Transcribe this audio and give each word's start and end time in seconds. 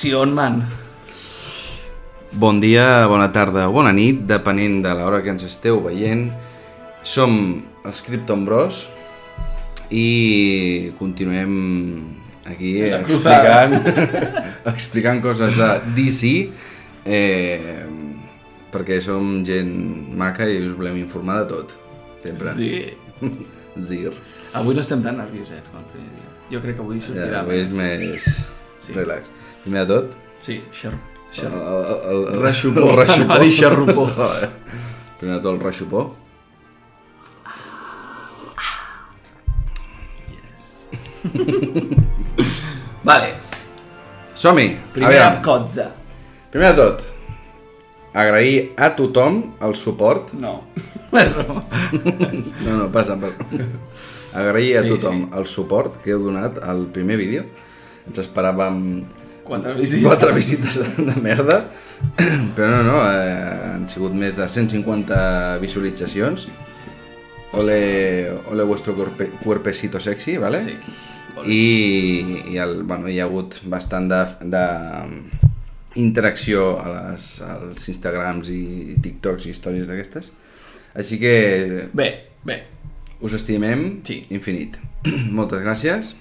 2, 0.00 0.06
1. 0.08 0.10
Acció, 0.16 0.24
man. 0.24 0.64
Bon 2.32 2.60
dia, 2.60 3.06
bona 3.06 3.32
tarda 3.32 3.68
o 3.68 3.72
bona 3.72 3.92
nit, 3.92 4.22
depenent 4.24 4.78
de 4.80 4.94
l'hora 4.96 5.20
que 5.20 5.28
ens 5.28 5.44
esteu 5.44 5.82
veient. 5.84 6.30
Som 7.04 7.64
els 7.84 8.00
Krypton 8.06 8.46
Bros 8.46 8.86
i 9.90 10.92
continuem 10.98 11.52
aquí 12.48 12.78
explicant, 12.88 13.76
explicant 14.72 15.20
coses 15.20 15.58
de 15.58 15.68
DC 15.96 16.30
eh, 17.04 17.84
perquè 18.72 19.00
som 19.04 19.42
gent 19.44 19.74
maca 20.16 20.48
i 20.48 20.62
us 20.64 20.76
volem 20.78 20.96
informar 21.02 21.42
de 21.42 21.50
tot, 21.52 21.74
sempre. 22.24 22.54
Sí. 22.56 22.72
Zir. 23.90 24.14
Avui 24.56 24.72
no 24.74 24.80
estem 24.80 25.04
tan 25.04 25.20
nerviosets 25.20 25.68
com 25.68 25.82
el 25.82 25.92
primer 25.92 26.14
dia. 26.16 26.32
Jo 26.54 26.64
crec 26.64 26.80
que 26.80 26.86
avui 26.86 27.02
Ja, 27.02 27.06
sortirà 27.10 27.44
avui 27.44 27.60
és 27.60 27.68
més 27.74 28.30
Sí. 28.80 28.94
relax. 28.96 29.28
Primer 29.64 29.86
de 29.86 29.94
tot, 29.94 30.16
Sí, 30.40 30.56
xer... 30.72 30.92
el, 30.92 30.98
xer... 31.36 31.50
el, 31.52 31.52
el, 32.10 32.20
el, 32.34 32.40
Reixupó. 32.42 32.80
el 32.90 32.96
reixupó. 32.96 33.22
Anava 33.24 33.34
a 33.34 33.44
dir 33.44 33.52
xerrupó. 33.52 34.06
Joder. 34.16 34.48
Primer 35.20 35.36
de 35.36 35.42
tot 35.42 35.52
el 35.54 35.60
reixupó. 35.60 36.04
Vale, 43.04 43.28
Som-hi! 44.34 44.76
primera 44.92 45.40
cotza. 45.42 45.90
Primer 46.50 46.74
de 46.74 46.82
tot, 46.82 47.02
agrair 48.14 48.72
a 48.76 48.90
tothom 48.96 49.42
el 49.62 49.74
suport. 49.76 50.32
No. 50.34 50.64
No, 51.10 52.76
no, 52.78 52.84
passa, 52.92 53.16
passa. 53.18 53.34
Agrair 54.38 54.76
a 54.78 54.82
Sí, 54.84 54.90
tothom 54.92 55.24
el 55.34 55.46
suport 55.50 55.96
que 56.04 56.12
heu 56.14 56.20
donat 56.22 56.60
al 56.62 56.84
primer 56.94 57.16
vídeo. 57.18 57.42
Ens 58.06 58.20
esperàvem 58.22 58.76
Quatre 59.50 59.74
visites. 59.74 60.06
quatre 60.06 60.32
visites 60.36 60.78
de, 60.78 61.04
de 61.10 61.20
merda, 61.20 61.58
però 62.56 62.70
no, 62.70 62.82
no, 62.86 62.98
eh, 63.10 63.74
han 63.74 63.88
sigut 63.90 64.14
més 64.14 64.36
de 64.38 64.46
150 64.48 65.58
visualitzacions. 65.62 66.46
Ole, 67.58 68.30
ole 68.52 68.62
vuestro 68.62 68.94
cuerpe, 68.94 69.26
cuerpecito 69.42 69.98
sexy, 69.98 70.36
¿vale? 70.38 70.60
Sí. 70.62 70.76
I, 71.50 72.52
i 72.52 72.58
el, 72.62 72.82
bueno, 72.86 73.08
hi 73.10 73.18
ha 73.18 73.24
hagut 73.26 73.56
bastant 73.72 74.06
de, 74.12 74.20
de 74.52 74.62
interacció 75.98 76.76
a 76.78 76.86
les, 76.92 77.26
als 77.42 77.88
Instagrams 77.90 78.50
i 78.54 78.96
TikToks 79.02 79.48
i 79.48 79.54
històries 79.54 79.88
d'aquestes. 79.90 80.30
Així 80.94 81.18
que 81.22 81.34
Bé, 81.96 82.08
bé. 82.46 82.60
us 83.22 83.34
estimem 83.38 84.00
Sí. 84.06 84.20
infinit. 84.30 84.78
Moltes 85.38 85.62
gràcies 85.64 86.14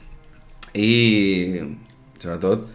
i 0.74 1.60
sobretot 2.22 2.66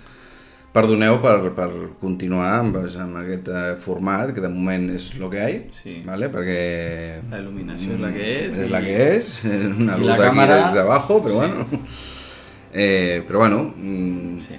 perdoneu 0.74 1.20
per, 1.22 1.36
per 1.54 1.68
continuar 2.00 2.48
amb, 2.58 2.76
amb 2.82 3.16
aquest 3.20 3.48
format 3.84 4.32
que 4.34 4.42
de 4.42 4.48
moment 4.50 4.88
és 4.96 5.12
el 5.14 5.28
que 5.30 5.38
hi 5.38 5.56
ha, 5.60 5.74
Sí. 5.76 5.94
¿vale? 6.04 6.28
perquè 6.32 7.22
La 7.30 7.38
il·luminació 7.38 7.94
és 7.94 8.00
la 8.02 8.10
que 8.12 8.26
és. 8.46 8.58
es 8.58 8.64
i- 8.66 8.70
la 8.72 8.80
que 8.82 8.96
es, 9.16 9.30
una 9.44 9.96
luz 9.96 10.08
la 10.08 10.14
aquí 10.16 10.22
cámara- 10.24 10.66
desde 10.66 10.80
abajo, 10.80 11.22
pero 11.22 11.34
Sí. 11.34 11.40
bueno. 11.40 11.66
Eh, 12.72 13.22
pero 13.26 13.38
bueno, 13.38 13.72
mm, 13.76 14.40
Sí. 14.40 14.56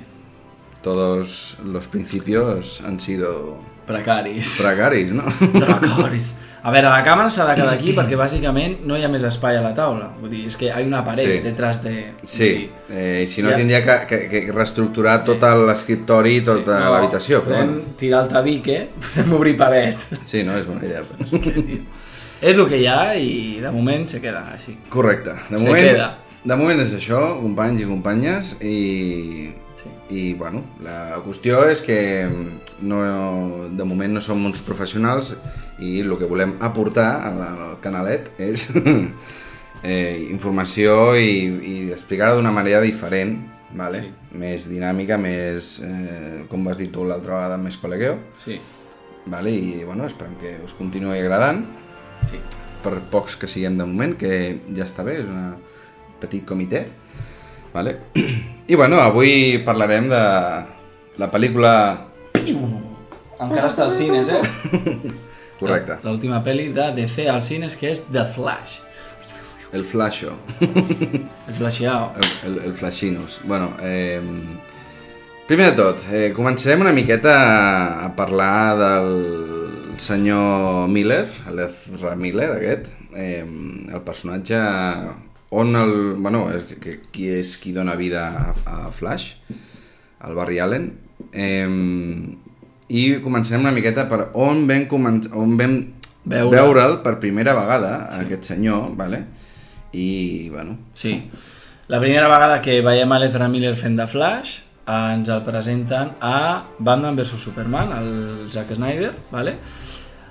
todos 0.81 1.57
los 1.65 1.87
principios 1.89 2.81
han 2.85 2.99
sido 2.99 3.57
Precaris. 3.85 4.57
precarios, 4.61 5.11
¿no? 5.13 5.23
Precaris. 5.53 6.35
A 6.65 6.71
veure, 6.73 6.89
la 6.89 7.03
càmera 7.05 7.29
s'ha 7.29 7.45
de 7.45 7.53
quedar 7.59 7.73
aquí 7.75 7.91
perquè 7.93 8.17
bàsicament 8.17 8.79
no 8.89 8.95
hi 8.97 9.03
ha 9.05 9.09
més 9.13 9.21
espai 9.27 9.59
a 9.59 9.61
la 9.61 9.69
taula. 9.77 10.07
Vull 10.19 10.31
dir, 10.31 10.39
és 10.49 10.55
que 10.57 10.65
hi 10.65 10.71
ha 10.73 10.79
una 10.81 11.03
paret 11.05 11.27
Sí. 11.27 11.35
detrás 11.43 11.83
de... 11.83 12.13
Sí, 12.23 12.71
eh, 12.89 13.25
si 13.29 13.43
no 13.43 13.51
Ja. 13.51 13.55
tindria 13.59 13.83
que, 13.85 13.97
que, 14.09 14.41
que 14.47 14.51
reestructurar 14.51 15.19
tot 15.23 15.43
l'escriptori 15.67 16.37
i 16.37 16.41
tota 16.41 16.79
No, 16.79 16.91
l'habitació. 16.95 17.43
Però 17.45 17.53
Podem 17.59 17.69
bueno. 17.75 17.93
tirar 17.99 18.23
el 18.23 18.29
tabique, 18.33 18.79
podem 19.13 19.33
obrir 19.37 19.55
paret. 19.57 19.97
Sí, 20.23 20.41
no, 20.43 20.57
és 20.57 20.65
bona 20.65 20.81
idea. 20.83 21.03
Però... 21.05 21.21
És 21.27 21.37
que, 21.43 21.53
és 22.41 22.57
el 22.57 22.67
que 22.67 22.77
hi 22.81 22.87
ha 22.89 23.13
i 23.15 23.59
de 23.61 23.71
moment 23.71 24.07
se 24.09 24.19
queda 24.21 24.41
així. 24.55 24.73
Correcte. 24.89 25.37
De 25.51 25.57
Se 25.59 25.67
moment, 25.67 25.85
queda. 25.85 26.09
de 26.43 26.55
moment 26.57 26.81
és 26.81 26.93
això, 26.97 27.21
companys 27.43 27.81
i 27.81 27.85
companyes, 27.85 28.55
i, 28.61 29.53
Sí. 29.85 29.91
i 30.09 30.33
bueno, 30.33 30.63
la 30.81 31.21
qüestió 31.25 31.63
és 31.69 31.81
que 31.85 31.97
no, 32.81 32.99
de 33.69 33.85
moment 33.87 34.17
no 34.17 34.21
som 34.21 34.41
uns 34.45 34.61
professionals 34.65 35.35
i 35.79 35.99
el 36.01 36.13
que 36.17 36.27
volem 36.29 36.55
aportar 36.65 37.07
al, 37.29 37.41
al 37.45 37.75
canalet 37.83 38.31
és 38.41 38.67
eh, 39.83 40.25
informació 40.29 41.15
i, 41.17 41.37
i 41.45 41.75
explicar-ho 41.93 42.39
d'una 42.39 42.53
manera 42.55 42.81
diferent, 42.81 43.37
vale? 43.75 44.01
Sí. 44.05 44.13
més 44.41 44.67
dinàmica, 44.69 45.17
més, 45.21 45.75
eh, 45.85 46.43
com 46.49 46.65
vas 46.65 46.77
dir 46.79 46.89
tu 46.93 47.05
l'altra 47.05 47.37
vegada, 47.37 47.57
més 47.61 47.77
col·legueu, 47.81 48.17
Sí, 48.43 48.59
vale? 49.25 49.51
i 49.53 49.83
bueno, 49.83 50.05
esperem 50.09 50.35
que 50.41 50.57
us 50.65 50.75
continuï 50.77 51.19
agradant 51.21 51.63
sí. 52.31 52.41
per 52.83 52.97
pocs 53.11 53.37
que 53.41 53.47
siguem 53.49 53.77
de 53.77 53.85
moment, 53.87 54.17
que 54.17 54.59
ja 54.75 54.85
està 54.85 55.05
bé, 55.07 55.19
és 55.21 55.29
un 55.29 55.55
petit 56.21 56.45
comitè. 56.47 56.85
Vale? 57.75 57.97
I 58.71 58.75
bueno, 58.79 59.01
avui 59.03 59.59
parlarem 59.67 60.07
de 60.09 60.23
la 61.19 61.27
pel·lícula... 61.31 61.73
Encara 63.35 63.67
està 63.67 63.83
als 63.83 63.97
cines, 63.99 64.29
eh? 64.31 64.39
Correcte, 65.59 65.97
L'última 66.07 66.39
pel·li 66.43 66.69
de 66.75 66.85
DC 66.95 67.25
als 67.31 67.49
cines, 67.51 67.75
que 67.79 67.91
és 67.91 68.05
The 68.07 68.23
Flash. 68.31 68.79
el 69.75 69.83
Flasho, 69.83 70.31
El 71.49 71.53
Flashao. 71.57 72.13
el, 72.15 72.27
el, 72.47 72.57
el 72.69 72.73
Flashinos. 72.73 73.41
Bueno, 73.43 73.73
eh, 73.83 74.21
primer 75.49 75.73
de 75.73 75.75
tot, 75.81 76.05
eh, 76.15 76.29
començarem 76.35 76.79
una 76.85 76.93
miqueta 76.95 77.33
a, 77.35 78.05
a 78.05 78.09
parlar 78.15 78.77
del 78.79 79.11
senyor 79.99 80.87
Miller, 80.87 81.25
l'Ezra 81.51 82.15
Miller 82.15 82.53
aquest, 82.55 82.87
eh, 83.15 83.43
el 83.43 84.01
personatge 84.07 84.61
on 85.49 85.75
el... 85.75 86.15
Bueno, 86.17 86.47
és, 86.53 86.65
que, 86.81 86.99
qui 87.11 87.29
és 87.29 87.55
qui 87.61 87.73
dona 87.75 87.95
vida 87.99 88.25
a, 88.29 88.55
a 88.65 88.91
Flash, 88.91 89.35
el 90.25 90.35
Barry 90.37 90.59
Allen. 90.59 90.91
Eh, 91.31 91.67
I 92.85 93.05
començarem 93.23 93.63
una 93.65 93.73
miqueta 93.73 94.05
per 94.09 94.27
on 94.37 94.67
vam, 94.69 94.83
començ, 94.89 95.31
on 95.33 95.55
vam 95.57 95.79
Veure. 96.25 96.51
veure'l 96.53 96.99
per 97.05 97.15
primera 97.21 97.55
vegada, 97.57 97.95
sí. 98.11 98.25
aquest 98.25 98.51
senyor, 98.53 98.91
vale? 98.97 99.23
i 99.95 100.49
bueno, 100.49 100.77
Sí. 100.93 101.29
La 101.87 101.99
primera 102.01 102.27
vegada 102.27 102.61
que 102.61 102.81
veiem 102.81 103.11
a 103.13 103.19
l'Ezra 103.21 103.47
Miller 103.47 103.75
fent 103.77 103.95
de 103.95 104.07
Flash, 104.09 104.57
eh, 104.87 105.13
ens 105.13 105.29
el 105.29 105.43
presenten 105.45 106.15
a 106.19 106.65
Batman 106.79 107.15
vs 107.15 107.39
Superman, 107.41 107.93
el 107.93 108.51
Zack 108.51 108.73
Snyder, 108.75 109.13
vale? 109.31 109.55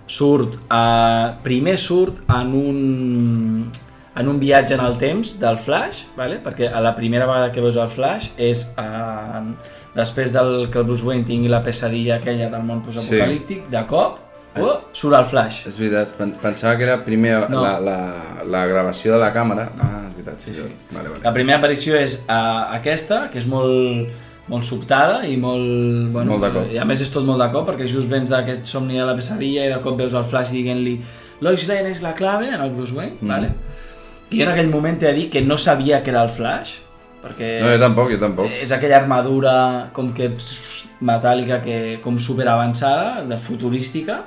Surt, 0.06 0.58
eh, 0.69 1.28
primer 1.42 1.78
surt 1.78 2.25
en 2.28 2.54
un, 2.58 3.70
en 4.16 4.28
un 4.31 4.38
viatge 4.38 4.75
en 4.75 4.81
el 4.84 4.99
temps 4.99 5.38
del 5.40 5.56
Flash, 5.58 6.05
vale? 6.16 6.38
perquè 6.44 6.69
a 6.72 6.81
la 6.81 6.94
primera 6.94 7.26
vegada 7.26 7.50
que 7.52 7.61
veus 7.64 7.76
el 7.76 7.88
Flash 7.90 8.31
és 8.38 8.69
eh, 8.78 9.40
després 9.94 10.32
del 10.34 10.69
que 10.70 10.78
el 10.78 10.84
Bruce 10.87 11.05
Wayne 11.06 11.25
tingui 11.26 11.49
la 11.50 11.62
pesadilla 11.66 12.20
aquella 12.20 12.50
del 12.50 12.62
món 12.66 12.82
postapocalíptic, 12.87 13.66
de 13.70 13.82
cop, 13.90 14.20
oh, 14.62 14.76
surt 14.94 15.19
el 15.19 15.26
Flash. 15.31 15.64
És 15.70 15.78
veritat, 15.82 16.14
pen- 16.19 16.34
pensava 16.43 16.76
que 16.78 16.87
era 16.87 17.00
primer 17.05 17.49
No. 17.50 17.62
la, 17.62 17.78
la, 17.82 17.99
la 18.46 18.66
gravació 18.70 19.16
de 19.16 19.19
la 19.22 19.32
càmera. 19.34 19.69
Ah, 19.82 20.05
és 20.08 20.14
veritat, 20.14 20.40
sí, 20.46 20.55
sí. 20.55 20.69
Vale, 20.93 21.08
vale. 21.08 21.22
La 21.25 21.32
primera 21.34 21.58
aparició 21.58 21.99
és 21.99 22.20
uh, 22.28 22.70
aquesta, 22.78 23.25
que 23.32 23.43
és 23.43 23.46
molt, 23.50 24.14
molt 24.46 24.66
sobtada 24.66 25.25
i 25.26 25.37
molt... 25.40 26.11
Bueno, 26.14 26.37
Molt 26.37 26.46
de 26.46 26.50
cop. 26.55 26.72
I 26.75 26.78
a 26.78 26.87
més 26.87 27.02
és 27.02 27.11
tot 27.11 27.26
molt 27.26 27.43
de 27.43 27.50
cop, 27.55 27.66
perquè 27.70 27.87
just 27.90 28.11
vens 28.11 28.31
d'aquest 28.31 28.66
somni 28.70 28.99
de 28.99 29.06
la 29.06 29.14
pesadilla 29.19 29.66
i 29.66 29.75
de 29.75 29.82
cop 29.82 29.99
veus 29.99 30.14
el 30.14 30.26
Flash 30.31 30.55
dient-li 30.55 30.99
Lois 31.43 31.66
Lane 31.66 31.90
és 31.90 32.02
la 32.02 32.14
clave 32.14 32.46
en 32.55 32.61
el 32.62 32.70
Bruce 32.76 32.94
Wayne, 32.94 33.19
mm. 33.20 33.28
vale? 33.31 33.50
I 34.31 34.38
jo 34.41 34.44
en 34.47 34.53
aquell 34.55 34.71
moment 34.73 34.99
t'he 34.99 35.06
de 35.06 35.15
dir 35.15 35.29
que 35.31 35.43
no 35.43 35.56
sabia 35.59 36.03
que 36.03 36.11
era 36.11 36.23
el 36.25 36.31
Flash, 36.31 36.79
perquè 37.25 37.61
No, 37.62 37.71
jo 37.73 37.79
tampoc, 37.81 38.11
jo 38.11 38.19
tampoc. 38.19 38.50
és 38.50 38.73
aquella 38.73 38.97
armadura 38.97 39.91
com 39.93 40.12
que 40.15 40.31
metàl·lica, 41.05 41.61
que, 41.62 42.00
com 42.03 42.19
super 42.19 42.49
avançada, 42.49 43.23
de 43.25 43.37
futurística, 43.38 44.23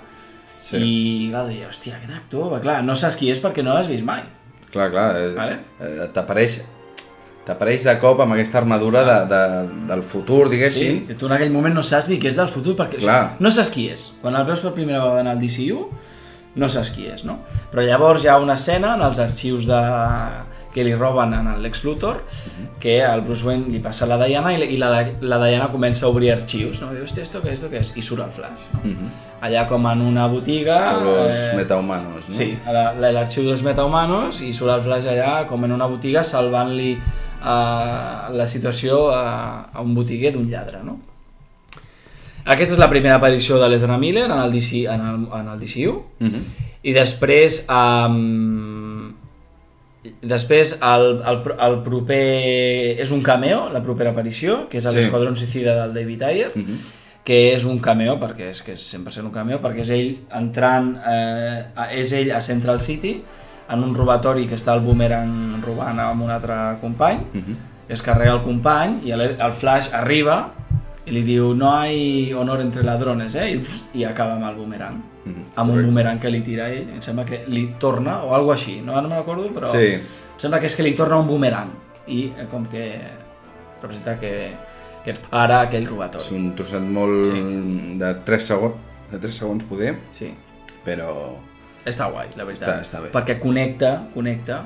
Sí. 0.61 0.77
i 0.77 1.29
clar, 1.31 1.45
deia, 1.47 1.67
hòstia, 1.69 1.95
aquest 1.95 2.11
actor, 2.13 2.49
va, 2.51 2.59
clar, 2.59 2.81
no 2.83 2.95
saps 2.95 3.15
qui 3.15 3.29
és 3.31 3.39
perquè 3.41 3.63
no 3.63 3.73
l'has 3.73 3.87
vist 3.87 4.03
mai. 4.03 4.23
Clar, 4.71 4.89
clar, 4.91 5.15
és, 5.15 5.35
Vale. 5.35 5.59
eh, 5.79 6.07
t'apareix 6.13 6.61
t'apareix 7.47 7.85
de 7.87 7.93
cop 8.01 8.19
amb 8.19 8.33
aquesta 8.33 8.57
armadura 8.59 9.03
de, 9.07 9.13
de, 9.31 9.37
del 9.87 10.01
futur, 10.03 10.49
Sí, 10.49 10.55
diguéssim. 10.57 10.97
que 11.07 11.13
tu 11.15 11.27
en 11.27 11.31
aquell 11.37 11.49
moment 11.53 11.73
no 11.73 11.81
saps 11.83 12.09
ni 12.09 12.17
què 12.19 12.27
és 12.27 12.35
del 12.35 12.49
futur, 12.49 12.75
perquè 12.75 12.97
Clar. 12.99 13.21
o 13.23 13.27
sigui, 13.29 13.43
no 13.45 13.51
saps 13.51 13.69
qui 13.71 13.85
és. 13.89 14.13
Quan 14.21 14.35
el 14.35 14.43
veus 14.45 14.59
per 14.59 14.73
primera 14.73 14.99
vegada 14.99 15.21
en 15.21 15.27
el 15.27 15.39
DCU, 15.39 15.89
no 16.57 16.69
saps 16.69 16.91
qui 16.95 17.07
és, 17.07 17.23
no? 17.27 17.39
Però 17.71 17.85
llavors 17.85 18.25
hi 18.25 18.31
ha 18.31 18.37
una 18.41 18.57
escena 18.57 18.95
en 18.97 19.03
els 19.07 19.19
arxius 19.23 19.69
de... 19.69 19.81
que 20.77 20.83
li 20.85 20.93
roben 20.93 21.31
en 21.33 21.47
el 21.49 21.63
Lex 21.63 21.79
Luthor, 21.87 22.19
que 22.79 22.99
al 23.01 23.23
Bruce 23.25 23.47
Wayne 23.47 23.71
li 23.73 23.79
passa 23.81 24.05
la 24.05 24.17
Diana 24.21 24.51
i, 24.53 24.59
i 24.75 24.77
la, 24.77 24.91
la 25.21 25.39
Diana 25.41 25.71
comença 25.73 26.05
a 26.05 26.11
obrir 26.11 26.29
arxius, 26.35 26.83
no? 26.83 26.91
Diu, 26.93 27.01
hòstia, 27.07 27.23
esto 27.25 27.41
què 27.41 27.49
és, 27.49 27.57
esto 27.57 27.71
què 27.71 27.81
és? 27.81 27.89
I 27.97 28.03
surt 28.05 28.21
el 28.21 28.35
Flash, 28.35 28.67
no? 28.75 29.09
Allà 29.41 29.65
com 29.69 29.89
en 29.89 30.03
una 30.05 30.27
botiga... 30.29 30.77
Los 31.01 31.33
eh, 31.33 31.55
metahumanos, 31.57 32.29
no? 32.29 32.35
Sí, 32.35 32.51
l'arxiu 32.67 33.47
dels 33.47 33.65
metahumanos 33.65 34.43
i 34.45 34.53
surt 34.53 34.75
el 34.75 34.85
Flash 34.85 35.09
allà 35.15 35.33
com 35.49 35.65
en 35.65 35.73
una 35.79 35.89
botiga 35.89 36.21
salvant-li 36.27 36.93
uh, 36.93 38.29
la 38.37 38.45
situació 38.45 39.07
a, 39.15 39.25
a 39.73 39.81
un 39.81 39.97
botiguer 39.97 40.35
d'un 40.37 40.45
lladre, 40.51 40.85
no? 40.85 40.99
Aquesta 42.47 42.75
és 42.75 42.79
la 42.79 42.87
primera 42.89 43.15
aparició 43.19 43.57
de 43.59 43.67
l'Ezra 43.69 43.97
Miller 43.99 44.25
en 44.29 44.31
el, 44.39 44.51
DC, 44.53 44.85
en 44.87 45.01
el, 45.03 45.23
en 45.41 45.47
el 45.53 45.59
DCU. 45.59 45.97
Mhm. 46.19 46.43
I 46.87 46.93
després... 46.95 47.65
Um, 47.69 49.13
després 50.21 50.77
el, 50.81 51.07
el, 51.27 51.41
el 51.67 51.75
proper... 51.83 52.21
És 53.03 53.11
un 53.11 53.21
cameo, 53.25 53.65
la 53.73 53.81
propera 53.83 54.13
aparició, 54.13 54.67
que 54.71 54.77
és 54.79 54.85
Sí. 54.87 54.95
l'Esquadrón 54.95 55.35
Suicida 55.35 55.73
del 55.81 55.93
David 55.93 56.23
Ayer, 56.23 56.51
Mhm. 56.55 56.77
que 57.27 57.53
és 57.53 57.65
un 57.67 57.79
cameo, 57.83 58.15
perquè 58.21 58.49
és 58.53 58.61
que 58.63 58.71
és 58.77 58.85
100% 58.93 59.25
un 59.27 59.33
cameo, 59.33 59.59
perquè 59.61 59.81
és 59.83 59.89
ell 59.91 60.13
entrant... 60.31 60.93
Eh, 61.05 61.65
és 61.99 62.13
ell 62.13 62.31
a 62.31 62.39
Central 62.41 62.79
City, 62.79 63.17
en 63.69 63.83
un 63.83 63.93
robatori 63.93 64.47
que 64.47 64.55
està 64.55 64.73
el 64.73 64.79
boomerang 64.79 65.59
robant 65.65 65.99
amb 65.99 66.23
un 66.23 66.29
altre 66.31 66.55
company, 66.79 67.19
Mhm. 67.33 67.57
es 67.89 68.01
carrega 68.01 68.31
el 68.33 68.43
company 68.43 69.01
i 69.03 69.11
el, 69.11 69.21
el 69.39 69.51
Flash 69.53 69.89
arriba 69.93 70.53
i 71.07 71.11
li 71.15 71.21
diu 71.23 71.53
no 71.55 71.71
hay 71.71 72.33
honor 72.35 72.59
entre 72.61 72.83
ladrones, 72.83 73.35
eh? 73.39 73.51
I, 73.53 73.57
uf, 73.61 73.77
i 73.95 74.03
acaba 74.03 74.33
amb 74.35 74.43
el 74.49 74.55
boomerang. 74.59 74.97
Mhm. 75.25 75.43
Amb 75.55 75.71
un 75.71 75.85
boomerang 75.85 76.19
que 76.19 76.29
li 76.29 76.41
tira 76.43 76.69
ell, 76.69 76.89
em 76.95 77.01
sembla 77.01 77.23
que 77.25 77.45
li 77.47 77.75
torna, 77.79 78.19
o 78.23 78.33
alguna 78.35 78.55
així, 78.55 78.81
no, 78.81 78.93
no 79.01 79.07
me'n 79.07 79.17
recordo, 79.19 79.47
però 79.55 79.71
Sí. 79.71 79.93
em 79.95 80.01
sembla 80.37 80.59
que 80.59 80.65
és 80.67 80.75
que 80.75 80.83
li 80.83 80.93
torna 80.93 81.17
un 81.17 81.27
boomerang 81.27 81.71
i 82.07 82.25
eh, 82.37 82.45
com 82.51 82.65
que 82.67 82.99
representa 83.81 84.19
que, 84.19 84.51
que 85.05 85.13
para 85.29 85.61
aquell 85.61 85.83
És 85.83 85.89
robatori. 85.89 86.35
un 86.35 86.55
trosset 86.55 86.81
molt 86.81 87.25
Sí. 87.31 87.41
de 87.97 88.13
3 88.25 88.43
segons, 88.45 88.75
de 89.11 89.19
3 89.19 89.35
segons 89.35 89.63
poder, 89.63 89.95
Sí, 90.11 90.33
però... 90.85 91.35
està 91.85 92.09
guai, 92.11 92.27
la 92.35 92.43
veritat. 92.43 92.69
Està- 92.69 92.81
està 92.81 93.01
bé. 93.01 93.11
Perquè 93.13 93.39
connecta, 93.39 94.07
connecta 94.13 94.65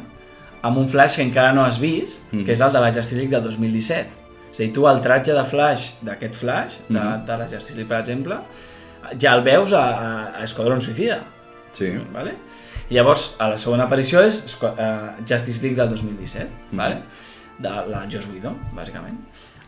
amb 0.64 0.78
un 0.78 0.88
Flash 0.90 1.18
que 1.18 1.24
encara 1.24 1.54
no 1.54 1.64
has 1.66 1.80
vist, 1.80 2.34
Mhm. 2.34 2.46
que 2.46 2.54
és 2.54 2.62
el 2.62 2.72
de 2.72 2.80
la 2.80 2.92
Justice 2.92 3.16
League 3.16 3.30
del 3.32 3.44
2017. 3.44 4.10
És 4.52 4.60
a 4.60 4.64
dir, 4.64 4.74
tu 4.74 4.86
el 4.88 5.00
tratge 5.02 5.34
de 5.34 5.44
Flash, 5.48 5.94
d'aquest 6.04 6.36
Flash, 6.36 6.80
de, 6.90 7.00
Mhm. 7.00 7.26
de 7.26 7.38
la 7.38 7.48
Justice 7.48 7.76
League, 7.76 7.88
per 7.90 8.00
exemple, 8.00 8.38
ja 9.20 9.34
el 9.36 9.44
veus 9.44 9.72
a, 9.74 9.86
a, 10.38 10.44
Esquadron 10.44 10.82
Suicida. 10.82 11.24
Sí. 11.72 11.92
Vale? 12.14 12.34
I 12.90 12.96
llavors, 12.96 13.36
a 13.40 13.48
la 13.48 13.58
segona 13.58 13.86
aparició 13.86 14.22
és 14.22 14.58
eh, 14.64 15.10
Justice 15.28 15.62
League 15.64 15.78
del 15.78 15.90
2017, 15.90 16.50
Mhm. 16.72 16.78
vale? 16.78 17.02
de 17.62 17.70
la 17.70 18.08
Joss 18.12 18.28
Whedon, 18.28 18.58
bàsicament. 18.74 19.20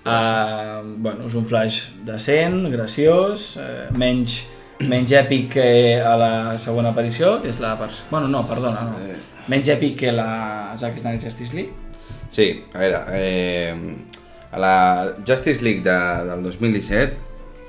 Uh, 0.06 0.82
bueno, 0.98 1.28
és 1.28 1.34
un 1.36 1.46
flash 1.46 1.92
decent, 2.04 2.66
graciós, 2.74 3.58
eh, 3.62 3.88
menys, 3.96 4.48
menys 4.80 5.12
èpic 5.16 5.46
que 5.54 6.02
a 6.04 6.16
la 6.18 6.56
segona 6.60 6.90
aparició, 6.90 7.42
que 7.42 7.50
és 7.50 7.60
la... 7.60 7.76
Bueno, 8.10 8.28
no, 8.28 8.42
perdona, 8.50 8.82
no. 8.90 8.98
Menys 9.48 9.70
èpic 9.70 9.96
que 10.00 10.12
la 10.12 10.74
Zack 10.78 11.00
Snyder 11.00 11.22
Justice 11.22 11.54
League. 11.56 11.72
Sí, 12.28 12.66
a 12.74 12.80
veure, 12.80 13.00
eh, 13.12 13.76
a 14.54 14.60
la 14.60 15.14
Justice 15.28 15.62
League 15.64 15.82
de, 15.82 15.98
del 16.30 16.44
2017 16.44 17.18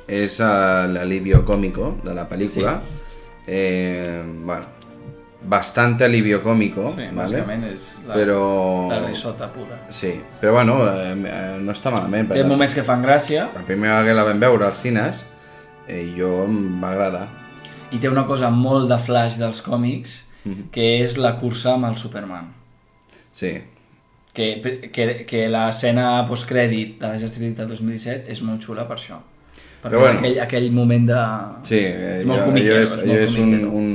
és 0.06 0.38
eh, 0.40 0.86
l'alivio 0.92 1.44
cómico 1.44 1.94
de 2.04 2.14
la 2.14 2.28
pel·lícula. 2.28 2.78
Eh, 3.46 4.22
bueno, 4.44 4.66
bastante 5.46 6.04
alivio 6.04 6.42
cómico, 6.42 6.94
Sí, 6.96 7.02
¿vale? 7.12 7.42
és 7.72 7.98
la, 8.06 8.14
Però... 8.14 8.88
la 8.90 9.06
risota 9.06 9.50
pura. 9.52 9.86
Sí, 9.90 10.14
però 10.40 10.52
bueno, 10.52 10.78
eh, 10.88 11.58
no 11.60 11.72
està 11.72 11.90
malament. 11.92 12.30
Té 12.32 12.44
moments 12.44 12.74
que 12.74 12.82
fan 12.84 13.02
gràcia 13.04 13.50
La 13.54 13.64
primera 13.66 13.98
vegada 14.00 14.08
que 14.08 14.14
la 14.14 14.24
vam 14.24 14.40
veure 14.40 14.64
als 14.66 14.80
cines, 14.80 15.26
eh, 15.86 16.12
jo 16.16 16.44
em 16.46 16.80
va 16.82 16.92
agradar. 16.92 17.28
i 17.92 17.98
té 18.02 18.08
una 18.08 18.24
cosa 18.26 18.48
molt 18.50 18.88
de 18.90 18.96
flash 18.98 19.36
dels 19.38 19.60
còmics, 19.62 20.24
Mhm. 20.44 20.70
que 20.72 21.02
és 21.04 21.16
la 21.16 21.36
cursa 21.38 21.74
amb 21.74 21.84
el 21.86 21.96
Superman. 21.96 22.52
Sí, 23.32 23.62
que, 24.34 24.90
que, 24.92 25.06
que 25.28 25.46
l'escena 25.48 26.24
postcrèdit 26.28 26.98
de 27.00 27.06
la 27.06 27.18
Justice 27.20 27.40
League 27.44 27.56
del 27.60 27.70
2017 27.70 28.30
és 28.34 28.42
molt 28.42 28.62
xula 28.66 28.86
per 28.88 28.98
això. 28.98 29.20
Perquè 29.84 29.94
Però 29.94 30.00
és 30.00 30.06
bueno. 30.06 30.20
aquell, 30.20 30.38
aquell 30.42 30.70
moment 30.72 31.08
de... 31.10 31.22
sí, 31.68 31.80
eh, 31.80 32.20
És 32.20 32.26
molt 32.26 32.40
allò, 32.40 32.50
comiquero, 32.50 32.78
allò 32.78 32.84
és, 32.84 32.94
és 32.96 33.02
allò 33.04 33.18
és 33.28 33.40
un, 33.42 33.52
un, 33.80 33.90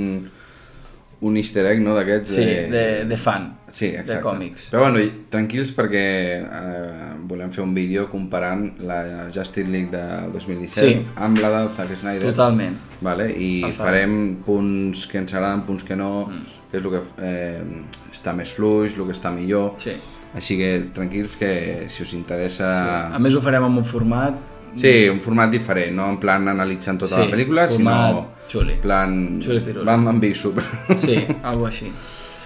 un 1.29 1.39
easter 1.41 1.65
egg, 1.71 1.81
no?, 1.83 1.95
d'aquests... 1.97 2.35
Sí, 2.37 2.45
de, 2.71 2.83
de 3.09 3.17
fan, 3.17 3.49
Sí, 3.71 3.85
exacte. 3.85 4.15
de 4.15 4.21
còmics. 4.23 4.67
Però 4.71 4.83
bueno, 4.85 5.01
tranquils 5.29 5.71
perquè 5.77 6.03
eh, 6.41 7.09
volem 7.29 7.51
fer 7.53 7.61
un 7.63 7.73
vídeo 7.75 8.07
comparant 8.09 8.63
la 8.85 9.27
Justice 9.33 9.67
League 9.69 9.91
del 9.93 10.31
2017 10.33 10.87
Sí. 10.87 11.05
amb 11.15 11.41
la 11.41 11.51
de 11.53 11.63
Zack 11.75 11.97
Snyder. 11.97 12.31
Totalment. 12.31 12.77
Vale? 13.01 13.29
I 13.31 13.49
El 13.69 13.75
farem 13.77 14.15
punts 14.45 15.05
que 15.09 15.19
ens 15.21 15.35
agraden, 15.35 15.65
punts 15.67 15.85
que 15.85 15.97
no, 15.99 16.27
mm. 16.29 16.55
que 16.71 16.79
és 16.79 16.85
el 16.85 16.95
que 16.95 17.03
eh, 17.25 17.83
està 18.11 18.33
més 18.33 18.53
fluix, 18.55 18.97
el 18.97 19.05
que 19.05 19.17
està 19.17 19.33
millor. 19.35 19.75
Sí. 19.81 19.97
Així 20.35 20.57
que 20.59 20.69
tranquils 20.93 21.35
que 21.39 21.87
si 21.89 22.03
us 22.03 22.13
interessa... 22.13 22.69
sí. 22.69 23.15
A 23.15 23.19
més 23.19 23.33
ho 23.35 23.41
farem 23.41 23.65
en 23.65 23.77
un 23.81 23.85
format... 23.85 24.35
Sí, 24.77 25.07
un 25.09 25.17
format 25.19 25.49
diferent, 25.49 25.95
no 25.97 26.05
en 26.11 26.19
plan 26.21 26.45
analitzant 26.47 26.99
tota 27.01 27.15
Sí, 27.15 27.23
la 27.25 27.31
pel·lícula, 27.31 27.63
sinó 27.67 28.27
xuli. 28.51 28.75
plan... 28.83 29.39
Xuli 29.41 29.63
piruli. 29.65 29.85
Vam 29.87 30.07
amb 30.11 30.25
super. 30.35 30.63
Sí, 30.97 31.15
algo 31.41 31.65
així. 31.65 31.89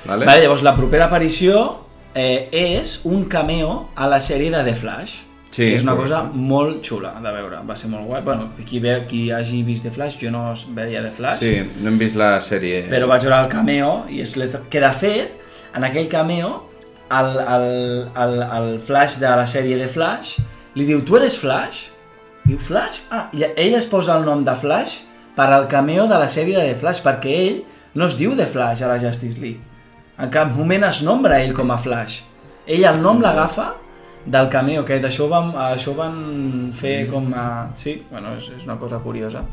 vale? 0.06 0.25
Vale, 0.25 0.41
llavors 0.45 0.63
la 0.63 0.75
propera 0.77 1.06
aparició 1.12 1.81
eh, 2.15 2.47
és 2.51 3.01
un 3.03 3.25
cameo 3.25 3.89
a 3.95 4.07
la 4.07 4.21
sèrie 4.21 4.50
de 4.51 4.63
The 4.63 4.75
Flash. 4.75 5.18
Sí, 5.53 5.68
és 5.75 5.83
una 5.83 5.94
correcte. 5.94 6.15
cosa 6.15 6.31
molt 6.33 6.80
xula 6.81 7.12
de 7.21 7.31
veure, 7.35 7.59
va 7.68 7.75
ser 7.77 7.89
molt 7.91 8.07
guai. 8.07 8.24
Bueno, 8.25 8.53
qui, 8.65 8.80
ve, 8.80 9.03
qui 9.06 9.30
hagi 9.30 9.62
vist 9.63 9.83
The 9.83 9.91
Flash, 9.91 10.15
jo 10.24 10.31
no 10.31 10.56
veia 10.74 11.03
The 11.03 11.12
Flash, 11.12 11.39
Sí, 11.44 11.51
no 11.83 11.89
hem 11.91 12.00
vist 12.00 12.15
la 12.15 12.39
sèrie. 12.41 12.88
però 12.89 13.06
vaig 13.12 13.21
veure 13.27 13.44
el 13.44 13.50
cameo 13.51 14.06
i 14.09 14.21
és 14.24 14.33
que 14.69 14.80
de 14.81 14.94
fet 14.94 15.35
en 15.75 15.83
aquell 15.83 16.07
cameo 16.09 16.69
el, 17.12 17.32
el, 17.56 17.68
el, 18.24 18.36
el 18.42 18.69
Flash 18.80 19.18
de 19.22 19.30
la 19.30 19.45
sèrie 19.50 19.78
de 19.80 19.90
Flash 19.92 20.38
li 20.78 20.88
diu 20.90 21.04
tu 21.06 21.18
eres 21.19 21.38
Flash? 21.40 21.90
diu 22.44 22.60
Flash? 22.60 23.04
Ah, 23.12 23.28
i 23.33 23.45
ell 23.50 23.78
es 23.78 23.88
posa 23.90 24.18
el 24.18 24.26
nom 24.28 24.44
de 24.45 24.56
Flash 24.60 25.02
per 25.36 25.50
al 25.50 25.68
cameo 25.72 26.07
de 26.07 26.18
la 26.19 26.30
sèrie 26.31 26.64
de 26.64 26.76
Flash 26.80 27.04
perquè 27.06 27.36
ell 27.44 27.62
no 28.00 28.10
es 28.10 28.18
diu 28.19 28.36
The 28.38 28.48
Flash 28.50 28.83
a 28.83 28.90
la 28.92 29.00
Justice 29.02 29.40
League 29.42 29.62
en 30.19 30.33
cap 30.33 30.52
moment 30.56 30.88
es 30.90 31.04
nombra 31.06 31.40
ell 31.44 31.56
com 31.57 31.72
a 31.74 31.80
Flash 31.81 32.22
ell 32.66 32.86
el 32.90 33.00
nom 33.04 33.22
l'agafa 33.22 33.74
del 34.24 34.48
cameo 34.48 34.86
aquest, 34.86 35.04
això 35.04 35.26
ho 35.26 35.31
van, 35.31 35.50
això 35.74 35.92
van 35.98 36.14
fer 36.80 37.10
com 37.10 37.26
a... 37.36 37.45
Sí, 37.76 37.98
bueno, 38.07 38.38
és, 38.38 38.54
és 38.56 38.64
una 38.64 38.78
cosa 38.80 39.02
curiosa 39.04 39.44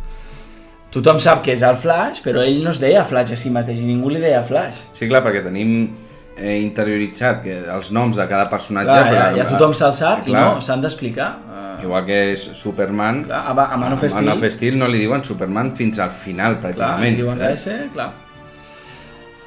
tothom 0.95 1.21
sap 1.23 1.43
que 1.47 1.55
és 1.55 1.63
el 1.67 1.79
Flash, 1.79 2.21
però 2.25 2.43
ell 2.43 2.63
no 2.65 2.73
es 2.75 2.81
deia 2.83 3.05
Flash 3.07 3.35
a 3.35 3.39
si 3.39 3.53
mateix, 3.55 3.81
i 3.83 3.87
ningú 3.87 4.11
li 4.11 4.23
deia 4.23 4.43
Flash. 4.47 4.89
Sí, 4.97 5.07
clar, 5.11 5.23
perquè 5.27 5.45
tenim 5.45 5.93
eh, 6.41 6.57
interioritzat 6.65 7.43
que 7.45 7.59
els 7.77 7.93
noms 7.93 8.17
de 8.17 8.27
cada 8.29 8.49
personatge... 8.51 8.89
Clar, 8.91 9.05
ja, 9.13 9.21
però- 9.29 9.37
ja 9.37 9.47
tothom 9.53 9.75
se'l 9.77 9.95
sap 9.95 10.27
i 10.27 10.31
Clar. 10.33 10.45
no, 10.55 10.61
s'han 10.65 10.81
d'explicar. 10.83 11.29
Uh, 11.51 11.83
Igual 11.85 12.05
que 12.07 12.19
és 12.33 12.43
Superman, 12.57 13.23
clar, 13.29 13.45
a, 13.53 13.69
a 13.73 13.77
Man 13.77 13.93
of 13.95 14.03
a 14.05 14.09
Steel, 14.11 14.25
Man 14.27 14.35
of 14.37 14.45
Steel 14.53 14.79
no 14.79 14.89
li 14.89 14.99
diuen 15.05 15.23
Superman 15.25 15.75
fins 15.77 15.99
al 16.01 16.11
final, 16.11 16.59
clar, 16.59 16.73
pràcticament. 16.75 17.15
li 17.17 17.23
diuen 17.23 17.41
eh? 17.43 17.53
S, 17.57 17.77
clar. 17.95 18.11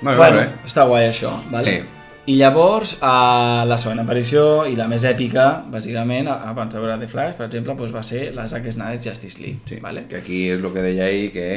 Molt 0.04 0.18
Bueno, 0.18 0.38
bé. 0.42 0.48
està 0.68 0.86
guai 0.88 1.06
això, 1.10 1.32
vale? 1.52 1.72
Sí. 1.78 2.00
I 2.26 2.38
llavors, 2.40 2.98
a 3.04 3.66
la 3.68 3.78
segona 3.78 4.04
aparició 4.06 4.66
i 4.68 4.78
la 4.80 4.86
més 4.88 5.04
èpica, 5.04 5.64
bàsicament, 5.72 6.28
a- 6.32 6.38
abans 6.50 6.74
de 6.74 6.80
veure 6.80 6.98
The 7.00 7.08
Flash, 7.12 7.36
per 7.36 7.48
exemple, 7.50 7.76
doncs 7.76 7.92
va 7.96 8.04
ser 8.04 8.30
la 8.34 8.48
Zack 8.48 8.70
Snyder 8.72 9.00
Justice 9.04 9.42
League. 9.42 9.60
Sí, 9.66 9.80
vale? 9.82 10.06
que 10.10 10.18
aquí 10.18 10.50
és 10.50 10.62
el 10.64 10.72
que 10.74 10.82
deia 10.82 11.10
ell, 11.10 11.32
que 11.34 11.48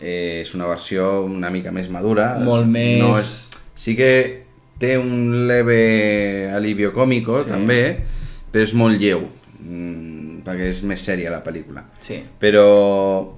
eh, 0.00 0.40
és 0.42 0.54
una 0.54 0.66
versió 0.66 1.22
una 1.22 1.50
mica 1.50 1.70
més 1.70 1.88
madura. 1.90 2.36
Molt 2.42 2.66
més- 2.66 2.98
No 3.02 3.16
és... 3.18 3.50
Sí 3.74 3.94
que 3.96 4.10
té 4.80 4.96
un 4.98 5.46
leve 5.48 6.50
alivio 6.56 6.90
còmico, 6.96 7.42
Sí. 7.44 7.50
també, 7.50 7.80
però 8.50 8.64
és 8.64 8.72
molt 8.74 8.98
lleu, 8.98 9.20
mm, 9.60 10.40
perquè 10.46 10.70
és 10.72 10.82
més 10.88 11.04
sèria 11.04 11.30
la 11.30 11.42
pel·lícula. 11.44 11.84
Sí. 12.00 12.18
Però 12.40 13.36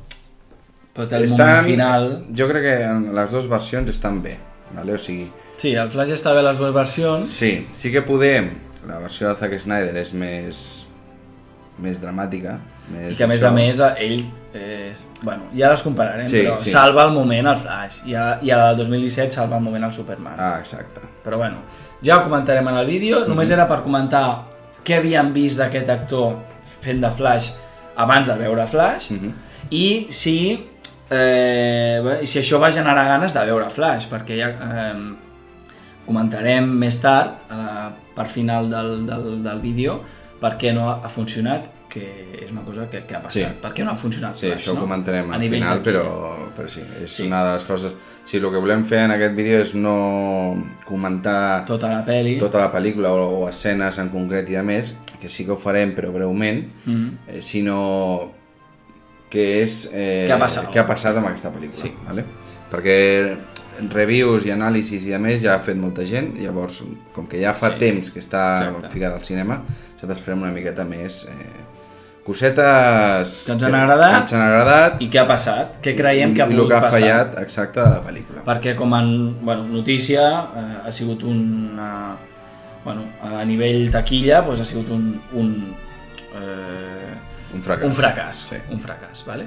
Però 0.94 1.06
té 1.08 1.16
el 1.16 1.28
moment 1.32 1.64
final... 1.64 2.08
Jo 2.36 2.46
crec 2.50 2.62
que 2.66 2.74
en 2.84 3.14
les 3.16 3.30
dues 3.32 3.46
versions 3.48 3.88
estan 3.90 4.20
bé, 4.22 4.36
vale? 4.76 4.92
o 4.94 4.98
sigui, 4.98 5.30
Sí, 5.56 5.74
el 5.78 5.90
Flash 5.92 6.10
està 6.16 6.32
bé 6.34 6.40
a 6.40 6.46
les 6.50 6.58
dues 6.58 6.72
versions. 6.74 7.26
sí, 7.28 7.66
sí 7.72 7.90
que 7.92 8.02
podem, 8.02 8.50
la 8.88 8.98
versió 8.98 9.28
de 9.28 9.36
Zack 9.38 9.58
Snyder 9.60 9.96
és 9.96 10.12
més, 10.12 10.86
més 11.82 11.98
dramàtica, 12.02 12.56
més 12.92 13.12
I 13.12 13.16
que 13.18 13.24
a 13.24 13.28
més 13.30 13.42
a 13.44 13.50
més 13.52 13.80
ell, 13.98 14.22
eh, 14.54 14.92
bueno, 15.22 15.48
ja 15.56 15.70
les 15.72 15.82
compararem, 15.82 16.28
Sí, 16.30 16.44
però 16.44 16.56
sí. 16.56 16.70
salva 16.70 17.04
el 17.08 17.12
moment 17.16 17.46
el 17.52 17.56
Flash 17.56 18.00
i 18.06 18.14
a, 18.14 18.38
i 18.42 18.50
a 18.54 18.56
la 18.60 18.68
del 18.74 18.86
2017 18.86 19.32
salva 19.34 19.56
el 19.58 19.62
moment 19.64 19.84
el 19.84 19.92
Superman. 19.92 20.34
Ah, 20.38 20.56
exacte. 20.60 21.00
Però 21.24 21.36
bueno, 21.38 21.62
ja 22.04 22.18
ho 22.18 22.24
comentarem 22.24 22.66
en 22.68 22.76
el 22.76 22.86
vídeo, 22.86 23.24
només 23.28 23.48
Mhm. 23.48 23.54
era 23.58 23.68
per 23.68 23.82
comentar 23.82 24.24
què 24.84 24.98
havíem 24.98 25.32
vist 25.32 25.58
d'aquest 25.58 25.88
actor 25.90 26.36
fent 26.80 27.00
de 27.00 27.10
Flash 27.10 27.52
abans 27.96 28.28
de 28.28 28.34
veure 28.38 28.66
Flash 28.66 29.10
Mhm. 29.10 29.32
i 29.70 30.06
si 30.10 30.68
eh, 31.10 32.20
si 32.24 32.38
això 32.40 32.58
va 32.58 32.70
generar 32.72 33.04
ganes 33.06 33.34
de 33.34 33.40
veure 33.44 33.68
Flash, 33.70 34.06
perquè 34.08 34.36
ja 34.38 34.48
eh, 34.48 34.94
comentarem 36.06 36.66
més 36.66 36.98
tard, 37.02 37.34
a 37.50 37.56
la 37.56 37.92
part 38.16 38.28
final 38.30 38.68
del, 38.70 39.06
del, 39.06 39.42
del 39.44 39.60
vídeo, 39.60 40.00
per 40.42 40.56
què 40.58 40.72
no 40.74 40.88
ha 40.90 41.08
funcionat, 41.08 41.70
que 41.92 42.02
és 42.42 42.50
una 42.50 42.62
cosa 42.64 42.86
que, 42.90 43.02
que 43.06 43.14
ha 43.14 43.20
passat. 43.20 43.34
Sí. 43.52 43.60
Per 43.62 43.70
què 43.76 43.84
no 43.84 43.90
ha 43.92 43.96
funcionat 44.00 44.34
Sí, 44.34 44.46
Flash, 44.48 44.62
això 44.62 44.72
ho 44.72 44.78
no? 44.78 44.84
comentarem 44.86 45.30
A 45.30 45.36
al 45.36 45.42
final, 45.52 45.82
però, 45.84 46.02
però 46.56 46.68
sí, 46.72 46.80
és 47.04 47.12
Sí. 47.12 47.26
una 47.28 47.42
de 47.44 47.52
les 47.52 47.64
coses... 47.68 47.92
Sí, 48.24 48.38
el 48.38 48.46
que 48.50 48.60
volem 48.62 48.84
fer 48.88 49.00
en 49.04 49.10
aquest 49.12 49.34
vídeo 49.36 49.60
és 49.60 49.74
no 49.74 49.96
comentar 50.88 51.64
Tota 51.66 51.90
la 51.92 52.04
pel·li. 52.06 52.38
tota 52.40 52.58
la 52.62 52.70
pel·lícula 52.72 53.10
o, 53.12 53.42
o 53.42 53.48
escenes 53.48 53.98
en 53.98 54.08
concret 54.08 54.48
i 54.50 54.56
a 54.56 54.62
més, 54.62 54.94
que 55.20 55.28
sí 55.28 55.44
que 55.44 55.52
ho 55.52 55.58
farem 55.60 55.94
però 55.94 56.12
breument, 56.14 56.64
Mhm. 56.86 57.18
eh, 57.28 57.42
sinó 57.42 58.30
que 59.30 59.62
és... 59.62 59.90
Eh, 59.92 60.26
Què 60.28 60.32
ha 60.34 60.38
passat? 60.38 60.70
Què 60.72 60.80
ha 60.80 60.86
passat 60.86 61.16
amb 61.16 61.26
aquesta 61.28 61.52
pel·lícula. 61.52 61.80
Sí. 61.82 61.92
Vale? 62.06 62.24
Perquè 62.72 63.36
reviews 63.92 64.44
i 64.46 64.50
anàlisis 64.52 65.04
i 65.08 65.14
a 65.16 65.18
més 65.18 65.40
ja 65.42 65.54
ha 65.56 65.62
fet 65.64 65.76
molta 65.80 66.04
gent, 66.04 66.34
llavors 66.38 66.82
com 67.14 67.26
que 67.26 67.40
ja 67.40 67.54
fa 67.56 67.70
Sí. 67.72 67.78
temps 67.80 68.10
que 68.12 68.20
està 68.20 68.42
Exacte. 68.68 68.88
ficat 68.92 69.14
al 69.14 69.24
cinema, 69.24 69.62
nosaltres 70.02 70.24
farem 70.26 70.42
una 70.42 70.50
miqueta 70.52 70.84
més 70.84 71.24
eh, 71.30 71.60
cosetes 72.26 73.32
Que 73.46 73.52
ens 73.56 73.62
han 73.66 73.74
agradat. 73.74 74.12
que 74.14 74.20
ens 74.22 74.32
han 74.36 74.42
agradat 74.46 75.00
I 75.02 75.08
què 75.10 75.20
ha 75.22 75.26
passat? 75.28 75.78
Què 75.82 75.94
creiem 75.98 76.34
que 76.34 76.42
ha 76.42 76.46
i 76.46 76.52
el 76.52 76.56
pogut 76.58 76.70
que 76.70 76.76
ha 76.76 76.82
passar? 76.84 76.98
fallat 77.00 77.38
exacte 77.42 77.80
de 77.80 77.88
la 77.90 78.02
pel·lícula. 78.04 78.44
Perquè 78.46 78.74
com 78.78 78.94
a 78.94 79.00
bueno, 79.02 79.64
notícia 79.70 80.26
eh, 80.56 80.66
ha 80.86 80.92
sigut 80.92 81.22
una... 81.24 82.16
Bueno, 82.84 83.04
a 83.22 83.44
nivell 83.46 83.90
taquilla 83.94 84.40
doncs 84.42 84.60
ha 84.60 84.66
sigut 84.66 84.88
un, 84.90 85.04
un, 85.38 85.50
eh, 86.34 87.14
Un 87.54 87.62
fracàs. 87.62 87.84
un 87.86 87.94
fracàs. 87.94 88.40
Sí. 88.50 88.56
Un 88.74 88.80
fracàs, 88.82 89.24
vale? 89.26 89.46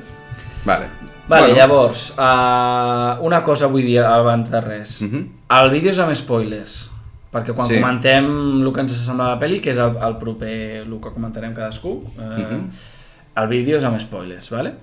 Vale. 0.66 0.88
Vale, 1.28 1.48
Bueno, 1.48 1.56
llavors, 1.58 2.12
uh, 2.22 3.18
una 3.26 3.40
cosa 3.44 3.66
vull 3.68 3.82
dir 3.84 4.00
abans 4.06 4.50
de 4.52 4.60
res. 4.62 5.02
Mhm. 5.02 5.24
El 5.50 5.70
vídeo 5.72 5.92
és 5.92 6.00
amb 6.00 6.14
spoilers, 6.16 6.92
perquè 7.36 7.54
quan 7.54 7.68
Sí. 7.68 7.76
comentem 7.82 8.26
el 8.64 8.72
que 8.74 8.82
ens 8.86 8.96
sembla 9.06 9.34
la 9.36 9.40
pel·li, 9.42 9.60
que 9.62 9.72
és 9.76 9.78
el, 9.84 9.98
el 10.08 10.16
proper, 10.22 10.56
el 10.86 10.98
que 11.04 11.12
comentarem 11.14 11.54
cadascú, 11.54 11.98
eh, 12.16 12.24
Mhm. 12.46 12.70
el 13.44 13.48
vídeo 13.52 13.78
és 13.78 13.84
amb 13.84 14.00
spoilers, 14.00 14.50
vale? 14.56 14.74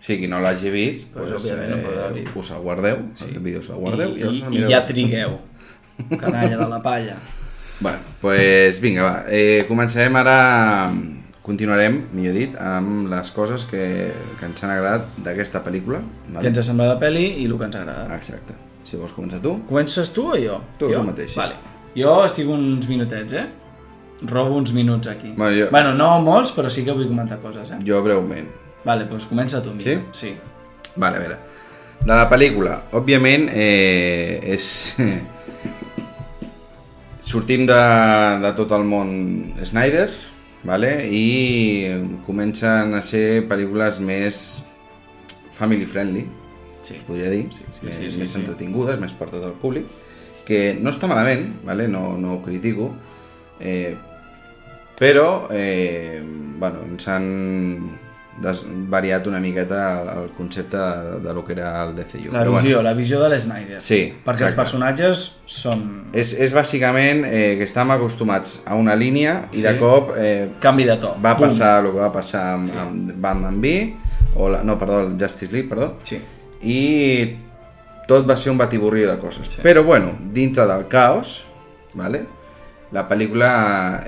Sí, 0.00 0.16
qui 0.16 0.26
no 0.26 0.40
l'hagi 0.40 0.70
vist, 0.72 1.12
Pues, 1.12 1.28
pues, 1.30 1.44
òbviament, 1.44 1.84
no 1.84 2.16
eh, 2.16 2.24
us 2.34 2.50
el 2.50 2.60
guardeu, 2.64 2.96
sí. 3.14 3.26
el 3.34 3.40
vídeo 3.40 3.60
us 3.60 3.68
el 3.68 3.76
guardeu 3.76 4.16
I, 4.16 4.22
i, 4.22 4.44
i, 4.56 4.62
i 4.64 4.70
ja 4.72 4.86
trigueu. 4.86 5.36
Canalla 6.18 6.56
de 6.56 6.68
la 6.68 6.80
palla. 6.82 7.16
Bueno, 7.82 7.96
pues 8.20 8.78
vinga, 8.80 9.02
va. 9.02 9.24
Eh, 9.30 9.64
començarem 9.66 10.14
ara, 10.20 10.92
continuarem, 11.42 11.94
millor 12.12 12.34
dit, 12.36 12.56
amb 12.60 13.08
les 13.08 13.30
coses 13.32 13.64
que, 13.64 14.12
que 14.38 14.44
ens 14.44 14.62
han 14.64 14.70
agradat 14.74 15.06
d'aquesta 15.24 15.62
pel·lícula. 15.64 16.02
Què 16.34 16.50
ens 16.50 16.60
ha 16.60 16.62
semblat 16.66 16.90
la 16.92 16.98
pel·li 17.00 17.24
i 17.40 17.46
el 17.48 17.56
que 17.56 17.64
ens 17.70 17.76
ha 17.78 17.80
agradat. 17.80 18.12
Exacte. 18.18 18.52
Si 18.84 18.98
vols 19.00 19.14
començar 19.16 19.40
tu. 19.40 19.54
Comences 19.68 20.12
tu 20.12 20.26
o 20.28 20.36
jo? 20.36 20.60
Tu, 20.78 20.90
jo? 20.92 21.00
tu 21.00 21.06
mateix, 21.08 21.32
sí. 21.32 21.38
Vale. 21.40 21.56
Jo 21.96 22.20
estic 22.24 22.48
uns 22.48 22.86
minutets, 22.88 23.32
eh? 23.34 23.46
Robo 24.28 24.56
uns 24.56 24.72
minuts 24.72 25.08
aquí. 25.08 25.32
Bueno, 25.36 25.56
jo- 25.56 25.70
bueno, 25.70 25.94
no 25.94 26.20
molts, 26.20 26.52
però 26.56 26.68
sí 26.70 26.84
que 26.84 26.92
vull 26.92 27.08
comentar 27.08 27.38
coses, 27.40 27.70
eh? 27.70 27.78
Jo 27.86 28.02
breument. 28.04 28.48
Vale, 28.84 29.04
doncs 29.08 29.26
comença 29.26 29.62
tu, 29.62 29.72
Miquel. 29.74 30.02
Sí? 30.12 30.28
Sí. 30.28 30.36
Vale, 30.96 31.16
a 31.16 31.20
veure. 31.20 31.36
De 32.00 32.14
la 32.14 32.28
pel·lícula, 32.30 32.78
òbviament, 32.92 33.48
eh, 33.52 34.40
és... 34.54 34.96
Sortim 37.30 37.66
de, 37.68 37.76
de 38.42 38.50
tot 38.58 38.72
el 38.74 38.82
món 38.88 39.10
Snyder, 39.62 40.08
vale? 40.66 40.88
i 41.14 41.90
comencen 42.26 42.94
a 42.98 43.02
ser 43.06 43.44
pel·lícules 43.48 44.00
més 44.02 44.40
family 45.54 45.86
friendly, 45.86 46.26
Sí. 46.82 46.96
podria 47.06 47.28
dir, 47.30 47.44
Sí, 47.52 47.60
sí, 47.62 47.84
més, 47.86 47.96
sí, 48.00 48.10
sí, 48.10 48.18
més 48.18 48.30
sí. 48.32 48.40
entretingudes, 48.40 48.98
més 48.98 49.12
per 49.14 49.28
tot 49.30 49.44
el 49.46 49.52
públic, 49.60 49.84
que 50.46 50.78
no 50.80 50.90
està 50.90 51.06
malament, 51.06 51.48
vale? 51.64 51.88
no, 51.88 52.16
no 52.18 52.34
ho 52.34 52.42
critico, 52.42 52.92
eh, 53.60 53.96
però 54.98 55.48
eh, 55.50 56.20
bueno, 56.60 56.82
ens 56.90 57.08
han 57.08 57.98
variat 58.88 59.26
una 59.28 59.38
miqueta 59.40 60.00
el, 60.00 60.08
el 60.22 60.28
concepte 60.36 60.76
de, 60.76 61.18
de 61.20 61.34
lo 61.34 61.44
que 61.44 61.52
era 61.52 61.82
el 61.84 61.94
DCU. 61.94 62.32
La 62.32 62.44
visió, 62.44 62.76
Bueno, 62.76 62.82
la 62.82 62.94
visió 62.94 63.20
de 63.20 63.28
l'Snyder. 63.34 63.80
Sí, 63.84 63.98
Perquè 64.24 64.30
els 64.30 64.40
exacte. 64.46 64.56
personatges 64.62 65.24
són... 65.46 65.82
és, 66.16 66.32
és 66.40 66.54
bàsicament 66.56 67.24
eh, 67.28 67.56
que 67.58 67.66
estàvem 67.68 67.92
acostumats 67.98 68.62
a 68.64 68.76
una 68.80 68.94
línia 68.96 69.42
i 69.52 69.60
Sí. 69.60 69.66
de 69.66 69.74
cop 69.78 70.14
eh, 70.16 70.48
Canvi 70.60 70.84
de 70.88 70.96
to. 71.02 71.14
va 71.20 71.34
Pum. 71.36 71.48
passar 71.48 71.84
el 71.84 71.90
que 71.92 71.98
va 72.00 72.12
passar 72.12 72.46
amb, 72.54 72.72
amb 72.80 73.12
Batman 73.20 73.60
V, 73.60 73.74
o 74.36 74.48
la, 74.48 74.62
no, 74.64 74.78
perdó, 74.78 75.00
el 75.08 75.16
Justice 75.20 75.52
League, 75.52 75.68
perdó, 75.68 75.98
Sí. 76.04 76.20
i 76.62 77.36
tot 78.10 78.26
va 78.28 78.36
ser 78.40 78.50
un 78.52 78.58
batiburri 78.58 79.06
de 79.06 79.16
coses. 79.22 79.48
Sí. 79.54 79.62
Però 79.62 79.84
bueno, 79.86 80.16
dintre 80.34 80.66
del 80.66 80.86
caos, 80.90 81.44
vale? 81.94 82.26
la 82.90 83.04
pel·lícula 83.06 83.50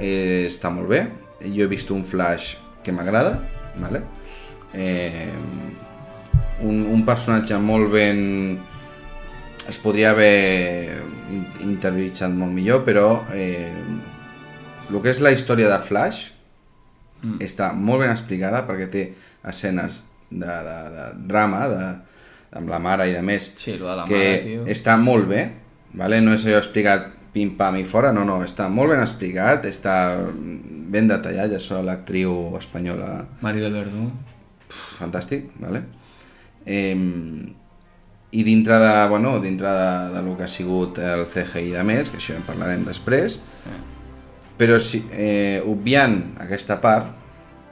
eh, 0.02 0.49
està 0.49 0.71
molt 0.75 0.90
bé. 0.90 1.04
Jo 1.42 1.66
he 1.66 1.71
vist 1.71 1.90
un 1.94 2.02
flash 2.06 2.56
que 2.82 2.94
m'agrada, 2.94 3.37
vale? 3.78 4.02
eh, 4.75 5.30
un, 6.62 6.87
un 6.87 7.02
personatge 7.06 7.59
molt 7.59 7.90
ben 7.92 8.59
es 9.68 9.78
podria 9.78 10.11
haver 10.11 11.02
in- 11.30 11.47
interioritzat 11.68 12.32
molt 12.35 12.52
millor, 12.54 12.82
però 12.87 13.25
eh, 13.35 13.73
el 14.90 15.00
que 15.00 15.12
és 15.12 15.21
la 15.23 15.32
història 15.35 15.71
de 15.71 15.78
Flash 15.82 16.25
mm. 17.23 17.38
està 17.44 17.71
molt 17.73 18.02
ben 18.02 18.11
explicada 18.12 18.64
perquè 18.66 18.88
té 18.90 19.04
escenes 19.49 20.04
de, 20.30 20.47
de, 20.47 20.78
de 20.97 21.06
drama 21.30 21.66
de, 21.71 21.85
amb 22.52 22.68
la 22.68 22.78
mare 22.82 23.09
i 23.11 23.12
de 23.16 23.23
més 23.23 23.50
Sí, 23.56 23.73
de 23.78 23.85
la 23.97 24.04
que 24.09 24.18
mare, 24.18 24.42
tio. 24.44 24.64
està 24.66 24.97
molt 25.00 25.28
bé 25.28 25.47
vale? 25.94 26.21
no 26.21 26.32
és 26.37 26.44
allò 26.47 26.59
explicat 26.61 27.09
pim-pam 27.32 27.76
i 27.80 27.85
fora 27.88 28.11
no, 28.12 28.25
no, 28.28 28.42
està 28.44 28.66
molt 28.68 28.92
ben 28.92 29.00
explicat 29.00 29.64
està 29.66 29.94
ben 30.92 31.09
detallat 31.09 31.50
ja 31.54 31.59
sóc 31.61 31.85
l'actriu 31.87 32.56
espanyola 32.59 33.23
Maribel 33.40 33.73
Verdú. 33.73 34.11
fantàstic, 34.99 35.49
vale? 35.61 35.82
Eh, 36.66 36.97
I 38.32 38.42
dintre 38.44 38.78
de, 38.80 38.92
bueno, 39.09 39.38
dintre 39.40 39.68
de, 39.68 40.14
de 40.14 40.23
lo 40.23 40.37
que 40.38 40.44
ha 40.44 40.49
sigut 40.49 40.97
el 40.99 41.26
CGI 41.28 41.71
de 41.75 41.82
més, 41.85 42.09
que 42.09 42.16
això 42.16 42.32
en 42.37 42.44
parlarem 42.47 42.85
després, 42.87 43.35
però 44.56 44.78
si, 44.80 45.02
eh, 45.12 45.61
obviant 45.68 46.14
aquesta 46.40 46.78
part, 46.80 47.11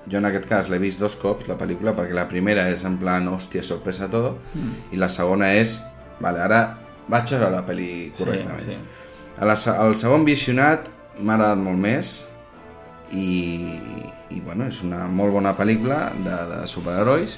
jo 0.09 0.19
en 0.19 0.29
aquest 0.29 0.47
cas 0.49 0.71
l'he 0.71 0.79
vist 0.83 1.01
dos 1.01 1.17
cops, 1.21 1.49
la 1.51 1.59
pel·lícula, 1.61 1.95
perquè 1.97 2.17
la 2.17 2.29
primera 2.31 2.69
és 2.73 2.85
en 2.89 2.97
plan, 3.01 3.29
hòstia, 3.29 3.63
sorpresa 3.67 4.09
todo, 4.13 4.37
mm. 4.55 4.95
i 4.95 5.01
la 5.01 5.11
segona 5.13 5.53
és, 5.59 5.79
vale, 6.21 6.41
ara 6.47 6.63
vaig 7.11 7.35
a 7.35 7.39
veure 7.39 7.53
la 7.57 7.67
pel·li 7.67 7.91
correctament. 8.17 8.65
Sí, 8.65 8.79
sí. 8.79 9.37
A 9.41 9.49
la, 9.49 9.57
el 9.87 9.97
segon 10.01 10.25
visionat 10.27 10.91
m'ha 11.21 11.37
agradat 11.37 11.63
molt 11.63 11.81
més 11.81 12.17
i, 13.13 13.71
i 14.31 14.41
bueno, 14.45 14.69
és 14.71 14.83
una 14.87 15.07
molt 15.09 15.35
bona 15.35 15.55
pel·lícula 15.59 16.11
de, 16.25 16.37
de 16.53 16.61
superherois 16.71 17.37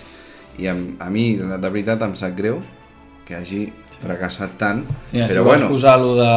i 0.61 0.69
a, 0.69 0.75
a 0.75 1.09
mi, 1.11 1.33
de, 1.41 1.59
veritat, 1.69 2.03
em 2.05 2.17
sap 2.19 2.35
greu 2.37 2.61
que 3.27 3.39
hagi 3.39 3.65
fracassat 4.03 4.57
tant, 4.61 4.83
si 5.13 5.21
però 5.21 5.45
vols 5.47 5.53
bueno, 5.53 5.71
posar-lo 5.73 6.17
de... 6.19 6.33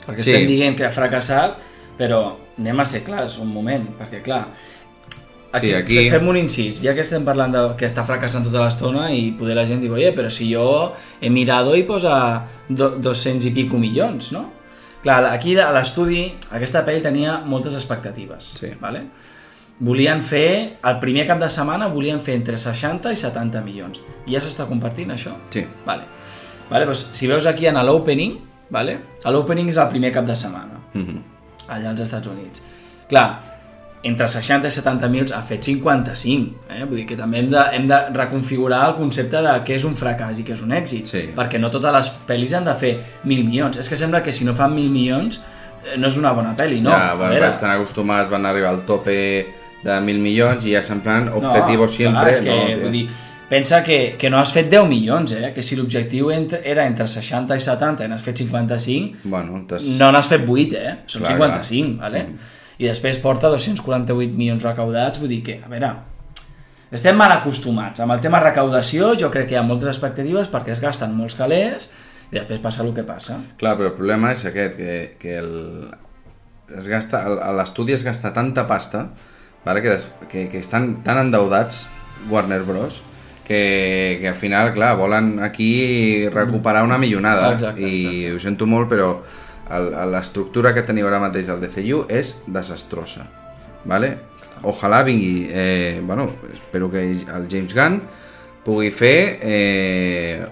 Perquè 0.00 0.22
Sí. 0.24 0.32
estem 0.32 0.46
dient 0.48 0.76
que 0.78 0.86
ha 0.86 0.92
fracassat, 0.94 1.58
però 1.98 2.22
anem 2.58 2.80
a 2.80 2.86
ser 2.88 3.02
clars 3.04 3.36
un 3.42 3.50
moment, 3.52 3.84
perquè 3.98 4.22
clar, 4.24 4.44
aquí, 5.52 5.68
Sí, 5.68 5.74
aquí- 5.74 5.96
fe- 5.96 6.10
fem 6.18 6.28
un 6.28 6.36
incís, 6.36 6.80
ja 6.82 6.94
que 6.94 7.00
estem 7.00 7.24
parlant 7.24 7.52
de 7.52 7.76
que 7.76 7.86
està 7.86 8.04
fracassant 8.04 8.44
tota 8.44 8.62
l'estona 8.64 9.10
i 9.12 9.32
poder 9.32 9.56
la 9.56 9.66
gent 9.66 9.80
diu, 9.80 9.94
oye, 9.94 10.12
però 10.16 10.30
si 10.30 10.52
jo 10.52 10.92
he 11.20 11.30
mirado 11.30 11.74
i 11.76 11.82
posa 11.84 12.46
do, 12.68 12.90
200 12.98 13.46
i 13.46 13.50
pico 13.50 13.78
milions, 13.78 14.32
no? 14.32 14.52
Clar, 15.02 15.24
aquí 15.32 15.56
a 15.58 15.70
l'estudi, 15.72 16.26
aquesta 16.52 16.84
pel·li 16.86 17.00
tenia 17.02 17.40
moltes 17.46 17.74
expectatives, 17.74 18.54
Sí. 18.60 18.68
vale? 18.80 19.02
Volien 19.80 20.22
fer, 20.22 20.76
el 20.84 20.98
primer 21.00 21.26
cap 21.26 21.38
de 21.40 21.48
setmana 21.48 21.86
volien 21.88 22.20
fer 22.20 22.34
entre 22.34 22.58
60 22.58 23.10
i 23.12 23.16
70 23.16 23.62
milions. 23.64 23.98
I 24.26 24.32
ja 24.34 24.40
s'està 24.40 24.66
compartint 24.68 25.10
això? 25.10 25.32
sí, 25.50 25.64
Vale. 25.86 26.02
Vale, 26.70 26.84
doncs, 26.86 27.08
si 27.12 27.26
veus 27.26 27.46
aquí 27.46 27.66
en 27.66 27.74
l'opening, 27.84 28.38
vale? 28.70 28.98
l'opening 29.24 29.68
és 29.70 29.76
el 29.76 29.88
primer 29.88 30.12
cap 30.12 30.24
de 30.26 30.36
setmana, 30.36 30.78
mhm, 30.94 31.22
allà 31.68 31.88
als 31.88 32.00
Estats 32.00 32.28
Units. 32.28 32.60
Clar, 33.08 33.49
entre 34.02 34.26
60 34.28 34.68
i 34.68 34.72
70 34.72 35.08
minuts 35.12 35.32
ha 35.36 35.42
fet 35.44 35.66
55, 35.66 36.64
eh? 36.72 36.84
vull 36.88 37.02
dir 37.02 37.06
que 37.10 37.16
també 37.18 37.42
hem 37.42 37.50
de, 37.52 37.60
hem 37.76 37.86
de 37.88 37.98
reconfigurar 38.16 38.80
el 38.88 38.94
concepte 38.96 39.42
de 39.44 39.54
què 39.66 39.76
és 39.76 39.84
un 39.84 39.96
fracàs 39.98 40.40
i 40.40 40.44
què 40.46 40.54
és 40.56 40.62
un 40.64 40.72
èxit, 40.72 41.06
Sí. 41.10 41.22
perquè 41.36 41.60
no 41.60 41.68
totes 41.70 41.92
les 41.92 42.10
pel·lis 42.28 42.54
han 42.56 42.64
de 42.64 42.74
fer 42.80 42.94
1.000 43.24 43.44
milions. 43.44 43.76
És 43.76 43.88
que 43.88 43.96
sembla 44.00 44.22
que 44.22 44.32
si 44.32 44.44
no 44.48 44.54
fan 44.56 44.72
1.000 44.72 44.88
milions 44.90 45.40
eh, 45.84 45.98
no 45.98 46.08
és 46.08 46.16
una 46.16 46.32
bona 46.32 46.54
pel·li, 46.56 46.80
no. 46.80 46.90
ja 46.90 47.14
veure, 47.18 47.48
estan 47.48 47.74
acostumats, 47.74 48.30
van 48.30 48.46
arribar 48.46 48.70
al 48.72 48.86
tope 48.88 49.16
de 49.84 49.98
mil 50.04 50.20
milions 50.20 50.64
i 50.68 50.74
ja 50.74 50.80
és 50.84 50.90
en 50.92 51.00
plan 51.04 51.28
objetivo 51.32 51.88
siempre. 51.88 52.30
Clar, 52.30 52.34
és 52.34 52.40
que, 52.44 52.56
no, 52.56 52.80
vull 52.82 52.96
dir, 52.96 53.02
pensa 53.50 53.82
que, 53.84 53.98
que 54.20 54.30
no 54.30 54.38
has 54.38 54.52
fet 54.52 54.70
10 54.70 54.88
milions, 54.88 55.32
eh? 55.32 55.52
que 55.54 55.62
si 55.64 55.76
l'objectiu 55.76 56.30
era 56.30 56.86
entre 56.86 57.06
60 57.08 57.56
i 57.56 57.64
70 57.64 58.04
i 58.04 58.08
n'has 58.12 58.24
fet 58.24 58.40
55, 58.44 59.24
Bueno, 59.24 59.60
no 59.98 60.10
n'has 60.12 60.28
fet 60.28 60.48
8, 60.48 60.80
eh? 60.80 60.96
Són 61.06 61.24
Clar, 61.24 61.36
55, 61.36 62.00
vale? 62.00 62.24
I 62.80 62.88
després 62.88 63.20
porta 63.20 63.50
248 63.52 64.32
milions 64.32 64.64
recaudats, 64.64 65.20
vull 65.20 65.28
dir 65.28 65.42
que, 65.44 65.58
a 65.60 65.68
veure, 65.68 65.90
estem 66.90 67.18
mal 67.18 67.32
acostumats. 67.34 68.00
Amb 68.00 68.16
el 68.16 68.22
tema 68.24 68.40
recaudació 68.42 69.12
jo 69.20 69.28
crec 69.32 69.50
que 69.50 69.58
hi 69.58 69.60
ha 69.60 69.66
moltes 69.66 69.92
expectatives 69.92 70.48
perquè 70.52 70.72
es 70.74 70.80
gasten 70.82 71.12
molts 71.14 71.36
calés 71.38 71.90
i 72.30 72.38
després 72.38 72.62
passa 72.62 72.82
el 72.86 72.94
que 72.96 73.04
passa. 73.04 73.36
Clar, 73.60 73.76
però 73.76 73.92
el 73.92 73.98
problema 73.98 74.32
és 74.32 74.46
aquest, 74.48 74.78
que, 74.78 74.96
que 75.20 75.36
el, 75.42 75.52
es 76.78 76.88
gasta, 76.88 77.22
l'estudi 77.58 77.94
es 77.94 78.06
gasta 78.06 78.32
tanta 78.32 78.66
pasta 78.70 79.10
vale, 79.64 79.82
que, 79.82 79.90
des, 79.90 80.08
que, 80.30 80.48
que 80.48 80.58
estan 80.58 81.02
tan 81.04 81.20
endeudats 81.20 81.86
Warner 82.30 82.62
Bros 82.62 83.02
que, 83.44 84.18
que 84.20 84.28
al 84.28 84.36
final, 84.38 84.72
clar, 84.74 84.96
volen 84.96 85.40
aquí 85.42 86.28
recuperar 86.30 86.84
una 86.86 86.98
millonada 87.02 87.54
Exacte, 87.56 87.82
i 87.82 88.30
ho 88.30 88.38
sento 88.38 88.68
molt, 88.70 88.86
però 88.88 89.08
l'estructura 90.10 90.72
que 90.74 90.82
teniu 90.82 91.06
ara 91.06 91.20
mateix 91.22 91.48
al 91.48 91.60
DCU 91.62 92.04
és 92.08 92.40
desastrosa 92.46 93.26
vale? 93.84 94.16
Ojalà 94.62 95.02
vingui, 95.06 95.48
eh, 95.50 96.00
bueno, 96.04 96.26
espero 96.52 96.90
que 96.90 97.00
el 97.12 97.46
James 97.48 97.72
Gunn 97.74 98.02
pugui 98.64 98.90
fer 98.92 99.38
eh, 99.40 100.42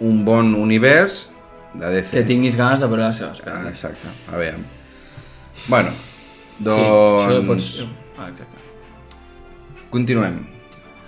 un 0.00 0.24
bon 0.24 0.54
univers 0.58 1.32
de 1.74 1.86
DC. 1.90 2.10
Que 2.16 2.22
tinguis 2.26 2.56
ganes 2.58 2.80
de 2.82 2.86
veure 2.90 3.04
les 3.06 3.16
seves 3.16 3.40
Ah, 3.46 3.50
pel·lis. 3.60 3.68
exacte, 3.70 4.08
a 4.32 4.36
veure. 4.36 4.58
Bueno, 5.68 5.90
Sí, 6.58 6.64
doncs... 6.64 7.46
pots... 7.46 7.86
Ah, 8.18 8.28
exacte. 8.28 8.58
Continuem. 9.90 10.46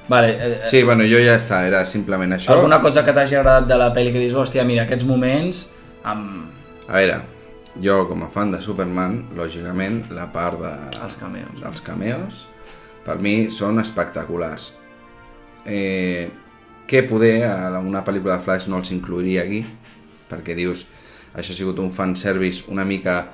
Vale, 0.09 0.31
eh, 0.39 0.61
Sí, 0.67 0.83
bueno, 0.85 1.03
jo 1.03 1.19
ja 1.19 1.35
està, 1.35 1.65
era 1.67 1.85
simplement 1.85 2.33
això. 2.33 2.53
alguna 2.55 2.81
cosa 2.81 3.05
que 3.05 3.13
t'hagi 3.13 3.35
agradat 3.35 3.67
de 3.67 3.77
la 3.77 3.93
pel·li 3.93 4.13
que 4.13 4.21
dius, 4.23 4.35
hòstia, 4.35 4.63
mira, 4.65 4.85
aquests 4.87 5.05
moments 5.05 5.73
amb 6.05 6.47
A 6.89 6.93
veure, 6.95 7.17
jo 7.83 8.07
com 8.09 8.23
a 8.25 8.29
fan 8.33 8.51
de 8.55 8.61
Superman, 8.65 9.25
lògicament, 9.37 10.05
la 10.17 10.27
part 10.33 10.61
de, 10.63 10.73
els 11.05 11.17
cameos. 11.21 11.61
dels 11.61 11.81
cameos, 11.85 12.47
per 13.05 13.19
mi 13.23 13.51
són 13.51 13.79
espectaculars. 13.83 14.73
Eh, 15.67 16.29
què 16.87 17.03
poder 17.09 17.45
a 17.49 17.81
una 17.83 18.05
pel·lícula 18.07 18.37
de 18.39 18.45
Flash 18.47 18.69
no 18.71 18.79
els 18.79 18.93
incluiria 18.95 19.43
aquí? 19.43 19.65
Perquè 20.31 20.55
dius, 20.59 20.87
això 21.35 21.53
ha 21.53 21.59
sigut 21.59 21.79
un 21.83 21.91
fanservice 21.91 22.71
una 22.71 22.85
mica... 22.85 23.27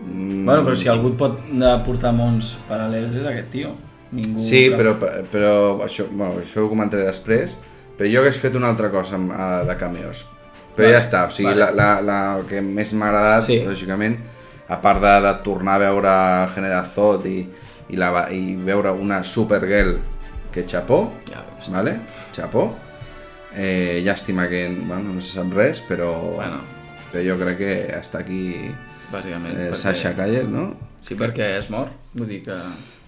mm, 0.00 0.44
Bueno, 0.44 0.64
però 0.64 0.76
si 0.76 0.88
algú 0.88 1.14
et 1.14 1.18
pot 1.20 1.38
portar 1.86 2.12
mons 2.16 2.58
paral·lels 2.68 3.16
és 3.16 3.26
aquest 3.26 3.50
tio. 3.52 3.74
Ningú... 4.12 4.40
Sí, 4.42 4.66
cap- 4.70 4.80
però, 4.80 4.94
però 5.30 5.52
això, 5.86 6.06
bueno, 6.10 6.34
això 6.42 6.64
ho 6.64 6.68
comentaré 6.72 7.04
després, 7.06 7.56
però 7.96 8.08
jo 8.10 8.20
hagués 8.20 8.38
fet 8.42 8.56
una 8.58 8.68
altra 8.68 8.90
cosa 8.90 9.16
amb, 9.16 9.32
eh, 9.32 9.64
de 9.68 9.76
cameos. 9.80 10.26
Però 10.80 10.88
Vale, 10.88 10.96
ja 10.96 11.02
està, 11.04 11.26
o 11.28 11.30
sigui, 11.30 11.50
vale. 11.52 11.70
la, 11.76 11.88
la, 12.00 12.00
la 12.00 12.42
que 12.48 12.60
més 12.64 12.92
m'ha 12.96 13.08
agradat, 13.12 13.44
Sí. 13.46 13.58
lògicament, 13.66 14.16
a 14.68 14.80
part 14.80 15.00
de, 15.02 15.14
de 15.26 15.32
tornar 15.44 15.74
a 15.76 15.82
veure 15.84 16.08
el 16.44 16.48
General 16.54 16.84
Zod 16.94 17.26
i, 17.26 17.38
i, 17.90 17.96
la, 18.00 18.26
i 18.32 18.56
veure 18.56 18.92
una 18.92 19.22
Supergirl 19.24 19.98
que 20.52 20.64
xapó, 20.66 21.12
Ja 21.28 21.42
veus. 21.44 21.70
vale? 21.74 21.96
xapó, 22.34 22.68
eh, 23.54 24.00
llàstima 24.04 24.48
que 24.48 24.68
bueno, 24.86 25.12
no 25.14 25.20
se 25.20 25.34
sap 25.38 25.52
res, 25.54 25.82
però, 25.82 26.12
Bueno. 26.36 26.60
però 27.12 27.22
jo 27.26 27.36
crec 27.38 27.58
que 27.58 27.72
està 28.00 28.20
aquí 28.20 28.70
Bàsicament. 29.12 29.54
eh, 29.56 29.70
perquè- 29.70 29.74
Sasha 29.76 30.14
Calle, 30.14 30.44
no? 30.44 30.74
Sí, 31.02 31.14
perquè 31.16 31.58
es 31.58 31.70
mor. 31.70 31.88
Vull 32.14 32.28
dir 32.28 32.42
que... 32.44 32.56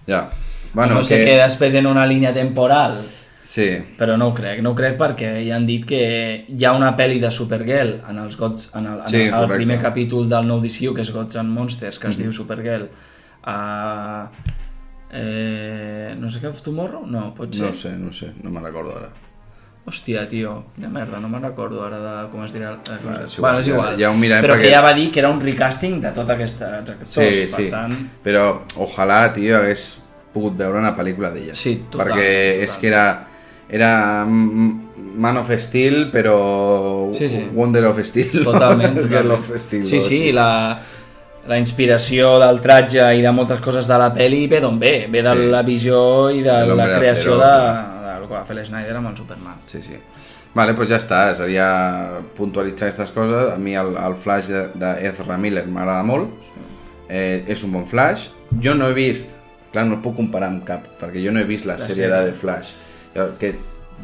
Ja. 0.07 0.29
Bueno, 0.73 0.95
no 0.95 1.03
sé 1.03 1.17
que... 1.19 1.25
que 1.31 1.37
després 1.37 1.75
en 1.75 1.87
una 1.87 2.05
línia 2.05 2.33
temporal, 2.33 2.97
Sí, 3.43 3.67
però 3.99 4.15
no 4.17 4.27
ho 4.29 4.33
crec. 4.33 4.61
No 4.63 4.71
ho 4.71 4.75
crec 4.75 4.95
perquè 4.97 5.33
ja 5.45 5.57
han 5.57 5.65
dit 5.67 5.83
que 5.85 5.99
hi 6.47 6.65
ha 6.65 6.71
una 6.73 6.93
pel·li 6.95 7.19
de 7.19 7.29
Supergirl 7.31 7.97
en 8.09 8.19
els 8.23 8.37
Gods, 8.39 8.69
en 8.75 8.85
el, 8.87 8.99
en 9.03 9.07
Sí, 9.11 9.23
el, 9.27 9.47
primer 9.51 9.81
capítol 9.81 10.29
del 10.31 10.47
nou 10.47 10.61
DCU, 10.63 10.93
que 10.95 11.01
és 11.03 11.11
Gods 11.11 11.35
and 11.41 11.51
Monsters, 11.51 11.99
que 11.99 12.07
es 12.07 12.17
diu 12.21 12.31
Supergirl. 12.31 12.87
Uh, 13.43 14.29
eh, 15.11 16.15
no 16.17 16.29
sé 16.31 16.39
què, 16.41 16.51
Tomorrow? 16.63 17.05
No, 17.05 17.33
pot 17.35 17.53
ser. 17.53 17.67
no 17.69 17.73
sé, 17.77 17.91
no 17.99 18.13
sé, 18.15 18.31
no 18.41 18.49
me'n 18.49 18.63
recordo 18.65 18.95
ara. 18.97 19.11
Hòstia, 19.83 20.21
tio, 20.31 20.53
de 20.79 20.87
merda, 20.87 21.19
no 21.19 21.27
me'n 21.27 21.43
recordo 21.43 21.81
ara 21.83 21.97
de 21.99 22.13
com 22.31 22.45
es 22.45 22.53
dirà. 22.55 22.69
Eh, 22.79 22.99
com 23.03 23.09
Va, 23.11 23.17
es... 23.25 23.33
és 23.33 23.37
igual, 23.37 23.43
bueno, 23.43 23.59
és 23.59 23.67
ja- 23.67 23.73
igual. 23.73 23.97
ja 23.99 24.11
ho 24.13 24.15
mirarem 24.15 24.45
Però 24.45 24.55
perquè- 24.55 24.69
que 24.69 24.71
ja 24.71 24.81
va 24.81 24.93
dir 24.95 25.09
que 25.11 25.19
era 25.19 25.29
un 25.29 25.41
recasting 25.43 25.99
de 26.01 26.11
tota 26.15 26.37
aquesta 26.37 26.69
actors. 26.79 27.09
Sí, 27.11 27.19
per 27.41 27.49
sí, 27.51 27.67
tant, 27.69 27.97
però 28.23 28.45
ojalà, 28.87 29.19
tio, 29.35 29.57
hagués 29.59 29.89
pogut 30.33 30.55
veure 30.57 30.79
una 30.79 30.95
pel·lícula 30.95 31.29
d'ella. 31.35 31.53
Sí, 31.53 31.75
total, 31.91 32.07
Perquè 32.07 32.31
total. 32.31 32.63
és 32.63 32.77
que 32.79 32.87
era, 32.87 33.03
era 33.73 34.23
Man 34.25 35.37
of 35.37 35.49
Steel, 35.57 36.11
però 36.13 37.09
Sí, 37.13 37.27
sí. 37.29 37.39
Wonder 37.53 37.85
of 37.89 37.99
Steel. 38.05 38.43
Totalment, 38.43 38.97
totalment. 39.03 39.31
of 39.39 39.49
Steel. 39.57 39.85
Sí, 39.89 39.99
sí, 39.99 40.31
la, 40.31 40.79
la 41.47 41.57
inspiració 41.59 42.37
del 42.41 42.61
tratge 42.61 43.03
i 43.17 43.21
de 43.25 43.31
moltes 43.33 43.59
coses 43.59 43.89
de 43.89 43.97
la 43.99 44.11
peli 44.13 44.45
ve 44.47 44.61
d'on 44.63 44.77
ve? 44.79 45.07
Ve 45.11 45.21
de 45.25 45.33
Sí. 45.35 45.49
la 45.51 45.61
visió 45.65 45.99
i 46.31 46.41
de 46.45 46.55
la 46.75 46.87
creació 46.97 47.37
de, 47.41 47.51
de, 48.07 48.15
lo 48.21 48.27
que 48.29 48.33
va 48.37 48.45
fer 48.45 48.55
l'Snyder 48.57 48.95
amb 49.01 49.09
el 49.11 49.17
Superman. 49.17 49.57
Sí, 49.67 49.81
sí. 49.81 49.97
Vale, 50.53 50.73
doncs 50.77 50.89
ja 50.93 50.99
està, 51.01 51.19
seria 51.33 51.67
puntualitzar 52.37 52.87
aquestes 52.91 53.09
coses. 53.11 53.53
A 53.55 53.57
mi 53.57 53.73
el, 53.73 53.95
el 53.97 54.15
flash 54.21 54.51
de, 54.53 54.67
de 54.77 54.91
Ezra 55.09 55.37
Miller 55.41 55.65
m'agrada 55.65 56.03
molt, 56.05 56.29
eh, 57.09 57.43
és 57.49 57.63
un 57.65 57.71
bon 57.73 57.87
flash. 57.89 58.27
Jo 58.61 58.75
no 58.77 58.85
he 58.87 58.93
vist, 58.93 59.33
clar, 59.73 59.87
no 59.89 59.95
el 59.97 60.01
puc 60.05 60.13
comparar 60.15 60.51
amb 60.53 60.61
cap, 60.67 60.85
perquè 61.01 61.23
jo 61.25 61.33
no 61.33 61.41
he 61.41 61.47
vist 61.49 61.65
la, 61.65 61.73
La 61.73 61.81
sèrie, 61.81 62.05
sèrie. 62.05 62.11
de 62.13 62.31
The 62.31 62.37
Flash. 62.37 62.73
Que 63.39 63.53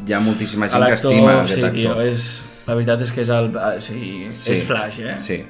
hi 0.06 0.12
ha 0.14 0.20
moltíssima 0.22 0.68
gent 0.70 0.86
que 0.86 0.94
estima 0.98 1.32
aquest 1.40 1.54
sí, 1.56 1.62
actor. 1.64 1.78
tio, 1.80 1.94
és, 2.06 2.26
la 2.66 2.74
veritat 2.78 3.00
és 3.02 3.10
que 3.12 3.20
és, 3.24 3.30
el, 3.34 3.48
eh, 3.56 3.80
sí, 3.82 4.02
Sí, 4.30 4.52
és 4.54 4.62
Flash, 4.68 5.00
eh? 5.02 5.16
Sí. 5.18 5.40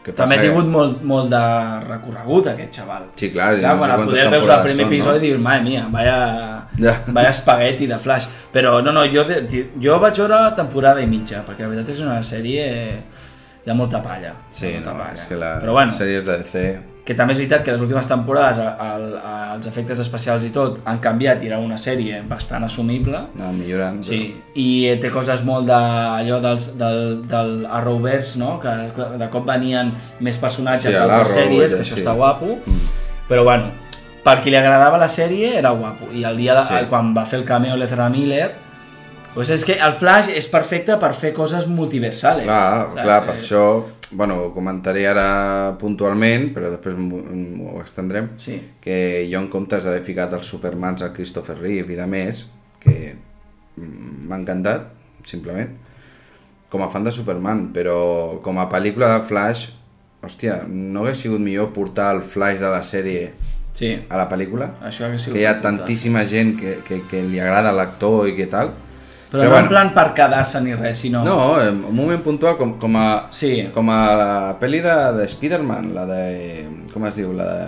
Que 0.00 0.14
També 0.16 0.38
ha 0.38 0.40
tingut 0.40 0.64
que... 0.64 0.70
molt, 0.72 1.02
molt 1.04 1.28
de 1.28 1.40
recorregut, 1.84 2.46
aquest 2.54 2.78
xaval. 2.80 3.02
Sí, 3.20 3.28
clar, 3.34 3.50
Clar, 3.58 3.74
no 3.76 3.82
sé 3.82 3.88
quan 3.90 3.90
quantes 4.00 4.14
poder 4.14 4.30
veus 4.32 4.48
el 4.48 4.62
primer 4.64 4.84
són, 4.86 4.92
episodi 4.94 5.18
no? 5.18 5.24
dius, 5.26 5.40
madre 5.44 5.62
mia, 5.66 5.82
vaya, 5.92 6.14
Ja. 6.80 6.94
vaya 7.12 7.28
espagueti 7.34 7.86
de 7.86 7.98
Flash. 8.00 8.26
Però 8.54 8.78
no, 8.82 8.94
no, 8.96 9.04
jo, 9.12 9.26
jo 9.76 9.98
vaig 10.00 10.16
veure 10.22 10.38
temporada 10.56 11.02
i 11.04 11.06
mitja, 11.06 11.42
perquè 11.44 11.66
la 11.66 11.74
veritat 11.74 11.92
és 11.92 12.00
una 12.00 12.22
sèrie... 12.24 12.64
Hi 13.60 13.68
ha 13.70 13.74
molta 13.76 14.00
palla. 14.00 14.32
Sí, 14.48 14.70
molta 14.72 14.94
no, 14.94 15.02
palla. 15.02 15.12
és 15.12 15.26
que 15.28 15.36
les 15.36 15.60
Però 15.66 15.72
bueno, 15.76 15.92
sèries 15.92 16.24
de 16.24 16.38
DC... 16.40 16.64
que 17.10 17.14
també 17.18 17.34
és 17.34 17.40
veritat 17.40 17.64
que 17.66 17.72
les 17.74 17.80
últimes 17.82 18.06
temporades 18.06 18.60
el, 18.62 19.06
els 19.56 19.66
efectes 19.66 19.98
especials 19.98 20.44
i 20.46 20.52
tot 20.54 20.76
han 20.86 21.00
canviat 21.02 21.42
i 21.42 21.48
era 21.50 21.58
una 21.58 21.74
sèrie 21.80 22.20
bastant 22.28 22.62
assumible. 22.68 23.18
No, 23.34 23.50
millorant. 23.56 23.98
Sí, 24.06 24.20
i 24.54 24.68
té 25.02 25.10
coses 25.10 25.42
molt 25.42 25.66
de, 25.66 25.74
allò 25.74 26.38
dels, 26.44 26.68
del, 26.78 27.24
del 27.26 27.66
Arrowverse, 27.66 28.38
no? 28.38 28.52
que 28.62 28.70
de 29.18 29.28
cop 29.32 29.44
venien 29.50 29.90
més 30.22 30.38
personatges 30.38 30.86
Sí, 30.92 30.96
d'altres 30.96 31.34
sèries, 31.34 31.74
que 31.74 31.82
això 31.82 31.98
sí. 31.98 32.04
està 32.04 32.14
guapo, 32.14 32.60
Mm. 32.60 32.80
però 33.28 33.42
bueno, 33.44 33.72
per 34.22 34.38
qui 34.44 34.50
li 34.54 34.56
agradava 34.60 34.98
la 35.02 35.08
sèrie 35.10 35.56
era 35.58 35.70
guapo, 35.74 36.12
i 36.14 36.22
el 36.24 36.36
dia 36.36 36.54
de, 36.54 36.64
Sí. 36.64 36.74
quan 36.88 37.14
va 37.16 37.26
fer 37.26 37.40
el 37.40 37.44
cameo 37.48 37.74
l'Ezra 37.76 38.08
Miller, 38.08 38.52
doncs 39.34 39.50
és 39.50 39.64
que 39.64 39.78
el 39.80 39.92
Flash 39.98 40.28
és 40.34 40.46
perfecte 40.46 40.96
per 40.98 41.12
fer 41.14 41.32
coses 41.32 41.66
multiversales. 41.66 42.44
Clar, 42.44 42.86
saps? 42.90 43.02
clar, 43.02 43.24
per 43.26 43.34
Eh, 43.34 43.40
això, 43.40 43.64
bueno, 44.12 44.36
ho 44.44 44.52
comentaré 44.54 45.06
ara 45.08 45.76
puntualment, 45.80 46.48
però 46.54 46.70
després 46.72 46.96
m'ho 46.98 47.80
extendrem, 47.80 48.30
Sí. 48.38 48.60
que 48.80 49.28
jo 49.30 49.38
en 49.38 49.48
comptes 49.48 49.84
d'haver 49.84 50.02
ficat 50.02 50.32
els 50.32 50.46
Supermans 50.46 51.02
al 51.02 51.12
Christopher 51.12 51.58
Reeve 51.58 51.92
i 51.92 51.96
de 51.96 52.06
més, 52.06 52.48
que 52.80 53.14
m'ha 53.76 54.36
encantat, 54.36 54.88
simplement, 55.24 55.70
com 56.70 56.82
a 56.82 56.90
fan 56.90 57.04
de 57.04 57.12
Superman, 57.12 57.68
però 57.74 58.40
com 58.42 58.58
a 58.58 58.68
pel·lícula 58.70 59.14
de 59.18 59.24
Flash, 59.26 59.68
hòstia, 60.22 60.60
no 60.68 61.02
hagués 61.04 61.18
sigut 61.24 61.40
millor 61.40 61.72
portar 61.72 62.14
el 62.14 62.22
Flash 62.22 62.60
de 62.60 62.68
la 62.70 62.82
sèrie 62.84 63.30
sí, 63.74 63.94
a 64.08 64.16
la 64.20 64.28
pel·lícula? 64.28 64.72
això 64.82 65.08
Que 65.32 65.40
hi 65.40 65.46
ha 65.48 65.60
tantíssima 65.62 66.24
gent 66.28 66.56
que, 66.60 66.78
que, 66.86 67.02
que 67.08 67.22
li 67.22 67.40
agrada 67.40 67.72
l'actor 67.72 68.28
i 68.28 68.36
què 68.36 68.48
tal, 68.50 68.74
Però, 69.30 69.44
no 69.46 69.58
en 69.60 69.68
plan 69.70 69.92
per 69.94 70.08
quedar-se 70.16 70.58
ni 70.64 70.74
res, 70.74 71.04
sinó... 71.04 71.22
No, 71.22 71.60
en 71.62 71.84
un 71.86 71.94
moment 71.94 72.22
puntual 72.24 72.56
com, 72.58 72.72
com 72.82 72.96
a... 72.98 73.06
Sí. 73.34 73.52
Com 73.74 73.90
a 73.94 73.98
la 74.18 74.30
pel·li 74.58 74.80
de, 74.82 74.96
de 75.20 75.26
Spider-Man, 75.30 75.92
la 75.94 76.06
de... 76.08 76.22
Com 76.90 77.06
es 77.06 77.20
diu? 77.20 77.30
La 77.38 77.46
de... 77.46 77.60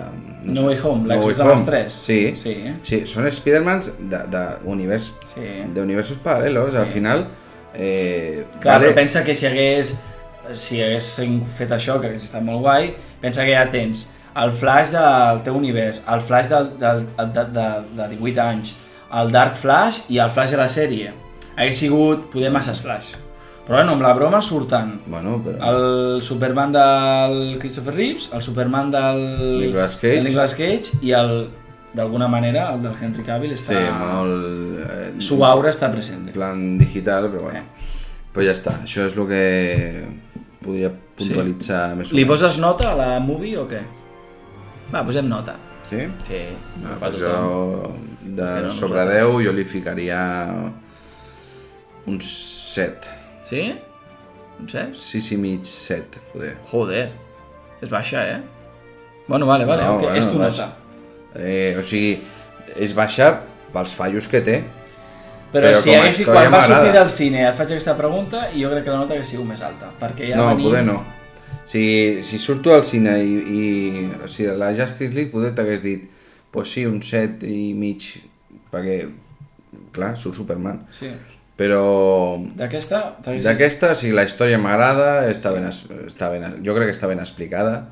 No 0.43 0.65
Way 0.67 0.81
Home, 0.83 1.07
No 1.07 1.13
l'ex 1.13 1.23
Way 1.23 1.37
de 1.39 1.47
les 1.47 1.63
tres. 1.69 1.99
Sí. 2.09 2.19
Sí. 2.35 2.57
Sí, 2.83 2.99
són 3.07 3.29
Spider-Mans 3.31 3.93
d'univers... 4.09 5.13
Sí. 5.31 5.47
d'universos 5.75 6.19
paral·lelos, 6.25 6.75
al 6.79 6.91
final... 6.91 7.29
Eh, 7.73 8.43
Clar, 8.59 8.75
vale. 8.75 8.91
però 8.91 8.99
pensa 8.99 9.23
que 9.25 9.33
si 9.33 9.47
hagués, 9.47 9.95
si 10.51 10.83
haguessin 10.83 11.39
fet 11.57 11.71
això, 11.73 11.95
que 12.01 12.11
hagués 12.11 12.27
estat 12.27 12.43
molt 12.45 12.61
guai, 12.61 12.91
pensa 13.23 13.47
que 13.47 13.55
ja 13.55 13.63
tens 13.71 14.09
el 14.43 14.51
flash 14.51 14.91
del 14.93 15.41
teu 15.45 15.57
univers, 15.57 16.03
el 16.09 16.21
flash 16.21 16.51
del, 16.51 16.71
del, 16.81 17.05
de, 17.33 17.45
de, 17.55 17.67
de 17.97 18.07
18 18.17 18.41
anys, 18.45 18.75
el 19.13 19.31
Dark 19.33 19.57
Flash 19.61 20.03
i 20.09 20.19
el 20.21 20.31
flash 20.33 20.53
de 20.53 20.59
la 20.59 20.69
sèrie. 20.69 21.13
Hagués 21.55 21.77
sigut, 21.77 22.29
poder 22.33 22.51
masses 22.51 22.79
flash. 22.81 23.13
Però 23.63 23.77
bueno, 23.77 23.93
amb 23.95 24.01
la 24.03 24.11
broma 24.13 24.41
surten 24.43 24.97
Bueno, 25.07 25.37
però... 25.39 25.55
el 25.69 26.21
Superman 26.21 26.73
del 26.73 27.57
Christopher 27.61 27.93
Reeves, 27.95 28.29
el 28.33 28.41
Superman 28.43 28.89
del 28.91 29.21
Nicolas 29.61 29.95
Cage. 29.95 30.15
del 30.17 30.23
Nicolas 30.25 30.55
Cage 30.55 30.97
i 31.01 31.13
el, 31.15 31.47
d'alguna 31.93 32.27
manera, 32.27 32.73
el 32.73 32.81
del 32.83 32.91
Henry 32.99 33.23
Cavill 33.23 33.55
Sí, 33.55 33.71
està... 33.71 33.93
molt... 34.01 34.83
Eh, 34.83 35.13
Su 35.23 35.39
aura 35.45 35.69
està 35.71 35.87
present. 35.93 36.27
En 36.27 36.33
plan 36.35 36.77
digital, 36.77 37.29
però 37.31 37.45
bueno. 37.47 37.63
Però 38.33 38.43
ja 38.43 38.51
està, 38.57 38.79
això 38.83 39.05
és 39.07 39.15
el 39.15 39.27
que 39.29 39.43
podria 40.63 40.89
puntualitzar 41.15 41.91
sí. 41.93 41.97
més 42.01 42.13
Li 42.17 42.25
poses 42.25 42.57
nota 42.59 42.91
a 42.91 42.95
la 42.97 43.09
movie 43.23 43.55
o 43.61 43.67
què? 43.69 43.79
Va, 44.91 45.05
posem 45.07 45.27
nota. 45.29 45.55
Sí? 45.87 46.01
Sí, 46.27 46.39
Ah, 46.83 46.97
pues 46.99 47.15
tothom. 47.15 47.29
jo, 47.29 47.93
de 48.23 48.43
Però 48.43 48.71
sobre 48.71 49.05
nosaltres. 49.05 49.27
10, 49.37 49.45
jo 49.45 49.53
li 49.53 49.65
ficaria 49.69 50.19
uns 52.09 52.29
7. 52.73 53.09
Sí? 53.49 53.73
Un 54.59 54.69
7? 54.69 54.93
6 54.99 55.31
i 55.31 55.37
mig, 55.37 55.65
7, 55.65 56.21
poder. 56.33 56.53
Joder, 56.71 57.07
és 57.81 57.89
baixa, 57.91 58.23
eh? 58.35 58.39
Bueno, 59.27 59.47
vale, 59.47 59.65
vale, 59.65 59.83
No, 59.83 59.97
okay. 59.97 60.09
bueno, 60.09 60.19
és 60.19 60.31
tu 60.31 60.39
nota. 60.39 60.69
Eh, 61.35 61.75
o 61.79 61.83
sigui, 61.83 62.17
és 62.75 62.93
baixa 62.95 63.31
pels 63.73 63.93
fallos 63.97 64.27
que 64.29 64.43
té. 64.43 64.61
Però, 65.53 65.69
Però 65.69 65.79
si 65.79 65.89
com 65.89 65.99
a 65.99 66.01
haguessi, 66.01 66.23
història 66.23 66.49
quan 66.49 66.55
va 66.55 66.61
sortir 66.65 66.93
del 66.95 67.09
cine 67.13 67.43
et 67.45 67.57
faig 67.57 67.73
aquesta 67.75 67.93
pregunta 67.97 68.47
i 68.51 68.63
jo 68.63 68.71
crec 68.71 68.87
que 68.87 68.93
la 68.93 69.03
nota 69.03 69.13
hagués 69.13 69.29
sigut 69.35 69.45
més 69.45 69.61
alta, 69.61 69.91
perquè 69.99 70.31
ja 70.31 70.39
no, 70.39 70.47
venim... 70.49 70.65
poder 70.65 70.81
no. 70.87 71.03
Si, 71.69 71.83
si 72.25 72.39
surto 72.41 72.73
al 72.73 72.81
cine 72.83 73.13
i, 73.21 73.35
i 73.37 74.05
o 74.17 74.27
sigui, 74.27 74.49
la 74.57 74.71
Justice 74.73 75.13
League 75.13 75.31
poder 75.31 75.53
t'hagués 75.55 75.83
dit 75.85 76.09
pues 76.53 76.69
sí, 76.69 76.85
un 76.85 76.99
7 77.01 77.49
i 77.49 77.71
mig, 77.73 78.03
perquè, 78.69 78.97
clar, 79.93 80.11
surt 80.21 80.37
Superman. 80.37 80.83
Sí. 80.93 81.09
Però 81.55 82.39
D'aquesta... 82.57 82.99
d'aquesta, 83.21 83.91
sí, 83.93 84.09
la 84.11 84.23
història 84.25 84.57
m'agrada, 84.57 85.27
està 85.29 85.51
ben, 85.53 85.67
es- 85.69 85.83
està 86.09 86.31
ben, 86.33 86.47
jo 86.65 86.73
crec 86.73 86.89
que 86.89 86.95
està 86.95 87.05
ben 87.07 87.19
explicada, 87.21 87.89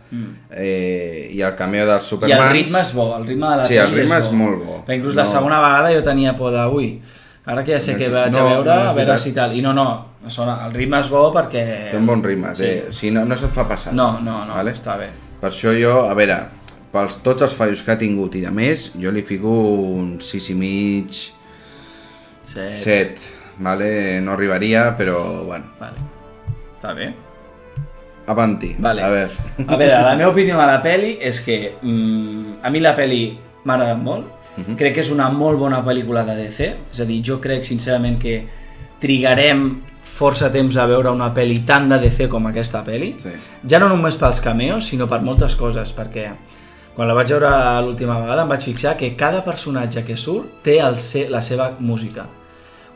eh, 0.49 1.29
i 1.31 1.41
el 1.45 1.53
cameo 1.55 1.85
dels 1.85 2.01
Mm. 2.01 2.07
I 2.07 2.09
Supermans... 2.09 2.41
el 2.47 2.53
ritme 2.57 2.79
és 2.81 2.93
bo, 2.97 3.05
el 3.17 3.27
ritme 3.27 3.47
de 3.51 3.57
la 3.59 3.63
Sí, 3.67 3.75
el 3.77 3.91
ritme 3.93 4.17
és, 4.17 4.25
és 4.25 4.31
molt 4.33 4.63
bo. 4.65 4.79
Perquè 4.87 4.97
inclús 4.97 5.13
No. 5.13 5.21
la 5.21 5.25
segona 5.29 5.59
vegada 5.61 5.91
jo 5.93 6.01
tenia 6.01 6.33
por 6.35 6.51
de, 6.51 6.63
ui, 6.73 6.87
ara 7.45 7.63
que 7.63 7.73
ja 7.73 7.79
sé 7.79 7.93
No 7.93 7.97
que 7.99 8.09
vaig 8.09 8.31
no, 8.33 8.39
a 8.39 8.49
veure, 8.49 8.75
no 8.75 8.89
a 8.89 8.93
veure 8.97 9.17
si 9.19 9.31
tal. 9.33 9.53
I 9.55 9.61
no, 9.61 9.73
no, 9.77 9.85
sona, 10.27 10.55
el 10.65 10.73
ritme 10.73 10.97
és 10.99 11.09
bo 11.09 11.27
perquè... 11.31 11.89
Té 11.91 11.97
un 11.97 12.07
bon 12.09 12.23
ritme, 12.23 12.55
Sí. 12.55 12.63
té, 12.63 12.87
sí, 12.91 13.11
no, 13.11 13.25
no 13.25 13.37
se't 13.37 13.53
fa 13.53 13.67
passar. 13.69 13.93
No, 13.93 14.19
no, 14.21 14.39
no, 14.45 14.55
Vale? 14.55 14.71
està 14.73 14.97
bé. 14.97 15.09
Per 15.39 15.49
això 15.51 15.69
jo, 15.79 15.99
a 16.09 16.15
veure, 16.17 16.39
pels 16.91 17.21
tots 17.21 17.41
els 17.45 17.53
fallos 17.53 17.83
que 17.83 17.91
ha 17.93 17.97
tingut 17.97 18.33
i 18.35 18.41
de 18.41 18.49
més, 18.51 18.91
jo 18.99 19.11
li 19.11 19.21
fico 19.21 19.47
un 19.49 20.17
6 20.19 20.49
i 20.49 20.55
mig, 20.55 21.13
Sí. 22.43 22.59
7, 22.75 23.21
vale? 23.61 24.19
no 24.21 24.33
arribaria, 24.33 24.95
però 24.97 25.43
bueno, 25.45 25.65
Vale. 25.79 25.97
Està 26.75 26.93
bé. 26.97 27.13
avanti, 28.27 28.75
Vale. 28.79 29.03
a 29.03 29.09
veure. 29.09 29.31
A 29.67 29.75
veure, 29.77 30.01
la 30.03 30.15
meva 30.19 30.31
opinió 30.31 30.57
de 30.59 30.65
la 30.67 30.81
peli 30.81 31.17
és 31.21 31.41
que 31.41 31.75
mm, 31.81 32.59
a 32.63 32.69
mi 32.69 32.79
la 32.79 32.95
peli 32.95 33.37
m'ha 33.65 33.73
agradat 33.75 34.01
molt. 34.01 34.25
Mhm. 34.57 34.75
Crec 34.77 34.93
que 34.95 35.01
és 35.01 35.11
una 35.11 35.29
molt 35.29 35.57
bona 35.59 35.83
pel·lícula 35.85 36.25
de 36.25 36.35
DC. 36.35 36.73
És 36.91 36.99
a 36.99 37.05
dir, 37.05 37.21
jo 37.23 37.39
crec 37.39 37.63
sincerament 37.63 38.17
que 38.19 38.41
trigarem 38.99 39.81
força 40.03 40.51
temps 40.51 40.75
a 40.77 40.85
veure 40.89 41.11
una 41.11 41.31
pel·li 41.33 41.61
tan 41.65 41.87
de 41.89 41.97
DC 42.01 42.27
com 42.29 42.45
aquesta 42.47 42.83
pel·li. 42.85 43.13
Sí. 43.21 43.31
Ja 43.67 43.79
no 43.79 43.87
només 43.89 44.17
pels 44.19 44.41
cameos, 44.43 44.87
sinó 44.91 45.07
per 45.07 45.21
moltes 45.21 45.55
coses, 45.55 45.93
perquè 45.95 46.27
quan 46.95 47.07
la 47.07 47.15
vaig 47.15 47.31
veure 47.31 47.49
l'última 47.85 48.19
vegada 48.19 48.43
em 48.43 48.49
vaig 48.51 48.65
fixar 48.67 48.97
que 48.99 49.15
cada 49.15 49.43
personatge 49.45 50.03
que 50.05 50.17
surt 50.17 50.61
té 50.65 50.79
el 50.83 50.99
se 50.99 51.29
la 51.29 51.41
seva 51.41 51.71
música. 51.79 52.25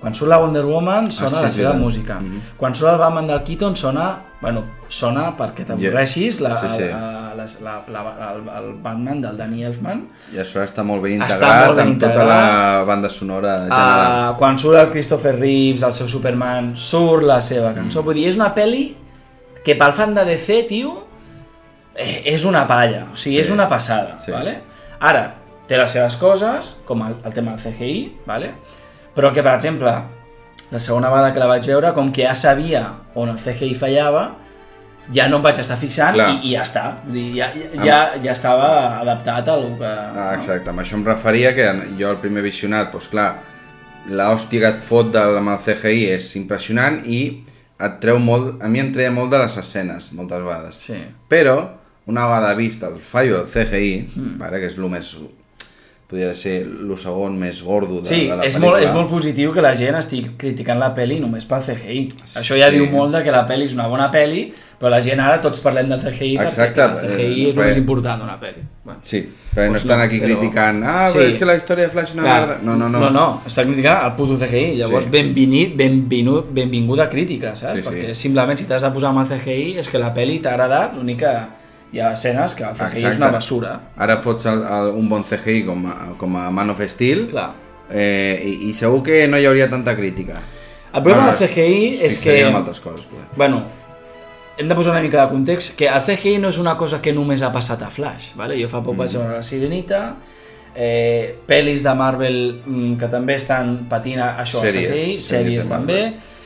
Quan 0.05 0.13
surt 0.13 0.29
la 0.29 0.37
Wonder 0.37 0.61
Woman 0.69 1.07
sona 1.11 1.31
Ah, 1.31 1.35
sí, 1.39 1.43
la 1.43 1.49
seva 1.49 1.69
veritat. 1.71 1.81
música. 1.81 2.15
Mhm. 2.19 2.41
Quan 2.59 2.75
surt 2.75 2.91
el 2.91 2.97
Batman 3.01 3.25
del 3.27 3.39
Keaton 3.43 3.75
sona, 3.75 4.19
bueno, 4.39 4.61
sona 4.87 5.31
perquè 5.35 5.65
t'avorreixis 5.65 6.39
la, 6.41 6.51
Sí, 6.61 6.67
sí. 6.69 6.83
el, 6.83 6.91
la, 6.91 7.45
la, 7.63 8.03
la, 8.03 8.33
el, 8.35 8.41
el 8.65 8.73
Batman 8.83 9.21
del 9.21 9.35
Danny 9.37 9.63
Elfman. 9.63 10.03
I 10.31 10.37
això 10.43 10.61
està 10.63 10.83
molt 10.85 11.01
ben 11.01 11.21
Està 11.23 11.33
integrat 11.33 11.65
molt 11.65 11.77
ben 11.77 11.87
amb 11.87 11.99
tota 11.99 12.11
integrat. 12.11 12.27
la 12.27 12.83
banda 12.85 13.09
sonora 13.09 13.57
general. 13.57 14.33
Uh, 14.33 14.37
quan 14.37 14.59
surt 14.59 14.77
el 14.77 14.91
Christopher 14.91 15.39
Reeves, 15.39 15.81
el 15.81 15.93
seu 15.93 16.07
Superman, 16.07 16.75
surt 16.77 17.23
la 17.23 17.41
seva 17.41 17.73
cançó. 17.73 18.03
Vull 18.03 18.13
dir, 18.13 18.27
és 18.27 18.35
una 18.37 18.53
pel·li 18.53 18.93
que 19.65 19.73
pel 19.75 19.91
fan 19.93 20.13
de 20.13 20.23
DC, 20.25 20.67
tio, 20.69 21.07
eh, 21.95 22.21
és 22.25 22.45
una 22.45 22.67
palla. 22.67 23.07
O 23.11 23.15
sigui, 23.15 23.37
Sí. 23.37 23.41
és 23.41 23.49
una 23.49 23.67
passada, 23.67 24.19
Sí. 24.19 24.31
vale? 24.31 24.59
Ara, 24.99 25.33
té 25.67 25.77
les 25.77 25.89
seves 25.91 26.15
coses, 26.17 26.77
com 26.85 27.01
el, 27.07 27.15
el 27.25 27.33
tema 27.33 27.53
del 27.55 27.59
CGI, 27.59 28.17
vale? 28.27 28.53
Però 29.15 29.31
que, 29.33 29.43
per 29.43 29.55
exemple, 29.55 29.91
la 30.71 30.79
segona 30.79 31.09
vegada 31.09 31.33
que 31.33 31.39
la 31.39 31.47
vaig 31.47 31.67
veure, 31.67 31.93
com 31.93 32.11
que 32.11 32.25
ja 32.25 32.35
sabia 32.35 32.85
on 33.15 33.29
el 33.31 33.37
CGI 33.39 33.75
fallava, 33.79 34.25
ja 35.13 35.27
no 35.29 35.37
em 35.37 35.43
vaig 35.45 35.59
estar 35.61 35.77
fixant 35.77 36.15
Clar. 36.17 36.29
i, 36.33 36.49
i 36.49 36.53
ja 36.55 36.63
està. 36.65 36.85
Dir, 37.05 37.25
ja, 37.37 37.49
ja, 37.83 37.99
ja 38.23 38.31
estava 38.33 38.69
adaptat 39.01 39.47
a 39.53 39.57
lo 39.61 39.75
que... 39.79 39.91
Ah, 39.91 40.31
exacte, 40.37 40.71
amb 40.71 40.81
això 40.81 40.97
em 40.97 41.05
referia 41.05 41.53
que 41.57 41.67
jo 41.99 42.09
el 42.09 42.17
primer 42.23 42.41
visionat, 42.45 42.91
doncs 42.93 43.11
clar, 43.13 43.29
l'hòstia 44.09 44.61
que 44.63 44.71
et 44.75 44.81
fot 44.85 45.11
del, 45.13 45.37
amb 45.41 45.53
el 45.53 45.61
CGI 45.65 46.07
és 46.15 46.31
impressionant 46.39 46.99
i 47.05 47.21
et 47.85 47.97
treu 48.01 48.19
molt, 48.23 48.55
a 48.63 48.69
mi 48.71 48.79
em 48.81 48.91
treia 48.95 49.11
molt 49.13 49.31
de 49.33 49.39
les 49.41 49.57
escenes, 49.61 50.11
moltes 50.17 50.41
vegades. 50.41 50.77
Sí. 50.81 50.99
Però, 51.29 51.57
una 52.09 52.25
vegada 52.29 52.53
vist 52.57 52.83
el 52.87 52.99
fallo 53.01 53.41
del 53.41 53.49
CGI, 53.51 53.95
Hmm. 54.15 54.37
vale, 54.41 54.59
que 54.61 54.67
és 54.71 54.77
el 54.77 54.89
més 54.89 55.15
podria 56.07 56.33
ser 56.37 56.61
el 56.67 56.97
segon 57.01 57.33
més 57.39 57.63
gordo 57.65 57.99
de, 58.01 58.05
Sí, 58.05 58.27
de 58.27 58.35
la 58.35 58.43
és 58.45 58.53
pel·lícula. 58.55 58.71
molt, 58.71 58.83
és 58.83 58.91
molt 58.93 59.09
positiu 59.09 59.51
que 59.53 59.61
la 59.61 59.73
gent 59.75 59.95
estigui 59.97 60.35
criticant 60.37 60.77
la 60.79 60.93
peli 60.93 61.19
només 61.19 61.45
pel 61.49 61.63
CGI. 61.65 62.07
Això 62.25 62.55
ja 62.59 62.69
Sí. 62.69 62.75
diu 62.77 62.85
molt 62.91 63.11
de 63.15 63.23
que 63.23 63.31
la 63.31 63.45
peli 63.47 63.65
és 63.65 63.73
una 63.73 63.87
bona 63.87 64.11
peli, 64.11 64.53
però 64.79 64.89
la 64.91 65.01
gent 65.01 65.19
ara 65.19 65.41
tots 65.41 65.59
parlem 65.61 65.89
del 65.89 65.99
CGI 65.99 66.37
Exacte, 66.37 66.81
perquè 66.81 67.05
el 67.05 67.15
CGI 67.15 67.45
eh, 67.45 67.49
és 67.49 67.57
el 67.57 67.63
més 67.65 67.77
important 67.77 68.21
d'una 68.21 68.39
peli. 68.39 68.61
Bueno. 68.83 68.99
Sí, 69.01 69.23
perquè 69.55 69.71
no 69.71 69.77
estan 69.77 69.99
aquí 70.01 70.19
però- 70.19 70.25
criticant 70.37 70.83
ah, 70.85 71.09
Sí. 71.09 71.17
però 71.17 71.31
és 71.33 71.39
que 71.39 71.45
la 71.45 71.55
història 71.55 71.83
de 71.85 71.89
Flash 71.89 72.09
és 72.09 72.13
una 72.13 72.23
Clar, 72.23 72.39
merda. 72.41 72.59
No, 72.61 72.75
no, 72.75 72.87
no. 72.89 72.99
no, 72.99 73.09
no, 73.09 73.41
està 73.47 73.63
criticant 73.63 74.05
el 74.05 74.11
puto 74.13 74.37
CGI, 74.37 74.75
llavors 74.75 75.05
Sí. 75.05 75.09
benvingut, 75.09 75.75
benvingut, 75.75 76.53
benvinguda 76.53 77.09
crítica, 77.09 77.55
saps? 77.55 77.77
Sí, 77.77 77.81
sí. 77.83 77.89
Perquè 77.89 78.13
simplement 78.13 78.57
si 78.59 78.65
t'has 78.65 78.83
de 78.83 78.91
posar 78.91 79.09
amb 79.09 79.19
el 79.21 79.27
CGI 79.39 79.77
és 79.79 79.89
que 79.89 79.97
la 79.97 80.13
peli 80.13 80.37
t'ha 80.39 80.51
agradat, 80.53 80.93
l'únic 80.95 81.17
que 81.17 81.33
hi 81.95 82.01
ha 82.03 82.09
escenes 82.11 82.53
que 82.59 82.65
el 82.67 82.75
CGI 82.75 83.05
és 83.13 83.17
una 83.21 83.29
basura. 83.31 83.77
Ara 84.03 84.17
fots 84.23 84.49
el, 84.51 84.59
el, 84.67 84.89
un 84.99 85.07
bon 85.09 85.23
CGI 85.23 85.61
com 85.67 85.85
a, 85.87 85.95
com 86.19 86.35
a 86.41 86.49
Man 86.51 86.73
of 86.75 86.81
Steel 86.91 87.25
Clar. 87.31 87.47
eh, 87.89 88.41
i, 88.43 88.69
i 88.69 88.73
segur 88.75 88.99
que 89.05 89.21
no 89.31 89.39
hi 89.39 89.47
hauria 89.47 89.69
tanta 89.71 89.95
crítica. 89.95 90.35
El 90.91 91.01
problema 91.03 91.29
Bueno, 91.31 91.39
del 91.39 91.49
CGI 91.49 92.05
és 92.07 92.19
que... 92.23 92.35
en 92.49 92.55
altres 92.55 92.79
coses, 92.83 93.05
poder. 93.07 93.25
Bueno, 93.35 93.63
hem 94.57 94.67
de 94.69 94.75
posar 94.75 94.91
una 94.93 95.01
mica 95.03 95.23
de 95.25 95.31
context, 95.31 95.75
que 95.79 95.87
el 95.87 96.01
CGI 96.03 96.37
no 96.39 96.51
és 96.51 96.57
una 96.61 96.77
cosa 96.79 97.01
que 97.03 97.11
només 97.15 97.41
ha 97.43 97.49
passat 97.51 97.81
a 97.83 97.89
Flash, 97.91 98.33
vale? 98.39 98.55
jo 98.61 98.69
fa 98.71 98.79
poc 98.83 98.95
vaig 98.99 99.11
veure 99.17 99.35
la 99.39 99.43
Sirenita, 99.43 100.03
eh, 100.75 101.35
pel·lis 101.47 101.83
de 101.83 101.93
Marvel 101.95 102.39
mm, 102.65 102.93
que 102.99 103.07
també 103.11 103.35
estan 103.39 103.75
patint 103.91 104.19
a- 104.23 104.33
això 104.43 104.59
al 104.61 104.67
Sèries, 104.69 104.89
CGI, 104.91 105.19
sèries 105.19 105.29
sèries 105.31 105.69
també, 105.71 105.99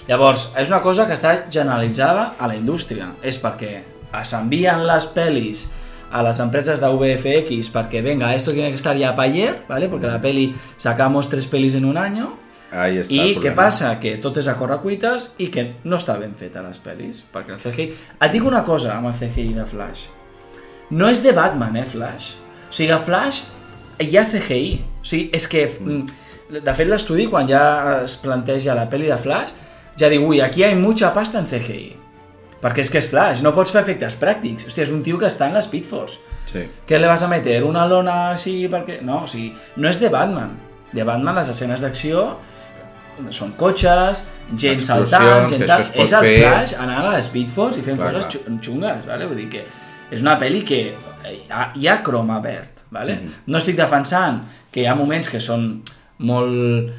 llavors 0.09 0.49
és 0.57 0.69
una 0.69 0.81
cosa 0.81 1.05
que 1.09 1.13
està 1.17 1.35
generalitzada 1.53 2.33
a 2.39 2.47
la 2.49 2.55
indústria, 2.57 3.11
és 3.21 3.37
perquè 3.41 3.79
s'envien 4.23 4.85
les 4.87 5.05
pel·lis 5.15 5.67
a 6.11 6.23
les 6.25 6.39
empreses 6.41 6.81
de 6.81 6.89
VFX 6.89 7.69
perquè 7.73 8.01
venga, 8.01 8.33
esto 8.33 8.51
tiene 8.51 8.69
que 8.69 8.75
estar 8.75 8.97
ya 8.97 9.15
para 9.15 9.29
ayer, 9.29 9.63
¿vale? 9.69 9.89
porque 9.89 10.07
la 10.07 10.21
peli 10.21 10.55
sacamos 10.77 11.29
tres 11.29 11.47
pelis 11.47 11.75
en 11.75 11.85
un 11.85 11.97
año 11.97 12.33
Ahí 12.71 12.99
està 13.01 13.15
i 13.15 13.33
què 13.41 13.51
passa? 13.57 13.95
Que 14.01 14.17
tot 14.21 14.37
és 14.37 14.47
a 14.49 14.53
correcuites 14.59 15.31
i 15.41 15.47
que 15.49 15.63
no 15.89 15.97
està 15.97 16.19
ben 16.19 16.35
feta 16.37 16.61
les 16.61 16.77
pel·lis, 16.83 17.23
perquè 17.33 17.55
el 17.55 17.61
CGI... 17.63 17.87
Et 18.21 18.33
dic 18.35 18.45
una 18.45 18.61
cosa 18.65 18.93
amb 18.97 19.09
el 19.09 19.15
CGI 19.17 19.55
de 19.57 19.65
Flash. 19.65 20.03
No 20.93 21.09
és 21.09 21.23
de 21.25 21.33
Batman, 21.33 21.79
eh, 21.81 21.85
Flash? 21.89 22.35
O 22.69 22.75
sigui, 22.75 22.91
a 22.93 22.99
Flash 23.01 23.47
hi 24.05 24.17
ha 24.17 24.25
CGI. 24.29 24.75
O 25.01 25.05
sigui, 25.05 25.29
és 25.33 25.49
que... 25.49 25.65
mm, 25.79 26.25
De 26.49 26.73
fet, 26.73 26.87
l'estudi, 26.89 27.27
quan 27.29 27.45
ja 27.45 27.61
es 28.03 28.15
planteja 28.17 28.73
la 28.73 28.87
pel·li 28.89 29.05
de 29.09 29.17
Flash, 29.21 29.51
ja 30.01 30.07
diu, 30.09 30.23
ui, 30.25 30.39
aquí 30.41 30.63
hi 30.63 30.69
ha 30.69 30.75
mucha 30.77 31.11
pasta 31.13 31.37
en 31.41 31.45
CGI. 31.49 31.98
Perquè 32.59 32.83
és 32.83 32.89
que 32.91 32.99
és 32.99 33.07
Flash, 33.07 33.39
no 33.45 33.53
pots 33.55 33.71
fer 33.71 33.81
efectes 33.85 34.17
pràctics. 34.19 34.65
Hòstia, 34.67 34.83
és 34.83 34.91
un 34.91 35.01
tio 35.03 35.17
que 35.17 35.27
està 35.29 35.47
en 35.47 35.61
Speed 35.63 35.85
Force. 35.87 36.19
Sí. 36.49 36.65
Què 36.87 36.99
le 36.99 37.07
vas 37.07 37.23
a 37.23 37.27
meter? 37.31 37.61
Una 37.63 37.85
lona 37.87 38.31
així 38.33 38.67
perquè... 38.67 38.99
No, 39.05 39.21
o 39.23 39.27
sigui, 39.29 39.53
no 39.77 39.87
és 39.89 39.99
de 40.01 40.09
Batman. 40.11 40.57
De 40.91 41.03
Batman 41.07 41.35
les 41.39 41.49
escenes 41.53 41.79
d'acció 41.85 42.25
són 43.35 43.51
cotxes, 43.59 44.25
gent 44.57 44.79
saltant, 44.83 45.47
gent 45.51 45.65
tal... 45.67 45.81
És 46.03 46.13
el 46.15 46.23
fer. 46.25 46.35
Flash 46.41 46.73
anant 46.79 47.05
a 47.05 47.13
la 47.13 47.21
Speed 47.21 47.49
Force 47.51 47.79
i 47.79 47.83
fent 47.83 47.97
Clar, 47.99 48.11
coses 48.13 48.27
clar. 48.31 48.43
xu- 48.47 48.59
xungues, 48.65 49.05
vale? 49.07 49.27
Vull 49.27 49.39
dir 49.43 49.49
que 49.51 49.63
és 50.11 50.23
una 50.23 50.37
pel·li 50.39 50.63
que 50.65 50.79
eh, 50.95 51.33
hi 51.75 51.87
ha, 51.87 51.97
croma 52.03 52.39
verd, 52.43 52.83
vale? 52.95 53.19
Mhm. 53.19 53.33
No 53.51 53.59
estic 53.59 53.75
defensant 53.79 54.41
que 54.71 54.81
hi 54.83 54.87
ha 54.87 54.95
moments 54.95 55.29
que 55.31 55.39
són 55.43 55.67
molt 56.19 56.91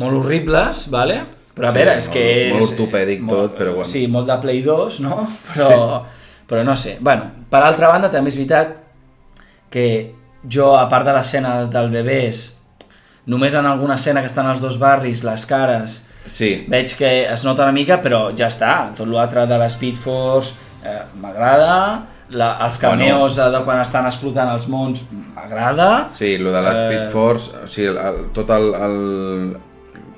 molt 0.00 0.16
horribles, 0.20 0.86
vale? 0.92 1.20
Però 1.60 1.68
a 1.68 1.72
Sí, 1.74 1.76
veure, 1.78 1.96
és 2.00 2.06
molt- 2.08 2.14
que 2.16 2.24
és... 2.46 2.52
molt 2.56 2.70
ortopèdic 2.70 3.26
tot, 3.28 3.56
però 3.58 3.74
bueno. 3.76 3.84
Sí, 3.90 4.06
molt 4.08 4.26
de 4.32 4.38
Play 4.40 4.62
2, 4.64 5.00
no? 5.04 5.18
Però, 5.52 6.02
però 6.48 6.64
no 6.64 6.74
sé. 6.80 6.96
Bueno, 7.04 7.28
per 7.52 7.60
altra 7.66 7.90
banda, 7.92 8.08
també 8.10 8.32
és 8.32 8.38
veritat 8.40 8.72
que 9.70 9.84
jo, 10.48 10.72
a 10.78 10.86
part 10.88 11.04
de 11.06 11.12
l'escena 11.14 11.58
del 11.70 11.90
bebès, 11.92 12.40
només 13.30 13.54
en 13.54 13.66
alguna 13.68 13.94
escena 14.00 14.22
que 14.24 14.30
estan 14.32 14.46
als 14.48 14.62
dos 14.64 14.78
barris, 14.80 15.22
les 15.24 15.44
cares, 15.46 16.06
Sí, 16.30 16.66
veig 16.68 16.92
que 16.98 17.08
es 17.32 17.44
nota 17.46 17.64
una 17.64 17.72
mica, 17.72 17.96
però 18.02 18.28
ja 18.36 18.46
està. 18.52 18.90
Tot 18.94 19.08
l'altre 19.08 19.46
de 19.48 19.56
la 19.58 19.68
Speed 19.72 19.96
Force 19.96 20.52
eh, 20.84 21.00
m'agrada, 21.16 22.02
la, 22.36 22.50
els 22.66 22.76
cameos 22.78 23.36
bueno. 23.38 23.50
de 23.56 23.62
quan 23.64 23.80
estan 23.80 24.04
explotant 24.06 24.50
els 24.52 24.66
mons 24.68 25.00
m'agrada. 25.10 26.06
sí, 26.12 26.36
lo 26.38 26.52
de 26.52 26.60
la 26.62 26.74
Speed 26.76 27.06
Eh, 27.06 27.10
Force, 27.10 27.56
o 27.64 27.66
sigui, 27.66 27.88
el, 27.96 28.20
tot 28.36 28.50
el, 28.50 28.68
el... 28.74 29.56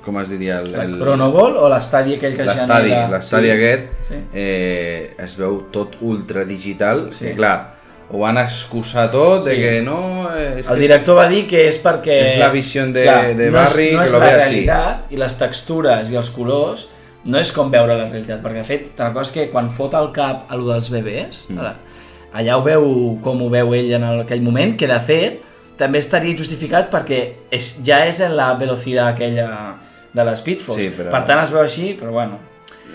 Com 0.03 0.17
es 0.19 0.29
diria? 0.29 0.59
El, 0.59 0.73
El 0.75 0.97
Chronoball 0.99 1.55
o 1.57 1.69
l'estadi 1.71 2.17
aquell 2.17 2.35
que 2.35 2.43
L'estadi, 2.43 2.89
genera... 2.91 3.09
l'estadi 3.13 3.47
Sí. 3.47 3.51
aquest, 3.53 3.85
Sí. 4.09 4.15
eh, 4.33 5.13
es 5.17 5.37
veu 5.39 5.61
tot 5.71 5.95
ultra 6.01 6.43
digital, 6.43 7.09
Sí. 7.13 7.25
que 7.29 7.35
clar, 7.35 7.73
ho 8.11 8.19
van 8.19 8.37
excusar 8.37 9.09
tot, 9.11 9.45
de 9.45 9.55
Sí. 9.55 9.61
que 9.61 9.81
no... 9.81 10.27
eh, 10.35 10.59
És 10.59 10.67
El 10.67 10.75
que 10.75 10.81
director 10.81 11.15
va 11.15 11.27
dir 11.29 11.45
que 11.47 11.67
és 11.67 11.77
perquè... 11.83 12.17
És 12.33 12.37
la 12.39 12.49
visió 12.49 12.85
de- 12.87 13.33
de 13.33 13.49
no 13.49 13.63
és, 13.63 13.77
no 13.93 13.99
que 13.99 14.03
és 14.05 14.11
lo 14.11 14.19
la 14.19 14.25
ve 14.25 14.31
así. 14.33 14.49
realitat 14.51 15.11
i 15.11 15.17
les 15.17 15.37
textures 15.39 16.11
i 16.11 16.15
els 16.19 16.29
colors 16.29 16.89
no 17.23 17.39
és 17.39 17.51
com 17.55 17.71
veure 17.71 17.95
la 17.95 18.09
realitat, 18.09 18.41
perquè 18.43 18.59
de 18.59 18.63
fet, 18.67 18.89
te'n 18.97 19.07
recordes 19.07 19.31
que 19.31 19.49
quan 19.49 19.69
fot 19.71 19.93
el 19.95 20.11
cap 20.11 20.51
a 20.51 20.57
lo 20.57 20.65
dels 20.73 20.89
bebès, 20.91 21.45
mm. 21.49 21.59
allà 22.35 22.57
ho 22.57 22.63
veu 22.63 23.17
com 23.23 23.41
ho 23.41 23.49
veu 23.49 23.73
ell 23.73 23.93
en 23.93 24.03
aquell 24.25 24.41
moment, 24.43 24.75
que 24.75 24.87
de 24.87 24.99
fet 24.99 25.39
també 25.77 25.99
estaria 25.99 26.35
justificat 26.37 26.91
perquè 26.91 27.21
és, 27.49 27.77
ja 27.85 28.03
és 28.05 28.19
en 28.19 28.35
la 28.35 28.53
velocitat 28.59 29.15
aquella 29.15 29.75
de 30.13 30.25
les 30.25 30.41
Force. 30.41 30.73
Sí, 30.75 30.89
però- 30.97 31.11
Per 31.11 31.23
tant 31.25 31.39
es 31.43 31.51
veu 31.51 31.61
així, 31.61 31.97
però 31.99 32.11
bueno. 32.11 32.39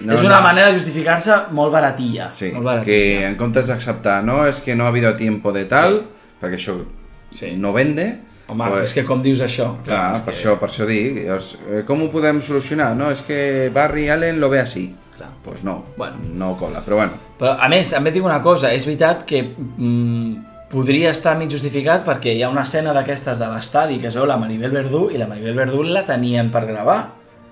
No, 0.00 0.14
és 0.14 0.22
una 0.22 0.37
no. 0.37 0.42
manera 0.42 0.68
de 0.68 0.74
justificar-se 0.74 1.35
molt 1.50 1.72
baratilla. 1.72 2.28
Sí, 2.31 2.52
molt 2.52 2.64
baratilla. 2.64 2.85
que 2.87 3.26
en 3.26 3.37
comptes 3.37 3.66
d'acceptar, 3.66 4.22
no, 4.24 4.46
és 4.46 4.61
que 4.61 4.76
no 4.76 4.85
ha 4.85 4.88
habido 4.88 5.16
tiempo 5.16 5.52
de 5.52 5.64
tal, 5.64 6.04
perquè 6.40 6.54
això 6.54 6.85
Sí. 7.33 7.57
no 7.57 7.72
vende... 7.72 8.20
Home, 8.48 8.64
pues- 8.70 8.85
és 8.85 8.94
que 8.94 9.04
com 9.04 9.20
dius 9.22 9.40
això? 9.40 9.76
Clar, 9.85 10.14
és 10.14 10.22
per, 10.22 10.33
que... 10.33 10.38
això, 10.40 10.59
per 10.59 10.68
això 10.70 10.87
dic, 10.87 11.18
llavors, 11.26 11.59
eh, 11.68 11.83
com 11.85 12.00
ho 12.02 12.09
podem 12.11 12.40
solucionar? 12.40 12.94
No, 12.96 13.11
és 13.11 13.20
que 13.22 13.70
Barry 13.74 14.09
Allen 14.09 14.38
lo 14.40 14.48
ve 14.48 14.61
així. 14.62 14.94
Clar. 15.16 15.28
Pues 15.44 15.64
no, 15.64 15.85
Bueno. 15.98 16.16
no 16.33 16.57
cola, 16.57 16.81
però 16.81 16.94
bueno. 17.02 17.12
Però, 17.38 17.57
a 17.61 17.68
més, 17.68 17.90
també 17.90 18.09
et 18.09 18.14
dic 18.14 18.24
una 18.24 18.40
cosa, 18.42 18.72
és 18.72 18.87
veritat 18.87 19.24
que 19.26 19.42
mm, 19.42 20.44
podria 20.70 21.11
estar 21.11 21.37
mig 21.38 21.50
justificat 21.50 22.04
perquè 22.07 22.35
hi 22.37 22.42
ha 22.44 22.50
una 22.52 22.62
escena 22.66 22.92
d'aquestes 22.96 23.38
de 23.40 23.46
l'estadi 23.48 23.98
que 24.02 24.09
es 24.11 24.16
veu 24.18 24.26
la 24.28 24.37
Maribel 24.37 24.70
Verdú 24.74 25.09
i 25.11 25.16
la 25.20 25.26
Maribel 25.31 25.54
Verdú 25.57 25.83
la 25.83 26.04
tenien 26.07 26.50
per 26.50 26.66
gravar. 26.68 26.98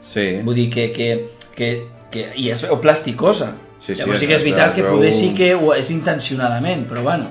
Sí, 0.00 0.40
Vull 0.44 0.54
dir 0.54 0.68
que, 0.70 0.90
que, 0.92 1.08
que, 1.56 1.70
que 2.12 2.26
i 2.36 2.50
es 2.52 2.62
veu 2.66 2.76
plasticosa. 2.80 3.54
Sí, 3.78 3.94
sí, 3.94 4.00
Llavors 4.02 4.20
sí 4.20 4.26
que 4.28 4.34
és 4.36 4.44
veritat 4.44 4.74
veu- 4.74 4.76
que 4.76 4.90
poder 4.90 5.12
sí 5.12 5.32
que 5.36 5.54
ho 5.54 5.72
és 5.74 5.90
intencionadament, 5.90 6.86
però 6.88 7.02
bueno, 7.04 7.30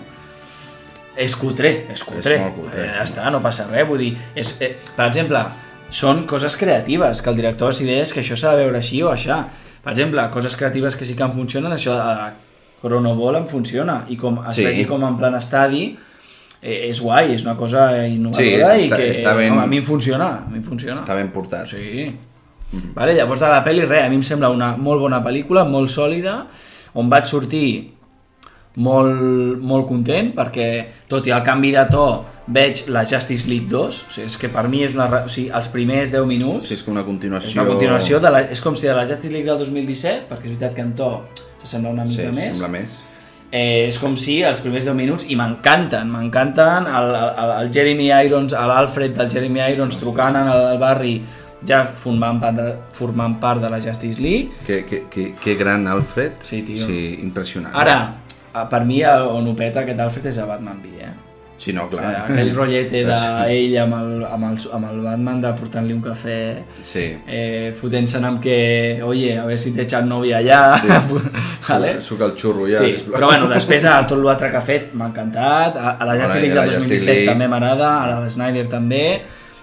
és 1.18 1.36
cutre, 1.40 1.72
és 1.94 2.04
cutre. 2.04 2.36
És 2.36 2.54
cutre. 2.56 2.82
Eh, 2.84 2.90
ja 2.98 3.04
està, 3.06 3.30
no 3.32 3.40
passa 3.44 3.68
res, 3.70 3.88
vull 3.88 4.02
dir, 4.04 4.12
és, 4.36 4.56
eh, 4.62 4.74
per 4.98 5.08
exemple, 5.08 5.42
són 5.90 6.26
coses 6.28 6.58
creatives, 6.60 7.22
que 7.22 7.30
el 7.30 7.38
director 7.38 7.72
decideix 7.72 8.12
que 8.14 8.20
això 8.22 8.36
s'ha 8.38 8.56
de 8.56 8.66
veure 8.66 8.78
així 8.82 9.02
o 9.06 9.12
aixà. 9.14 9.44
Per 9.86 9.94
exemple, 9.94 10.26
coses 10.34 10.56
creatives 10.58 10.96
que 10.98 11.06
sí 11.06 11.16
que 11.16 11.24
em 11.24 11.32
funcionen, 11.38 11.72
això 11.72 11.94
de 11.96 12.32
Chronoball 12.86 13.36
em 13.42 13.48
funciona, 13.48 14.04
i 14.10 14.16
com 14.18 14.40
es 14.48 14.56
Sí. 14.56 14.64
vegi 14.66 14.86
com 14.86 15.04
en 15.04 15.18
plan 15.18 15.36
estadi, 15.36 15.98
eh, 16.62 16.90
és 16.90 17.02
guai, 17.02 17.34
és 17.34 17.44
una 17.46 17.56
cosa 17.58 18.08
innovadora 18.08 18.72
Sí, 18.76 18.86
i 18.86 18.90
està- 18.90 18.96
que 18.98 19.12
està 19.12 19.36
ben- 19.36 19.52
home, 19.52 19.64
a 19.64 19.68
mi 19.68 19.78
em 19.78 19.84
funciona, 19.84 20.30
a 20.46 20.50
mi 20.50 20.58
em 20.58 20.64
funciona. 20.64 20.96
està 21.02 21.16
ben 21.16 21.30
portat. 21.32 21.68
Sí. 21.68 22.16
Vale, 22.94 23.14
llavors 23.16 23.40
de 23.40 23.48
la 23.48 23.64
pel·li, 23.64 23.86
res, 23.88 24.06
a 24.06 24.10
mi 24.10 24.16
em 24.16 24.24
sembla 24.24 24.50
una 24.50 24.76
molt 24.78 25.00
bona 25.00 25.24
pel·lícula, 25.24 25.64
molt 25.70 25.90
sòlida, 25.90 26.46
on 26.94 27.10
vaig 27.10 27.26
sortir 27.28 27.92
molt, 28.76 29.60
molt 29.62 29.88
content, 29.88 30.34
perquè 30.36 30.86
tot 31.08 31.26
i 31.28 31.32
el 31.32 31.44
canvi 31.44 31.72
de 31.72 31.86
to 31.92 32.26
veig 32.48 32.88
la 32.90 33.06
Justice 33.08 33.48
League 33.48 33.68
2, 33.70 34.02
o 34.08 34.12
sigui, 34.12 34.26
és 34.28 34.38
que 34.38 34.50
per 34.50 34.68
mi 34.68 34.84
és 34.84 34.94
una... 34.98 35.08
O 35.26 35.30
sigui, 35.32 35.50
els 35.56 35.68
primers 35.74 36.12
10 36.12 36.26
minuts 36.28 36.68
Sí, 36.68 36.74
és 36.76 36.84
com 36.84 36.92
una 36.94 37.02
és 37.02 37.08
continuació... 37.08 37.62
una 37.62 37.70
continuació, 37.72 38.20
de 38.20 38.32
la, 38.32 38.42
és 38.52 38.62
com 38.62 38.76
si 38.76 38.88
de 38.88 38.94
la 38.94 39.08
Justice 39.08 39.32
League 39.34 39.48
del 39.50 39.58
2017, 39.64 40.28
perquè 40.30 40.44
és 40.52 40.58
veritat 40.58 40.76
que 40.76 40.82
en 40.82 40.94
to 41.00 41.10
s'assembla 41.66 41.92
una 41.92 42.08
Sí, 42.08 42.18
mica 42.22 42.32
més, 42.32 42.44
sembla 42.54 42.68
més. 42.70 43.00
eh, 43.52 43.88
és 43.88 43.98
com 44.00 44.16
si 44.16 44.42
els 44.44 44.60
primers 44.62 44.86
10 44.86 44.96
minuts, 44.96 45.26
i 45.30 45.36
m'encanten, 45.36 46.10
m'encanten 46.12 46.88
el, 46.88 47.16
el, 47.16 47.52
el 47.62 47.72
Jeremy 47.74 48.12
Irons, 48.28 48.54
l'Alfred 48.54 49.16
del 49.18 49.30
Jeremy 49.32 49.62
Irons 49.74 49.98
trucant 50.00 50.36
al, 50.36 50.52
al 50.74 50.78
barri 50.82 51.16
ja 51.66 51.86
formant 51.88 52.38
part, 52.40 52.56
de, 52.60 52.76
formant 52.94 53.40
part 53.42 53.62
de 53.64 53.70
la 53.74 53.80
Justice 53.82 54.22
League. 54.22 54.52
Que, 54.68 54.84
que, 54.86 55.06
que, 55.10 55.34
que 55.34 55.56
gran 55.56 55.88
Alfred. 55.88 56.34
Sí, 56.44 56.62
tio. 56.62 56.86
Sí, 56.86 57.18
impressionant. 57.24 57.74
Ara, 57.76 58.18
a- 58.54 58.68
per 58.70 58.84
mi, 58.86 59.02
el- 59.02 59.26
on 59.34 59.48
ho 59.48 59.56
peta 59.56 59.82
aquest 59.82 60.00
Alfred 60.00 60.28
és 60.30 60.38
a 60.38 60.46
Batman 60.46 60.82
V, 60.84 61.00
eh? 61.02 61.14
Sí, 61.58 61.72
no, 61.72 61.86
O 61.86 61.90
clar. 61.90 62.10
sigui, 62.28 62.34
aquell 62.34 62.50
rotllete 62.56 63.04
d'ell 63.08 63.78
amb, 63.86 63.94
el, 63.96 64.24
amb, 64.28 64.44
el, 64.50 64.58
amb 64.76 64.88
el 64.90 64.98
Batman 65.06 65.40
de 65.42 65.52
portant-li 65.56 65.94
un 65.96 66.02
cafè 66.04 66.38
Sí. 66.84 67.06
eh, 67.28 67.74
fotent-se'n 67.80 68.26
amb 68.28 68.42
que, 68.44 69.00
oye, 69.04 69.38
a 69.40 69.46
ver 69.46 69.58
si 69.60 69.72
te 69.72 69.84
echan 69.86 70.10
novia 70.10 70.42
allà, 70.42 70.60
vale? 71.70 71.94
Suc, 72.02 72.18
suc 72.18 72.22
el 72.28 72.36
xurro 72.38 72.68
ja. 72.68 72.82
Sí, 72.84 73.06
però 73.12 73.28
bueno, 73.32 73.48
després 73.48 73.86
a 73.88 73.96
tot 74.10 74.20
l'altre 74.20 74.52
que 74.52 74.58
ha 74.60 74.66
fet 74.68 74.94
m'ha 74.94 75.08
encantat, 75.14 75.78
a, 75.80 75.96
a 75.96 76.06
la 76.12 76.18
Justice 76.20 76.42
League 76.44 76.66
Justice 76.74 76.84
2017 76.90 77.14
League. 77.16 77.32
també 77.32 77.48
m'agrada, 77.48 77.90
a 78.04 78.08
la 78.12 78.20
de 78.26 78.30
Snyder 78.36 78.68
també, 78.72 79.04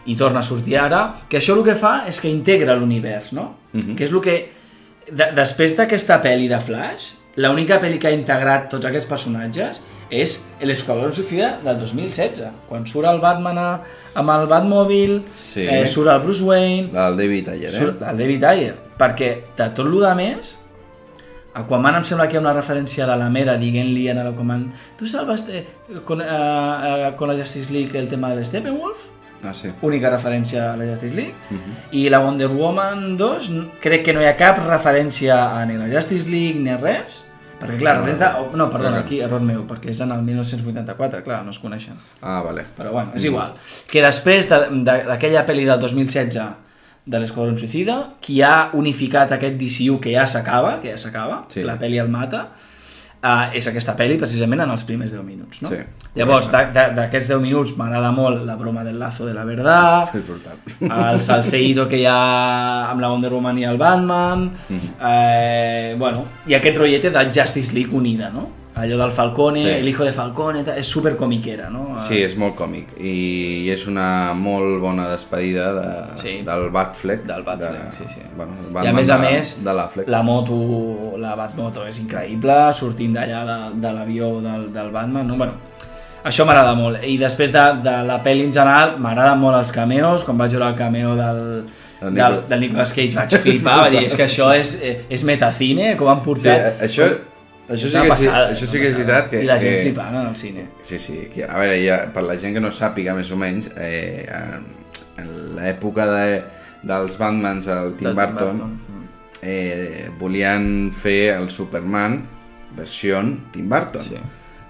i 0.07 0.17
torna 0.19 0.41
a 0.41 0.43
sortir 0.43 0.79
ara, 0.81 1.03
que 1.29 1.39
això 1.39 1.55
el 1.59 1.63
que 1.69 1.77
fa 1.79 2.05
és 2.11 2.19
que 2.21 2.29
integra 2.33 2.75
l'univers, 2.75 3.33
no? 3.37 3.51
Mhm. 3.73 3.95
Que 3.97 4.05
és 4.09 4.13
el 4.17 4.21
que... 4.25 4.37
De, 5.13 5.27
després 5.37 5.77
d'aquesta 5.77 6.21
pel·li 6.23 6.49
de 6.49 6.59
Flash, 6.63 7.13
l'única 7.43 7.79
pel·li 7.83 7.99
que 8.01 8.09
ha 8.09 8.13
integrat 8.17 8.69
tots 8.71 8.87
aquests 8.89 9.09
personatges 9.11 9.83
és 10.13 10.35
l'Esquadrón 10.61 11.13
Suicida 11.17 11.55
del 11.65 11.79
2016, 11.81 12.45
quan 12.69 12.85
surt 12.87 13.09
el 13.09 13.21
Batman 13.23 13.59
a, 13.59 13.69
amb 14.15 14.31
el 14.37 14.47
Batmòbil, 14.51 15.23
Sí. 15.35 15.65
eh, 15.67 15.87
surt 15.89 16.11
el 16.13 16.21
Bruce 16.21 16.43
Wayne, 16.45 16.91
del 16.93 17.17
David 17.17 17.49
Ayer, 17.49 17.71
eh? 17.73 17.79
Surt 17.79 18.03
el 18.03 18.19
David 18.21 18.45
Ayer, 18.45 18.75
perquè 18.99 19.31
de 19.57 19.71
tot 19.73 19.87
el 19.89 19.97
de 20.05 20.15
més, 20.21 20.59
Aquaman 21.55 21.99
em 21.99 22.05
sembla 22.09 22.25
que 22.29 22.33
hi 22.33 22.39
ha 22.39 22.41
una 22.41 22.55
referència 22.57 23.05
de 23.05 23.15
la 23.21 23.27
Mera 23.29 23.59
dient-li 23.61 24.07
a 24.09 24.15
l'Aquaman 24.17 24.63
tu 24.97 25.05
salvaste 25.07 25.67
con, 26.09 26.23
uh, 26.23 26.25
uh, 26.25 27.11
con 27.19 27.29
la 27.29 27.35
Justice 27.37 27.71
League 27.71 27.93
el 27.99 28.09
tema 28.09 28.31
del 28.33 28.41
Steppenwolf? 28.47 28.97
Ah, 29.45 29.53
sí. 29.53 29.69
Única 29.83 30.09
referència 30.09 30.73
a 30.73 30.77
la 30.79 30.87
Justice 30.87 31.15
League. 31.15 31.35
I 31.91 32.09
la 32.09 32.21
Wonder 32.21 32.49
Woman 32.49 33.17
2 33.19 33.51
n- 33.51 33.67
crec 33.83 34.05
que 34.07 34.13
no 34.15 34.23
hi 34.23 34.29
ha 34.31 34.37
cap 34.39 34.63
referència 34.65 35.35
a 35.59 35.67
ni 35.67 35.77
la 35.77 35.91
Justice 35.93 36.31
League 36.31 36.61
ni 36.63 36.73
res. 36.79 37.27
Perquè 37.63 37.79
clar, 37.79 37.97
representa... 37.99 38.33
oh, 38.41 38.51
No, 38.57 38.69
perdona, 38.71 38.99
aquí 39.01 39.21
error 39.21 39.41
meu, 39.41 39.63
perquè 39.69 39.91
és 39.91 40.01
en 40.05 40.13
el 40.13 40.23
1984, 40.27 41.23
clar, 41.25 41.45
no 41.45 41.51
es 41.55 41.59
coneixen. 41.63 41.95
Ah, 42.21 42.41
vale. 42.43 42.65
Però 42.77 42.91
bueno, 42.93 43.13
és 43.15 43.25
igual. 43.25 43.55
Que 43.91 44.03
després 44.03 44.49
de- 44.51 44.69
de- 44.83 45.05
d'aquella 45.09 45.47
pel·li 45.47 45.65
del 45.69 45.79
2016 45.81 46.41
de 47.05 47.19
l'Esquadrón 47.19 47.57
Suicida, 47.59 48.15
qui 48.21 48.43
ha 48.43 48.71
unificat 48.79 49.33
aquest 49.33 49.57
DCU 49.59 49.99
que 50.01 50.13
ja 50.15 50.27
s'acaba, 50.27 50.81
que 50.81 50.91
ja 50.93 50.99
s'acaba, 50.99 51.45
Sí. 51.49 51.63
la 51.67 51.79
pel·li 51.79 51.99
el 51.99 52.09
mata, 52.09 52.49
uh, 53.23 53.51
és 53.55 53.67
aquesta 53.71 53.95
pel·li 53.97 54.19
precisament 54.19 54.61
en 54.65 54.71
els 54.71 54.83
primers 54.85 55.13
10 55.13 55.23
minuts, 55.25 55.63
no? 55.63 55.69
Sí. 55.69 55.77
Llavors, 56.15 56.49
d'aquests 56.53 57.29
10 57.33 57.41
minuts 57.41 57.77
m'agrada 57.79 58.11
molt 58.13 58.45
la 58.45 58.57
broma 58.57 58.85
del 58.85 58.99
lazo 58.99 59.25
de 59.27 59.35
la 59.35 59.45
verdad, 59.45 60.11
el 60.81 61.21
salseïdo 61.21 61.89
que 61.89 61.99
hi 62.03 62.07
ha 62.07 62.91
amb 62.91 63.01
la 63.01 63.09
Wonder 63.13 63.33
Woman 63.33 63.59
i 63.59 63.65
el 63.65 63.79
Batman, 63.79 64.51
Mhm. 64.69 64.91
eh, 65.01 65.95
bueno, 65.99 66.25
i 66.47 66.55
aquest 66.55 66.77
rotllete 66.79 67.11
de 67.11 67.25
Justice 67.35 67.73
League 67.73 67.95
unida, 67.97 68.31
no? 68.31 68.49
Allò 68.75 68.97
del 68.97 69.11
Falcone, 69.13 69.61
Sí. 69.61 69.69
el 69.69 69.89
hijo 69.89 70.03
de 70.03 70.13
Falcone, 70.15 70.63
és 70.79 70.87
super 70.87 71.15
comiquera, 71.17 71.69
no? 71.69 71.99
Sí, 72.01 72.23
és 72.23 72.35
molt 72.41 72.55
còmic 72.57 72.95
i 72.99 73.69
és 73.71 73.87
una 73.87 74.33
molt 74.33 74.81
bona 74.81 75.11
despedida 75.11 75.73
de, 75.75 76.17
Sí. 76.17 76.39
del 76.47 76.71
Batfleck. 76.71 77.25
Del 77.27 77.43
Batfleck, 77.43 77.91
de, 77.91 77.93
sí, 77.93 78.05
sí. 78.09 78.21
Bueno, 78.35 78.53
el 78.61 78.67
I 78.67 78.71
a 78.71 78.73
Batman 78.73 78.95
més 78.95 79.11
a 79.11 79.19
de, 79.19 79.23
més, 79.31 79.51
de 79.65 79.75
l'Affleck. 79.75 80.09
la 80.09 80.23
moto, 80.23 81.17
la 81.19 81.35
Batmoto 81.35 81.87
és 81.87 82.01
increïble, 82.01 82.73
sortint 82.73 83.13
d'allà 83.15 83.45
de, 83.45 83.81
de 83.81 83.93
l'avió 83.93 84.41
del, 84.41 84.73
del 84.73 84.91
Batman, 84.91 85.27
no? 85.29 85.37
Bueno, 85.37 85.53
això 86.25 86.47
m'agrada 86.47 86.73
molt. 86.75 87.05
I 87.05 87.19
després 87.19 87.53
de, 87.53 87.67
de 87.83 87.97
la 88.09 88.23
pel·li 88.25 88.45
en 88.47 88.55
general, 88.55 88.97
m'agraden 88.99 89.39
molt 89.39 89.59
els 89.59 89.71
cameos, 89.73 90.25
quan 90.25 90.39
vaig 90.39 90.51
veure 90.57 90.69
el 90.71 90.75
cameo 90.77 91.15
del, 91.15 91.67
Del 92.03 92.15
del, 92.15 92.15
Nicolas- 92.15 92.49
del 92.49 92.61
Nicolas 92.61 92.93
Cage 92.95 93.15
vaig 93.15 93.37
flipar, 93.37 93.77
vaig 93.83 93.93
dir, 93.99 94.07
és 94.07 94.17
que 94.17 94.25
això 94.25 94.49
és, 94.59 94.73
eh, 94.83 95.05
és 95.11 95.23
metacine, 95.25 95.95
com 95.97 96.09
han 96.09 96.19
Sí, 96.19 96.25
portat... 96.25 96.81
això, 96.83 97.07
això, 97.73 97.89
sí 97.89 97.97
que 97.97 98.03
és, 98.05 98.13
passada, 98.13 98.51
això 98.53 98.67
sí 98.69 98.81
que 98.83 98.89
és 98.91 98.95
veritat 98.97 99.31
que... 99.31 99.43
I 99.43 99.49
la 99.49 99.59
gent 99.63 99.77
que, 99.77 99.83
flipant 99.89 100.15
en 100.21 100.27
el 100.29 100.37
cine. 100.37 100.67
Sí, 100.83 100.99
sí. 101.03 101.17
Que, 101.35 101.45
a 101.49 101.59
veure, 101.59 101.79
ja, 101.85 101.99
per 102.15 102.23
la 102.27 102.37
gent 102.39 102.55
que 102.57 102.63
no 102.65 102.71
sàpiga 102.75 103.15
més 103.19 103.31
o 103.33 103.39
menys, 103.41 103.71
eh, 103.77 104.27
en, 104.29 104.69
en 105.23 105.33
l'època 105.57 106.07
de, 106.11 106.43
dels 106.83 107.19
Batmans 107.21 107.67
del 107.71 107.95
Tim 107.97 108.09
Del 108.11 108.19
Burton, 108.21 108.63
Mm. 108.63 109.09
eh, 109.43 110.11
volien 110.21 110.93
fer 110.95 111.35
el 111.37 111.51
Superman 111.51 112.21
versió 112.77 113.19
Tim 113.53 113.69
Burton. 113.69 114.03
Sí. 114.07 114.21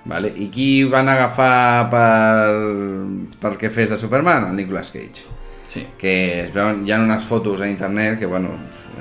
Vale? 0.04 0.32
I 0.34 0.48
qui 0.50 0.82
van 0.90 1.06
agafar 1.12 1.88
per, 1.92 3.36
perquè 3.42 3.70
fes 3.70 3.90
de 3.92 3.96
Superman? 4.00 4.48
El 4.50 4.56
Nicolas 4.56 4.90
Cage. 4.90 5.22
Sí. 5.68 5.84
Que 5.98 6.14
es 6.44 6.50
veuen, 6.52 6.82
hi 6.86 6.92
ha 6.92 6.98
unes 7.00 7.24
fotos 7.24 7.60
a 7.60 7.68
internet 7.68 8.18
que, 8.18 8.26
bueno, 8.26 8.50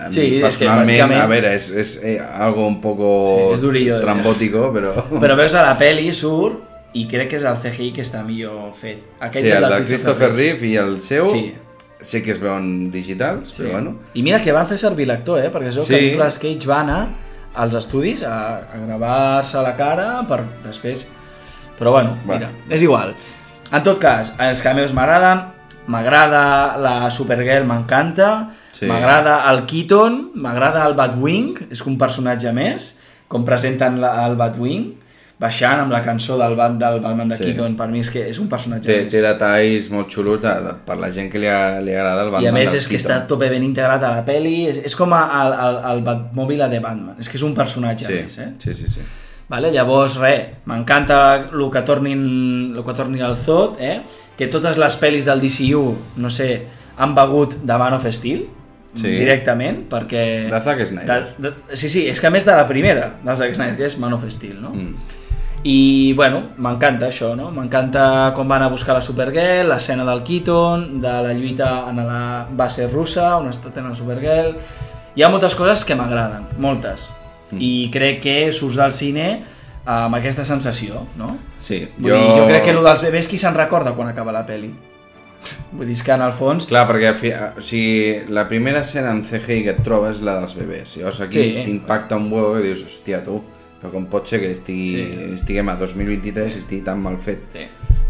a 0.07 0.11
Sí, 0.11 0.27
que 0.35 0.41
personalment, 0.41 0.89
bàsicament- 0.89 1.21
a 1.23 1.27
veure, 1.27 1.53
és, 1.55 1.69
és 1.71 1.95
eh, 2.03 2.17
algo 2.19 2.65
un 2.67 2.79
poco 2.81 3.07
Sí, 3.47 3.53
és 3.53 3.61
durillo 3.61 3.95
de 3.95 4.01
trambótico, 4.01 4.71
però... 4.73 4.93
Però 5.23 5.35
veus 5.37 5.55
a 5.55 5.63
la 5.63 5.77
pel·li, 5.79 6.11
surt, 6.13 6.67
i 6.93 7.05
crec 7.07 7.29
que 7.31 7.35
és 7.39 7.43
el 7.47 7.55
CGI 7.61 7.91
que 7.95 8.01
està 8.03 8.23
millor 8.25 8.73
fet. 8.75 9.03
Sí, 9.31 9.45
el 9.47 9.63
de 9.69 9.81
Christopher 9.85 10.33
Reeve 10.33 10.67
i 10.67 10.75
el 10.81 10.97
seu 11.01 11.27
Sí. 11.27 11.53
sé 12.01 12.23
que 12.23 12.31
es 12.33 12.39
veuen 12.41 12.89
digitals, 12.91 13.49
Sí. 13.53 13.61
però 13.63 13.71
bueno. 13.77 13.95
I 14.13 14.23
mira 14.23 14.41
que 14.41 14.51
van 14.51 14.67
fer 14.67 14.77
servir 14.77 15.05
l'actor, 15.07 15.39
eh? 15.39 15.51
perquè 15.53 15.67
es 15.69 15.75
veu 15.77 15.85
Sí. 15.85 15.93
que 15.93 16.01
Nicolas 16.01 16.39
Cage 16.39 16.67
va 16.67 16.81
anar 16.81 17.07
als 17.55 17.75
estudis 17.75 18.23
a, 18.23 18.57
a 18.73 18.77
gravar-se 18.87 19.61
la 19.61 19.75
cara 19.77 20.25
per 20.27 20.41
després... 20.65 21.09
Però 21.79 21.91
bueno, 21.91 22.17
Va. 22.27 22.35
mira, 22.35 22.49
és 22.69 22.81
igual. 22.83 23.13
En 23.71 23.83
tot 23.83 23.97
cas, 23.99 24.33
els 24.39 24.61
cameos 24.61 24.91
m'agraden, 24.93 25.39
m'agrada 25.87 26.77
la 26.77 27.09
Supergirl, 27.11 27.65
m'encanta, 27.65 28.49
Sí. 28.81 28.87
m'agrada 28.89 29.37
el 29.51 29.63
Keaton, 29.69 30.31
m'agrada 30.41 30.87
el 30.89 30.95
Batwing, 30.97 31.67
és 31.71 31.85
un 31.85 31.97
personatge 32.01 32.51
més, 32.55 32.95
com 33.31 33.45
presenten 33.47 33.99
la, 34.01 34.15
el 34.25 34.35
Batwing, 34.39 34.89
baixant 35.41 35.79
amb 35.81 35.89
la 35.93 36.03
cançó 36.05 36.35
del, 36.37 36.53
Bat, 36.57 36.75
del 36.77 36.99
Batman 37.01 37.29
de 37.31 37.37
Sí. 37.39 37.45
Keaton, 37.47 37.73
per 37.77 37.87
mi 37.89 37.99
és 38.03 38.09
que 38.13 38.27
és 38.29 38.37
un 38.37 38.47
personatge 38.49 38.85
Té, 38.85 38.97
més. 39.03 39.11
té 39.13 39.21
detalls 39.25 39.87
molt 39.89 40.11
xulos 40.13 40.41
de, 40.43 40.51
de, 40.67 40.73
per 40.85 40.97
la 41.01 41.09
gent 41.13 41.31
que 41.31 41.39
li, 41.41 41.47
a, 41.49 41.79
li 41.81 41.95
agrada 41.95 42.27
el 42.27 42.29
Batman 42.29 42.45
I 42.45 42.49
a 42.51 42.53
més 42.53 42.73
és 42.77 42.85
que 42.87 42.97
Keaton. 42.97 43.15
està 43.15 43.27
tope 43.27 43.49
ben 43.49 43.63
integrat 43.65 44.03
a 44.05 44.11
la 44.19 44.25
peli, 44.25 44.67
és, 44.69 44.77
és 44.85 44.95
com 44.95 45.13
el, 45.17 45.55
el, 45.65 45.79
el 45.95 46.03
Batmòbil 46.05 46.61
de 46.69 46.79
Batman, 46.83 47.15
és 47.19 47.29
que 47.29 47.37
és 47.41 47.43
un 47.47 47.55
personatge 47.57 48.05
sí, 48.05 48.13
més, 48.21 48.37
eh? 48.37 48.51
sí, 48.59 48.73
sí, 48.77 48.87
sí. 48.87 49.01
Vale? 49.49 49.71
Llavors, 49.73 50.15
res, 50.21 50.61
m'encanta 50.69 51.17
el 51.51 51.65
que 51.73 51.81
tornin, 51.89 52.21
el 52.77 52.85
que 52.85 52.93
torni 52.93 53.19
al 53.25 53.35
Zod, 53.35 53.81
eh? 53.81 54.01
que 54.37 54.47
totes 54.47 54.77
les 54.77 54.95
pel·lis 55.01 55.25
del 55.27 55.41
DCU, 55.41 55.81
no 56.21 56.29
sé, 56.29 56.51
han 56.97 57.15
begut 57.17 57.57
de 57.65 57.77
Man 57.81 57.97
of 57.97 58.05
Steel, 58.13 58.45
Sí. 58.93 59.07
directament, 59.07 59.85
perquè... 59.87 60.49
De 60.51 60.59
Zack 60.59 60.85
Snyder. 60.85 61.19
De, 61.37 61.49
de, 61.49 61.77
sí, 61.79 61.87
sí, 61.87 62.05
és 62.11 62.19
que 62.19 62.27
a 62.27 62.33
més 62.33 62.43
de 62.47 62.55
la 62.57 62.65
primera, 62.67 63.13
del 63.23 63.37
Zack 63.39 63.55
Snyder, 63.55 63.77
que 63.77 63.87
és 63.87 63.97
Man 64.01 64.17
of 64.17 64.25
Steel, 64.27 64.57
no? 64.61 64.73
Mm. 64.75 65.19
I, 65.63 66.13
bueno, 66.17 66.41
m'encanta 66.57 67.07
això, 67.11 67.35
no? 67.37 67.51
M'encanta 67.53 68.33
com 68.35 68.49
van 68.49 68.65
a 68.65 68.69
buscar 68.73 68.95
la 68.97 69.05
Supergirl, 69.05 69.69
l'escena 69.69 70.03
del 70.07 70.23
Keaton, 70.25 70.99
de 71.03 71.15
la 71.27 71.33
lluita 71.37 71.71
en 71.91 72.01
la 72.01 72.21
base 72.49 72.89
russa, 72.89 73.35
on 73.37 73.49
està 73.51 73.71
tenint 73.71 73.93
la 73.93 73.99
Supergirl... 73.99 74.55
Hi 75.11 75.25
ha 75.25 75.27
moltes 75.27 75.57
coses 75.59 75.81
que 75.83 75.95
m'agraden, 75.99 76.45
moltes. 76.63 77.09
Mm. 77.51 77.57
I 77.59 77.71
crec 77.91 78.21
que 78.23 78.35
surts 78.55 78.77
del 78.79 78.93
cine 78.95 79.25
amb 79.83 80.15
aquesta 80.15 80.45
sensació, 80.47 81.05
no? 81.19 81.33
Sí, 81.57 81.83
Vull 81.97 82.13
jo... 82.13 82.17
dir, 82.17 82.37
jo 82.37 82.45
crec 82.47 82.63
que 82.67 82.75
el 82.75 82.79
dels 82.85 83.03
bebès 83.03 83.27
qui 83.27 83.39
se'n 83.41 83.57
recorda 83.57 83.95
quan 83.97 84.11
acaba 84.11 84.31
la 84.35 84.45
peli? 84.47 84.71
Vull 85.71 85.87
dir, 85.87 85.95
que 86.05 86.11
en 86.13 86.21
el 86.21 86.33
fons... 86.37 86.67
Clar, 86.69 86.83
perquè 86.89 87.13
fi, 87.17 87.31
o 87.33 87.61
sigui, 87.63 88.27
la 88.29 88.43
primera 88.47 88.81
escena 88.85 89.11
en 89.11 89.23
CGI 89.25 89.63
que 89.65 89.73
et 89.75 89.81
trobes 89.83 90.17
és 90.17 90.23
la 90.27 90.35
dels 90.39 90.53
bebès. 90.57 90.97
Llavors 90.97 91.21
aquí 91.21 91.41
Sí. 91.41 91.63
t'impacta 91.65 92.15
un 92.19 92.27
huevo 92.31 92.59
i 92.59 92.63
dius, 92.67 92.83
hòstia, 92.85 93.23
tu, 93.25 93.41
però 93.81 93.91
com 93.91 94.05
pot 94.11 94.27
ser 94.27 94.39
que 94.41 94.51
estigui, 94.51 94.97
Sí. 94.97 95.33
estiguem 95.39 95.69
a 95.69 95.75
2023 95.75 96.55
i 96.55 96.59
estigui 96.59 96.83
tan 96.85 97.01
mal 97.01 97.17
fet? 97.17 97.39
Sí. 97.53 97.65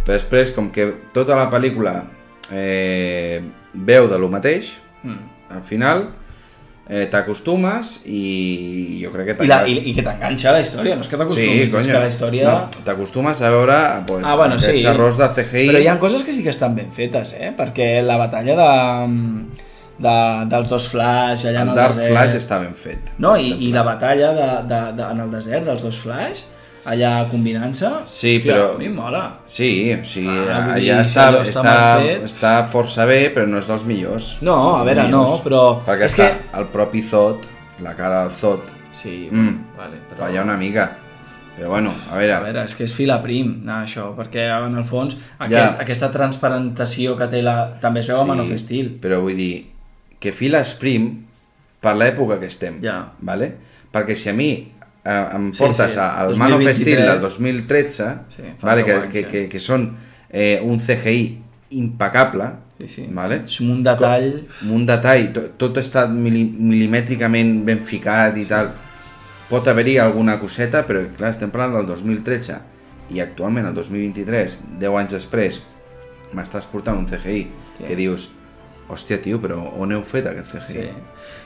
Però 0.06 0.14
després, 0.18 0.52
com 0.52 0.72
que 0.72 0.90
tota 1.14 1.36
la 1.38 1.50
pel·lícula 1.50 2.04
eh, 2.52 3.42
veu 3.74 4.10
de 4.10 4.18
lo 4.20 4.28
mateix, 4.30 4.74
Mm. 5.04 5.18
al 5.56 5.64
final 5.64 6.10
eh, 6.90 7.06
t'acostumes 7.12 8.02
i 8.06 9.00
jo 9.04 9.12
crec 9.14 9.30
que 9.38 9.46
I, 9.46 9.48
la, 9.48 9.60
t'enganxa. 9.64 9.82
i, 9.82 9.90
I 9.92 9.96
que 9.96 10.04
t'enganxa 10.06 10.52
la 10.56 10.62
història, 10.64 10.96
no 10.96 11.02
és 11.06 11.08
que 11.08 11.16
Sí, 11.16 11.22
t'acostumis, 11.22 11.62
és 11.68 11.74
coño. 11.76 11.92
que 11.94 12.00
la 12.00 12.08
història... 12.12 12.46
No, 12.52 12.84
T'acostumes 12.86 13.42
a 13.42 13.50
veure 13.54 13.80
pues, 14.08 14.24
Ah, 14.26 14.36
bueno, 14.36 14.56
aquests 14.56 14.82
sí. 14.82 14.88
errors 14.88 15.18
de 15.22 15.28
CGI. 15.38 15.68
Però 15.72 15.80
hi 15.84 15.88
ha 15.88 15.98
coses 16.00 16.24
que 16.28 16.34
sí 16.34 16.44
que 16.44 16.50
estan 16.54 16.76
ben 16.76 16.92
fetes, 16.92 17.36
eh? 17.40 17.52
Perquè 17.58 18.02
la 18.04 18.18
batalla 18.18 18.56
de, 18.60 18.72
de, 20.02 20.16
dels 20.52 20.70
dos 20.70 20.88
Flash 20.92 21.46
allà 21.50 21.62
en 21.62 21.70
el 21.70 21.76
el 21.76 21.76
Dark 21.84 21.96
desert... 21.96 22.12
Flash 22.16 22.36
està 22.40 22.60
ben 22.64 22.74
fet. 22.76 23.12
No, 23.22 23.36
i, 23.38 23.52
i 23.68 23.72
la 23.76 23.84
batalla 23.88 24.34
de, 24.38 24.50
de, 24.72 24.82
de, 24.98 25.06
en 25.12 25.20
el 25.28 25.32
desert 25.32 25.66
dels 25.70 25.84
dos 25.86 26.00
Flash, 26.02 26.46
allà 26.86 27.26
combinant-se... 27.30 27.90
Sí, 28.04 28.38
hòstia, 28.38 28.54
però- 28.54 28.76
A 28.76 28.78
mi 28.78 28.90
mola. 28.90 29.40
Sí, 29.46 29.94
o 29.94 30.04
sigui, 30.06 30.28
Ah, 30.50 30.74
allà 30.76 31.02
està, 31.02 31.28
allò 31.30 31.42
està 31.42 31.62
està, 31.62 32.26
està 32.26 32.54
força 32.72 33.06
bé, 33.06 33.30
però 33.36 33.46
no 33.48 33.58
és 33.60 33.68
dels 33.68 33.84
millors. 33.86 34.38
No, 34.42 34.76
a 34.76 34.80
És 34.80 34.86
veure, 34.86 35.02
dels 35.02 35.12
no, 35.12 35.24
millors. 35.24 35.42
però 35.46 35.64
Perquè 35.86 36.04
és 36.06 36.18
està 36.18 36.30
que- 36.30 36.60
el 36.60 36.66
propi 36.68 37.02
Zod, 37.04 37.46
la 37.82 37.94
cara 37.96 38.24
del 38.24 38.32
Zod, 38.32 38.60
Sí, 38.94 39.30
Mm. 39.32 39.78
vale, 39.78 39.98
però... 40.10 40.26
falla 40.26 40.42
una 40.44 40.58
mica. 40.58 40.98
Però 41.58 41.70
bueno, 41.70 41.94
a 42.12 42.18
veure, 42.18 42.34
A 42.34 42.40
veure, 42.42 42.64
és 42.66 42.76
que 42.76 42.84
és 42.84 42.94
fila 42.94 43.22
prim, 43.22 43.62
no, 43.64 43.72
això, 43.84 44.14
perquè 44.16 44.50
en 44.66 44.76
el 44.78 44.84
fons 44.84 45.16
aquest, 45.40 45.78
Ja. 45.78 45.82
aquesta 45.82 46.10
transparentació 46.12 47.16
que 47.18 47.28
té 47.28 47.42
la... 47.42 47.78
també 47.80 48.00
es 48.02 48.08
veu 48.08 48.20
a 48.22 48.26
Man 48.26 48.40
of 48.42 48.52
Steel. 48.58 48.98
però 49.02 49.22
vull 49.22 49.36
dir 49.38 49.68
que 50.20 50.32
files 50.32 50.74
prim 50.76 51.26
per 51.80 51.96
l'època 51.96 52.40
que 52.40 52.48
estem, 52.48 52.80
Ja. 52.82 53.12
vale? 53.20 53.54
perquè 53.94 54.16
si 54.16 54.30
a 54.30 54.34
mi 54.34 54.72
em 55.06 55.52
Sí, 55.54 55.60
portes 55.64 55.94
sí, 55.94 56.00
a- 56.00 56.20
al 56.22 56.36
Man 56.38 56.54
of 56.54 56.60
2023, 56.62 56.78
Steel 56.78 57.06
del 57.08 57.22
2013, 57.22 58.10
Sí, 58.30 58.44
vale? 58.62 58.84
10 58.84 58.86
que, 58.86 58.94
anys, 59.02 59.12
que, 59.14 59.20
eh? 59.20 59.28
que, 59.32 59.50
que 59.50 59.60
són 59.60 59.88
eh, 60.30 60.60
un 60.64 60.80
CGI 60.80 61.40
impecable, 61.72 62.52
Sí, 62.82 62.88
sí. 62.88 63.08
vale? 63.14 63.44
És 63.46 63.60
un 63.62 63.84
detall... 63.86 64.30
amb 64.64 64.72
un 64.74 64.86
detall, 64.86 65.28
tot, 65.34 65.52
tot 65.62 65.78
està 65.78 66.08
mili, 66.10 66.44
milimètricament 66.46 67.64
ben 67.66 67.84
ficat 67.86 68.38
i 68.38 68.44
sí. 68.44 68.50
tal. 68.50 68.72
Pot 69.52 69.68
haver-hi 69.68 69.98
alguna 70.02 70.40
coseta, 70.40 70.86
però 70.88 71.04
clar, 71.18 71.30
estem 71.36 71.52
parlant 71.52 71.76
del 71.76 71.86
2013 71.90 72.58
i 73.12 73.20
actualment, 73.20 73.66
el 73.68 73.74
2023, 73.76 74.60
10 74.80 74.98
anys 75.02 75.14
després, 75.18 75.60
m'estàs 76.34 76.66
portant 76.72 76.98
un 76.98 77.06
CGI 77.10 77.42
Sí. 77.78 77.84
que 77.88 77.96
dius, 77.96 78.30
hòstia, 78.92 79.18
tio, 79.24 79.40
però 79.44 79.58
on 79.82 79.92
heu 79.96 80.04
fet 80.08 80.28
aquest 80.30 80.54
CGI? 80.58 80.74
Sí. 80.74 80.88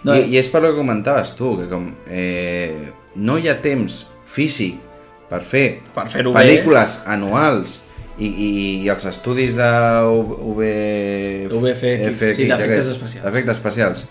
No, 0.03 0.11
No, 0.11 0.17
I, 0.19 0.27
I 0.33 0.37
és 0.37 0.49
per 0.53 0.61
lo 0.61 0.69
que 0.73 0.77
comentaves 0.77 1.31
tu, 1.37 1.55
que 1.57 1.69
com 1.71 1.87
eh, 2.09 2.91
no 3.15 3.37
hi 3.41 3.47
ha 3.49 3.55
temps 3.61 4.03
físic 4.29 4.77
per 5.29 5.39
fer 5.41 5.79
Per 5.95 6.05
bé. 6.11 6.21
pel·lícules 6.35 6.99
anuals 7.09 7.79
i, 8.17 8.27
i, 8.27 8.49
i 8.85 8.89
els 8.93 9.05
estudis 9.09 9.57
de 9.57 9.69
UV... 10.05 10.61
VFX, 11.49 12.21
sí, 12.37 12.45
d'efectes 12.49 12.91
especials. 12.93 13.25
D'efectes 13.25 13.57
especials. 13.57 14.05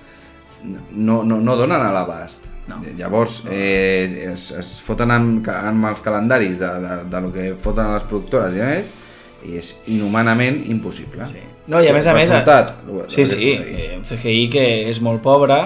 No, 0.64 1.23
no, 1.23 1.38
no 1.44 1.57
donen 1.61 1.81
a 1.81 1.92
l'abast. 1.94 2.51
No. 2.66 2.79
Llavors, 2.97 3.42
eh, 3.53 4.31
es, 4.33 4.51
es 4.57 4.75
foten 4.81 5.12
amb, 5.12 5.49
amb 5.53 5.90
els 5.90 6.01
calendaris 6.05 6.59
de, 6.62 6.70
de, 6.81 6.94
de 7.12 7.20
lo 7.20 7.33
que 7.33 7.51
foten 7.61 7.90
a 7.90 7.99
les 7.99 8.07
productores 8.09 8.57
i, 8.57 8.62
eh, 8.64 8.85
i 9.44 9.59
és 9.61 9.75
inhumanament 9.92 10.62
impossible. 10.73 11.29
Sí. 11.29 11.42
No, 11.66 11.81
i 11.81 11.88
a 11.88 11.94
més 11.96 12.07
a 12.07 12.14
més... 12.16 12.29
resultat, 12.29 12.74
Sí, 13.09 13.24
sí, 13.24 13.53
eh, 13.57 13.94
un 13.96 14.05
CGI 14.05 14.48
que 14.53 14.64
és 14.90 15.00
molt 15.00 15.22
pobre, 15.24 15.57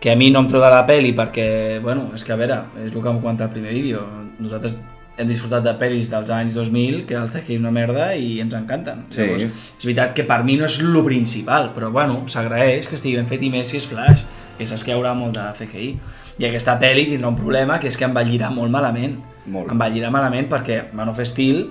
que 0.00 0.10
a 0.12 0.16
mi 0.18 0.30
no 0.30 0.42
em 0.44 0.48
de 0.50 0.58
la 0.58 0.84
peli 0.86 1.12
perquè, 1.14 1.80
bueno, 1.82 2.10
és 2.14 2.24
que 2.24 2.32
a 2.32 2.38
veure, 2.38 2.60
és 2.84 2.92
el 2.92 3.02
que 3.02 3.10
em 3.10 3.20
comenta 3.20 3.46
al 3.46 3.50
primer 3.50 3.74
vídeo. 3.74 4.02
Nosaltres 4.38 4.76
hem 5.18 5.26
disfrutat 5.26 5.64
de 5.66 5.74
pel·lis 5.78 6.10
dels 6.10 6.30
anys 6.30 6.54
2000 6.54 7.00
que 7.06 7.16
el 7.18 7.30
CGI 7.32 7.56
és 7.56 7.62
una 7.62 7.72
merda 7.74 8.12
i 8.14 8.38
ens 8.42 8.54
encanten. 8.54 9.06
Sí. 9.10 9.24
Llavors, 9.24 9.64
és 9.78 9.86
veritat 9.86 10.14
que 10.14 10.26
per 10.26 10.44
mi 10.46 10.58
no 10.58 10.68
és 10.68 10.78
lo 10.82 11.02
principal, 11.06 11.72
però 11.74 11.90
bueno, 11.94 12.22
s'agraeix 12.30 12.86
que 12.86 12.98
estigui 12.98 13.18
ben 13.18 13.26
fet 13.30 13.42
i 13.42 13.50
més 13.50 13.70
si 13.70 13.80
és 13.80 13.88
Flash, 13.90 14.22
que 14.58 14.66
saps 14.66 14.86
que 14.86 14.94
hi 14.94 14.96
haurà 14.98 15.14
molt 15.18 15.34
de 15.38 15.48
CGI. 15.58 15.90
I 16.38 16.46
aquesta 16.46 16.76
pel·li 16.78 17.08
tindrà 17.08 17.32
un 17.32 17.38
problema, 17.38 17.80
que 17.82 17.90
és 17.90 17.98
que 17.98 18.06
envellirà 18.06 18.50
molt 18.54 18.70
malament. 18.70 19.18
Molt. 19.50 19.72
Envellirà 19.74 20.10
malament 20.14 20.46
perquè 20.50 20.84
Man 20.94 21.10
of 21.10 21.18
Steel 21.26 21.64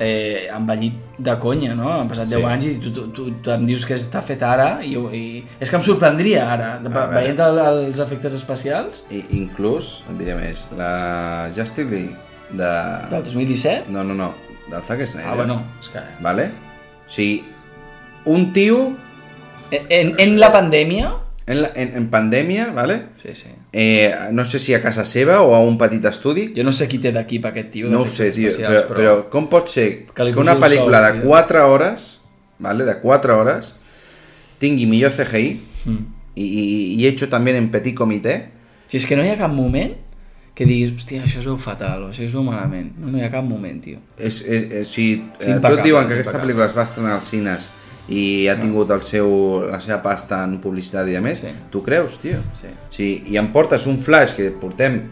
eh, 0.00 0.48
envellit 0.54 1.00
de 1.18 1.34
conya, 1.38 1.74
no? 1.74 1.90
Han 1.92 2.08
passat 2.08 2.28
Sí. 2.28 2.36
10 2.36 2.46
anys 2.50 2.64
i 2.66 2.74
tu, 2.80 2.90
tu, 2.92 3.06
tu, 3.12 3.30
tu 3.42 3.50
em 3.50 3.66
dius 3.66 3.84
que 3.86 3.94
està 3.94 4.22
fet 4.22 4.42
ara 4.42 4.80
i, 4.82 4.94
i 4.96 5.44
és 5.60 5.70
que 5.70 5.76
em 5.76 5.82
sorprendria 5.82 6.46
ara, 6.52 6.78
de, 6.82 6.88
A 6.88 6.92
veure. 6.94 7.14
veient 7.20 7.40
el, 7.40 7.58
els 7.88 7.98
efectes 8.02 8.32
especials 8.34 9.04
I, 9.10 9.24
inclús, 9.38 10.02
et 10.10 10.18
diré 10.18 10.34
més, 10.38 10.68
la 10.78 11.50
Justice 11.54 11.88
League 11.90 12.16
de... 12.50 12.72
del 13.10 13.24
2017. 13.24 13.90
No, 13.92 14.02
no, 14.04 14.14
no, 14.14 14.32
del 14.70 14.82
Zack 14.82 15.06
Snyder. 15.06 15.30
Ah, 15.30 15.34
bueno, 15.36 15.62
és 15.80 15.88
que... 15.88 16.02
Vale? 16.20 16.50
O 17.06 17.10
sigui, 17.12 17.44
un 18.24 18.52
tio 18.52 18.92
En, 19.72 19.86
en, 19.88 20.14
en 20.20 20.38
la 20.40 20.50
pandèmia... 20.52 21.14
en, 21.46 21.62
la, 21.62 21.70
en, 21.74 21.94
en 21.96 22.08
pandèmia, 22.10 22.70
vale? 22.76 23.02
Sí, 23.22 23.34
sí. 23.34 23.48
Eh, 23.72 24.12
no 24.32 24.44
sé 24.44 24.58
si 24.60 24.74
a 24.76 24.82
casa 24.82 25.04
seva 25.08 25.38
o 25.40 25.54
a 25.56 25.60
un 25.64 25.78
petit 25.80 26.04
estudi, 26.04 26.50
Jo 26.54 26.62
no 26.64 26.72
sé 26.76 26.88
qui 26.88 26.98
té 27.00 27.10
d'equip 27.12 27.46
aquest 27.48 27.70
tio. 27.72 27.88
no 27.88 28.02
ho 28.02 28.08
sé, 28.08 28.30
tio, 28.30 28.50
però, 28.50 28.52
especials, 28.52 28.90
però 28.92 29.14
com 29.32 29.46
pot 29.48 29.70
ser 29.72 29.86
Que 30.12 30.26
que, 30.32 30.38
una 30.38 30.58
pel·lícula 30.60 30.98
sou, 31.00 31.06
de 31.06 31.12
tio. 31.22 31.28
4 31.30 31.62
hores, 31.72 32.18
vale, 32.58 32.84
de 32.84 32.98
4 33.00 33.38
hores, 33.40 33.74
tingui 34.60 34.86
millor 34.86 35.12
CGI 35.12 35.60
Mm. 35.84 36.04
i, 36.36 36.44
i, 36.44 36.64
i 37.00 37.06
hecho 37.08 37.26
també 37.28 37.56
en 37.56 37.70
petit 37.72 37.96
comitè, 37.96 38.36
Si 38.86 38.98
és 38.98 39.06
que 39.08 39.16
no 39.16 39.24
hi 39.24 39.30
ha 39.32 39.38
cap 39.38 39.50
moment 39.50 39.94
que 40.54 40.66
diguis, 40.68 40.92
hòstia, 40.92 41.22
això 41.24 41.38
es 41.40 41.46
veu 41.48 41.56
fatal, 41.56 42.04
o 42.04 42.08
això 42.12 42.26
es 42.26 42.32
veu 42.36 42.42
malament. 42.44 42.92
No, 43.00 43.08
no 43.10 43.16
hi 43.18 43.22
ha 43.24 43.30
cap 43.32 43.42
moment, 43.42 43.80
tio. 43.80 43.98
És, 44.18 44.42
és, 44.44 44.66
és, 44.70 44.88
si 44.88 45.06
eh, 45.40 45.54
tot 45.64 45.80
diuen 45.82 46.06
que 46.06 46.18
aquesta 46.18 46.38
pel·lícula 46.42 46.66
es 46.68 46.76
va 46.76 46.84
estrenar 46.84 47.14
als 47.16 47.30
cines 47.32 47.70
i 48.08 48.48
ha 48.48 48.56
tingut 48.60 48.90
el 48.90 49.02
seu, 49.02 49.62
la 49.70 49.80
seva 49.80 50.00
pasta 50.02 50.42
en 50.44 50.58
publicitat 50.60 51.08
i 51.08 51.16
a 51.16 51.20
més, 51.20 51.38
Sí. 51.40 51.52
tu 51.70 51.82
creus, 51.82 52.18
tio? 52.18 52.38
Sí. 52.54 52.68
Si, 52.90 53.24
I 53.30 53.36
em 53.38 53.52
portes 53.52 53.86
un 53.86 53.98
flash 53.98 54.34
que 54.34 54.50
portem 54.50 55.02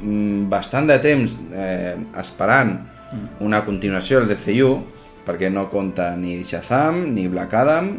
mm, 0.00 0.48
bastant 0.48 0.86
de 0.86 0.98
temps 0.98 1.40
eh, 1.54 1.96
esperant 2.20 2.78
Mm. 3.12 3.44
una 3.46 3.64
continuació 3.64 4.18
del 4.20 4.28
DCU, 4.36 4.82
perquè 5.24 5.48
no 5.50 5.68
compta 5.70 6.16
ni 6.16 6.42
Shazam 6.42 7.14
ni 7.14 7.28
Black 7.28 7.54
Adam, 7.54 7.98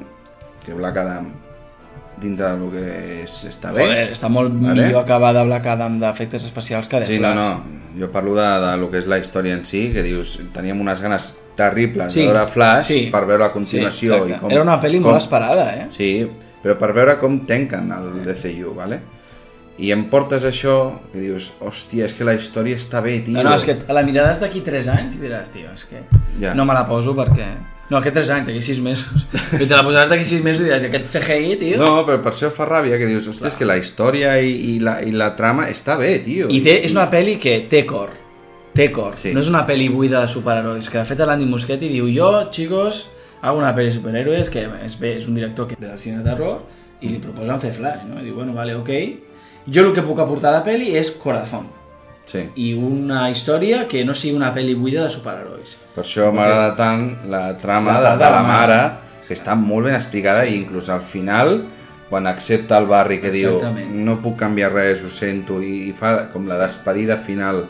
que 0.65 0.73
Black 0.73 0.97
Adam 0.97 1.29
dintre 2.19 2.49
del 2.57 2.71
que 2.71 3.23
és, 3.23 3.45
està 3.45 3.71
bé. 3.71 3.83
Joder, 3.85 4.11
està 4.11 4.27
molt 4.29 4.51
Vale. 4.51 4.73
millor 4.87 5.03
acabar 5.03 5.33
de 5.33 5.43
Black 5.45 5.65
Adam 5.65 5.99
d'efectes 5.99 6.43
especials 6.43 6.87
que 6.89 6.99
de 6.99 7.05
Sí, 7.05 7.19
no, 7.19 7.31
Flash. 7.31 7.35
no, 7.35 7.63
jo 7.99 8.09
parlo 8.13 8.35
de, 8.37 8.47
de 8.63 8.71
lo 8.77 8.89
que 8.91 9.01
és 9.01 9.07
la 9.09 9.17
història 9.21 9.55
en 9.57 9.65
si, 9.65 9.87
que 9.93 10.03
dius, 10.05 10.37
teníem 10.53 10.79
unes 10.81 11.01
ganes 11.01 11.31
terribles 11.57 12.13
Sí, 12.13 12.21
de 12.21 12.31
veure 12.31 12.47
Flash 12.53 12.87
sí. 12.91 12.99
per 13.11 13.23
veure 13.25 13.47
a 13.47 13.51
continuació. 13.53 14.21
Sí, 14.23 14.33
i 14.33 14.39
com, 14.39 14.51
Era 14.53 14.63
una 14.63 14.77
pel·li 14.81 15.01
com, 15.01 15.09
molt 15.11 15.23
esperada, 15.23 15.69
eh? 15.75 15.87
Sí, 15.93 16.11
però 16.63 16.77
per 16.79 16.91
veure 16.93 17.17
com 17.21 17.39
tanquen 17.47 17.91
el 17.95 18.11
DCU, 18.25 18.73
vale? 18.77 19.01
I 19.77 19.91
em 19.93 20.07
portes 20.09 20.43
això, 20.47 20.75
que 21.11 21.19
dius, 21.21 21.51
hòstia, 21.61 22.07
és 22.09 22.13
que 22.17 22.25
la 22.25 22.33
història 22.33 22.77
està 22.79 23.01
bé, 23.05 23.19
tio. 23.21 23.35
No, 23.37 23.43
no, 23.45 23.55
és 23.55 23.65
que 23.67 23.75
la 23.93 24.01
miraràs 24.05 24.39
d'aquí 24.41 24.63
3 24.65 24.87
anys 24.89 25.17
i 25.19 25.21
diràs, 25.21 25.51
tio, 25.53 25.69
és 25.73 25.83
que 25.85 26.01
Ja. 26.41 26.53
no 26.57 26.65
me 26.65 26.73
la 26.73 26.85
poso 26.89 27.13
perquè... 27.17 27.47
No, 27.89 28.01
aquest 28.01 28.15
3 28.17 28.29
anys, 28.35 28.47
d'aquí 28.49 28.61
6 28.65 28.79
mesos. 28.83 29.27
I 29.61 29.63
te 29.63 29.75
la 29.75 29.83
posaràs 29.85 30.09
d'aquí 30.09 30.25
6 30.27 30.41
mesos 30.43 30.65
i 30.65 30.67
diràs, 30.67 30.83
aquest 30.89 31.13
CGI, 31.13 31.55
tio... 31.61 31.77
No, 31.79 32.01
però 32.07 32.17
per 32.25 32.33
això 32.33 32.49
fa 32.51 32.65
ràbia, 32.67 32.97
que 32.99 33.05
dius, 33.07 33.29
hòstia, 33.29 33.51
és 33.53 33.59
que 33.59 33.67
la 33.69 33.77
història 33.77 34.33
i, 34.41 34.49
i, 34.73 34.79
la, 34.83 34.97
i 35.05 35.13
la 35.15 35.29
trama 35.37 35.69
està 35.71 35.95
bé, 36.01 36.17
tio. 36.25 36.49
I 36.51 36.59
té, 36.65 36.79
és 36.87 36.95
una 36.97 37.05
pel·li 37.13 37.37
que 37.39 37.53
té 37.69 37.85
cor. 37.87 38.09
Té 38.75 38.89
cor. 38.91 39.13
Sí. 39.15 39.31
No 39.33 39.39
és 39.45 39.47
una 39.49 39.61
pel·li 39.69 39.87
buida 39.93 40.19
de 40.25 40.27
superherois. 40.33 40.89
Que 40.89 40.99
de 40.99 41.05
fet 41.09 41.21
l'Andy 41.25 41.45
Muschietti 41.49 41.87
diu, 41.93 42.09
jo, 42.11 42.31
chicos, 42.51 43.05
hago 43.41 43.61
una 43.61 43.71
pel·li 43.77 43.93
de 43.93 43.95
superhéroes 44.01 44.49
que 44.53 44.65
és, 44.83 44.97
bé, 44.99 45.13
és 45.21 45.29
un 45.29 45.37
director 45.37 45.69
que 45.69 45.77
ve 45.79 45.87
del 45.87 46.01
cine 46.01 46.19
de 46.19 46.27
terror 46.27 46.59
i 47.01 47.07
li 47.13 47.21
proposen 47.21 47.61
fer 47.61 47.71
Flash, 47.77 48.03
no? 48.09 48.19
I 48.19 48.25
diu, 48.25 48.35
bueno, 48.35 48.53
vale, 48.57 48.75
ok. 48.75 48.91
Jo 49.73 49.83
el 49.87 49.93
que 49.95 50.03
puc 50.05 50.19
aportar 50.23 50.53
a 50.53 50.59
la 50.59 50.63
pel·li 50.65 50.93
és 50.95 51.11
corazón. 51.11 51.67
Sí. 52.27 52.43
I 52.59 52.73
una 52.75 53.29
història 53.31 53.85
que 53.87 54.03
no 54.05 54.13
sigui 54.15 54.35
una 54.35 54.53
pel·li 54.55 54.75
buida 54.75 55.05
de 55.05 55.09
superherois. 55.13 55.77
Per 55.95 56.03
això 56.03 56.27
m'agrada 56.35 56.73
tant 56.75 57.09
la 57.31 57.57
trama 57.61 57.93
La 57.95 57.99
de, 57.99 58.07
part 58.09 58.21
de 58.23 58.31
la 58.35 58.43
mare, 58.43 58.79
que 59.27 59.35
està 59.35 59.55
molt 59.59 59.87
ben 59.87 59.95
explicada 59.95 60.45
i 60.47 60.55
inclús 60.59 60.89
al 60.91 61.01
final, 61.01 61.61
quan 62.09 62.27
accepta 62.27 62.77
el 62.79 62.85
barri 62.87 63.19
que 63.19 63.31
diu 63.31 63.57
no 63.91 64.19
puc 64.23 64.37
canviar 64.39 64.71
res, 64.73 65.03
ho 65.03 65.09
sento, 65.11 65.61
i, 65.63 65.89
i 65.89 65.93
fa 65.95 66.29
com 66.31 66.47
la 66.47 66.59
despedida 66.61 67.17
final 67.19 67.65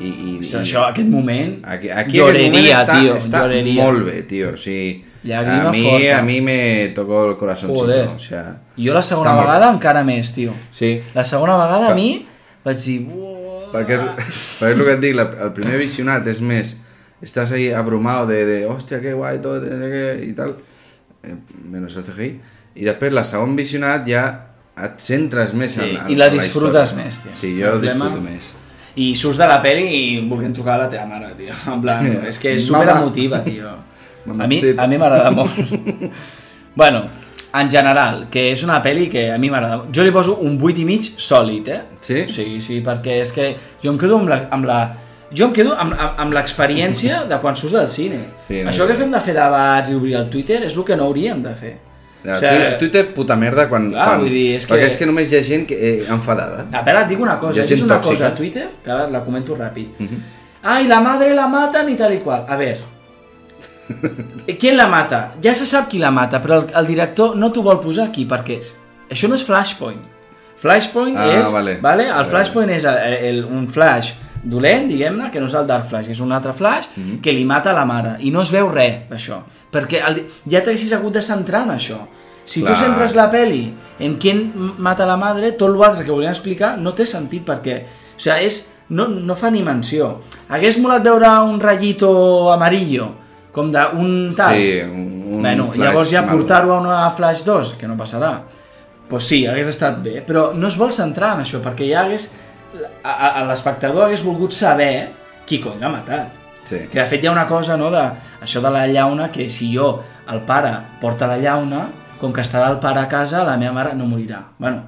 I, 0.00 0.08
i, 0.08 0.30
És 0.40 0.54
això, 0.58 0.88
aquest 0.88 1.06
moment, 1.06 1.60
Aquí, 1.62 1.86
aquí 1.88 2.18
aquest 2.18 2.38
moment 2.40 2.54
lloreria, 2.56 2.78
està, 2.80 2.96
tio, 3.00 3.12
està 3.20 3.42
lloreria. 3.44 3.84
molt 3.84 4.04
bé, 4.08 4.22
tio. 4.26 4.48
O 4.56 4.56
sigui, 4.58 5.04
Llàgrima 5.24 5.68
a 5.68 5.72
mi, 5.72 5.82
forta. 5.88 6.18
a 6.18 6.22
mi 6.22 6.40
me 6.44 6.88
tocó 6.94 7.30
el 7.30 7.36
corazoncito. 7.36 7.86
Joder. 7.86 8.08
O 8.14 8.18
sea, 8.18 8.58
Jo 8.76 8.92
la 8.94 9.02
segona 9.02 9.30
està 9.30 9.34
molt 9.36 9.46
vegada 9.48 9.70
encara 9.72 10.04
més, 10.04 10.32
tio. 10.34 10.52
Sí, 10.70 11.00
La 11.14 11.24
segona 11.24 11.56
vegada 11.56 11.90
a 11.92 11.94
mi 11.94 12.26
vaig 12.64 12.76
dir... 12.84 13.00
"Uah". 13.08 13.42
perquè 13.74 13.96
perquè 13.98 14.70
és 14.70 14.78
el 14.78 14.84
que 14.84 14.92
et 14.92 15.00
dic, 15.00 15.14
la, 15.16 15.24
el 15.46 15.52
primer 15.52 15.78
visionat 15.80 16.26
és 16.30 16.40
més, 16.40 16.76
estàs 17.24 17.50
ahí 17.52 17.70
abrumado 17.72 18.26
de, 18.28 18.44
de 18.46 18.58
hòstia, 18.68 19.00
que 19.00 19.12
guai, 19.14 19.40
tot, 19.42 19.64
i 20.22 20.32
tal, 20.36 20.56
eh, 21.24 21.34
menos 21.72 21.96
el 21.96 22.04
CGI, 22.04 22.28
i 22.76 22.84
després 22.86 23.12
la 23.12 23.24
segon 23.24 23.56
visionat 23.56 24.06
ja 24.06 24.26
et 24.76 25.00
centres 25.02 25.54
més 25.54 25.72
Sí, 25.74 25.80
en, 25.80 25.96
en 26.04 26.12
i 26.12 26.14
la 26.14 26.26
en 26.30 26.36
disfrutes 26.38 26.92
història. 26.92 27.04
més, 27.04 27.22
tio. 27.24 27.32
Sí, 27.32 27.50
jo 27.60 27.72
El 27.72 27.80
disfruto 27.82 28.20
més. 28.22 28.52
I 28.96 29.08
surts 29.18 29.38
de 29.42 29.46
la 29.50 29.60
peli 29.62 29.88
i 29.90 30.20
volguem 30.28 30.52
trucar 30.54 30.74
a 30.76 30.84
la 30.84 30.88
teva 30.90 31.06
mare, 31.06 31.32
tio. 31.36 31.54
En 31.72 31.80
plan, 31.82 32.04
Sí. 32.04 32.28
és 32.28 32.38
que 32.38 32.54
és 32.54 32.70
Mama. 32.70 32.84
super 32.84 32.96
emotiva, 32.96 33.42
tio. 33.44 33.70
A 34.26 34.46
mi, 34.48 34.60
a 34.78 34.86
mi 34.86 34.98
m'agrada 34.98 35.30
molt. 35.30 35.52
bueno, 36.74 37.04
en 37.54 37.70
general, 37.70 38.26
que 38.30 38.50
és 38.52 38.62
una 38.64 38.80
peli 38.82 39.08
que 39.08 39.30
a 39.32 39.38
mi 39.38 39.50
m'agrada 39.50 39.76
molt. 39.82 39.92
Jo 39.94 40.02
li 40.02 40.10
poso 40.10 40.36
un 40.42 40.58
8 40.60 40.80
i 40.82 40.84
mig 40.88 41.04
sòlid, 41.16 41.68
eh? 41.68 41.80
Sí? 42.00 42.24
Sí, 42.32 42.46
sí, 42.60 42.80
perquè 42.84 43.20
és 43.22 43.32
que 43.32 43.54
jo 43.82 43.92
em 43.92 43.98
quedo 43.98 44.18
amb 44.18 44.28
la... 44.32 44.40
Amb 44.50 44.64
la 44.70 44.78
jo 45.34 45.48
em 45.48 45.52
quedo 45.56 45.72
amb, 45.74 45.92
amb, 45.98 46.18
amb 46.22 46.32
l'experiència 46.36 47.24
de 47.26 47.38
quan 47.42 47.56
surts 47.58 47.74
del 47.74 47.88
cine. 47.90 48.20
Sí, 48.46 48.60
no, 48.62 48.70
Això 48.70 48.86
que 48.86 48.94
fem 48.94 49.10
de 49.10 49.18
fer 49.20 49.32
debats 49.34 49.90
i 49.90 49.96
obrir 49.98 50.14
el 50.20 50.28
Twitter 50.30 50.60
és 50.62 50.76
el 50.76 50.84
que 50.86 50.94
no 50.96 51.08
hauríem 51.08 51.40
de 51.42 51.54
fer. 51.58 51.72
Ja, 52.24 52.36
O 52.36 52.38
sigui, 52.40 52.68
Twitter, 52.78 53.02
puta 53.16 53.34
merda, 53.36 53.66
quan... 53.68 53.88
Clar, 53.90 54.04
quan 54.12 54.20
vull 54.22 54.30
dir, 54.32 54.44
és 54.60 54.64
perquè 54.68 54.84
que- 54.86 54.92
és 54.92 54.96
que 55.00 55.06
només 55.10 55.32
hi 55.32 55.36
ha 55.36 55.42
gent 55.44 55.66
que, 55.68 55.74
eh, 55.76 56.04
enfadada. 56.14 56.62
A 56.72 56.82
veure, 56.86 57.02
et 57.02 57.08
dic 57.10 57.20
una 57.20 57.34
cosa, 57.40 57.66
gent 57.66 57.82
una 57.84 57.98
tòxica. 57.98 58.14
cosa 58.14 58.28
a 58.28 58.34
Twitter, 58.38 58.68
que 58.84 58.90
ara 58.94 59.08
la 59.10 59.20
comento 59.26 59.56
ràpid. 59.58 60.06
Ai, 60.62 60.86
la 60.88 61.00
madre 61.04 61.34
la 61.34 61.48
matan 61.48 61.90
i 61.92 61.96
tal 61.98 62.14
i 62.14 62.20
qual. 62.24 62.46
A 62.48 62.56
veure, 62.56 62.78
¿quién 64.60 64.76
la 64.76 64.86
mata? 64.88 65.34
Ja 65.42 65.54
se 65.54 65.66
sap 65.66 65.88
qui 65.90 65.98
la 65.98 66.10
mata, 66.10 66.40
però 66.42 66.60
el, 66.62 66.66
el 66.74 66.86
director 66.86 67.36
no 67.36 67.50
t'ho 67.52 67.62
vol 67.62 67.80
posar 67.80 68.08
aquí, 68.08 68.26
perquè 68.26 68.58
és, 68.58 68.74
això 69.10 69.28
no 69.28 69.34
és 69.38 69.44
Flashpoint. 69.44 70.00
Flashpoint 70.60 71.16
Ah, 71.18 71.26
és, 71.40 71.50
vale. 71.52 71.78
vale? 71.82 72.06
el 72.08 72.26
Flashpoint 72.26 72.70
és 72.72 72.84
el, 72.88 72.96
el, 73.28 73.42
un 73.44 73.66
flash 73.68 74.14
dolent, 74.44 74.88
diguem-ne, 74.88 75.30
que 75.32 75.40
no 75.40 75.46
és 75.48 75.54
el 75.56 75.66
Dark 75.66 75.86
Flash, 75.88 76.08
és 76.12 76.20
un 76.20 76.32
altre 76.32 76.52
flash 76.52 76.88
Mhm. 76.96 77.20
que 77.22 77.32
li 77.32 77.44
mata 77.44 77.72
la 77.72 77.84
mare, 77.84 78.16
i 78.20 78.30
no 78.30 78.42
es 78.42 78.50
veu 78.52 78.68
res 78.72 79.08
d'això, 79.10 79.42
perquè 79.72 80.02
el, 80.06 80.22
ja 80.48 80.60
t'haguessis 80.62 80.92
hagut 80.92 81.12
de 81.14 81.22
centrar 81.22 81.62
en 81.64 81.70
això. 81.76 81.98
Si 82.44 82.60
Clar. 82.60 82.74
tu 82.74 82.82
centres 82.84 83.14
la 83.16 83.30
peli 83.30 83.72
en 84.00 84.18
qui 84.18 84.34
mata 84.78 85.06
la 85.06 85.16
madre, 85.16 85.52
tot 85.52 85.70
l'altre 85.74 86.04
que 86.04 86.10
volien 86.12 86.30
explicar 86.32 86.76
no 86.78 86.92
té 86.92 87.06
sentit 87.06 87.42
perquè, 87.44 87.78
o 87.82 88.18
sigui, 88.20 88.44
és, 88.44 88.70
no, 88.90 89.06
no 89.08 89.34
fa 89.34 89.50
ni 89.50 89.62
menció. 89.62 90.20
Hagués 90.50 90.76
molat 90.78 91.02
veure 91.02 91.26
un 91.42 91.58
ratllito 91.58 92.52
amarillo, 92.52 93.23
com 93.54 93.70
d'un 93.72 94.12
tal. 94.34 94.54
Sí, 94.54 94.68
un, 94.82 95.08
un 95.36 95.42
bueno, 95.42 95.68
flash 95.70 95.86
llavors 95.86 96.12
ja 96.12 96.24
portar-ho 96.26 96.74
a 96.74 96.80
una 96.82 97.00
Flash 97.14 97.44
2, 97.46 97.74
que 97.80 97.88
no 97.88 97.96
passarà, 97.98 98.34
pues 99.08 99.28
sí, 99.30 99.44
hagués 99.46 99.70
estat 99.70 100.00
bé, 100.02 100.20
però 100.26 100.48
no 100.56 100.70
es 100.70 100.78
vol 100.80 100.92
centrar 100.92 101.34
en 101.36 101.44
això, 101.44 101.60
perquè 101.64 101.88
ja 101.90 102.04
hagués, 102.04 102.30
l'espectador 103.48 104.08
hagués 104.08 104.24
volgut 104.26 104.56
saber 104.56 104.94
qui 105.46 105.60
cony 105.62 105.78
l'ha 105.82 105.92
matat. 105.92 106.40
Sí. 106.64 106.86
Que 106.88 107.02
de 107.02 107.06
fet 107.06 107.22
hi 107.22 107.28
ha 107.28 107.34
una 107.34 107.46
cosa, 107.46 107.76
no?, 107.76 107.90
de, 107.92 108.02
això 108.42 108.62
de 108.64 108.72
la 108.72 108.86
llauna, 108.88 109.28
que 109.30 109.50
si 109.52 109.68
jo, 109.74 109.92
el 110.32 110.40
pare, 110.48 110.72
porta 111.00 111.28
la 111.28 111.36
llauna, 111.38 111.84
com 112.20 112.32
que 112.32 112.40
estarà 112.40 112.70
el 112.72 112.80
pare 112.80 113.02
a 113.02 113.08
casa, 113.10 113.44
la 113.44 113.58
meva 113.60 113.74
mare 113.76 113.92
no 113.98 114.08
morirà. 114.08 114.40
Bueno, 114.58 114.80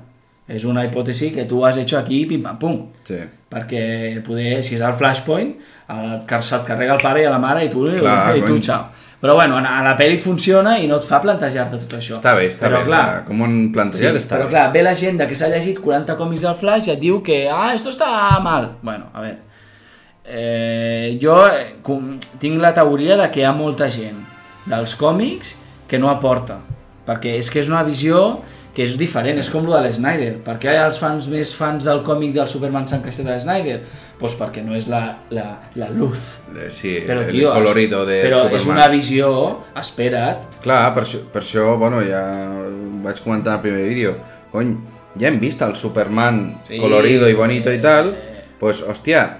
és 0.48 0.64
una 0.64 0.86
hipòtesi 0.86 1.32
que 1.34 1.44
tu 1.44 1.64
has 1.66 1.76
hecho 1.76 1.98
aquí, 1.98 2.24
pim 2.26 2.42
pam 2.42 2.58
pum. 2.58 2.78
Sí. 3.04 3.20
Perquè 3.46 4.20
poder, 4.26 4.58
si 4.66 4.74
és 4.74 4.80
el 4.82 4.94
flashpoint, 4.98 5.52
el, 5.94 6.14
se't 6.42 6.64
carrega 6.66 6.96
el 6.96 7.02
pare 7.02 7.22
i 7.22 7.26
a 7.28 7.30
la 7.30 7.38
mare 7.38 7.64
i 7.64 7.70
tu, 7.70 7.84
Clar, 7.96 8.34
i 8.36 8.42
tu 8.42 8.56
xau. 8.58 8.88
Però 9.20 9.34
bueno, 9.38 9.56
a 9.56 9.78
la 9.86 9.94
pel·li 9.96 10.18
et 10.18 10.22
funciona 10.24 10.74
i 10.82 10.88
no 10.90 10.98
et 11.00 11.06
fa 11.08 11.20
plantejar-te 11.22 11.78
tot 11.80 11.94
això. 11.96 12.18
Està 12.18 12.34
bé, 12.36 12.48
està 12.50 12.66
però, 12.66 12.82
bé. 12.82 12.90
Clar, 12.90 13.04
clar, 13.06 13.22
com 13.24 13.40
ho 13.40 13.46
han 13.46 13.54
Sí, 13.62 13.70
plantejat, 13.72 14.18
està 14.20 14.36
però 14.36 14.44
bé. 14.44 14.50
clar, 14.50 14.64
ve 14.74 14.82
la 14.84 14.94
gent 14.98 15.22
que 15.26 15.38
s'ha 15.38 15.48
llegit 15.48 15.78
40 15.80 16.16
còmics 16.18 16.42
del 16.44 16.58
Flash 16.58 16.90
i 16.90 16.92
et 16.92 17.00
diu 17.00 17.22
que, 17.24 17.46
ah, 17.48 17.70
esto 17.74 17.88
està 17.94 18.10
mal. 18.44 18.72
Bueno, 18.82 19.08
a 19.14 19.22
veure, 19.24 19.38
eh, 20.26 21.18
jo 21.22 21.38
eh, 21.46 21.76
com, 21.86 22.16
tinc 22.42 22.60
la 22.60 22.74
teoria 22.74 23.16
de 23.16 23.30
que 23.30 23.40
hi 23.40 23.46
ha 23.48 23.54
molta 23.56 23.88
gent 23.90 24.18
dels 24.66 24.96
còmics 24.98 25.54
que 25.88 25.98
no 26.02 26.10
aporta, 26.10 26.58
perquè 27.06 27.36
és 27.38 27.50
que 27.50 27.62
és 27.62 27.70
una 27.70 27.84
visió 27.86 28.42
que 28.76 28.84
és 28.84 28.92
diferent, 29.00 29.38
és 29.40 29.48
com 29.48 29.64
lo 29.64 29.72
de 29.72 29.86
l'Snyder. 29.88 30.34
Per 30.44 30.58
què 30.60 30.74
els 30.84 30.98
fans 31.00 31.30
més 31.32 31.54
fans 31.56 31.86
del 31.88 32.02
còmic 32.04 32.34
del 32.34 32.48
Superman 32.52 32.84
s'han 32.88 33.00
queixat 33.04 33.24
de 33.24 33.32
l'Snyder? 33.38 33.78
Doncs 33.80 34.18
pues 34.20 34.34
perquè 34.36 34.62
no 34.64 34.74
és 34.76 34.86
la, 34.88 35.00
la, 35.32 35.46
la 35.80 35.88
luz. 35.92 36.26
Eh, 36.52 36.68
Sí, 36.72 36.98
Però, 37.06 37.22
el 37.24 37.30
tio, 37.32 37.50
colorido 37.52 38.04
de 38.08 38.18
però 38.24 38.42
Superman. 38.44 38.60
és 38.60 38.66
una 38.74 38.88
visió, 38.92 39.30
espera't, 39.80 40.44
Clar, 40.62 40.82
per 40.94 41.02
això, 41.04 41.22
per 41.32 41.42
això, 41.42 41.64
bueno, 41.80 42.02
ja 42.04 42.22
vaig 43.04 43.20
comentar 43.24 43.54
en 43.54 43.58
el 43.58 43.62
primer 43.64 43.88
vídeo, 43.88 44.14
cony, 44.52 44.74
ja 45.20 45.28
hem 45.28 45.40
vist 45.40 45.62
el 45.62 45.74
Superman 45.76 46.60
Sí. 46.68 46.78
colorido 46.78 47.28
i 47.28 47.34
bonito 47.34 47.72
i 47.72 47.80
tal, 47.80 48.14
pues, 48.60 48.82
hòstia, 48.84 49.38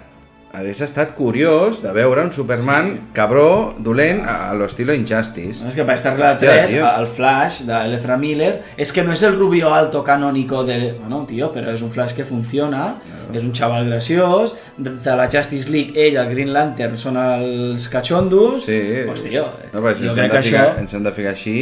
hagués 0.57 0.81
estat 0.81 1.13
curiós 1.17 1.83
de 1.83 1.93
veure 1.93 2.23
un 2.25 2.33
Superman 2.33 2.93
sí. 2.95 3.01
cabró, 3.17 3.75
dolent, 3.79 4.23
a, 4.25 4.55
l'estilo 4.57 4.95
Injustice. 4.97 5.63
No, 5.63 5.69
es 5.69 5.77
que 5.77 5.85
para 5.85 5.97
Star 6.01 6.17
Trek 6.17 6.31
Hostia, 6.33 6.53
3, 6.63 6.71
tío. 6.71 6.87
el 6.99 7.07
Flash 7.07 7.61
de 7.69 7.95
Ezra 7.97 8.17
Miller, 8.17 8.63
es 8.77 8.93
que 8.93 9.05
no 9.05 9.13
es 9.13 9.23
el 9.23 9.37
rubio 9.37 9.75
alto 9.75 10.03
canónico 10.03 10.65
de... 10.65 10.93
Bueno, 10.93 11.25
tío, 11.27 11.53
pero 11.53 11.71
es 11.71 11.83
un 11.83 11.93
Flash 11.93 12.15
que 12.15 12.25
funciona, 12.25 12.97
és 13.35 13.45
un 13.45 13.53
xaval 13.53 13.89
graciós, 13.91 14.57
de, 14.79 15.17
la 15.17 15.29
Justice 15.31 15.69
League, 15.71 15.93
ell, 15.95 16.17
el 16.17 16.29
Green 16.31 16.53
Lantern, 16.55 16.97
són 16.97 17.19
els 17.21 17.89
cachondos, 17.93 18.65
Sí. 18.65 18.81
pues, 19.07 19.23
tío, 19.27 19.45
no, 19.73 19.81
però 19.83 19.95
si 19.95 20.07
ens 20.07 20.17
hem, 20.17 20.31
de 20.31 20.43
ficar, 20.43 20.69
això... 20.69 20.81
ens 20.81 20.95
hem 20.95 21.05
de 21.05 21.13
ficar 21.13 21.35
així, 21.35 21.57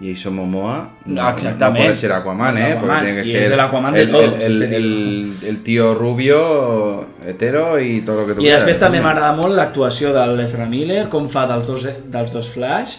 i 0.00 0.12
Jason 0.14 0.34
Momoa 0.34 0.90
no, 1.06 1.22
No, 1.22 1.30
exactament. 1.30 1.78
no 1.78 1.84
puede 1.86 1.96
ser 1.96 2.12
Aquaman, 2.12 2.56
eh? 2.58 2.76
Porque 2.78 2.94
Aquaman, 2.94 3.04
tiene 3.04 3.22
que 3.22 3.28
y 3.28 3.32
ser 3.32 3.42
es 3.42 3.50
el 3.50 3.60
Aquaman 3.60 3.94
de 3.94 4.00
el, 4.02 4.10
todos, 4.10 4.24
el, 4.24 4.32
el, 4.42 4.62
este 4.62 4.76
el, 4.76 5.36
el 5.42 5.62
tío 5.64 5.94
rubio, 5.94 7.06
hetero 7.26 7.80
i 7.80 8.00
tot 8.02 8.20
el 8.20 8.26
que 8.26 8.34
tu 8.34 8.42
I 8.42 8.46
després 8.52 8.76
quieras, 8.76 8.78
també 8.78 8.98
també. 8.98 9.02
m'agrada 9.08 9.32
molt 9.36 9.56
l'actuació 9.58 10.12
de 10.14 10.26
l'Ezra 10.36 10.66
Miller, 10.70 11.08
com 11.08 11.26
fa 11.28 11.46
dels 11.50 11.66
dos, 11.66 11.88
dels 12.06 12.32
dos 12.32 12.50
Flash. 12.54 12.98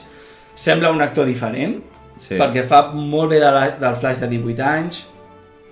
Sembla 0.55 0.91
un 0.91 1.01
actor 1.01 1.25
diferent, 1.25 1.79
Sí. 2.19 2.35
perquè 2.35 2.65
fa 2.67 2.89
molt 2.91 3.29
bé 3.31 3.39
de 3.39 3.47
la, 3.55 3.69
del 3.79 3.95
Flash 3.95 4.19
de 4.19 4.27
18 4.27 4.59
anys, 4.67 5.05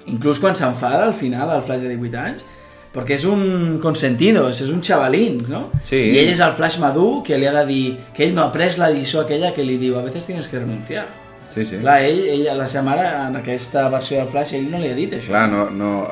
inclús 0.05 0.39
quan 0.39 0.55
s'enfada 0.55 1.03
al 1.03 1.13
final, 1.13 1.49
el 1.57 1.61
Flash 1.63 1.81
de 1.83 1.89
18 1.97 2.17
anys, 2.17 2.45
perquè 2.93 3.13
és 3.17 3.25
un 3.29 3.79
consentido, 3.83 4.47
és 4.49 4.61
un 4.69 4.81
xavalín, 4.81 5.37
no? 5.49 5.67
Sí. 5.81 5.97
I 6.13 6.19
ell 6.23 6.29
és 6.33 6.39
el 6.41 6.53
Flash 6.57 6.79
madur 6.81 7.21
que 7.23 7.37
li 7.37 7.45
ha 7.45 7.53
de 7.59 7.65
dir 7.67 7.97
que 8.15 8.25
ell 8.25 8.33
no 8.33 8.41
ha 8.41 8.47
après 8.51 8.77
la 8.77 8.89
lliçó 8.89 9.21
aquella 9.21 9.53
que 9.53 9.63
li 9.63 9.77
diu 9.77 9.97
a 9.99 10.03
veces 10.03 10.25
tienes 10.25 10.47
que 10.47 10.59
renunciar. 10.59 11.05
Sí, 11.49 11.63
sí. 11.65 11.77
Clar, 11.79 12.01
ell, 12.03 12.25
ell, 12.27 12.47
la 12.57 12.65
seva 12.67 12.83
mare, 12.89 13.05
en 13.29 13.35
aquesta 13.39 13.87
versió 13.89 14.17
del 14.19 14.27
Flash, 14.27 14.55
ell 14.57 14.69
no 14.71 14.79
li 14.81 14.89
ha 14.91 14.95
dit 14.97 15.13
això. 15.13 15.29
Clar, 15.29 15.45
no, 15.49 15.69
no, 15.69 16.07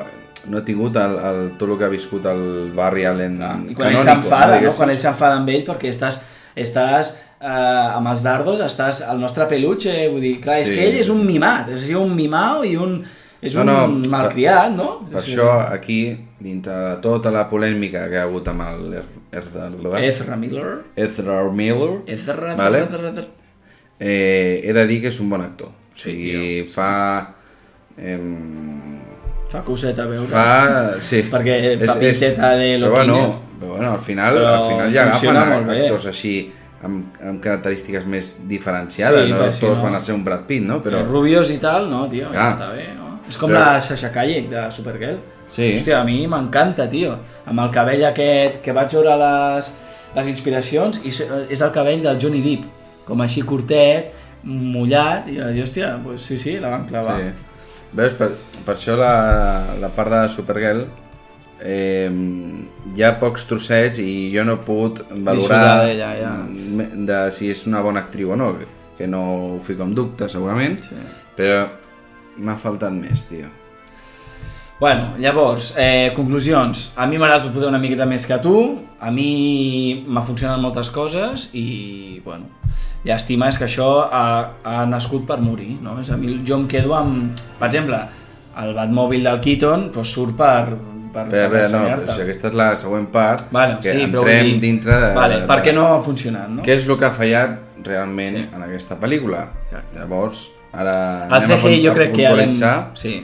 no 0.48 0.58
ha 0.58 0.64
tingut 0.64 0.96
el, 0.96 1.18
el, 1.18 1.42
tot 1.58 1.68
el 1.68 1.76
que 1.78 1.84
ha 1.84 1.92
viscut 1.92 2.24
el 2.30 2.70
Barry 2.74 3.04
Allen 3.04 3.36
I 3.36 3.74
quan 3.74 3.90
ell 3.90 3.98
canònico, 3.98 4.04
s'enfada, 4.06 4.46
no? 4.46 4.56
diguéssim. 4.60 4.78
Quan 4.78 4.90
ell 4.94 5.00
s'enfada 5.02 5.36
amb 5.40 5.48
ell 5.52 5.64
perquè 5.66 5.90
estàs, 5.92 6.20
estàs 6.56 7.12
eh, 7.40 7.48
amb 7.50 8.08
els 8.14 8.22
dardos, 8.24 8.60
estàs 8.64 9.02
el 9.10 9.20
nostre 9.20 9.44
peluche, 9.50 9.92
vull 10.12 10.22
dir, 10.24 10.38
clar, 10.40 10.60
és 10.62 10.70
Sí, 10.70 10.78
que 10.78 10.86
ell 10.88 10.96
és 11.02 11.10
un 11.12 11.20
mimat, 11.26 11.68
és 11.74 11.88
un 11.98 12.14
mimau 12.16 12.64
i 12.64 12.76
un, 12.80 13.02
és 13.42 13.54
No, 13.54 13.60
un 13.60 13.66
no, 13.66 14.08
malcriat, 14.10 14.72
no? 14.72 14.88
Per 15.12 15.20
Sí. 15.22 15.34
això 15.34 15.50
aquí, 15.70 16.00
dintre 16.38 16.72
de 16.74 16.96
tota 17.00 17.30
la 17.32 17.46
polèmica 17.48 18.08
que 18.10 18.18
ha 18.18 18.24
hagut 18.26 18.48
amb 18.52 18.62
el 18.66 18.94
Er- 18.98 19.40
Ezra, 19.40 19.68
Ezra 20.04 20.36
Miller. 20.36 20.66
Ezra 20.96 21.38
Miller, 21.50 22.02
Ezra, 22.06 22.54
Vale. 22.54 22.82
Eh, 23.98 24.60
he 24.64 24.72
de 24.76 24.86
dir 24.86 25.00
que 25.00 25.08
és 25.08 25.20
un 25.20 25.30
bon 25.30 25.40
actor. 25.40 25.68
O 25.72 25.96
Sí, 25.96 26.10
sigui, 26.12 26.66
fa... 26.68 27.34
Em, 27.96 29.00
Fa 29.48 29.62
coseta 29.64 30.02
a 30.04 30.06
veure. 30.10 30.26
fa... 30.28 31.00
Sí. 31.00 31.22
Perquè 31.30 31.76
fa 31.86 31.94
pinteta 31.98 32.50
de 32.58 32.72
Però 32.82 32.90
bueno, 32.90 33.18
però 33.60 33.70
bueno, 33.76 33.92
al 33.94 34.00
final, 34.04 34.34
Però 34.36 34.48
al 34.52 34.66
final 34.68 34.92
ja 34.92 35.04
agafen 35.06 35.36
actors 35.70 36.06
així 36.10 36.34
amb, 36.84 37.14
amb 37.24 37.40
característiques 37.40 38.04
més 38.04 38.34
diferenciades, 38.50 39.24
Sí, 39.24 39.30
no 39.32 39.38
tots 39.38 39.62
no- 39.62 39.84
van 39.86 39.94
a 39.96 40.00
ser 40.00 40.14
un 40.18 40.24
Brad 40.26 40.44
Pitt, 40.50 40.66
no? 40.66 40.82
Però... 40.82 40.98
Però, 41.00 41.06
Rubios 41.08 41.50
i 41.54 41.56
tal, 41.62 41.88
no, 41.88 42.02
tio, 42.10 42.26
ja 42.28 42.34
Clar. 42.34 42.50
està 42.52 42.68
bé, 42.74 42.88
no? 42.98 43.14
És 43.26 43.38
com 43.38 43.48
Però- 43.50 43.62
la 43.64 43.80
Sasha 43.80 44.12
Kayek 44.12 44.50
de 44.50 44.66
Supergirl. 44.70 45.16
Sí. 45.48 45.76
Hòstia, 45.76 46.00
a 46.00 46.04
mi 46.04 46.26
m'encanta, 46.26 46.88
tio. 46.90 47.14
Amb 47.46 47.60
el 47.62 47.70
cabell 47.74 48.04
aquest 48.08 48.60
que 48.64 48.74
vaig 48.74 48.92
veure 48.96 49.14
les, 49.20 49.72
les 50.16 50.28
inspiracions 50.32 51.00
i 51.04 51.12
és 51.14 51.20
és 51.50 51.60
el 51.62 51.72
cabell 51.74 52.02
del 52.02 52.18
Johnny 52.20 52.42
Depp, 52.42 52.64
com 53.06 53.20
així 53.22 53.42
curtet, 53.46 54.12
mullat, 54.46 55.28
i 55.30 55.38
jo 55.38 55.62
hòstia, 55.62 55.96
pues 56.02 56.22
sí, 56.22 56.38
sí, 56.38 56.58
la 56.62 56.70
van 56.74 56.86
clavar. 56.90 57.18
Sí. 57.20 57.32
Veus, 57.96 58.12
per, 58.18 58.30
per 58.66 58.74
això 58.74 58.96
la, 58.98 59.12
la 59.80 59.88
part 59.94 60.10
de 60.12 60.22
Supergirl 60.34 60.82
eh, 61.62 62.10
hi 62.94 63.02
ha 63.02 63.12
pocs 63.20 63.46
trossets 63.48 64.00
i 64.02 64.30
jo 64.34 64.44
no 64.44 64.58
he 64.58 64.64
pogut 64.66 65.02
valorar 65.24 65.86
ja. 65.96 66.32
de 67.08 67.20
si 67.32 67.50
és 67.54 67.62
una 67.70 67.80
bona 67.86 68.02
actriu 68.04 68.34
o 68.34 68.36
no, 68.36 68.52
que, 68.58 68.66
que 68.98 69.06
no 69.08 69.22
ho 69.56 69.60
fico 69.64 69.86
en 69.86 69.94
dubte 69.94 70.28
segurament, 70.28 70.82
Sí. 70.84 70.98
però 71.38 71.62
m'ha 72.36 72.58
faltat 72.60 72.92
més, 72.92 73.26
tio. 73.30 73.48
Bueno, 74.78 75.14
llavors, 75.18 75.74
eh, 75.78 76.12
conclusions. 76.14 76.92
A 77.00 77.06
mi 77.06 77.16
m'ha 77.16 77.24
agradat 77.30 77.52
poder 77.54 77.68
una 77.70 77.78
miqueta 77.80 78.04
més 78.04 78.26
que 78.28 78.34
a 78.36 78.40
tu, 78.44 78.56
a 79.00 79.10
mi 79.10 80.04
m'ha 80.06 80.20
funcionat 80.22 80.60
moltes 80.60 80.90
coses 80.92 81.46
i, 81.56 82.20
bueno, 82.24 82.44
llàstima 83.06 83.48
és 83.48 83.56
que 83.56 83.64
això 83.64 83.88
ha, 84.04 84.26
ha 84.64 84.82
nascut 84.84 85.24
per 85.26 85.38
morir, 85.40 85.78
no? 85.80 85.96
És 86.02 86.10
a 86.12 86.18
mi, 86.20 86.34
jo 86.44 86.58
em 86.60 86.66
quedo 86.68 86.92
amb, 86.94 87.32
per 87.58 87.70
exemple, 87.70 88.02
el 88.60 88.74
Batmòbil 88.76 89.24
del 89.24 89.40
Keaton 89.44 89.86
doncs 89.94 90.12
surt 90.12 90.36
per, 90.36 90.76
per, 91.14 91.24
Bé, 91.32 91.46
bé, 91.48 91.62
no, 91.72 91.80
però 92.02 92.12
si 92.12 92.20
aquesta 92.26 92.50
és 92.52 92.58
la 92.60 92.68
següent 92.76 93.06
part, 93.12 93.46
Vale, 93.56 93.78
que 93.80 93.94
sí, 93.96 94.02
entrem 94.10 94.50
dir- 94.50 94.60
dintre 94.60 94.92
de... 95.06 95.08
Vale, 95.16 95.40
de, 95.40 95.46
per 95.48 95.62
què 95.64 95.72
no 95.72 95.86
ha 95.94 96.02
funcionat, 96.04 96.50
no? 96.52 96.60
Què 96.66 96.76
és 96.76 96.84
el 96.88 96.98
que 97.00 97.08
ha 97.08 97.12
fallat 97.16 97.56
realment 97.86 98.36
Sí. 98.42 98.44
en 98.52 98.62
aquesta 98.68 99.00
pel·lícula? 99.00 99.46
Exacte. 99.70 99.98
Llavors, 100.02 100.44
ara 100.76 100.98
El 101.32 101.48
CGI 101.48 101.80
jo 101.86 101.94
crec 101.96 102.12
que 102.12 102.28
ja. 102.60 102.74
Sí. 102.92 103.22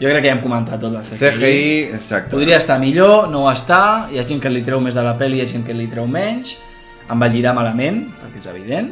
Jo 0.00 0.10
crec 0.10 0.20
que 0.20 0.28
ja 0.28 0.34
hem 0.36 0.42
comentat 0.44 0.80
tot 0.82 0.92
el 0.92 1.04
CGI. 1.08 1.18
CGI, 1.18 1.82
exacte. 1.96 2.30
Podria 2.34 2.58
estar 2.60 2.76
millor, 2.82 3.30
no 3.32 3.46
ho 3.46 3.50
està, 3.50 4.08
hi 4.12 4.18
ha 4.20 4.24
gent 4.28 4.42
que 4.44 4.50
li 4.52 4.60
treu 4.66 4.80
més 4.84 4.94
de 4.94 5.02
la 5.06 5.14
pel·li, 5.16 5.38
hi 5.40 5.44
ha 5.46 5.48
gent 5.48 5.64
que 5.64 5.72
li 5.72 5.86
treu 5.88 6.04
menys, 6.10 6.56
envellirà 7.08 7.54
malament, 7.56 8.02
perquè 8.20 8.42
és 8.42 8.48
evident, 8.52 8.90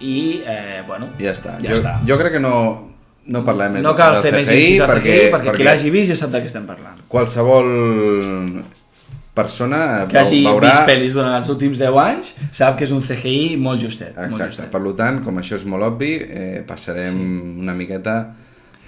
i, 0.00 0.42
eh, 0.46 0.82
bueno, 0.86 1.08
Ja 1.18 1.32
està. 1.32 1.56
Ja 1.64 1.72
jo, 1.72 1.80
està. 1.80 1.96
jo 2.06 2.18
crec 2.20 2.36
que 2.36 2.42
no, 2.44 2.54
no 3.26 3.42
parlem 3.44 3.78
més 3.78 3.82
no 3.82 3.94
cal 3.98 4.18
del 4.18 4.22
fer 4.28 4.32
més 4.36 4.46
CGI 4.46 4.60
incís 4.62 4.80
al 4.84 4.90
perquè, 4.92 5.02
CGI, 5.02 5.26
perquè, 5.32 5.48
perquè 5.48 5.56
qui 5.58 5.66
l'hagi 5.66 5.90
vist 5.94 6.12
ja 6.12 6.16
sap 6.22 6.30
de 6.36 6.42
què 6.44 6.50
estem 6.52 6.66
parlant. 6.68 7.02
qualsevol 7.08 7.68
persona 9.34 10.06
Que 10.08 10.18
hagi 10.20 10.44
veurà... 10.46 10.70
vist 10.70 10.86
pel·lis 10.86 11.14
durant 11.16 11.34
els 11.34 11.48
últims 11.50 11.80
10 11.82 11.98
anys 12.04 12.34
sap 12.54 12.76
que 12.78 12.86
és 12.86 12.92
un 12.94 13.02
CGI 13.02 13.56
molt 13.58 13.82
justet. 13.82 14.14
molt 14.14 14.30
Exacte, 14.30 14.60
justet. 14.62 14.70
per 14.70 14.94
tant, 14.94 15.22
com 15.24 15.40
això 15.42 15.56
és 15.58 15.64
molt 15.66 15.82
obvi, 15.82 16.14
eh, 16.22 16.62
passarem 16.66 17.18
una 17.60 17.74
miqueta... 17.74 18.18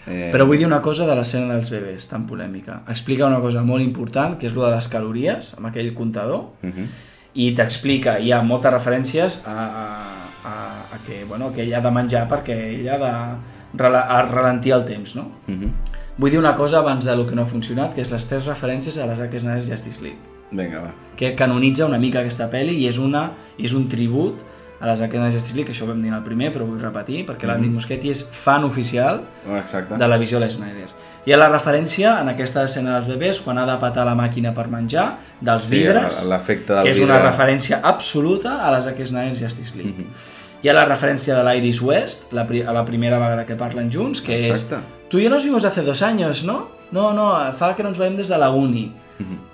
Eh, 0.06 0.30
Però 0.32 0.46
vull 0.46 0.58
dir 0.58 0.66
una 0.66 0.80
cosa 0.82 1.06
de 1.06 1.14
l'escena 1.16 1.54
dels 1.54 1.70
bebès, 1.70 2.06
tan 2.08 2.26
polèmica. 2.26 2.82
Explica 2.88 3.26
una 3.26 3.40
cosa 3.40 3.62
molt 3.62 3.82
important, 3.82 4.38
que 4.38 4.46
és 4.46 4.54
lo 4.54 4.64
de 4.64 4.70
les 4.70 4.88
calories, 4.88 5.54
amb 5.58 5.66
aquell 5.66 5.92
comptador, 5.94 6.44
Uh 6.62 6.70
-huh. 6.70 6.86
i 7.34 7.52
t'explica, 7.54 8.18
hi 8.18 8.32
ha 8.32 8.42
moltes 8.42 8.72
referències 8.72 9.42
a, 9.46 9.50
a, 9.52 9.86
a, 10.44 10.52
a 10.94 10.98
que, 11.06 11.24
bueno, 11.28 11.52
que 11.52 11.62
ell 11.62 11.74
ha 11.74 11.80
de 11.80 11.90
menjar 11.90 12.28
perquè 12.28 12.52
ell 12.80 12.88
ha 12.88 12.98
de 12.98 13.36
rela 13.82 14.00
a 14.00 14.22
ralentir 14.22 14.72
el 14.72 14.84
temps, 14.84 15.16
no? 15.16 15.22
Uh 15.48 15.54
-huh. 15.54 15.70
Vull 16.18 16.30
dir 16.30 16.38
una 16.38 16.56
cosa 16.56 16.78
abans 16.78 17.04
de 17.04 17.14
lo 17.16 17.26
que 17.26 17.34
no 17.34 17.42
ha 17.42 17.46
funcionat, 17.46 17.94
que 17.94 18.00
és 18.00 18.10
les 18.10 18.26
tres 18.26 18.46
referències 18.46 18.96
a 18.98 19.06
la 19.06 19.16
Zack 19.16 19.38
Snyder's 19.38 19.68
Justice 19.68 20.00
League, 20.00 20.18
Vinga, 20.50 20.78
va. 20.80 20.94
que 21.16 21.34
canonitza 21.34 21.84
una 21.84 21.98
mica 21.98 22.20
aquesta 22.20 22.50
pel·li 22.50 22.78
i 22.78 22.86
és, 22.86 22.98
una, 22.98 23.32
és 23.58 23.72
un 23.74 23.88
tribut 23.88 24.34
a 24.80 24.86
la 24.86 24.96
Zack 24.96 25.12
Snyder's 25.12 25.34
Justice 25.34 25.54
League, 25.56 25.70
que 25.70 25.72
això 25.76 25.84
ho 25.84 25.88
vam 25.88 26.00
dir 26.02 26.08
en 26.08 26.14
el 26.18 26.22
primer, 26.22 26.50
però 26.52 26.62
ho 26.64 26.66
vull 26.68 26.80
repetir, 26.80 27.24
perquè 27.26 27.46
l'Andy 27.48 27.68
Muschietti 27.72 28.10
és 28.12 28.24
fan 28.32 28.64
oficial 28.64 29.22
Oh, 29.48 29.56
Exacte. 29.56 29.96
de 29.96 30.08
la 30.08 30.18
visió 30.18 30.38
de 30.40 30.50
Snyder. 30.50 30.88
Hi 31.26 31.32
ha 31.32 31.38
la 31.38 31.48
referència 31.48 32.20
en 32.20 32.28
aquesta 32.28 32.62
escena 32.64 32.92
dels 33.00 33.08
bebès 33.08 33.40
quan 33.42 33.58
ha 33.58 33.64
de 33.66 33.76
patar 33.82 34.04
la 34.06 34.14
màquina 34.14 34.52
per 34.54 34.68
menjar, 34.68 35.16
dels 35.40 35.64
Sí, 35.64 35.78
vidres, 35.78 36.24
l'efecte 36.28 36.72
del 36.74 36.84
que 36.84 36.90
és 36.90 37.00
una 37.00 37.16
vidre. 37.18 37.30
referència 37.30 37.80
absoluta 37.82 38.60
a 38.66 38.70
la 38.70 38.80
Zack 38.80 39.00
Snyder's 39.06 39.40
Justice 39.40 39.76
League. 39.76 40.06
Hi 40.62 40.68
ha 40.68 40.74
la 40.74 40.84
referència 40.84 41.34
de 41.36 41.42
l'Iris 41.44 41.80
West, 41.82 42.32
la, 42.32 42.46
pri 42.46 42.62
a 42.62 42.72
la 42.72 42.84
primera 42.84 43.18
vegada 43.18 43.44
que 43.46 43.56
parlen 43.56 43.90
junts, 43.92 44.20
que 44.20 44.38
Exacte. 44.38 44.76
és... 44.76 45.08
Tu 45.10 45.18
i 45.20 45.24
jo 45.24 45.30
nos 45.30 45.44
vimos 45.44 45.64
hace 45.64 45.82
dos 45.82 46.02
años, 46.02 46.44
¿no? 46.44 46.68
No, 46.90 47.12
no, 47.12 47.52
fa 47.54 47.74
que 47.76 47.82
no 47.82 47.88
ens 47.90 47.98
veiem 47.98 48.16
des 48.16 48.28
de 48.28 48.38
la 48.38 48.50
uni. 48.50 48.92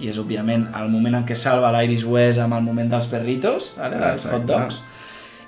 I 0.01 0.09
és, 0.09 0.17
òbviament, 0.19 0.65
el 0.75 0.89
moment 0.91 1.15
en 1.21 1.25
què 1.27 1.37
salva 1.37 1.69
l'Iris 1.73 2.05
West 2.05 2.41
amb 2.43 2.55
el 2.55 2.63
moment 2.63 2.89
dels 2.91 3.07
perritos, 3.07 3.77
ara, 3.79 4.13
els 4.15 4.25
hot 4.27 4.43
dogs. 4.47 4.81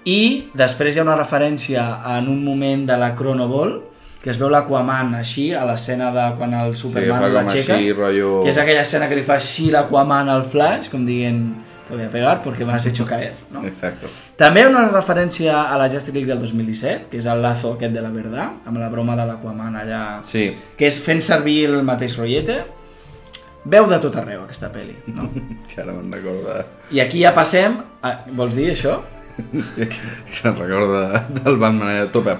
I 0.05 0.50
després 0.55 0.94
hi 0.96 1.00
ha 1.00 1.05
una 1.07 1.16
referència 1.16 1.84
en 2.18 2.28
un 2.28 2.42
moment 2.44 2.84
de 2.86 2.96
la 3.00 3.14
Chrono 3.16 3.46
Ball, 3.48 3.76
que 4.24 4.30
es 4.32 4.38
veu 4.40 4.48
l'Aquaman 4.52 5.14
així, 5.18 5.50
a 5.57 5.64
l'escena 5.68 6.11
de 6.12 6.24
quan 6.38 6.55
el 6.57 6.74
Superman 6.76 7.20
com 7.22 7.32
l'aixeca, 7.38 7.76
rotllo- 7.96 8.42
que 8.44 8.50
és 8.52 8.59
aquella 8.61 8.82
escena 8.84 9.09
que 9.09 9.16
li 9.16 9.22
fa 9.24 9.34
així 9.36 9.70
l'Aquaman 9.72 10.28
al 10.32 10.44
Flash, 10.48 10.88
com 10.92 11.05
dient, 11.05 11.42
te 11.88 11.94
voy 11.94 12.05
a 12.07 12.11
pegar 12.11 12.42
porque 12.42 12.64
me 12.64 12.72
has 12.72 12.86
hecho 12.86 13.05
caer, 13.07 13.34
no? 13.52 13.64
Exacte. 13.68 14.07
També 14.40 14.61
hi 14.61 14.64
ha 14.64 14.68
una 14.70 14.86
referència 14.88 15.59
a 15.70 15.76
la 15.76 15.90
Justice 15.92 16.12
League 16.16 16.28
del 16.30 16.40
2017, 16.40 17.11
que 17.11 17.18
és 17.20 17.26
el 17.28 17.42
lazo 17.44 17.74
aquest 17.74 17.92
de 17.92 18.00
la 18.05 18.09
verdad, 18.11 18.52
amb 18.64 18.78
la 18.80 18.88
broma 18.88 19.16
de 19.16 19.26
l'Aquaman 19.28 19.76
allà, 19.76 20.05
Sí, 20.24 20.46
que 20.78 20.86
és 20.88 21.00
fent 21.05 21.20
servir 21.20 21.66
el 21.68 21.82
mateix 21.84 22.16
rotllete. 22.16 22.62
Veu 23.64 23.86
de 23.88 23.96
tot 23.98 24.16
arreu 24.20 24.42
aquesta 24.44 24.68
pel·li, 24.72 24.96
no? 25.16 25.28
que 25.68 25.80
ara 25.80 25.92
me'n 25.96 26.11
recorda... 26.12 26.64
I 26.92 27.00
aquí 27.00 27.20
ja 27.24 27.32
passem... 27.36 27.76
A... 28.05 28.18
Vols 28.36 28.57
dir 28.57 28.70
això? 28.72 28.98
Sí, 29.59 29.87
que 29.87 30.51
recorda 30.51 31.26
del 31.28 31.57
Batman 31.57 31.89
allà 31.89 32.12
tope? 32.12 32.37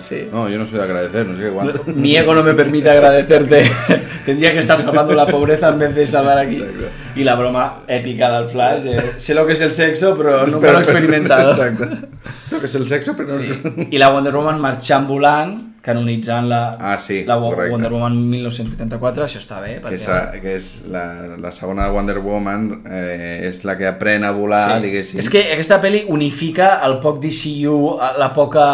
Sí. 0.00 0.28
No, 0.32 0.48
yo 0.48 0.58
no 0.58 0.66
soy 0.66 0.78
de 0.78 0.84
agradecer, 0.84 1.26
no 1.26 1.36
sé 1.36 1.42
qué 1.42 1.50
cuánto. 1.50 1.84
Mi 1.86 2.16
ego 2.16 2.34
no 2.34 2.42
me 2.42 2.54
permite 2.54 2.90
agradecerte. 2.90 3.70
Tendría 4.24 4.52
que 4.52 4.58
estar 4.60 4.78
salvando 4.78 5.14
la 5.14 5.26
pobreza 5.26 5.68
en 5.68 5.78
vez 5.78 5.94
de 5.94 6.06
salvar 6.06 6.38
aquí. 6.38 6.56
Exacte. 6.56 6.88
Y 7.16 7.24
la 7.24 7.34
broma 7.34 7.82
épica 7.86 8.30
del 8.38 8.48
Flash. 8.48 8.86
eh, 8.86 9.12
sé 9.18 9.34
lo 9.34 9.46
que 9.46 9.52
es 9.52 9.60
el 9.60 9.72
sexo, 9.72 10.16
pero 10.16 10.46
nunca 10.46 10.72
lo 10.72 10.78
he 10.78 10.82
experimentado. 10.82 11.50
Exacte. 11.52 12.08
Això 12.48 12.60
que 12.60 12.66
és 12.66 12.74
el 12.80 12.86
sexo, 12.88 13.12
però 13.12 13.28
no... 13.28 13.40
Sí. 13.40 13.88
I 13.92 13.98
la 14.00 14.08
Wonder 14.08 14.32
Woman 14.32 14.62
volant, 15.06 15.77
canonitzant 15.88 16.46
la, 16.50 16.60
Ah, 16.78 16.98
sí, 17.00 17.22
la 17.26 17.38
correcte. 17.40 17.72
Wonder 17.72 17.90
Woman 17.94 18.18
1984, 18.30 19.24
això 19.24 19.40
està 19.40 19.60
bé. 19.64 19.78
Que 19.80 19.88
Perquè, 19.88 19.98
és, 19.98 20.40
que 20.44 20.54
és 20.58 20.68
la, 20.92 21.04
la 21.40 21.50
segona 21.56 21.86
de 21.88 21.94
Wonder 21.96 22.18
Woman, 22.24 22.68
eh, 22.86 23.48
és 23.48 23.64
la 23.64 23.78
que 23.80 23.88
aprèn 23.88 24.24
a 24.28 24.32
volar, 24.36 24.76
Sí. 24.76 24.82
diguéssim. 24.86 25.18
És 25.24 25.30
que 25.32 25.46
aquesta 25.52 25.80
pel·li 25.82 26.04
unifica 26.08 26.74
el 26.86 26.98
poc 27.00 27.22
DCU, 27.24 27.96
la 28.20 28.32
poca 28.36 28.66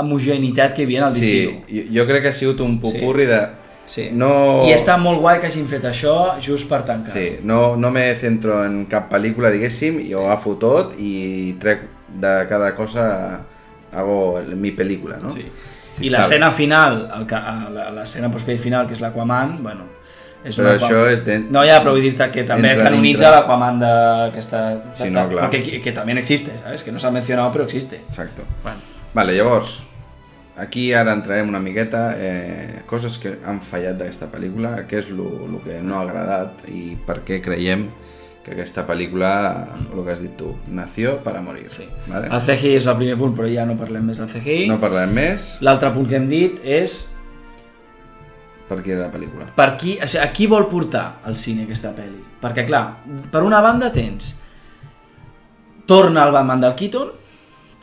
homogeneïtat 0.00 0.74
que 0.74 0.82
hi 0.82 0.88
havia 0.88 1.02
en 1.04 1.08
el 1.08 1.12
Sí, 1.14 1.34
DCU. 1.46 1.60
jo, 1.68 1.84
jo 2.00 2.06
crec 2.08 2.22
que 2.22 2.28
ha 2.32 2.32
sigut 2.32 2.60
un 2.64 2.80
pupurri 2.80 3.26
de... 3.26 3.42
Sí. 3.86 4.06
No... 4.16 4.64
I 4.64 4.72
està 4.72 4.94
molt 4.96 5.20
guai 5.20 5.40
que 5.42 5.46
hagin 5.50 5.66
fet 5.68 5.84
això 5.84 6.14
just 6.40 6.68
per 6.70 6.82
tancar. 6.88 7.12
Sí, 7.12 7.26
no, 7.44 7.76
no 7.76 7.90
me 7.92 8.06
centro 8.16 8.62
en 8.64 8.86
cap 8.88 9.10
pel·lícula, 9.12 9.50
diguéssim, 9.52 9.98
i 10.00 10.14
ho 10.16 10.22
agafo 10.24 10.54
tot 10.56 10.94
i 10.98 11.54
trec 11.60 11.82
de 12.08 12.32
cada 12.48 12.72
cosa 12.74 13.04
hago 13.92 14.40
mi 14.56 14.72
pel·lícula, 14.72 15.18
no? 15.20 15.28
Sí. 15.30 15.44
Sí, 15.96 16.06
I 16.06 16.10
l'escena 16.10 16.50
final, 16.50 16.96
l'escena 17.94 18.30
postcrèdit 18.32 18.60
final, 18.62 18.86
que 18.86 18.92
és 18.96 19.00
l'Aquaman, 19.00 19.58
bueno, 19.62 19.84
és 20.44 20.56
Però 20.58 20.66
una 20.66 20.74
això 20.76 21.04
és 21.08 21.24
de- 21.24 21.38
No, 21.50 21.62
ja, 21.64 21.78
però 21.82 21.92
vull 21.94 22.02
dir-te 22.02 22.26
que 22.30 22.42
també 22.44 22.72
entra 22.72 22.90
canonitza 22.90 23.24
dintre. 23.24 23.38
l'Aquaman 23.38 23.78
d'aquesta... 23.80 24.60
Sí, 24.92 25.08
no, 25.10 25.28
clar. 25.30 25.48
Que, 25.50 25.80
que 25.80 25.92
también 25.92 26.18
existe, 26.18 26.58
¿sabes? 26.58 26.82
Que 26.82 26.92
no 26.92 26.98
s'ha 26.98 27.10
mencionat, 27.10 27.52
però 27.54 27.64
existe. 27.64 27.96
Exacto. 28.08 28.42
Bueno, 28.62 28.78
Vale, 29.14 29.32
llavors, 29.36 29.84
aquí 30.58 30.92
ara 30.92 31.12
entrarem 31.14 31.48
una 31.48 31.60
miqueta 31.60 32.14
eh, 32.18 32.82
coses 32.86 33.16
que 33.18 33.36
han 33.46 33.60
fallat 33.62 33.96
d'aquesta 33.96 34.26
pel·lícula, 34.32 34.74
què 34.90 34.98
és 34.98 35.08
el 35.14 35.60
que 35.64 35.80
no 35.82 36.00
ha 36.00 36.02
agradat 36.02 36.66
i 36.68 36.96
per 37.06 37.20
què 37.24 37.40
creiem 37.40 37.88
que 38.44 38.52
aquesta 38.52 38.82
pel·lícula, 38.86 39.30
el 39.94 40.04
que 40.04 40.12
has 40.12 40.20
dit 40.20 40.34
tu, 40.36 40.50
nació 40.68 41.16
per 41.24 41.36
a 41.36 41.40
morir. 41.40 41.68
sí. 41.72 41.86
Vale? 42.06 42.28
El 42.28 42.40
CGI 42.44 42.74
és 42.76 42.86
el 42.86 42.96
primer 42.98 43.16
punt, 43.16 43.34
però 43.36 43.48
ja 43.48 43.64
no 43.64 43.76
parlem 43.80 44.04
més 44.04 44.18
del 44.20 44.28
CGI. 44.28 44.66
No 44.68 44.78
parlem 44.80 45.12
més, 45.16 45.58
L'altre 45.64 45.90
punt 45.94 46.06
que 46.08 46.16
hem 46.16 46.28
dit 46.28 46.60
és 46.62 47.10
per 48.68 48.82
qui 48.82 48.92
era 48.92 49.06
la 49.06 49.12
pel·lícula. 49.12 49.46
per 49.56 49.76
qui, 49.76 49.98
o 50.02 50.06
sigui, 50.06 50.22
a 50.24 50.30
qui 50.32 50.46
vol 50.46 50.66
portar 50.68 51.20
al 51.24 51.36
cine 51.36 51.64
aquesta 51.64 51.92
pel·li? 51.96 52.20
Perquè, 52.42 52.66
clar, 52.66 52.84
per 53.32 53.42
una 53.42 53.60
banda 53.64 53.90
tens 53.92 54.40
torna 55.86 56.24
el 56.24 56.32
Batman 56.32 56.60
del 56.60 56.74
Keaton, 56.74 57.08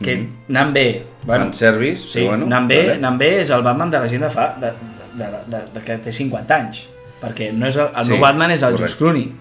que 0.02 0.16
Mhm. 0.18 0.30
anant 0.50 0.74
bé... 0.74 1.06
Fan 1.28 1.54
service, 1.54 2.10
sí, 2.10 2.20
però 2.22 2.30
bueno, 2.30 2.46
anant, 2.48 2.68
bé, 2.68 2.78
vale. 2.82 2.94
anant 2.96 3.18
bé 3.20 3.40
és 3.42 3.50
el 3.52 3.62
Batman 3.62 3.92
de 3.92 4.00
la 4.00 4.08
gent 4.08 4.22
de 4.24 4.30
fa... 4.30 4.56
De, 4.60 4.72
de, 5.14 5.26
de, 5.26 5.38
de, 5.58 5.60
de 5.74 5.82
que 5.86 5.98
té 5.98 6.12
50 6.12 6.56
anys. 6.56 6.88
Perquè 7.22 7.52
no 7.54 7.68
és 7.68 7.76
el, 7.78 7.90
el 7.96 8.04
Sí, 8.06 8.12
meu 8.14 8.20
Batman 8.22 8.52
és 8.52 8.64
el 8.64 8.72
correcte. 8.74 8.88
Josh 8.94 8.98
Clooney. 8.98 9.32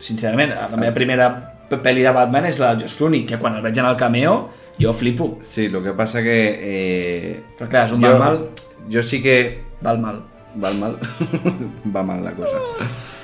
Sincerament, 0.00 0.54
la 0.56 0.80
meva 0.80 0.94
primera 0.96 1.28
pel·li 1.70 2.02
de 2.02 2.12
Batman 2.14 2.48
és 2.48 2.58
la 2.58 2.72
del 2.72 2.86
Josh 2.86 2.96
Clooney, 2.98 3.26
que 3.28 3.38
quan 3.38 3.58
el 3.58 3.62
veig 3.62 3.78
en 3.78 3.86
el 3.90 3.98
cameo 4.00 4.34
jo 4.80 4.94
flipo. 4.96 5.36
Sí, 5.44 5.66
el 5.66 5.82
que 5.84 5.92
passa 5.94 6.22
que... 6.24 6.38
Eh, 6.56 7.32
Però 7.58 7.68
clar, 7.68 7.84
és 7.86 7.94
un 7.94 8.02
jo, 8.02 8.16
mal, 8.18 8.42
Jo 8.90 9.02
sí 9.04 9.20
que... 9.22 9.36
val 9.84 10.00
mal. 10.00 10.22
Val 10.60 10.78
mal? 10.80 10.96
Va 11.94 12.02
mal 12.02 12.24
la 12.24 12.32
cosa. 12.34 12.58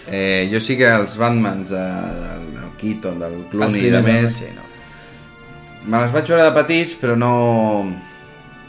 Eh, 0.07 0.49
jo 0.53 0.61
sí 0.63 0.77
que 0.79 0.87
els 0.87 1.17
Batmans 1.19 1.73
de, 1.73 1.83
del, 2.21 2.45
del 2.55 2.69
Keaton, 2.79 3.19
del 3.25 3.41
Clooney 3.51 3.89
i 3.89 3.95
de 3.95 4.03
més, 4.05 4.37
sí, 4.39 4.53
no. 4.55 4.63
Me 5.87 6.03
les 6.03 6.13
vaig 6.15 6.29
veure 6.29 6.45
de 6.45 6.55
petits, 6.55 6.95
però 7.01 7.17
no... 7.19 7.33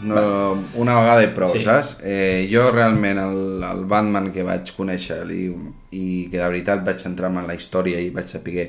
no 0.02 0.58
una 0.76 0.96
vegada 1.00 1.24
i 1.24 1.30
prou, 1.34 1.50
Sí. 1.50 1.62
saps? 1.64 1.98
Eh, 2.04 2.48
jo 2.52 2.72
realment 2.72 3.18
el, 3.18 3.64
el 3.64 3.86
Batman 3.86 4.32
que 4.32 4.44
vaig 4.44 4.70
conèixer 4.78 5.24
i, 5.32 5.48
i 5.92 6.28
que 6.32 6.38
de 6.38 6.44
veritat 6.50 6.84
vaig 6.86 7.00
centrar-me 7.02 7.42
en 7.42 7.48
la 7.48 7.56
història 7.56 8.00
i 8.00 8.10
vaig 8.14 8.28
saber 8.28 8.68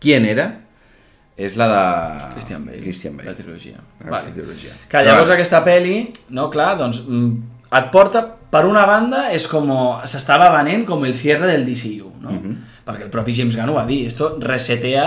qui 0.00 0.12
era, 0.14 0.48
és 1.36 1.56
la 1.56 1.68
de... 1.68 2.32
Christian 2.34 2.64
Bale. 2.66 2.80
Christian 2.80 3.16
Bale. 3.16 3.30
La 3.30 3.34
trilogia. 3.36 3.78
La 4.04 4.10
Vale. 4.10 4.32
trilogia. 4.32 4.72
Que 4.88 4.98
llavors 5.04 5.28
Vale. 5.28 5.38
aquesta 5.40 5.64
pel·li, 5.64 5.96
no, 6.36 6.50
clar, 6.50 6.76
doncs 6.78 7.02
mm, 7.06 7.32
et 7.78 7.90
porta, 7.92 8.24
per 8.50 8.64
una 8.66 8.84
banda, 8.84 9.30
és 9.32 9.46
com 9.48 9.68
s'estava 10.04 10.50
venent 10.56 10.84
com 10.88 11.04
el 11.06 11.14
cierre 11.14 11.46
del 11.46 11.64
DCU, 11.64 12.10
no? 12.20 12.30
Mhm. 12.30 12.56
Perquè 12.84 13.02
el 13.06 13.10
propi 13.10 13.32
James 13.32 13.56
Gunn 13.56 13.70
ho 13.70 13.74
va 13.74 13.86
dir, 13.86 14.06
esto 14.08 14.36
resetea, 14.40 15.06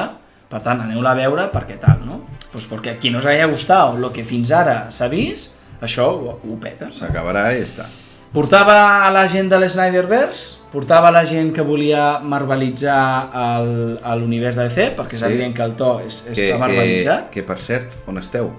per 0.53 0.61
tant, 0.61 0.83
aneu-la 0.85 1.15
a 1.15 1.17
veure 1.17 1.47
perquè 1.49 1.79
tal, 1.81 2.03
no? 2.05 2.19
Pues 2.53 2.67
perquè 2.69 2.93
a 2.93 2.99
qui 3.01 3.09
no 3.09 3.17
us 3.23 3.25
haya 3.25 3.47
gustat 3.49 3.97
lo 3.97 4.11
que 4.13 4.21
fins 4.27 4.51
ara 4.53 4.83
s'ha 4.93 5.07
vist, 5.09 5.55
això 5.81 6.05
ho, 6.13 6.35
ho 6.45 6.57
peta. 6.61 6.91
S'acabarà 6.93 7.47
i 7.55 7.63
ja 7.63 7.65
està. 7.71 7.85
Portava 8.33 9.05
a 9.05 9.09
la 9.13 9.27
gent 9.29 9.49
de 9.49 9.59
l'Snyderverse, 9.61 10.63
portava 10.73 11.09
a 11.09 11.13
la 11.13 11.21
gent 11.29 11.51
que 11.53 11.61
volia 11.65 12.19
marvelitzar 12.25 12.97
l'univers 14.17 14.55
de 14.57 14.63
DC, 14.69 14.87
perquè 14.97 15.13
és 15.17 15.19
Sí. 15.21 15.25
evident 15.25 15.55
que 15.55 15.61
el 15.63 15.75
to 15.77 15.99
és, 16.05 16.21
Que, 16.25 16.31
està 16.33 16.53
que, 16.53 16.59
marvelitzat. 16.59 17.29
que, 17.29 17.43
per 17.43 17.57
cert, 17.59 17.87
on 18.07 18.17
esteu? 18.17 18.51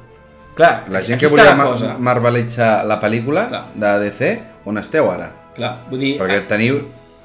Clar, 0.55 0.85
La 0.89 1.03
gent 1.03 1.19
que 1.19 1.27
volia 1.27 1.45
la 1.51 1.57
ma 1.57 1.65
cosa. 1.65 1.97
marvelitzar 1.99 2.85
la 2.87 3.01
pel·lícula 3.01 3.49
Clar. 3.49 3.65
de 3.75 3.99
DC, 4.05 4.41
on 4.65 4.79
esteu 4.79 5.11
ara? 5.11 5.31
Clar, 5.57 5.77
vull 5.91 5.99
dir... 6.01 6.19
Perquè 6.21 6.47
teniu 6.47 6.79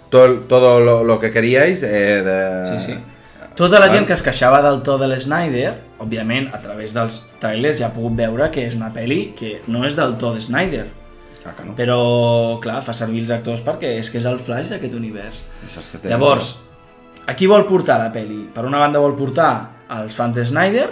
tot, 0.09 0.47
todo 0.47 0.79
lo, 0.79 1.03
lo 1.03 1.19
que 1.19 1.31
queríais 1.31 1.83
eh, 1.83 2.21
de... 2.23 2.65
Sí, 2.79 2.85
sí. 2.93 2.97
Tota 3.59 3.79
la 3.81 3.89
gent 3.91 4.05
que 4.07 4.15
es 4.15 4.21
queixava 4.23 4.61
del 4.63 4.77
to 4.87 4.93
de 5.01 5.07
l'Snyder, 5.11 5.73
òbviament, 5.99 6.45
a 6.55 6.61
través 6.63 6.93
dels 6.95 7.17
trailers 7.41 7.81
ja 7.81 7.89
ha 7.89 7.91
pogut 7.95 8.13
veure 8.15 8.47
que 8.53 8.63
és 8.69 8.77
una 8.77 8.87
pel·li 8.95 9.33
que 9.35 9.57
no 9.67 9.81
és 9.87 9.97
del 9.99 10.13
to 10.21 10.31
de 10.37 10.39
Snyder, 10.45 10.85
Ah, 11.43 11.51
que 11.57 11.65
no. 11.65 11.73
però, 11.75 11.97
clar, 12.63 12.77
fa 12.83 12.93
servir 12.95 13.21
els 13.25 13.31
actors 13.31 13.61
perquè 13.65 13.97
és 13.99 14.09
que 14.11 14.19
és 14.19 14.25
el 14.25 14.39
flash 14.39 14.69
d'aquest 14.71 14.93
univers. 14.95 15.41
Saps 15.67 15.89
que 15.91 15.97
té- 15.97 16.09
Llavors, 16.11 16.53
a 17.27 17.35
qui 17.35 17.47
vol 17.47 17.65
portar 17.67 17.97
la 17.99 18.13
pel·li? 18.13 18.45
Per 18.53 18.63
una 18.65 18.79
banda 18.79 18.99
vol 18.99 19.15
portar 19.15 19.69
als 19.89 20.15
fans 20.15 20.35
de 20.35 20.45
Snyder, 20.45 20.87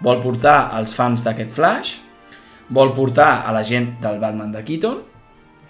vol 0.00 0.20
portar 0.22 0.70
als 0.74 0.94
fans 0.94 1.22
d'aquest 1.22 1.52
Flash, 1.52 2.00
vol 2.70 2.92
portar 2.94 3.44
a 3.46 3.52
la 3.52 3.62
gent 3.62 4.00
del 4.00 4.18
Batman 4.18 4.50
de 4.50 4.64
Keaton 4.64 4.98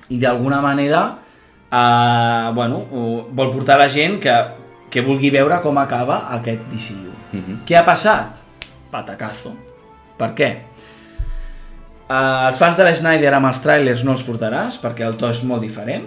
i 0.08 0.18
d'alguna 0.18 0.60
manera 0.62 1.18
eh, 1.70 2.50
bueno, 2.54 2.78
vol 3.32 3.50
portar 3.52 3.74
a 3.76 3.84
la 3.84 3.88
gent 3.88 4.18
que, 4.20 4.32
que 4.92 5.00
vulgui 5.04 5.30
veure 5.32 5.58
com 5.64 5.78
acaba 5.80 6.26
aquest 6.36 6.66
DCU. 6.70 7.12
Mhm. 7.32 7.62
Què 7.66 7.78
ha 7.80 7.84
passat? 7.86 8.42
Patacazo. 8.92 9.54
Per 10.20 10.34
què? 10.36 10.50
Uh, 12.12 12.48
els 12.50 12.58
fans 12.60 12.76
de 12.76 12.84
l'Snyder 12.84 13.30
amb 13.38 13.48
els 13.48 13.62
trailers 13.64 14.02
no 14.04 14.12
els 14.12 14.22
portaràs 14.26 14.76
perquè 14.82 15.06
el 15.06 15.16
to 15.16 15.30
és 15.32 15.40
molt 15.48 15.62
diferent. 15.64 16.04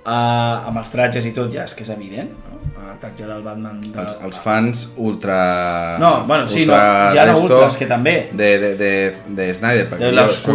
Uh, 0.00 0.68
amb 0.70 0.78
els 0.80 0.88
tratges 0.92 1.26
i 1.26 1.32
tot 1.36 1.50
ja 1.52 1.64
és 1.66 1.74
que 1.76 1.82
és 1.84 1.90
evident, 1.92 2.30
no? 2.30 2.58
El 2.92 2.98
tratge 3.02 3.26
del 3.26 3.42
Batman... 3.44 3.80
De... 3.82 3.90
Els, 4.00 4.14
els 4.26 4.38
fans 4.42 4.84
ultra... 4.98 5.96
No, 6.00 6.24
bueno, 6.28 6.46
sí, 6.48 6.62
no, 6.66 6.74
ja 7.14 7.24
no 7.28 7.34
ultras, 7.42 7.76
que 7.80 7.86
també. 7.90 8.14
De, 8.32 8.48
de, 8.62 8.70
de, 8.80 8.92
de 9.36 9.48
Snyder. 9.54 9.88
perquè 9.90 10.08
De 10.10 10.12
soc- 10.38 10.54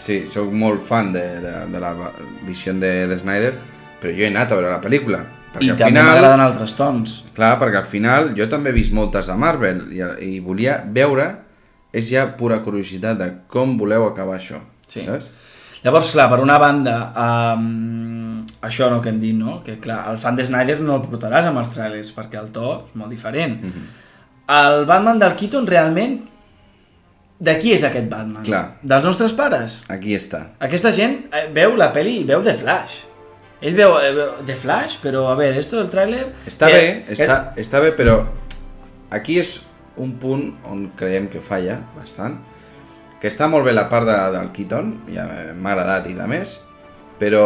Sí, 0.00 0.20
sóc 0.28 0.50
molt 0.52 0.82
fan 0.86 1.12
de, 1.14 1.24
de, 1.44 1.54
de 1.72 1.80
la 1.82 1.92
visió 2.46 2.74
de, 2.74 2.92
de 3.10 3.18
Snyder, 3.20 3.52
però 4.00 4.12
jo 4.16 4.24
he 4.26 4.30
anat 4.32 4.52
a 4.52 4.58
veure 4.58 4.72
la 4.74 4.80
pel·lícula. 4.82 5.22
Perquè 5.50 5.66
I 5.66 5.70
al 5.74 5.78
també 5.80 5.98
final... 6.00 6.10
m'agraden 6.14 6.40
altres 6.44 6.74
tons. 6.78 7.14
Clar, 7.34 7.56
perquè 7.58 7.80
al 7.82 7.88
final 7.90 8.32
jo 8.38 8.46
també 8.48 8.70
he 8.70 8.76
vist 8.76 8.92
moltes 8.94 9.26
de 9.26 9.34
Marvel 9.40 9.80
i, 9.92 10.02
i 10.26 10.40
volia 10.44 10.78
veure, 10.86 11.28
és 11.92 12.10
ja 12.12 12.28
pura 12.38 12.60
curiositat 12.62 13.18
de 13.18 13.30
com 13.50 13.76
voleu 13.78 14.06
acabar 14.06 14.36
això, 14.38 14.60
Sí. 14.86 15.02
saps? 15.02 15.30
Llavors, 15.82 16.10
clar, 16.12 16.28
per 16.28 16.40
una 16.44 16.58
banda, 16.60 16.94
um, 17.56 18.44
això 18.62 18.90
no 18.92 19.00
que 19.00 19.08
hem 19.08 19.18
dit, 19.18 19.34
no? 19.34 19.62
Que 19.64 19.78
clar, 19.80 20.02
el 20.12 20.18
fan 20.20 20.36
de 20.36 20.44
Snyder 20.44 20.78
no 20.84 20.98
el 20.98 21.06
portaràs 21.08 21.46
amb 21.48 21.58
els 21.62 21.70
trailers, 21.72 22.10
perquè 22.14 22.36
el 22.38 22.50
to 22.52 22.74
és 22.90 22.96
molt 23.00 23.10
diferent. 23.10 23.62
Mhm. 23.64 23.86
El 24.50 24.84
Batman 24.84 25.18
del 25.18 25.34
Keaton 25.38 25.66
realment... 25.66 26.18
De 27.40 27.54
qui 27.56 27.70
és 27.72 27.80
aquest 27.86 28.04
Batman? 28.10 28.42
Clar. 28.44 28.74
Dels 28.84 29.04
nostres 29.08 29.32
pares? 29.32 29.78
Aquí 29.88 30.12
està. 30.12 30.42
Aquesta 30.60 30.90
gent 30.92 31.14
eh, 31.32 31.46
veu 31.54 31.72
la 31.80 31.86
peli 31.94 32.18
i 32.20 32.24
veu 32.28 32.42
The 32.44 32.52
Flash. 32.52 32.98
Ell 33.60 33.74
veu, 33.76 33.92
eh, 34.00 34.12
veu 34.16 34.30
The 34.46 34.54
Flash, 34.56 34.98
però 35.02 35.26
a 35.28 35.34
veure, 35.36 35.58
esto 35.60 35.76
del 35.76 35.90
tràiler... 35.92 36.22
Està 36.48 36.70
que- 36.70 36.78
bé, 36.78 37.04
que- 37.08 37.12
està, 37.18 37.36
està 37.60 37.80
bé, 37.84 37.90
però 37.96 38.22
aquí 39.10 39.38
és 39.40 39.58
un 40.00 40.14
punt 40.22 40.46
on 40.70 40.86
creiem 40.96 41.26
que 41.28 41.42
falla 41.44 41.78
bastant, 41.96 42.38
que 43.20 43.28
està 43.28 43.48
molt 43.52 43.66
bé 43.68 43.74
la 43.76 43.88
part 43.90 44.06
de, 44.08 44.16
del 44.32 44.48
Keaton, 44.56 44.94
ja 45.12 45.26
m'ha 45.52 45.74
agradat 45.74 46.06
i 46.08 46.14
de 46.16 46.26
més, 46.30 46.54
però 47.20 47.44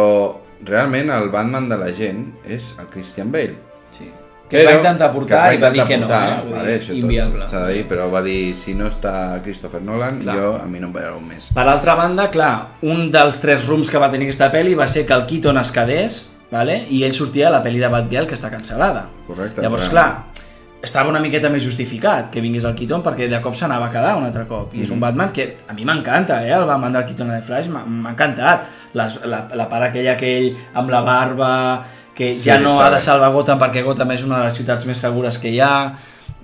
realment 0.63 1.11
el 1.11 1.27
Batman 1.33 1.67
de 1.67 1.77
la 1.81 1.91
gent 1.91 2.29
és 2.47 2.73
el 2.79 2.87
Christian 2.93 3.31
Bale. 3.33 3.57
Sí. 3.91 4.07
Que 4.49 4.59
es 4.61 4.65
va 4.67 4.73
intentar 4.77 5.11
portar 5.11 5.39
que 5.49 5.55
es 5.55 5.57
i 5.57 5.61
va 5.63 5.69
dir 5.71 5.81
intentar 5.81 5.87
que 5.87 5.97
no, 5.97 6.07
portar, 6.07 6.29
eh? 6.29 6.51
Vale, 6.53 6.75
això 6.79 6.93
inviable. 6.93 7.47
s'ha 7.47 7.63
de 7.65 7.73
dir, 7.73 7.87
però 7.89 8.11
va 8.11 8.21
dir, 8.21 8.55
si 8.55 8.75
no 8.77 8.85
està 8.87 9.41
Christopher 9.43 9.81
Nolan, 9.81 10.19
Clar. 10.21 10.35
jo 10.37 10.53
a 10.61 10.65
mi 10.69 10.79
no 10.79 10.87
em 10.87 11.17
un 11.17 11.27
mes. 11.27 11.49
Per 11.55 11.65
altra 11.67 11.95
banda, 11.95 12.29
clar, 12.29 12.67
un 12.83 13.09
dels 13.11 13.39
tres 13.41 13.65
rooms 13.67 13.89
que 13.89 13.97
va 13.97 14.11
tenir 14.11 14.27
aquesta 14.27 14.51
pel·li 14.53 14.75
va 14.77 14.87
ser 14.87 15.05
que 15.07 15.13
el 15.13 15.25
Keaton 15.25 15.57
es 15.57 15.71
quedés, 15.71 16.37
vale? 16.51 16.85
i 16.91 17.03
ell 17.03 17.13
sortia 17.13 17.47
a 17.47 17.51
la 17.57 17.63
pel·li 17.63 17.79
de 17.81 17.87
Batgirl, 17.89 18.27
que 18.27 18.35
està 18.35 18.51
cancel·lada. 18.53 19.07
Correcte, 19.25 19.61
Llavors, 19.65 19.89
clar. 19.89 20.05
clar, 20.05 20.45
estava 20.85 21.09
una 21.09 21.19
miqueta 21.19 21.49
més 21.49 21.63
justificat 21.65 22.29
que 22.29 22.39
vingués 22.39 22.63
el 22.69 22.75
Keaton 22.75 23.01
perquè 23.01 23.27
de 23.27 23.41
cop 23.41 23.55
s'anava 23.57 23.87
a 23.87 23.91
quedar 23.91 24.15
un 24.19 24.25
altre 24.25 24.45
cop. 24.45 24.69
I 24.75 24.83
és 24.83 24.89
Mhm. 24.89 24.93
un 24.93 24.99
Batman 24.99 25.31
que 25.33 25.57
a 25.67 25.73
mi 25.73 25.83
m'encanta, 25.83 26.45
eh? 26.45 26.51
el 26.53 26.65
Batman 26.65 26.93
del 26.93 27.05
Keaton 27.05 27.29
de 27.29 27.41
Flash 27.41 27.67
m'ha 27.69 28.11
encantat. 28.11 28.67
Les, 28.93 29.19
la, 29.25 29.47
la 29.55 29.67
part 29.67 29.83
aquella 29.89 30.15
que 30.15 30.37
ell 30.37 30.55
amb 30.75 30.89
la 30.91 31.01
barba, 31.01 31.83
que 32.15 32.33
Sí, 32.35 32.47
ja 32.49 32.57
no 32.59 32.77
ha 32.81 32.89
de 32.93 32.99
salvar 33.03 33.31
Gotham 33.35 33.59
perquè 33.59 33.83
Gotham 33.83 34.11
és 34.15 34.23
una 34.23 34.39
de 34.39 34.45
les 34.49 34.53
ciutats 34.57 34.85
més 34.87 34.97
segures 35.03 35.37
que 35.39 35.49
hi 35.51 35.59
ha. 35.59 35.71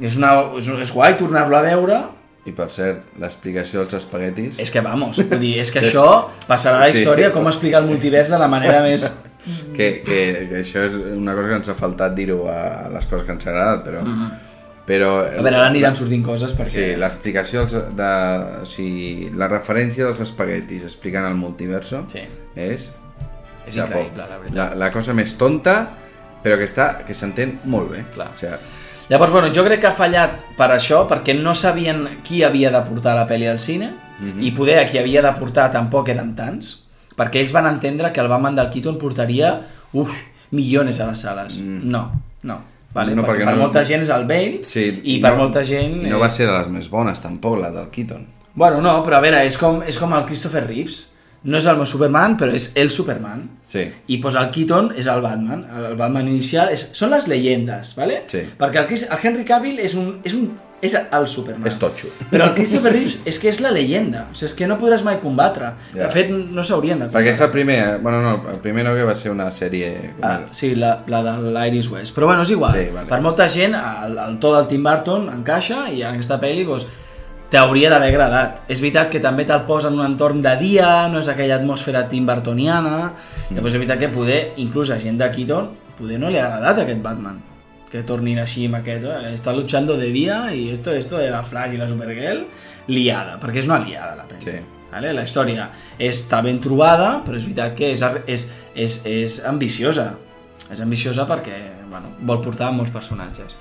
És, 0.02 0.18
una, 0.18 0.34
és, 0.58 0.68
és 0.82 0.92
guai 0.94 1.16
tornar-lo 1.18 1.58
a 1.58 1.62
veure, 1.66 2.02
I 2.46 2.52
per 2.58 2.72
cert, 2.74 3.04
l'explicació 3.22 3.84
dels 3.84 3.94
espaguetis... 4.00 4.56
és 4.60 4.72
que 4.74 4.82
vamos, 4.82 5.20
vull 5.30 5.38
dir, 5.40 5.60
és 5.62 5.70
que 5.72 5.80
això 5.86 6.06
passarà 6.48 6.80
a 6.80 6.88
la 6.88 6.92
Sí. 6.92 7.04
història 7.04 7.30
com 7.32 7.46
explicar 7.48 7.84
el 7.84 7.90
multivers 7.92 8.32
de 8.34 8.40
la 8.42 8.48
manera 8.50 8.80
més... 8.82 9.04
que, 9.76 10.02
que, 10.06 10.48
que 10.50 10.62
això 10.64 10.82
és 10.88 10.96
una 11.18 11.36
cosa 11.38 11.48
que 11.52 11.60
ens 11.60 11.70
ha 11.70 11.76
faltat 11.78 12.16
dir-ho 12.18 12.40
a 12.50 12.90
les 12.94 13.06
coses 13.06 13.28
que 13.28 13.36
ens 13.36 13.46
ha 13.46 13.52
agradat, 13.54 13.84
però... 13.86 14.02
però 14.88 15.12
Mm-hmm. 15.22 15.38
A 15.38 15.44
veure, 15.46 15.56
ara 15.60 15.68
aniran 15.70 15.96
sortint 15.96 16.24
coses 16.26 16.52
perquè... 16.58 16.72
Sí, 16.74 16.86
l'explicació 16.98 17.68
de, 17.70 18.10
o 18.64 18.66
sigui, 18.66 19.30
la 19.38 19.48
referència 19.48 20.08
dels 20.10 20.20
espaguetis 20.26 20.84
explicant 20.90 21.28
el 21.30 21.38
multiverso 21.38 22.02
Sí. 22.12 22.26
és 22.58 22.90
És 23.68 23.76
Japó. 23.76 23.99
increïble, 23.99 24.24
la 24.30 24.38
veritat. 24.38 24.55
la, 24.57 24.76
la 24.76 24.91
cosa 24.91 25.14
més 25.14 25.36
tonta 25.38 25.89
però 26.43 26.57
que 26.57 26.66
està 26.66 27.03
que 27.05 27.14
s'entén 27.14 27.59
molt 27.66 27.91
bé 27.91 28.05
Clar. 28.14 28.30
o 28.34 28.38
sigui, 28.39 28.55
Llavors, 29.09 29.32
bueno, 29.34 29.49
jo 29.53 29.64
crec 29.66 29.82
que 29.82 29.88
ha 29.88 29.91
fallat 29.91 30.39
per 30.55 30.70
això, 30.72 31.01
perquè 31.09 31.34
no 31.38 31.53
sabien 31.53 32.05
qui 32.24 32.43
havia 32.43 32.70
de 32.72 32.80
portar 32.88 33.14
la 33.16 33.28
pel·li 33.28 33.49
al 33.49 33.59
cine, 33.59 33.89
Mhm. 34.22 34.41
i 34.43 34.51
poder 34.51 34.78
a 34.80 34.86
qui 34.88 34.97
havia 34.99 35.22
de 35.22 35.32
portar 35.39 35.70
tampoc 35.72 36.07
eren 36.09 36.36
tants, 36.36 36.84
perquè 37.18 37.41
ells 37.41 37.51
van 37.51 37.66
entendre 37.68 38.12
que 38.14 38.22
el 38.22 38.28
Batman 38.30 38.55
del 38.55 38.70
Keaton 38.70 38.97
portaria, 38.97 39.62
uf, 39.93 40.12
milions 40.51 40.99
a 41.01 41.07
les 41.09 41.20
sales. 41.20 41.57
No, 41.57 42.12
no. 42.43 42.59
Vale? 42.93 43.12
Mm. 43.12 43.16
No, 43.16 43.24
perquè, 43.24 43.28
perquè 43.41 43.45
per 43.45 43.53
no- 43.55 43.62
molta 43.64 43.84
gent 43.84 44.01
és 44.03 44.09
el 44.09 44.26
Bale, 44.28 44.59
sí, 44.64 45.01
i 45.03 45.20
per 45.20 45.32
no, 45.32 45.38
molta 45.43 45.64
gent... 45.66 46.03
no 46.03 46.16
eh, 46.16 46.20
va 46.20 46.30
ser 46.30 46.45
de 46.47 46.53
les 46.57 46.68
més 46.68 46.89
bones 46.89 47.20
tampoc 47.22 47.59
la 47.59 47.72
del 47.72 47.89
Keaton 47.89 48.26
Bueno, 48.53 48.82
no, 48.82 49.03
però 49.03 49.18
a 49.18 49.22
veure, 49.22 49.45
és 49.45 49.57
com, 49.57 49.82
és 49.84 49.97
com 49.97 50.14
el 50.14 50.26
Christopher 50.26 50.66
Reeves. 50.68 51.12
No 51.44 51.58
és 51.58 51.66
el 51.66 51.78
meu 51.80 51.88
Superman, 51.89 52.36
però 52.38 52.54
és 52.54 52.72
el 52.78 52.92
Superman. 52.94 53.48
sí, 53.66 53.88
I 54.08 54.18
pues 54.22 54.36
el 54.36 54.52
Keaton 54.52 54.92
és 54.96 55.08
el 55.08 55.22
Batman, 55.22 55.64
el 55.76 55.96
Batman 55.98 56.28
inicial, 56.28 56.70
és, 56.70 56.92
són 56.94 57.10
les 57.10 57.26
llegendes, 57.28 57.96
¿vale? 57.98 58.24
Sí. 58.28 58.44
Perquè 58.60 58.78
el, 58.84 58.86
Chris- 58.88 59.08
el 59.10 59.18
Henry 59.24 59.44
Cavill 59.46 59.80
és, 59.80 59.96
un, 59.96 60.20
és, 60.24 60.36
un, 60.38 60.52
és 60.82 60.94
el 61.00 61.28
Superman. 61.28 61.66
és 61.68 61.76
totxo 61.82 62.08
Però 62.32 62.46
el 62.46 62.54
Christopher 62.54 62.92
Reeves 62.94 63.20
és 63.26 63.39
que 63.42 63.50
és 63.50 63.60
la 63.62 63.72
llegenda, 63.74 64.28
o 64.32 64.36
sigui, 64.36 64.52
és 64.52 64.56
que 64.60 64.68
no 64.70 64.78
podràs 64.78 65.02
mai 65.04 65.18
combatre. 65.22 65.74
Ja. 65.96 66.04
De 66.06 66.12
fet, 66.14 66.30
no 66.30 66.62
s'haurien 66.64 67.00
de 67.00 67.06
perquè 67.06 67.12
combatre. 67.12 67.34
és 67.34 67.42
el 67.42 67.52
primer, 67.58 67.80
eh? 67.88 67.98
bueno 68.02 68.22
no, 68.22 68.36
el 68.54 68.60
primer 68.62 68.86
no 68.86 68.94
que 68.94 69.04
va 69.04 69.16
ser 69.16 69.32
una 69.32 69.50
sèrie 69.52 70.14
Ah, 70.22 70.42
sí, 70.52 70.76
la, 70.76 71.04
la 71.08 71.24
de 71.24 71.38
l'Iris 71.58 71.89
West. 71.89 72.14
Però 72.16 72.26
bueno, 72.30 72.44
és 72.44 72.52
igual. 72.52 72.74
Sí, 72.78 72.89
vale. 72.94 73.10
Per 73.10 73.20
molta 73.22 73.50
gent, 73.50 73.74
el, 73.74 74.18
el 74.30 74.38
to 74.39 74.54
del 74.56 74.68
Tim 74.68 74.84
Burton 74.84 75.30
encaixa 75.34 75.88
i 75.89 76.04
en 76.04 76.14
aquesta 76.20 76.38
pel·li 76.39 76.66
doncs, 76.70 76.86
t'hauria 77.52 77.91
d'haver 77.91 78.10
agradat. 78.14 78.64
És 78.72 78.82
veritat 78.82 79.12
que 79.12 79.22
també 79.24 79.45
te'l 79.47 79.66
posa 79.68 79.91
en 79.91 79.99
un 79.99 80.06
entorn 80.06 80.41
de 80.43 80.56
dia, 80.62 80.89
no 81.12 81.20
és 81.20 81.30
aquella 81.32 81.60
atmosfera 81.60 82.08
Tim 82.10 82.26
Burtoniana, 82.26 83.12
mm. 83.12 83.56
llavors 83.56 83.76
és 83.76 83.80
veritat 83.84 84.02
que 84.02 84.12
poder, 84.14 84.41
inclús 84.64 84.91
a 84.91 84.99
gent 85.02 85.20
de 85.20 85.30
Keaton, 85.36 85.72
poder 85.99 86.20
no 86.22 86.32
li 86.32 86.39
ha 86.39 86.47
agradat 86.47 86.86
aquest 86.86 87.02
Batman. 87.04 87.39
Que 87.91 88.06
tornin 88.08 88.39
així 88.39 88.70
amb 88.70 88.80
aquest, 88.80 89.04
eh? 89.04 89.34
està 89.36 89.52
luchando 89.52 89.97
de 89.99 90.08
dia 90.16 90.45
i 90.56 90.70
esto, 90.72 90.95
esto 90.95 91.20
de 91.20 91.28
la 91.32 91.43
Flash 91.43 91.76
i 91.76 91.82
la 91.82 91.89
Supergirl, 91.91 92.45
liada, 92.88 93.36
perquè 93.41 93.60
és 93.60 93.68
una 93.68 93.82
liada 93.84 94.16
la 94.16 94.30
pel·li. 94.30 94.45
Sí. 94.47 94.62
Vale? 94.91 95.12
La 95.16 95.24
història 95.28 95.70
està 95.99 96.41
ben 96.43 96.60
trobada, 96.64 97.18
però 97.26 97.39
és 97.39 97.47
veritat 97.47 97.76
que 97.76 97.91
és, 97.91 98.02
és, 98.28 98.47
és, 98.76 98.97
és 99.08 99.38
ambiciosa. 99.47 100.14
És 100.72 100.80
ambiciosa 100.84 101.28
perquè 101.28 101.60
bueno, 101.91 102.16
vol 102.28 102.39
portar 102.43 102.72
molts 102.76 102.91
personatges. 102.95 103.58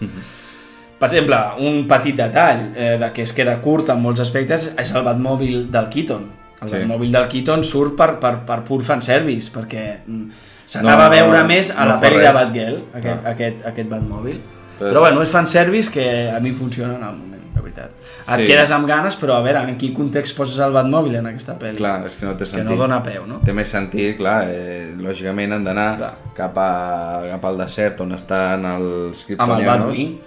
Per 1.01 1.09
exemple, 1.09 1.36
un 1.64 1.86
petit 1.88 2.14
detall 2.18 2.66
eh, 2.76 2.96
de 3.01 3.09
que 3.16 3.22
es 3.24 3.32
queda 3.32 3.55
curt 3.64 3.88
en 3.88 4.03
molts 4.05 4.20
aspectes 4.20 4.66
és 4.78 4.90
el 4.94 5.03
Batmòbil 5.07 5.70
del 5.72 5.88
Keaton. 5.88 6.26
El 6.61 6.68
Sí. 6.68 6.76
Batmòbil 6.76 7.11
del 7.14 7.26
Keaton 7.32 7.64
surt 7.64 7.94
per, 7.96 8.18
per, 8.20 8.34
per 8.44 8.59
pur 8.68 8.82
fanservice, 8.84 9.48
perquè 9.55 9.84
mm, 10.07 10.26
s'anava 10.68 11.07
No, 11.07 11.09
a 11.09 11.14
veure 11.14 11.38
no, 11.40 11.46
més 11.48 11.70
a 11.72 11.86
no 11.86 11.94
la 11.94 12.01
pel·li 12.03 12.20
de. 12.20 12.32
Batgirl, 12.36 12.78
aquest, 13.01 13.24
Ah. 13.24 13.30
aquest, 13.32 13.66
aquest 13.72 13.88
Batmòbil. 13.88 14.40
Però- 14.78 14.90
Però 14.92 15.01
bueno, 15.07 15.22
és 15.22 15.30
fanservice 15.32 15.90
que 15.92 16.07
a 16.30 16.38
mi 16.40 16.53
funciona 16.53 16.94
en 16.96 17.03
el 17.03 17.16
moment, 17.16 17.42
de 17.55 17.61
veritat. 17.62 17.90
Et 18.20 18.36
Sí. 18.36 18.46
quedes 18.46 18.70
amb 18.70 18.86
ganes, 18.86 19.16
però 19.20 19.34
a 19.38 19.40
veure, 19.42 19.64
en 19.70 19.76
quin 19.78 19.94
context 19.94 20.36
poses 20.36 20.59
el 20.59 20.72
Batmòbil 20.72 21.16
en 21.16 21.26
aquesta 21.32 21.59
pel·li? 21.59 21.76
clar, 21.76 22.05
és 22.07 22.14
que 22.16 22.26
no 22.26 22.32
té 22.32 22.44
que 22.44 22.44
sentit 22.46 22.70
no 22.70 22.76
dona 22.76 23.03
peu, 23.03 23.26
no? 23.26 23.40
té 23.44 23.53
més 23.55 23.68
sentit, 23.68 24.16
clar, 24.18 24.44
eh, 24.48 24.94
lògicament 24.98 25.53
han 25.55 25.64
d'anar 25.64 26.14
cap, 26.36 26.57
a, 26.59 27.22
cap 27.30 27.44
al 27.44 27.57
desert 27.59 28.01
on 28.03 28.12
estan 28.12 28.64
els 28.66 29.24
Amb 29.38 29.59
el 29.59 29.64
Batwing, 29.66 30.18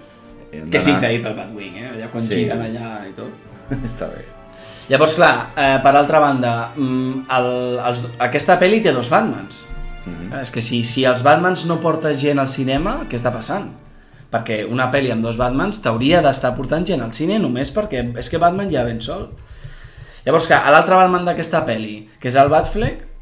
que 0.70 0.78
és 0.78 0.88
increïble 0.92 1.30
el 1.30 1.36
Batwing, 1.36 1.76
eh? 1.82 1.90
Allà 1.94 2.08
quan 2.12 2.24
Sí. 2.24 2.34
giren 2.34 2.62
allà 2.62 2.88
i 3.08 3.12
tot. 3.16 3.30
Està 3.90 4.08
bé. 4.12 4.24
Llavors, 4.88 5.14
clar, 5.16 5.52
eh, 5.56 5.78
per 5.82 5.94
altra 5.96 6.20
banda, 6.20 6.72
mm, 6.76 7.24
el, 7.38 7.48
els, 7.88 8.02
aquesta 8.18 8.58
pel·li 8.60 8.82
té 8.84 8.92
dos 8.92 9.08
Batmans. 9.10 9.68
Mm 10.04 10.12
-hmm. 10.12 10.40
És 10.42 10.50
que 10.50 10.60
si, 10.60 10.84
si 10.84 11.04
els 11.04 11.22
Batmans 11.22 11.64
no 11.66 11.80
porta 11.80 12.12
gent 12.14 12.38
al 12.38 12.48
cinema, 12.48 13.06
què 13.08 13.16
està 13.16 13.32
passant? 13.32 13.70
Perquè 14.30 14.66
una 14.68 14.90
pel·li 14.92 15.10
amb 15.12 15.22
dos 15.22 15.36
Batmans 15.36 15.80
t'hauria 15.80 16.20
d'estar 16.20 16.54
portant 16.56 16.84
gent 16.86 17.00
al 17.00 17.12
cine 17.12 17.38
només 17.38 17.74
perquè 17.74 18.18
és 18.18 18.28
que 18.28 18.38
Batman 18.38 18.70
ja 18.70 18.84
ven 18.84 19.00
sol. 19.00 19.30
Llavors, 20.24 20.46
clar, 20.46 20.62
a 20.66 20.70
l'altre 20.70 20.96
Batman 20.96 21.24
d'aquesta 21.24 21.64
pel·li, 21.66 22.08
que 22.20 22.28
és 22.28 22.34
el 22.34 22.48
Batfleck, 22.48 23.13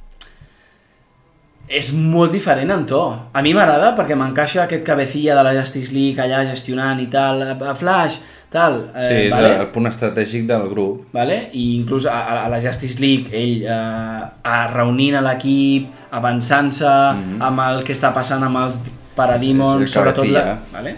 és 1.69 1.93
molt 1.95 2.33
diferent 2.33 2.71
en 2.75 2.85
to. 2.87 3.01
A 3.33 3.43
mi 3.43 3.55
m'agrada 3.55 3.93
perquè 3.97 4.17
m'encaixa 4.19 4.65
aquest 4.65 4.85
cabecilla 4.85 5.37
de 5.39 5.45
la 5.47 5.55
Justice 5.61 5.95
League 5.95 6.21
allà 6.21 6.45
gestionant 6.49 7.01
i 7.01 7.09
tal, 7.13 7.43
a 7.43 7.75
Flash, 7.79 8.19
tal. 8.53 8.79
Eh, 8.95 9.07
sí, 9.07 9.21
és 9.29 9.33
vale? 9.33 9.53
el 9.61 9.71
punt 9.75 9.89
estratègic 9.89 10.47
del 10.51 10.69
grup. 10.71 11.07
Vale? 11.17 11.39
I 11.53 11.69
inclús 11.79 12.07
a, 12.11 12.45
a 12.45 12.49
la 12.53 12.61
Justice 12.61 13.01
League, 13.01 13.33
ell 13.33 13.65
eh, 13.65 14.51
a 14.53 14.59
reunint 14.75 15.17
a 15.21 15.25
l'equip, 15.25 15.89
avançant-se 16.13 16.89
mm 16.89 17.23
-hmm. 17.23 17.47
amb 17.49 17.65
el 17.69 17.85
que 17.85 17.95
està 17.97 18.13
passant 18.13 18.43
amb 18.43 18.67
els 18.67 18.81
Parademons, 19.15 19.91
sobretot... 19.91 20.27
La... 20.27 20.59
Vale? 20.73 20.97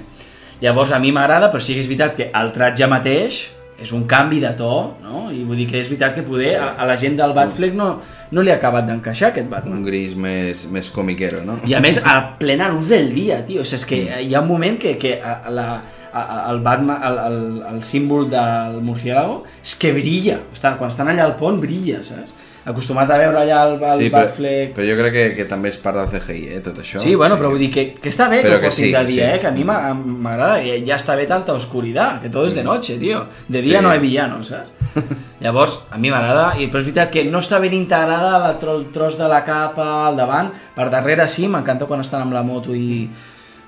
Llavors 0.61 0.93
a 0.93 0.99
mi 0.99 1.11
m'agrada, 1.12 1.51
però 1.53 1.61
sí 1.61 1.75
que 1.75 1.81
és 1.81 1.89
veritat 1.91 2.15
que 2.17 2.31
el 2.33 2.53
tratge 2.53 2.87
mateix 2.87 3.51
és 3.81 3.91
un 3.93 4.05
canvi 4.07 4.39
de 4.43 4.53
to, 4.55 4.70
no? 5.03 5.25
I 5.35 5.43
vull 5.47 5.59
dir 5.59 5.66
que 5.70 5.81
és 5.81 5.89
veritat 5.91 6.14
que 6.14 6.22
poder 6.27 6.53
a, 6.61 6.70
a 6.79 6.87
la 6.87 6.95
gent 7.01 7.16
del 7.18 7.35
Batfleck 7.35 7.75
no, 7.75 7.89
no 8.31 8.45
li 8.45 8.53
ha 8.53 8.59
acabat 8.61 8.87
d'encaixar 8.87 9.33
aquest 9.33 9.51
Batman. 9.51 9.81
Un 9.81 9.89
gris 9.89 10.14
més, 10.14 10.64
més 10.75 10.91
comiquero, 10.95 11.43
no? 11.47 11.59
I 11.66 11.75
a 11.75 11.83
més, 11.83 11.99
a 11.99 12.14
plena 12.39 12.70
luz 12.70 12.93
del 12.93 13.11
dia, 13.14 13.41
tio. 13.47 13.64
O 13.64 13.66
sigui, 13.66 13.81
és 13.81 13.89
que 13.91 14.01
mm. 14.05 14.22
hi 14.29 14.37
ha 14.37 14.45
un 14.45 14.51
moment 14.51 14.79
que, 14.81 14.95
que 15.01 15.16
la, 15.18 15.68
el, 16.14 16.62
Batman, 16.62 17.03
el, 17.11 17.20
el, 17.27 17.39
el 17.75 17.83
símbol 17.87 18.31
del 18.31 18.81
murciélago 18.87 19.43
és 19.59 19.75
que 19.81 19.93
brilla. 19.97 20.39
Estan, 20.55 20.79
quan 20.79 20.95
estan 20.95 21.11
allà 21.11 21.27
al 21.27 21.37
pont, 21.41 21.59
brilla, 21.62 22.05
saps? 22.07 22.37
Acostumat 22.65 23.11
a 23.12 23.19
veure 23.21 23.41
allà 23.43 23.61
el, 23.67 23.75
el 23.77 23.99
sí, 23.99 24.09
Batfleck... 24.12 24.73
Però, 24.73 24.79
però 24.79 24.87
jo 24.89 24.97
crec 25.01 25.15
que, 25.15 25.25
que 25.37 25.45
també 25.49 25.69
és 25.73 25.79
part 25.83 25.99
del 26.01 26.09
CGI, 26.09 26.45
eh, 26.57 26.61
tot 26.65 26.81
això. 26.81 27.03
Sí, 27.05 27.12
bueno, 27.15 27.37
sí. 27.37 27.43
però 27.43 27.51
vull 27.53 27.61
dir 27.61 27.69
que, 27.75 27.85
que 27.99 28.12
està 28.12 28.31
bé 28.33 28.41
però 28.45 28.57
que, 28.62 28.71
que 28.71 28.77
sí, 28.77 28.89
de 28.95 29.03
dia, 29.11 29.29
sí. 29.29 29.37
eh, 29.37 29.41
que 29.43 29.51
a 29.51 29.53
mi 29.53 29.67
m'agrada, 29.69 30.57
ja 30.87 30.97
està 30.97 31.17
bé 31.19 31.29
tanta 31.31 31.57
oscuridad, 31.57 32.23
que 32.23 32.33
tot 32.33 32.49
és 32.49 32.57
de 32.57 32.65
noche, 32.65 32.97
tio. 33.03 33.27
De 33.49 33.61
dia 33.61 33.83
sí. 33.83 33.85
no 33.85 33.93
hi 33.93 34.01
ha 34.01 34.05
villanos, 34.05 34.55
saps? 34.55 34.73
Llavors, 35.45 35.81
a 35.93 36.01
mi 36.01 36.12
m'agrada, 36.15 36.53
però 36.57 36.81
és 36.81 36.89
veritat 36.89 37.12
que 37.12 37.27
no 37.29 37.43
està 37.45 37.61
ben 37.61 37.77
integrada 37.77 38.39
la, 38.41 38.55
el 38.57 38.89
tros 38.95 39.19
de 39.21 39.29
la 39.29 39.43
capa 39.45 39.89
al 40.09 40.17
davant, 40.21 40.53
per 40.77 40.89
darrere 40.93 41.29
sí, 41.29 41.51
m'encanta 41.53 41.91
quan 41.91 42.05
estan 42.05 42.25
amb 42.25 42.37
la 42.37 42.45
moto 42.47 42.73
i... 42.73 43.05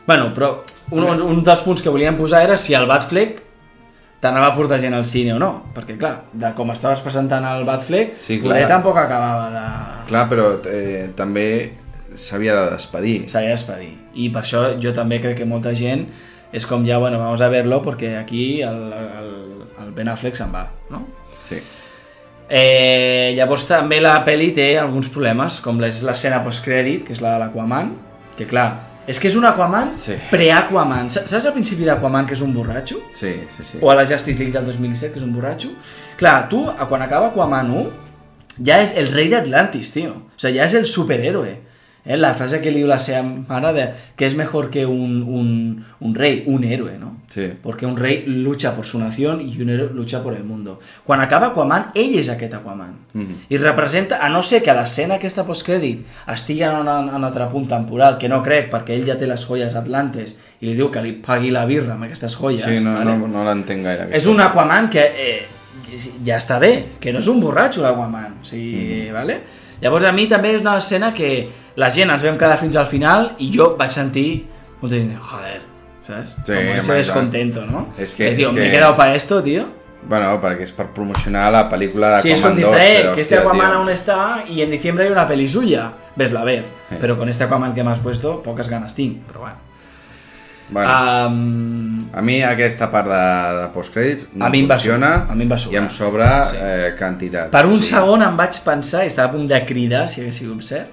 Bueno, 0.06 0.30
però 0.32 0.54
un, 0.94 1.04
un 1.04 1.42
dels 1.44 1.64
punts 1.66 1.82
que 1.82 1.90
volíem 1.90 2.16
posar 2.16 2.44
era 2.46 2.56
si 2.56 2.76
el 2.78 2.86
Batfleck 2.86 3.42
t'anava 4.20 4.50
a 4.50 4.54
portar 4.56 4.78
gent 4.82 4.96
al 4.96 5.04
cine 5.08 5.34
o 5.34 5.40
no, 5.40 5.50
perquè 5.76 5.96
clar, 6.00 6.14
de 6.32 6.52
com 6.56 6.70
estaves 6.72 7.02
presentant 7.04 7.44
el 7.46 7.66
Batfleck, 7.68 8.16
sí, 8.20 8.38
poder 8.42 8.64
tampoc 8.70 8.98
acabava 9.00 9.50
de... 9.52 9.66
Clar, 10.08 10.24
però 10.30 10.48
eh, 10.70 11.10
també 11.18 11.46
s'havia 12.16 12.56
de 12.56 12.70
despedir. 12.72 13.16
S'havia 13.28 13.52
de 13.52 13.58
despedir, 13.58 13.92
i 14.16 14.30
per 14.32 14.42
això 14.42 14.68
jo 14.82 14.94
també 14.96 15.20
crec 15.22 15.40
que 15.42 15.48
molta 15.48 15.74
gent 15.76 16.06
és 16.56 16.64
com 16.66 16.86
ja, 16.86 16.98
bueno, 17.02 17.18
vamos 17.20 17.42
a 17.42 17.50
verlo 17.52 17.82
perquè 17.84 18.14
aquí 18.16 18.62
el, 18.64 18.78
el, 18.96 19.32
el 19.82 19.92
Ben 19.96 20.08
Affleck 20.08 20.38
se'n 20.38 20.54
va, 20.54 20.64
no? 20.90 21.02
Sí. 21.44 21.60
Eh, 22.48 23.34
llavors 23.34 23.66
també 23.66 23.98
la 24.00 24.14
pel·li 24.24 24.52
té 24.54 24.68
alguns 24.78 25.10
problemes, 25.12 25.58
com 25.60 25.82
és 25.84 26.00
l'escena 26.06 26.40
postcrèdit, 26.44 27.02
que 27.04 27.16
és 27.16 27.20
la 27.20 27.34
de 27.34 27.42
l'Aquaman, 27.42 27.90
que 28.38 28.46
clar, 28.48 28.68
és 29.06 29.20
que 29.22 29.28
és 29.30 29.36
un 29.38 29.46
Aquaman 29.46 29.92
sí. 29.94 30.16
pre-Aquaman. 30.30 31.10
Saps 31.14 31.46
al 31.46 31.54
principi 31.54 31.86
d'Aquaman 31.86 32.26
que 32.26 32.34
és 32.34 32.42
un 32.42 32.54
borratxo? 32.54 32.98
Sí, 33.14 33.32
sí, 33.52 33.66
sí. 33.66 33.78
O 33.80 33.90
a 33.92 33.94
la 33.98 34.06
Justice 34.06 34.38
League 34.38 34.54
del 34.54 34.66
2017 34.66 35.14
que 35.14 35.22
és 35.22 35.26
un 35.26 35.34
borratxo? 35.36 35.70
Clar, 36.18 36.40
tu, 36.50 36.64
quan 36.90 37.04
acaba 37.06 37.30
Aquaman 37.30 37.70
1, 37.70 37.86
ja 38.66 38.80
és 38.82 38.96
el 38.98 39.12
rei 39.14 39.30
d'Atlantis, 39.32 39.94
tio. 39.94 40.16
O 40.34 40.40
sigui, 40.40 40.58
ja 40.58 40.66
és 40.66 40.76
el 40.78 40.88
superhéroe. 40.90 41.54
Eh? 42.06 42.16
La 42.16 42.32
frase 42.34 42.60
que 42.62 42.70
diu 42.70 42.86
la 42.86 42.98
seva 43.02 43.22
mare 43.26 43.72
de 43.74 43.86
que 44.16 44.26
és 44.26 44.36
mejor 44.38 44.70
que 44.70 44.86
un, 44.86 45.22
un, 45.26 45.48
un 46.00 46.14
rei, 46.14 46.44
un 46.46 46.64
héroe, 46.64 46.96
no? 46.98 47.16
Sí. 47.28 47.48
Porque 47.62 47.86
un 47.86 47.96
rei 47.96 48.22
lucha 48.26 48.76
por 48.76 48.86
su 48.86 48.98
nación 48.98 49.40
i 49.42 49.60
un 49.60 49.70
héroe 49.70 49.90
lucha 49.92 50.22
por 50.22 50.34
el 50.34 50.44
mundo. 50.44 50.78
Quan 51.04 51.20
acaba 51.20 51.48
Aquaman, 51.48 51.90
ell 51.94 52.14
és 52.18 52.30
aquest 52.30 52.54
Aquaman. 52.54 52.94
Mm 53.12 53.22
-hmm. 53.22 53.36
I 53.48 53.56
representa, 53.56 54.18
a 54.24 54.28
no 54.28 54.42
ser 54.42 54.62
que 54.62 54.72
l'escena 54.72 55.16
aquesta 55.16 55.44
postcrèdit 55.44 56.06
estigui 56.28 56.62
en 56.62 56.76
un, 56.76 56.88
en 56.88 57.14
un 57.14 57.24
altre 57.24 57.46
punt 57.50 57.68
temporal, 57.68 58.18
que 58.18 58.28
no 58.28 58.42
crec, 58.42 58.70
perquè 58.70 58.90
ell 58.94 59.06
ja 59.06 59.18
té 59.18 59.26
les 59.26 59.44
joies 59.44 59.74
atlantes 59.74 60.38
i 60.60 60.66
li 60.66 60.74
diu 60.74 60.90
que 60.90 61.02
li 61.02 61.12
pagui 61.12 61.50
la 61.50 61.66
birra 61.66 61.94
amb 61.94 62.04
aquestes 62.04 62.38
joies. 62.38 62.64
Sí, 62.64 62.80
no, 62.80 62.92
vale? 62.92 63.18
no, 63.18 63.26
no 63.26 63.44
l'entenc 63.44 63.82
gaire. 63.82 64.08
És 64.12 64.26
un 64.26 64.40
Aquaman 64.40 64.88
que 64.88 65.00
eh, 65.00 65.46
ja 66.24 66.36
està 66.36 66.58
bé, 66.58 66.72
que 67.00 67.12
no 67.12 67.18
és 67.18 67.26
un 67.26 67.40
borratxo 67.40 67.82
l'Aquaman. 67.82 68.40
O 68.42 68.44
sigui, 68.44 68.76
mm 68.76 69.08
-hmm. 69.08 69.12
vale? 69.12 69.40
Llavors 69.80 70.04
a 70.08 70.12
mi 70.12 70.26
també 70.28 70.54
és 70.56 70.62
una 70.64 70.76
escena 70.80 71.12
que 71.14 71.48
la 71.76 71.90
gent 71.90 72.10
ens 72.10 72.22
vam 72.24 72.38
quedar 72.40 72.58
fins 72.58 72.76
al 72.76 72.86
final 72.86 73.32
i 73.38 73.50
jo 73.52 73.74
vaig 73.76 73.90
sentir 73.92 74.46
molta 74.80 74.96
gent, 74.96 75.16
joder, 75.20 75.60
¿sabes? 76.02 76.36
Sí, 76.44 76.52
Como 76.52 76.78
ese 76.78 76.94
descontento, 76.94 77.66
¿no? 77.66 77.88
Es 77.98 78.14
que, 78.14 78.30
es 78.30 78.36
tío, 78.36 78.54
que... 78.54 78.60
me 78.60 78.68
he 78.68 78.70
quedado 78.70 78.96
para 78.96 79.14
esto, 79.14 79.42
tío. 79.42 79.66
Bueno, 80.06 80.36
perquè 80.38 80.62
és 80.62 80.70
per 80.70 80.86
promocionar 80.94 81.48
la 81.50 81.64
pel·lícula 81.66 82.12
de 82.12 82.18
Aquaman 82.20 82.22
2. 82.22 82.22
Sí, 82.22 82.30
es 82.30 82.40
con 82.40 82.56
dice, 82.56 83.14
que 83.16 83.20
este 83.20 83.38
Aquaman 83.38 83.70
tío. 83.70 83.78
aún 83.80 83.88
está 83.90 84.44
y 84.46 84.62
en 84.62 84.70
diciembre 84.70 85.04
hay 85.04 85.10
una 85.10 85.26
peli 85.26 85.48
suya. 85.48 85.92
Vesla 86.14 86.42
a 86.42 86.44
ver. 86.44 86.64
Sí. 86.90 86.96
Pero 87.00 87.18
con 87.18 87.28
este 87.28 87.42
Aquaman 87.44 87.74
que 87.74 87.82
m'has 87.82 87.98
puesto, 87.98 88.40
pocas 88.40 88.68
ganas 88.70 88.94
tinc, 88.94 89.26
però 89.26 89.40
bueno. 89.40 89.56
Bueno, 90.68 90.90
um, 91.28 92.08
a 92.12 92.22
mi 92.22 92.40
aquesta 92.42 92.88
part 92.90 93.06
de, 93.06 93.26
de 93.60 93.66
postcrèdits 93.70 94.32
no 94.34 94.48
a 94.48 94.48
mi 94.50 94.64
funciona 94.66 95.12
a 95.30 95.36
mi 95.38 95.44
em 95.46 95.52
va 95.52 95.58
i 95.70 95.78
em 95.78 95.86
sobra 95.94 96.30
sí. 96.50 96.56
eh, 96.58 96.88
quantitat. 96.98 97.52
Per 97.54 97.62
un 97.68 97.78
sí. 97.78 97.92
segon 97.92 98.24
em 98.26 98.34
vaig 98.38 98.58
pensar, 98.64 99.04
i 99.06 99.12
estava 99.12 99.30
a 99.30 99.34
punt 99.36 99.46
de 99.50 99.60
cridar, 99.68 100.08
si 100.10 100.24
hagués 100.24 100.42
sigut 100.42 100.66
cert, 100.66 100.90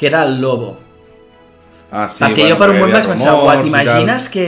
que 0.00 0.08
era 0.08 0.24
el 0.24 0.40
Lobo. 0.40 0.72
Ah, 1.90 2.08
sí, 2.08 2.24
Perquè 2.24 2.46
bueno, 2.46 2.54
jo 2.54 2.58
per 2.62 2.68
un 2.70 2.78
moment 2.80 2.96
vaig 2.96 3.08
pensar, 3.12 3.34
uah, 3.36 3.58
t'imagines 3.60 4.28
que, 4.32 4.46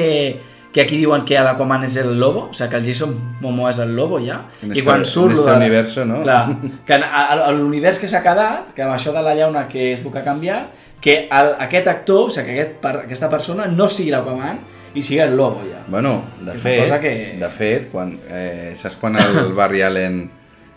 que 0.72 0.80
aquí 0.80 0.96
diuen 0.96 1.26
que 1.28 1.42
l'Aquaman 1.44 1.84
és 1.84 1.98
el 2.00 2.14
Lobo? 2.16 2.46
O 2.48 2.56
sigui, 2.56 2.70
que 2.72 2.80
el 2.80 2.88
Jason 2.88 3.12
Momoa 3.42 3.74
és 3.74 3.82
el 3.84 3.92
Lobo 3.98 4.22
ja? 4.24 4.40
En 4.64 4.72
I 4.72 4.86
quan 4.86 5.04
surt... 5.04 5.36
En 5.36 5.42
este 5.42 5.58
universo, 5.60 6.06
no? 6.08 6.22
Clar, 6.24 6.56
que 6.88 7.02
l'univers 7.58 8.00
que 8.00 8.08
s'ha 8.08 8.24
quedat, 8.24 8.72
que 8.72 8.86
amb 8.86 8.96
això 8.96 9.12
de 9.12 9.26
la 9.28 9.36
llauna 9.36 9.68
que 9.68 9.92
es 9.92 10.00
puc 10.00 10.16
canviar, 10.24 10.62
que 11.04 11.28
el, 11.28 11.50
aquest 11.60 11.90
actor, 11.92 12.30
o 12.30 12.32
sigui, 12.32 12.54
que 12.54 12.62
aquest, 12.62 12.86
aquesta 13.04 13.28
persona 13.28 13.66
no 13.68 13.90
sigui 13.92 14.14
l'Aquaman, 14.14 14.62
i 14.94 15.02
sigui 15.02 15.20
el 15.20 15.34
Lobo 15.36 15.60
ja. 15.66 15.82
Bueno, 15.88 16.22
de 16.40 16.54
fet, 16.54 16.94
que... 17.02 17.12
de 17.40 17.50
fet, 17.50 17.90
quan, 17.92 18.14
eh, 18.30 18.72
saps 18.78 18.96
quan 18.96 19.18
el 19.20 19.52
Barry 19.58 19.82
Allen 19.84 20.22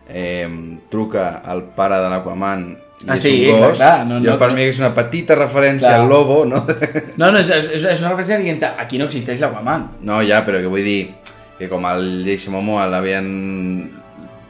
eh, 0.10 0.50
truca 0.92 1.38
al 1.46 1.64
pare 1.78 2.02
de 2.04 2.10
l'Aquaman 2.12 2.66
ah, 3.08 3.16
sí, 3.16 3.46
clar, 3.46 3.72
clar, 3.78 3.94
no, 4.10 4.18
jo 4.18 4.34
no, 4.34 4.36
per 4.42 4.50
no, 4.52 4.58
mi 4.58 4.66
és 4.66 4.82
una 4.82 4.92
petita 4.98 5.38
referència 5.38 5.94
clar. 5.94 6.02
al 6.02 6.12
Lobo, 6.12 6.42
no? 6.50 6.66
No, 7.22 7.30
no, 7.32 7.40
és, 7.40 7.54
és, 7.54 7.88
és 7.94 8.04
una 8.04 8.12
referència 8.16 8.42
dient 8.42 8.60
aquí 8.74 9.00
no 9.00 9.08
existeix 9.08 9.40
l'Aquaman. 9.46 9.88
No, 10.10 10.20
ja, 10.26 10.42
però 10.48 10.60
que 10.64 10.74
vull 10.74 10.84
dir 10.84 11.00
que 11.58 11.70
com 11.72 11.88
el 11.88 12.26
Jason 12.26 12.58
Momoa 12.58 12.90
l'havien 12.90 13.32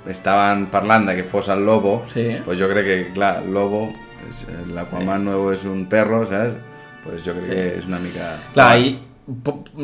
estaven 0.10 0.68
parlant 0.72 1.06
de 1.12 1.20
que 1.20 1.28
fos 1.28 1.52
el 1.52 1.66
Lobo, 1.68 2.00
sí. 2.14 2.30
pues 2.46 2.58
jo 2.58 2.72
crec 2.72 2.88
que, 2.88 3.00
clar, 3.14 3.44
Lobo, 3.46 3.92
l'Aquaman 4.74 5.22
sí. 5.22 5.26
nuevo 5.30 5.52
és 5.56 5.66
un 5.70 5.86
perro, 5.92 6.24
saps? 6.30 6.56
Pues 7.04 7.24
jo 7.26 7.36
crec 7.38 7.48
sí. 7.48 7.52
que 7.56 7.66
és 7.80 7.90
una 7.90 8.00
mica... 8.04 8.32
Clar, 8.54 8.72
i, 8.80 8.94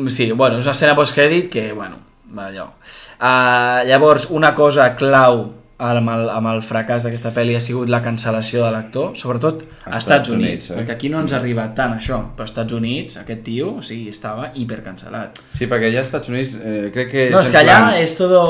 sí, 0.08 0.30
bueno, 0.32 0.58
és 0.58 0.64
una 0.64 0.76
escena 0.76 0.96
postcrèdit 0.98 1.50
que, 1.52 1.68
bueno, 1.72 2.00
allò. 2.36 2.70
Uh, 3.18 3.84
llavors, 3.88 4.28
una 4.30 4.54
cosa 4.56 4.92
clau 4.98 5.46
amb 5.84 6.10
el, 6.10 6.28
amb 6.30 6.48
el 6.52 6.60
fracàs 6.62 7.04
d'aquesta 7.04 7.32
pel·li 7.34 7.56
ha 7.58 7.62
sigut 7.62 7.90
la 7.90 8.00
cancel·lació 8.04 8.62
de 8.64 8.70
l'actor, 8.72 9.10
sobretot 9.18 9.64
a 9.64 9.66
Estats, 9.66 9.98
Estats 9.98 10.30
Units, 10.30 10.46
Units 10.46 10.70
eh? 10.70 10.76
perquè 10.78 10.94
aquí 10.94 11.10
no 11.10 11.20
ens 11.24 11.34
ha 11.34 11.40
arribat 11.40 11.74
tant 11.76 11.96
això, 11.96 12.20
però 12.36 12.46
als 12.46 12.54
Estats 12.54 12.76
Units 12.78 13.18
aquest 13.24 13.42
tio 13.46 13.72
o 13.80 13.82
sigui, 13.82 14.12
estava 14.14 14.52
hipercancel·lat. 14.54 15.42
Sí, 15.50 15.66
perquè 15.66 15.90
allà 15.90 16.04
als 16.04 16.12
Estats 16.12 16.30
Units 16.32 16.56
eh, 16.60 16.76
crec 16.94 17.10
que... 17.10 17.26
No, 17.34 17.42
és, 17.42 17.50
és 17.50 17.56
que 17.56 17.60
allà 17.64 17.80
plan... 17.82 17.98
és 18.04 18.16
todo... 18.20 18.44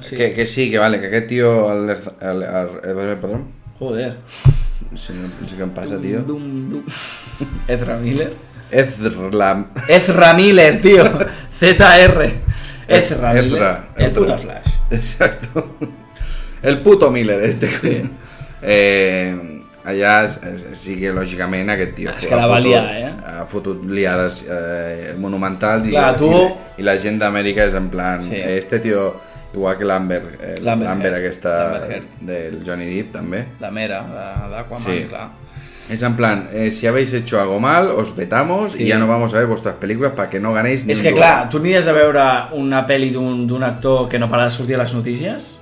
Sí. 0.00 0.14
Que, 0.20 0.30
que 0.36 0.46
sí, 0.46 0.70
que 0.70 0.78
vale, 0.82 1.02
que 1.02 1.10
aquest 1.10 1.28
tio... 1.34 1.52
El, 1.72 1.90
el, 1.96 2.46
el, 2.46 2.80
el, 2.84 3.04
el, 3.08 3.18
perdó? 3.18 3.42
Joder. 3.82 4.14
No 4.90 4.96
sé, 4.96 5.14
no 5.16 5.48
sé 5.48 5.58
què 5.58 5.68
passa, 5.76 5.98
tio. 6.00 6.22
Dum, 6.26 6.44
dum. 6.70 6.84
Ezra 7.74 7.98
Miller. 8.00 8.30
Ezra... 8.70 9.50
Ezra 9.88 10.32
Miller, 10.34 10.80
tío. 10.80 11.04
ZR. 11.58 12.24
Ezra, 12.88 13.34
Ezra 13.34 13.34
Miller. 13.34 13.76
El 13.96 14.12
puto 14.12 14.38
Flash. 14.38 14.72
Exacto. 14.90 15.76
El 16.62 16.82
puto 16.82 17.10
Miller, 17.10 17.42
este. 17.44 17.68
Sí. 17.68 18.02
Eh, 18.62 19.58
allà 19.88 20.28
sí 20.76 20.96
que 20.98 21.12
lògicament 21.14 21.70
aquest 21.72 21.94
tio 21.96 22.12
és 22.12 22.26
que 22.28 22.36
la 22.36 22.48
va 22.50 22.58
liar, 22.60 22.82
eh? 22.92 23.12
ha 23.38 23.44
fotut 23.48 23.84
liades 23.88 24.42
eh, 24.44 25.14
monumentals 25.20 25.86
Clar, 25.88 26.10
i, 26.12 26.18
tu... 26.18 26.28
i, 26.34 26.82
i 26.82 26.86
la 26.86 26.96
gent 27.00 27.20
d'Amèrica 27.22 27.68
és 27.70 27.76
en 27.78 27.88
plan 27.92 28.24
sí. 28.24 28.36
este 28.36 28.82
tio 28.84 29.06
igual 29.54 29.78
que 29.78 29.84
l'Amber 29.88 30.22
eh, 30.40 30.54
l'Amber 30.62 31.14
aquesta 31.14 31.52
del 32.20 32.62
Johnny 32.66 32.88
Depp 32.90 33.14
també 33.16 33.44
la 33.60 33.70
mera 33.72 34.02
d'Aquaman, 34.04 34.84
sí. 34.84 35.04
clar 35.08 35.28
es 35.88 36.02
en 36.02 36.16
plan, 36.16 36.48
eh, 36.52 36.70
si 36.70 36.86
habéis 36.86 37.12
hecho 37.14 37.40
algo 37.40 37.60
mal, 37.60 37.90
os 37.90 38.14
vetamos 38.14 38.72
sí. 38.72 38.82
y 38.82 38.88
ya 38.88 38.98
no 38.98 39.06
vamos 39.06 39.32
a 39.32 39.38
ver 39.38 39.46
vuestras 39.46 39.76
películas 39.76 40.12
para 40.14 40.28
que 40.28 40.38
no 40.38 40.52
ganéis 40.52 40.84
ni 40.84 40.92
És 40.92 41.00
que, 41.00 41.14
clar, 41.14 41.48
tu 41.48 41.62
aniries 41.62 41.88
a 41.88 41.94
veure 41.96 42.24
una 42.52 42.84
pel·li 42.86 43.08
d'un 43.12 43.64
actor 43.64 44.08
que 44.08 44.18
no 44.20 44.28
para 44.28 44.44
de 44.44 44.50
sortir 44.52 44.76
a 44.76 44.82
les 44.82 44.92
notícies? 44.92 45.54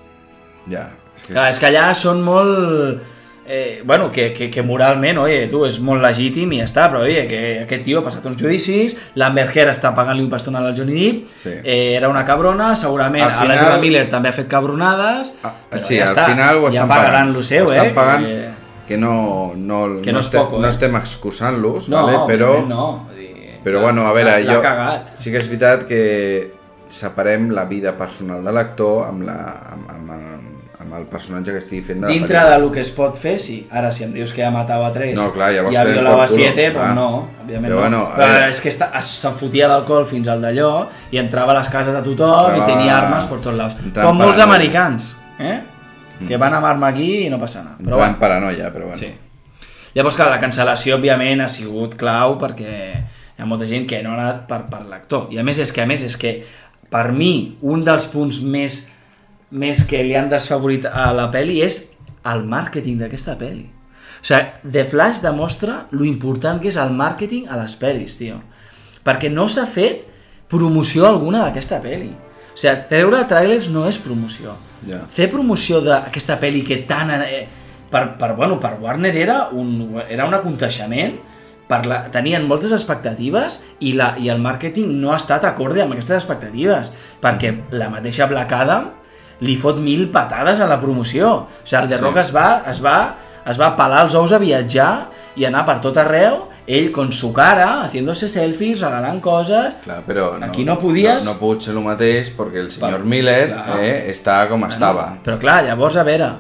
Ja. 0.67 0.89
És 1.15 1.29
que 1.29 1.37
Clar, 1.37 1.51
és 1.53 1.61
que 1.63 1.69
allà 1.71 1.93
són 1.95 2.25
molt... 2.27 3.15
Eh, 3.49 3.83
bueno, 3.85 4.11
que, 4.11 4.33
que, 4.33 4.51
que 4.51 4.63
moralment, 4.63 5.19
oye, 5.23 5.47
tu, 5.47 5.61
és 5.69 5.77
molt 5.81 6.03
legítim 6.03 6.51
i 6.53 6.59
ja 6.59 6.65
està, 6.67 6.89
però 6.91 7.05
oye, 7.07 7.27
que 7.31 7.41
aquest 7.63 7.85
tio 7.87 8.01
ha 8.01 8.05
passat 8.05 8.25
uns 8.27 8.41
judicis, 8.43 8.97
l'Amber 9.15 9.45
Heard 9.55 9.71
està 9.71 9.93
pagant-li 9.95 10.25
un 10.25 10.31
pastonal 10.33 10.67
al 10.67 10.75
Johnny 10.77 10.97
Depp, 10.99 11.29
Sí. 11.31 11.53
eh, 11.63 11.95
era 11.95 12.09
una 12.09 12.25
cabrona, 12.25 12.75
segurament 12.75 13.23
Al 13.25 13.31
al 13.31 13.39
final- 13.45 13.59
final... 13.59 13.81
Miller 13.81 14.09
també 14.11 14.29
ha 14.31 14.33
fet 14.33 14.49
cabronades, 14.49 15.37
Ah, 15.45 15.53
sí, 15.79 15.97
ja 15.97 16.09
al 16.09 16.17
està, 16.17 16.25
final 16.33 16.57
ho 16.59 16.63
ja 16.65 16.69
estan 16.81 16.89
pagaran 16.89 17.13
pagant. 17.13 17.33
lo 17.37 17.43
seu, 17.43 17.67
ho 17.69 17.73
eh? 17.73 17.77
estan 17.77 17.95
pagant, 17.95 18.25
que- 18.27 18.49
que 18.89 18.97
no, 18.97 19.53
no, 19.57 20.01
Que 20.03 20.11
no, 20.13 20.19
no 20.19 20.21
estem, 20.21 20.41
poco, 20.43 20.59
no 20.59 20.67
eh? 20.67 20.71
estem 20.71 20.97
excusant-los, 20.97 21.89
No, 21.89 22.03
vale? 22.07 22.19
però, 22.27 22.67
no. 22.67 23.09
dir, 23.17 23.61
però 23.63 23.81
bueno, 23.81 24.07
a 24.07 24.13
veure, 24.13 24.43
jo, 24.45 24.61
cagat. 24.63 25.15
sí 25.19 25.31
que 25.31 25.39
és 25.39 25.47
veritat 25.49 25.87
que 25.87 26.53
separem 26.89 27.51
la 27.51 27.65
vida 27.67 27.97
personal 27.97 28.45
de 28.45 28.53
l'actor 28.53 29.07
amb, 29.09 29.23
la, 29.27 29.39
amb, 29.73 29.91
amb, 29.91 30.11
el, 30.11 30.56
amb 30.87 30.95
el 31.01 31.05
personatge 31.11 31.51
que 31.51 31.59
estigui 31.59 31.83
fent 31.83 32.05
de 32.05 32.13
Dintre 32.13 32.39
de 32.47 32.59
lo 32.63 32.71
que 32.71 32.81
es 32.81 32.91
pot 32.95 33.17
fer, 33.19 33.37
sí. 33.43 33.57
Ara, 33.75 33.91
si 33.93 34.05
em 34.07 34.13
dius 34.15 34.33
que 34.33 34.45
ha 34.47 34.51
matat 34.55 34.79
a 34.87 34.93
3 34.95 35.17
No, 35.19 35.33
clar, 35.35 35.51
llavors 35.53 35.75
i 35.75 35.77
ha 35.77 35.83
serem 35.83 35.97
violat 35.99 36.13
a 36.13 36.17
por 36.17 36.29
culo, 36.31 36.45
7, 36.45 36.67
clar. 36.73 36.75
doncs 36.87 36.95
no, 36.95 37.07
òbviament 37.43 37.67
Però 37.67 37.75
no. 37.75 37.81
bueno, 37.83 38.03
Però 38.15 38.29
veure. 38.31 38.49
és 38.55 38.61
que 38.63 38.71
se'n 38.73 39.35
fotia 39.41 39.69
d'alcohol 39.73 40.07
fins 40.07 40.29
al 40.31 40.41
d'allò 40.47 40.71
i 41.11 41.19
entrava 41.19 41.53
a 41.53 41.59
les 41.59 41.69
cases 41.75 41.93
de 41.95 42.03
tothom 42.07 42.53
Entrava- 42.53 42.63
i 42.63 42.71
tenia 42.73 42.99
armes 43.01 43.25
per 43.27 43.41
tots 43.41 43.57
lados. 43.57 43.77
entrava 43.85 44.09
Com 44.09 44.19
molts 44.23 44.39
paranoia. 44.39 44.55
americans, 44.57 45.17
eh? 45.39 45.61
Que 46.29 46.37
van 46.41 46.55
amb 46.55 46.65
arma 46.71 46.89
aquí 46.95 47.27
i 47.27 47.29
no 47.29 47.39
passa 47.39 47.61
res. 47.63 47.73
Però 47.77 47.81
Entrant 47.81 47.93
en 47.93 47.99
bueno, 47.99 48.19
paranoia, 48.21 48.73
però 48.73 48.87
bueno. 48.87 48.97
sí. 48.97 49.11
Llavors, 49.95 50.17
clar, 50.17 50.31
la 50.31 50.41
cancel·lació, 50.41 50.97
òbviament, 50.99 51.41
ha 51.41 51.49
sigut 51.49 51.95
clau 51.97 52.39
perquè 52.39 52.73
hi 53.37 53.43
ha 53.43 53.47
molta 53.49 53.67
gent 53.67 53.87
que 53.89 54.03
no 54.03 54.11
ha 54.13 54.21
anat 54.21 54.47
per, 54.49 54.63
per 54.71 54.83
l'actor. 54.89 55.29
I 55.33 55.39
a 55.39 55.43
més, 55.45 55.59
és 55.59 55.73
que, 55.73 55.83
a 55.83 55.87
més, 55.87 56.03
és 56.05 56.17
que 56.17 56.45
per 56.91 57.13
mi, 57.13 57.57
un 57.63 57.83
dels 57.85 58.07
punts 58.07 58.41
més, 58.43 58.91
més 59.51 59.85
que 59.87 60.03
li 60.03 60.17
han 60.19 60.31
desfavorit 60.31 60.89
a 60.91 61.11
la 61.15 61.29
peli 61.33 61.61
és 61.63 61.81
el 62.27 62.45
màrqueting 62.49 62.99
d'aquesta 63.01 63.37
peli. 63.39 63.67
O 64.17 64.27
sigui, 64.27 64.71
The 64.73 64.85
Flash 64.85 65.23
demostra 65.23 65.87
lo 65.93 66.05
important 66.05 66.61
que 66.63 66.71
és 66.73 66.79
el 66.81 66.91
màrqueting 66.97 67.47
a 67.49 67.59
les 67.61 67.77
pel·lis, 67.79 68.17
tio. 68.19 68.41
Perquè 69.07 69.31
no 69.31 69.47
s'ha 69.49 69.67
fet 69.71 70.03
promoció 70.51 71.07
alguna 71.07 71.45
d'aquesta 71.45 71.79
peli. 71.85 72.11
O 72.11 72.59
sigui, 72.59 72.89
treure 72.91 73.23
tràilers 73.31 73.71
no 73.71 73.87
és 73.87 74.01
promoció. 74.03 74.57
Ja. 74.87 75.05
Fer 75.11 75.31
promoció 75.31 75.83
d'aquesta 75.85 76.41
pel·li 76.43 76.65
que 76.67 76.83
tant... 76.89 77.15
Eh, 77.23 77.47
per, 77.91 78.17
per, 78.19 78.33
bueno, 78.35 78.59
per 78.59 78.75
Warner 78.83 79.15
era 79.15 79.47
un, 79.55 80.01
era 80.11 80.27
un 80.27 80.35
aconteixement, 80.35 81.15
per 81.67 81.81
la, 81.87 82.01
tenien 82.15 82.47
moltes 82.47 82.73
expectatives 82.75 83.61
i, 83.79 83.93
la, 83.99 84.13
i 84.19 84.31
el 84.31 84.43
màrqueting 84.43 84.91
no 85.01 85.13
ha 85.13 85.19
estat 85.19 85.47
acorde 85.47 85.83
amb 85.83 85.95
aquestes 85.95 86.21
expectatives, 86.21 86.93
perquè 87.23 87.53
la 87.75 87.91
mateixa 87.91 88.29
Black 88.31 88.55
Adam 88.55 88.91
li 89.41 89.57
fot 89.57 89.79
mil 89.81 90.09
patades 90.11 90.61
a 90.61 90.67
la 90.67 90.79
promoció. 90.81 91.33
O 91.35 91.49
sigui, 91.65 91.83
el 91.83 91.89
The 91.91 91.97
Sí. 91.97 92.03
Rock 92.03 92.17
es 92.23 92.35
va, 92.35 92.63
es 92.71 92.83
va, 92.85 92.99
es 93.47 93.61
va 93.61 93.75
pelar 93.77 94.05
els 94.07 94.15
ous 94.15 94.33
a 94.33 94.39
viatjar 94.39 95.09
i 95.37 95.45
anar 95.45 95.65
per 95.67 95.81
tot 95.81 95.97
arreu, 96.01 96.49
ell 96.67 96.91
con 96.91 97.13
su 97.13 97.33
cara, 97.33 97.83
haciéndose 97.85 98.29
selfies, 98.29 98.81
regalant 98.81 99.21
coses... 99.21 99.75
Clar, 99.85 100.01
però 100.07 100.39
no, 100.39 100.47
Aquí 100.47 100.65
no 100.65 100.79
podies- 100.81 101.25
No, 101.25 101.35
no 101.35 101.39
pot 101.39 101.63
ser 101.63 101.75
el 101.77 101.81
mateix 101.85 102.33
perquè 102.35 102.59
el 102.65 102.71
senyor 102.73 102.99
Per- 103.05 103.07
Miller 103.07 103.47
clar. 103.53 103.79
eh, 103.85 104.11
està 104.11 104.49
com 104.49 104.65
estava. 104.65 105.19
Però 105.23 105.39
clar, 105.39 105.63
llavors, 105.69 105.97
a 105.97 106.03
veure, 106.03 106.31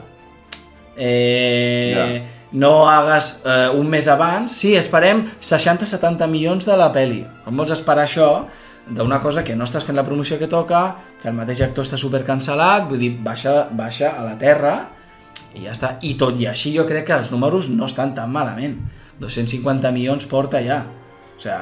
eh, 0.96 1.92
Ja. 1.94 2.32
no 2.52 2.88
hagues 2.88 3.42
eh, 3.44 3.68
un 3.74 3.88
mes 3.88 4.08
abans, 4.08 4.50
sí, 4.52 4.74
esperem 4.76 5.26
60-70 5.40 6.26
milions 6.28 6.64
de 6.66 6.76
la 6.76 6.90
peli. 6.92 7.24
Com 7.44 7.56
vols 7.56 7.70
esperar 7.76 8.06
això 8.06 8.46
d'una 8.86 9.18
cosa 9.20 9.42
que 9.44 9.56
no 9.58 9.66
estàs 9.66 9.84
fent 9.86 9.96
la 9.98 10.04
promoció 10.06 10.38
que 10.38 10.48
toca, 10.50 10.82
que 11.22 11.28
el 11.30 11.34
mateix 11.34 11.62
actor 11.66 11.86
està 11.86 11.98
super 11.98 12.22
cancel·lat, 12.26 12.86
vull 12.90 13.00
dir, 13.02 13.14
baixa, 13.22 13.66
baixa 13.74 14.12
a 14.14 14.22
la 14.26 14.36
terra 14.38 14.76
i 15.56 15.64
ja 15.64 15.72
està. 15.72 15.96
I 16.06 16.14
tot 16.20 16.38
i 16.38 16.46
així 16.50 16.74
jo 16.76 16.86
crec 16.86 17.08
que 17.08 17.16
els 17.16 17.32
números 17.34 17.70
no 17.72 17.88
estan 17.88 18.14
tan 18.14 18.30
malament. 18.32 18.78
250 19.20 19.90
milions 19.96 20.28
porta 20.28 20.60
ja. 20.62 20.82
O 21.36 21.42
sigui, 21.42 21.56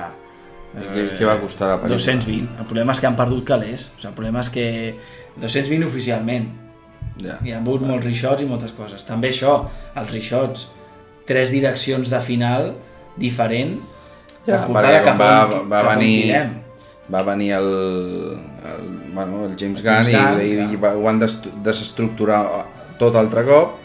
I 0.75 0.91
què, 0.91 1.07
què 1.21 1.29
va 1.29 1.39
costar 1.41 1.71
la 1.71 1.79
pel·lícula? 1.79 2.01
220. 2.03 2.59
El 2.61 2.69
problema 2.69 2.95
és 2.97 3.01
que 3.01 3.09
han 3.09 3.17
perdut 3.19 3.45
calés. 3.47 3.89
O 3.95 4.01
sigui, 4.01 4.11
el 4.11 4.17
problema 4.19 4.43
és 4.43 4.51
que 4.53 4.67
220 5.41 5.87
oficialment. 5.87 6.51
Ja. 7.23 7.39
Hi 7.47 7.55
ha 7.55 7.61
hagut 7.61 7.85
molts 7.87 8.05
reshots 8.09 8.43
i 8.43 8.49
moltes 8.51 8.75
coses. 8.75 9.07
També 9.07 9.31
això, 9.31 9.61
els 9.95 10.11
reshots, 10.11 10.69
tres 11.29 11.55
direccions 11.55 12.11
de 12.11 12.21
final 12.21 12.73
diferent 13.17 13.79
Ja, 14.45 14.65
perquè 14.69 14.99
quan 15.07 15.21
va, 15.21 15.31
va 15.71 15.81
on 15.87 15.95
venir. 15.95 16.64
Va 17.13 17.23
venir 17.23 17.53
el, 17.53 17.67
el, 18.65 18.85
bueno, 19.15 19.45
el 19.47 19.57
James 19.59 19.81
El 19.81 19.87
James 19.87 20.09
Gunn, 20.09 20.39
Gunn, 20.39 20.41
i, 20.41 20.51
i, 20.53 20.77
clar. 20.79 20.81
va, 20.85 20.93
ho 20.97 21.09
han 21.11 21.19
des, 21.21 21.39
desestructurar 21.65 22.43
tot 22.99 23.17
altre 23.19 23.45
cop 23.45 23.81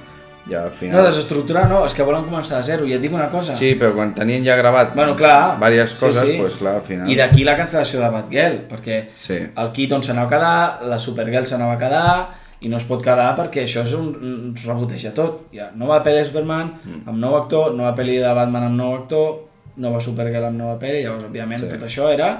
i 0.50 0.56
al 0.56 0.72
final... 0.74 0.98
No, 1.02 1.04
desestructurar 1.06 1.68
no, 1.70 1.82
és 1.86 1.94
que 1.94 2.06
volen 2.08 2.24
començar 2.26 2.58
de 2.58 2.64
zero. 2.66 2.86
I 2.88 2.94
et 2.96 3.02
dic 3.04 3.14
una 3.14 3.28
cosa. 3.30 3.54
Sí, 3.54 3.74
però 3.78 3.92
quan 3.94 4.16
tenien 4.18 4.42
ja 4.46 4.56
gravat 4.58 4.96
Bueno, 4.96 5.16
clar. 5.20 5.60
diverses 5.60 6.00
Sí, 6.00 6.06
coses, 6.06 6.26
sí. 6.26 6.38
pues, 6.40 6.56
clar, 6.58 6.76
al 6.80 6.86
final... 6.88 7.10
I 7.12 7.18
d'aquí 7.20 7.44
la 7.46 7.58
cancel·lació 7.60 8.00
de 8.02 8.10
Batgirl, 8.16 8.56
perquè 8.72 9.00
Sí. 9.18 9.38
el 9.56 9.72
Keaton 9.76 10.02
se 10.04 10.14
n'anava 10.14 10.28
a 10.28 10.34
quedar, 10.40 10.90
la 10.90 10.98
Supergirl 11.00 11.46
se 11.46 11.58
n'anava 11.58 11.76
a 11.76 11.82
quedar, 11.84 12.30
i 12.62 12.68
no 12.72 12.78
es 12.78 12.84
pot 12.90 13.04
quedar 13.04 13.36
perquè 13.38 13.62
això 13.68 13.84
és 13.86 13.94
un, 13.94 14.08
un 14.20 14.56
reboteja 14.66 15.14
tot. 15.14 15.46
Hi 15.54 15.60
ha 15.60 15.70
nova 15.76 16.00
pel·li 16.04 16.24
de 16.24 16.26
Superman, 16.32 16.74
Mm. 16.84 17.04
amb 17.08 17.18
nou 17.20 17.36
actor, 17.38 17.74
nova 17.76 17.94
pel·li 17.96 18.18
de 18.24 18.34
Batman 18.34 18.64
amb 18.72 18.76
nou 18.80 18.96
actor, 18.96 19.30
nova 19.78 20.02
Supergirl 20.02 20.46
amb 20.50 20.58
nova 20.58 20.80
pel·li, 20.82 21.04
llavors, 21.06 21.30
òbviament, 21.30 21.62
Sí. 21.62 21.70
tot 21.76 21.86
això 21.86 22.10
era 22.12 22.40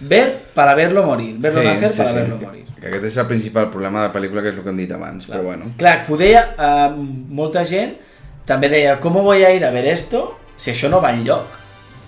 ver 0.00 0.38
para 0.54 0.74
verlo 0.74 1.04
morir, 1.04 1.36
verlo 1.38 1.62
nacer 1.62 1.92
para 1.96 2.12
verlo 2.12 2.38
que, 2.38 2.46
morir. 2.46 2.64
que 2.80 2.88
aquest 2.88 3.04
és 3.04 3.16
el 3.16 3.26
principal 3.26 3.70
problema 3.70 4.02
de 4.02 4.08
la 4.08 4.14
pel·lícula, 4.14 4.42
que 4.44 4.52
és 4.52 4.58
el 4.58 4.64
que 4.64 4.72
hem 4.72 4.82
dit 4.82 4.92
abans, 4.92 5.28
però 5.30 5.42
bueno. 5.42 5.72
Clar, 5.80 5.98
poder, 6.06 6.34
eh, 6.36 6.90
molta 7.40 7.64
gent 7.64 7.96
també 8.46 8.70
deia, 8.70 8.98
com 9.00 9.16
voy 9.16 9.44
a 9.44 9.52
ir 9.54 9.64
a 9.64 9.72
ver 9.74 9.86
esto 9.90 10.38
si 10.56 10.70
això 10.72 10.90
no 10.92 11.00
va 11.02 11.12
enlloc? 11.16 11.46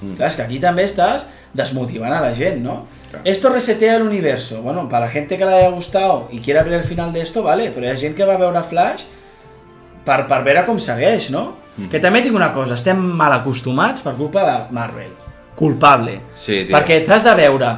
Mm. 0.00 0.14
Clar, 0.16 0.28
és 0.28 0.36
que 0.38 0.44
aquí 0.44 0.60
també 0.62 0.84
estàs 0.86 1.26
desmotivant 1.56 2.12
a 2.12 2.20
la 2.22 2.34
gent, 2.36 2.60
¿no? 2.62 2.86
Clar. 3.10 3.22
Esto 3.24 3.48
resetea 3.50 3.96
el 3.96 4.02
universo. 4.02 4.62
Bueno, 4.62 4.88
para 4.88 5.06
la 5.06 5.10
gente 5.10 5.38
que 5.38 5.44
le 5.44 5.54
haya 5.54 5.70
gustado 5.70 6.28
y 6.30 6.40
quiera 6.40 6.62
ver 6.62 6.74
el 6.74 6.84
final 6.84 7.12
de 7.12 7.22
esto, 7.22 7.42
vale, 7.42 7.72
però 7.72 7.88
hi 7.88 7.94
ha 7.94 7.96
gent 7.96 8.14
que 8.14 8.28
va 8.28 8.36
veure 8.36 8.62
Flash 8.62 9.06
per, 10.04 10.26
per 10.28 10.42
veure 10.44 10.66
com 10.68 10.78
segueix, 10.78 11.30
no? 11.34 11.56
Mm. 11.76 11.88
Que 11.90 12.02
també 12.04 12.22
tinc 12.22 12.36
una 12.36 12.52
cosa, 12.54 12.76
estem 12.78 13.00
mal 13.00 13.32
acostumats 13.40 14.04
per 14.04 14.14
culpa 14.18 14.44
de 14.44 14.58
Marvel. 14.76 15.27
Culpable. 15.58 16.20
Sí, 16.34 16.64
tio. 16.64 16.74
Perquè 16.76 17.00
t'has 17.06 17.24
de 17.26 17.34
veure... 17.38 17.74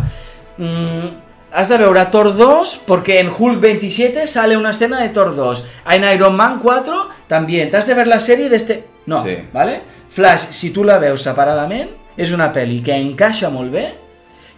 Mm, 0.60 1.08
has 1.52 1.70
de 1.72 1.78
veure 1.80 2.04
Thor 2.12 2.28
2 2.36 2.74
porque 2.86 3.18
en 3.18 3.30
Hulk 3.32 3.58
27 3.60 4.26
sale 4.30 4.56
una 4.56 4.70
escena 4.70 5.00
de 5.00 5.08
Thor 5.08 5.34
2. 5.34 5.64
En 5.96 6.04
Iron 6.04 6.36
Man 6.36 6.58
4 6.62 7.08
también. 7.26 7.70
T'has 7.70 7.86
de 7.88 7.94
ver 7.94 8.06
la 8.06 8.20
sèrie 8.20 8.48
d'este... 8.52 8.84
No, 9.06 9.24
Sí. 9.24 9.38
¿vale? 9.52 9.80
Flash, 10.10 10.50
si 10.52 10.70
tu 10.70 10.84
la 10.84 10.98
veus 10.98 11.22
separadament, 11.22 11.88
és 12.18 12.32
una 12.34 12.50
pel·li 12.52 12.80
que 12.84 12.94
encaixa 12.98 13.48
molt 13.50 13.70
bé, 13.72 13.84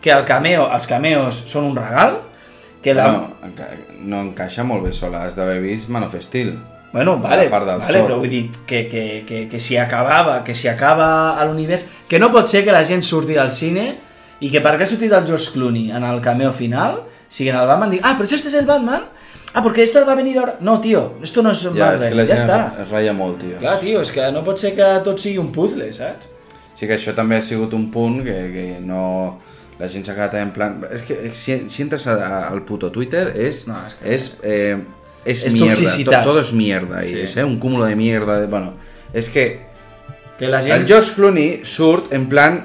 que 0.03 0.11
el 0.11 0.25
cameo, 0.27 0.66
els 0.73 0.87
cameos 0.89 1.37
són 1.47 1.68
un 1.70 1.77
regal, 1.77 2.18
que 2.83 2.95
la... 2.97 3.07
No, 3.12 3.29
enca 3.47 3.68
no 4.03 4.20
encaixa 4.27 4.64
molt 4.66 4.83
bé 4.89 4.93
sola, 4.97 5.23
has 5.29 5.37
d'haver 5.39 5.61
vist 5.62 5.89
Man 5.93 6.09
of 6.09 6.16
Steel. 6.25 6.57
Bueno, 6.93 7.16
vale, 7.18 7.45
la 7.47 7.51
part 7.51 7.66
del 7.66 7.78
vale 7.80 8.03
però 8.05 8.18
vull 8.20 8.28
dir 8.28 8.43
que, 8.68 8.82
que, 8.88 9.24
que, 9.26 9.47
que 9.49 9.61
si 9.61 9.78
acabava, 9.80 10.43
que 10.45 10.55
si 10.55 10.68
acaba 10.68 11.38
a 11.40 11.45
l'univers... 11.49 11.86
Que 12.09 12.18
no 12.20 12.28
pot 12.30 12.49
ser 12.53 12.64
que 12.66 12.72
la 12.74 12.84
gent 12.84 13.01
surti 13.03 13.32
del 13.38 13.51
cine 13.51 13.86
i 14.45 14.51
que 14.53 14.61
perquè 14.61 14.84
ha 14.84 14.90
sortit 14.90 15.12
el 15.16 15.24
George 15.26 15.53
Clooney 15.55 15.90
en 15.90 16.05
el 16.05 16.20
cameo 16.20 16.53
final, 16.53 17.01
siguin 17.32 17.57
el 17.57 17.66
Batman, 17.70 17.90
digui, 17.95 18.03
ah, 18.05 18.12
però 18.18 18.24
este 18.28 18.49
es 18.49 18.55
el 18.61 18.66
Batman? 18.68 19.07
Ah, 19.55 19.62
porque 19.62 19.82
esto 19.82 20.05
va 20.05 20.14
venir 20.14 20.38
ahora... 20.38 20.57
No, 20.61 20.80
tío, 20.80 21.14
esto 21.22 21.43
no 21.43 21.51
es 21.53 21.62
Ja, 21.62 21.70
Marvel, 21.72 22.03
és 22.03 22.09
que 22.09 22.14
la 22.16 22.26
ja 22.28 22.36
està. 22.36 22.59
es 22.82 22.88
ratlla 22.90 23.12
molt, 23.16 23.38
tio. 23.40 23.59
Clar, 23.61 23.78
tio, 23.80 24.01
és 24.01 24.12
que 24.12 24.28
no 24.32 24.43
pot 24.45 24.59
ser 24.61 24.74
que 24.76 24.86
tot 25.05 25.20
sigui 25.20 25.38
un 25.40 25.51
puzzle, 25.53 25.90
saps? 25.93 26.28
Sí 26.74 26.88
que 26.88 26.97
això 26.97 27.12
també 27.16 27.36
ha 27.36 27.43
sigut 27.45 27.72
un 27.76 27.90
punt 27.93 28.22
que, 28.24 28.36
que 28.53 28.66
no... 28.84 29.38
La 29.80 29.88
gent 29.93 30.05
s'ha 30.05 30.14
quedat 30.16 30.34
en 30.40 30.53
plan... 30.53 30.78
És 30.93 31.05
que 31.09 31.30
si, 31.36 31.57
si 31.72 31.82
entres 31.84 32.05
al 32.09 32.62
puto 32.68 32.90
Twitter 32.93 33.30
és... 33.36 33.64
No, 33.68 33.80
és 33.86 33.97
que- 34.01 34.09
és, 34.16 34.28
eh, 34.43 34.76
és, 35.25 35.45
És 35.47 35.53
mierda, 35.53 35.70
toxicitat. 35.77 36.23
todo, 36.25 36.33
todo 36.33 36.41
es 36.41 36.53
mierda 36.53 37.03
Sí. 37.05 37.20
és 37.20 37.37
eh, 37.37 37.45
un 37.45 37.59
cúmulo 37.59 37.85
de 37.87 37.95
mierda, 37.97 38.41
de, 38.41 38.47
bueno, 38.47 38.75
és 39.12 39.31
que 39.31 39.61
Que 40.39 40.49
la 40.49 40.59
el 40.59 40.64
gent... 40.64 40.87
George 40.89 41.12
Clooney 41.14 41.61
surt 41.64 42.12
en 42.12 42.27
plan... 42.29 42.64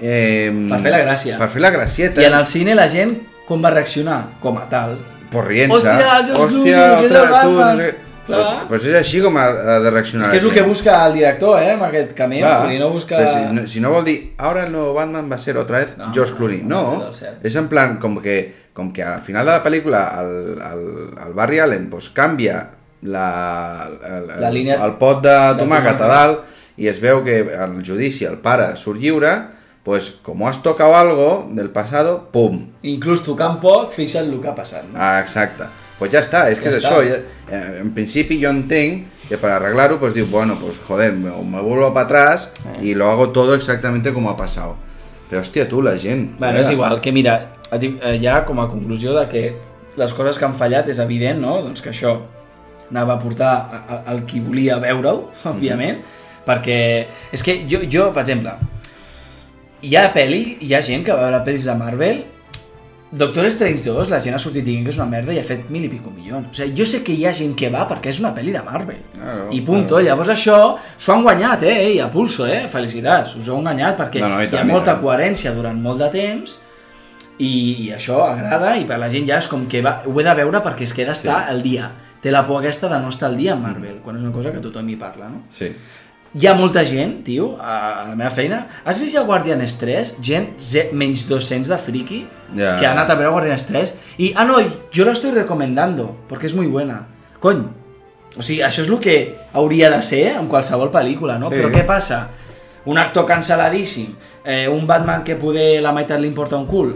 Eh, 0.00 0.50
Per 0.70 0.78
fer 0.80 0.90
la 0.92 1.00
gràcia. 1.04 1.38
Per 1.38 1.48
fer 1.52 1.60
la 1.60 1.70
gracieta. 1.70 2.22
I 2.22 2.24
en 2.30 2.34
el 2.38 2.46
cine 2.46 2.74
la 2.74 2.88
gent 2.88 3.18
com 3.46 3.60
va 3.62 3.70
reaccionar? 3.74 4.20
Com 4.40 4.56
a 4.56 4.68
tal. 4.70 4.94
Por 5.30 5.46
rienza. 5.46 5.74
Hòstia, 5.76 6.14
el 6.20 6.30
Hòstia, 6.32 6.84
el 7.00 7.04
otra, 7.10 7.42
tu, 7.42 7.50
no 7.58 7.76
sé... 7.76 7.90
Pues, 8.30 8.46
pues 8.68 8.84
és 8.86 8.94
així 8.94 9.18
com 9.20 9.34
ha, 9.36 9.48
ha 9.50 9.76
de 9.82 9.90
reaccionar 9.90 10.28
És 10.28 10.30
que 10.30 10.38
és 10.38 10.44
el 10.46 10.52
que 10.54 10.62
busca 10.62 10.94
el 11.08 11.14
director, 11.18 11.56
eh, 11.60 11.72
amb 11.72 11.82
aquest. 11.88 12.12
Clar, 12.14 12.30
dir, 12.70 12.78
no 12.78 12.90
busca... 12.94 13.18
però 13.18 13.32
si, 13.32 13.54
no, 13.56 13.64
si 13.66 13.80
no 13.82 13.90
vol 13.90 14.04
dir, 14.06 14.34
ahora 14.38 14.66
el 14.66 14.72
nuevo 14.72 14.94
Batman 14.94 15.26
va 15.30 15.34
a 15.34 15.38
ser 15.42 15.56
otra 15.58 15.78
vez 15.80 15.96
No, 15.98 16.12
George 16.14 16.34
Clooney. 16.36 16.60
no, 16.62 16.82
No, 16.82 16.98
no, 17.10 17.34
és 17.42 17.56
en 17.56 17.66
plan 17.68 17.98
com 17.98 18.20
que, 18.22 18.36
com 18.74 18.92
que 18.92 19.02
al 19.02 19.20
final 19.20 19.46
de 19.46 19.52
la 19.52 19.62
pel·lícula 19.64 20.02
el, 20.20 20.60
el, 20.62 20.84
el 21.26 21.32
Barry 21.34 21.58
Allen 21.58 21.88
pues, 21.90 22.08
canvia 22.10 22.70
la, 23.02 23.88
el, 24.06 24.30
el, 24.30 24.40
La 24.40 24.50
línia 24.50 24.76
el 24.84 24.94
pot 25.00 25.22
de 25.24 25.34
tomàquet 25.58 26.00
a 26.04 26.08
dalt 26.10 26.40
i 26.80 26.88
es 26.88 27.00
veu 27.02 27.22
que 27.24 27.42
al 27.58 27.74
judici 27.84 28.24
el 28.24 28.38
pare 28.40 28.76
surt 28.80 29.00
lliure, 29.00 29.32
pues 29.84 30.10
como 30.22 30.48
has 30.48 30.62
tocado 30.62 30.96
algo 30.96 31.48
del 31.52 31.70
pasado, 31.70 32.28
pum, 32.32 32.66
Inclús 32.82 33.22
tocant 33.24 33.58
poc, 33.60 33.92
fixa't 33.92 34.28
el 34.32 34.40
que 34.40 34.48
ha 34.48 34.54
passat. 34.54 34.84
No? 34.88 34.96
Ah, 34.96 35.20
exacte. 35.20 35.64
pues 36.00 36.12
ja 36.14 36.20
està, 36.24 36.46
és 36.48 36.58
que 36.58 36.70
Ja 36.70 36.76
és 36.76 36.84
està. 36.84 36.94
això. 36.96 37.02
Ja, 37.04 37.16
eh, 37.52 37.80
en 37.82 37.90
principi 37.92 38.38
jo 38.40 38.48
entenc 38.48 39.04
que 39.28 39.36
para 39.36 39.56
arreglarlo, 39.56 39.98
pues 40.00 40.14
diu, 40.14 40.26
bueno, 40.30 40.56
pues 40.60 40.78
joder, 40.86 41.12
me, 41.12 41.30
me 41.30 41.60
vuelvo 41.60 41.92
para 41.92 42.06
atrás 42.06 42.52
Eh. 42.76 42.86
y 42.86 42.94
lo 42.94 43.10
hago 43.10 43.30
todo 43.30 43.54
exactamente 43.54 44.12
como 44.14 44.30
ha 44.30 44.36
pasado. 44.36 44.76
Però 45.30 45.40
hòstia, 45.40 45.68
tu, 45.68 45.82
la 45.82 45.92
gent... 45.98 46.38
Bueno, 46.38 46.54
mira, 46.58 46.64
és 46.64 46.70
igual, 46.72 47.00
que 47.00 47.12
mira, 47.12 47.34
ja 48.22 48.40
com 48.46 48.60
a 48.60 48.68
conclusió 48.70 49.14
de 49.14 49.26
que 49.30 49.44
les 50.00 50.12
coses 50.16 50.38
que 50.38 50.44
han 50.46 50.54
fallat 50.54 50.88
és 50.88 50.98
evident, 51.02 51.40
no? 51.42 51.60
Doncs 51.62 51.82
que 51.84 51.90
això 51.92 52.16
anava 52.90 53.14
a 53.14 53.22
portar 53.22 54.02
al 54.06 54.24
qui 54.26 54.40
volia 54.42 54.78
veure-ho, 54.82 55.28
òbviament, 55.52 56.00
perquè 56.46 56.80
és 57.32 57.42
que 57.46 57.60
jo, 57.70 57.84
jo, 57.90 58.08
per 58.14 58.24
exemple, 58.24 58.56
hi 59.82 59.94
ha 59.96 60.08
pel·li, 60.14 60.58
hi 60.66 60.74
ha 60.74 60.82
gent 60.82 61.04
que 61.06 61.14
va 61.14 61.28
veure 61.28 61.44
pel·lis 61.46 61.68
de 61.70 61.74
Marvel 61.78 62.24
Doctor 63.12 63.48
Strange 63.50 63.82
2, 63.82 64.06
la 64.12 64.20
gent 64.22 64.36
ha 64.36 64.38
sortit 64.38 64.62
dient 64.62 64.84
que 64.86 64.92
és 64.92 64.98
una 65.00 65.08
merda 65.10 65.32
i 65.34 65.38
ha 65.40 65.46
fet 65.46 65.64
mil 65.74 65.82
i 65.82 65.88
pico 65.90 66.12
milions. 66.14 66.52
O 66.52 66.54
sigui, 66.54 66.76
jo 66.78 66.84
sé 66.86 67.00
que 67.02 67.10
hi 67.10 67.24
ha 67.26 67.32
gent 67.34 67.56
que 67.58 67.66
va 67.74 67.82
perquè 67.90 68.12
és 68.12 68.20
una 68.22 68.30
pel·li 68.36 68.52
de 68.54 68.60
Marvel. 68.62 69.00
Claro, 69.16 69.48
I 69.50 69.58
punto. 69.66 69.96
claro. 69.96 70.04
Llavors 70.06 70.30
això 70.36 70.58
s'ho 70.78 71.16
han 71.16 71.24
guanyat, 71.26 71.64
eh? 71.66 71.74
Ei, 71.88 71.96
a 71.98 72.06
pulso, 72.12 72.46
eh? 72.46 72.68
Felicitats, 72.70 73.34
us 73.40 73.48
heu 73.50 73.58
enganyat 73.58 73.98
perquè 73.98 74.22
No, 74.22 74.28
no, 74.30 74.38
i 74.38 74.46
hi 74.46 74.52
ha 74.52 74.54
tant, 74.60 74.68
i 74.68 74.70
molta 74.70 74.92
tant. 74.92 75.02
coherència 75.02 75.54
durant 75.56 75.80
molt 75.82 75.98
de 76.04 76.10
temps 76.14 76.60
i, 77.40 77.86
i 77.86 77.88
això 77.96 78.20
agrada 78.28 78.74
i 78.76 78.84
per 78.88 78.98
la 79.00 79.08
gent 79.12 79.26
ja 79.28 79.38
és 79.40 79.48
com 79.48 79.64
que 79.70 79.80
va, 79.84 80.02
ho 80.06 80.12
he 80.20 80.24
de 80.26 80.34
veure 80.42 80.60
perquè 80.64 80.84
es 80.84 80.92
queda 80.96 81.12
estar 81.16 81.38
Sí. 81.46 81.50
al 81.54 81.62
dia. 81.64 81.90
Té 82.20 82.30
la 82.30 82.42
por 82.46 82.60
aquesta 82.60 82.88
de 82.92 82.98
no 83.00 83.08
estar 83.08 83.30
al 83.30 83.36
dia 83.40 83.54
amb 83.54 83.64
Marvel, 83.64 84.00
quan 84.04 84.16
és 84.18 84.22
una 84.22 84.32
cosa 84.34 84.52
que 84.52 84.60
tothom 84.60 84.88
hi 84.92 84.96
parla, 85.00 85.30
no? 85.32 85.42
Sí. 85.48 85.70
Hi 86.36 86.46
ha 86.46 86.52
molta 86.54 86.84
gent, 86.86 87.24
tio, 87.26 87.56
a 87.58 88.04
la 88.10 88.14
meva 88.14 88.30
feina. 88.30 88.60
Has 88.84 89.00
vist 89.00 89.16
ja 89.16 89.22
Guardianes 89.26 89.78
3? 89.80 90.12
Gent 90.22 90.60
menys 90.92 91.24
200 91.26 91.66
de 91.72 91.78
friki 91.78 92.20
Ja. 92.54 92.76
que 92.78 92.86
ha 92.86 92.92
anat 92.92 93.10
a 93.10 93.14
veure 93.16 93.32
Guardianes 93.32 93.64
3 93.66 93.94
i, 94.18 94.32
ah 94.36 94.44
no, 94.44 94.60
yo 94.92 95.04
la 95.04 95.12
estoy 95.12 95.30
recomendando 95.32 96.18
porque 96.28 96.46
es 96.46 96.54
muy 96.54 96.66
buena. 96.66 97.06
Cony, 97.40 97.64
o 98.36 98.42
sigui, 98.42 98.60
això 98.62 98.82
és 98.84 98.88
el 98.92 99.00
que 99.00 99.38
hauria 99.54 99.88
de 99.90 100.02
ser 100.02 100.36
en 100.36 100.46
qualsevol 100.46 100.92
pel·lícula, 100.92 101.38
no? 101.40 101.48
Sí. 101.48 101.56
Però 101.56 101.72
què 101.72 101.86
passa? 101.86 102.28
Un 102.84 102.98
actor 102.98 103.26
cancel·ladíssim, 103.26 104.12
eh, 104.44 104.68
un 104.68 104.86
Batman 104.86 105.24
que 105.24 105.36
poder 105.36 105.80
la 105.82 105.92
meitat 105.92 106.20
li 106.20 106.28
importa 106.28 106.56
un 106.56 106.66
cul 106.66 106.94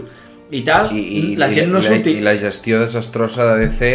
i 0.51 0.61
tal, 0.63 0.91
I, 0.93 0.99
i, 1.01 1.35
la 1.35 1.49
gent 1.49 1.71
no 1.71 1.79
i, 1.79 1.81
surti... 1.81 2.17
I 2.19 2.21
la 2.21 2.35
gestió 2.37 2.79
desastrosa 2.79 3.55
de 3.55 3.65
DC 3.67 3.89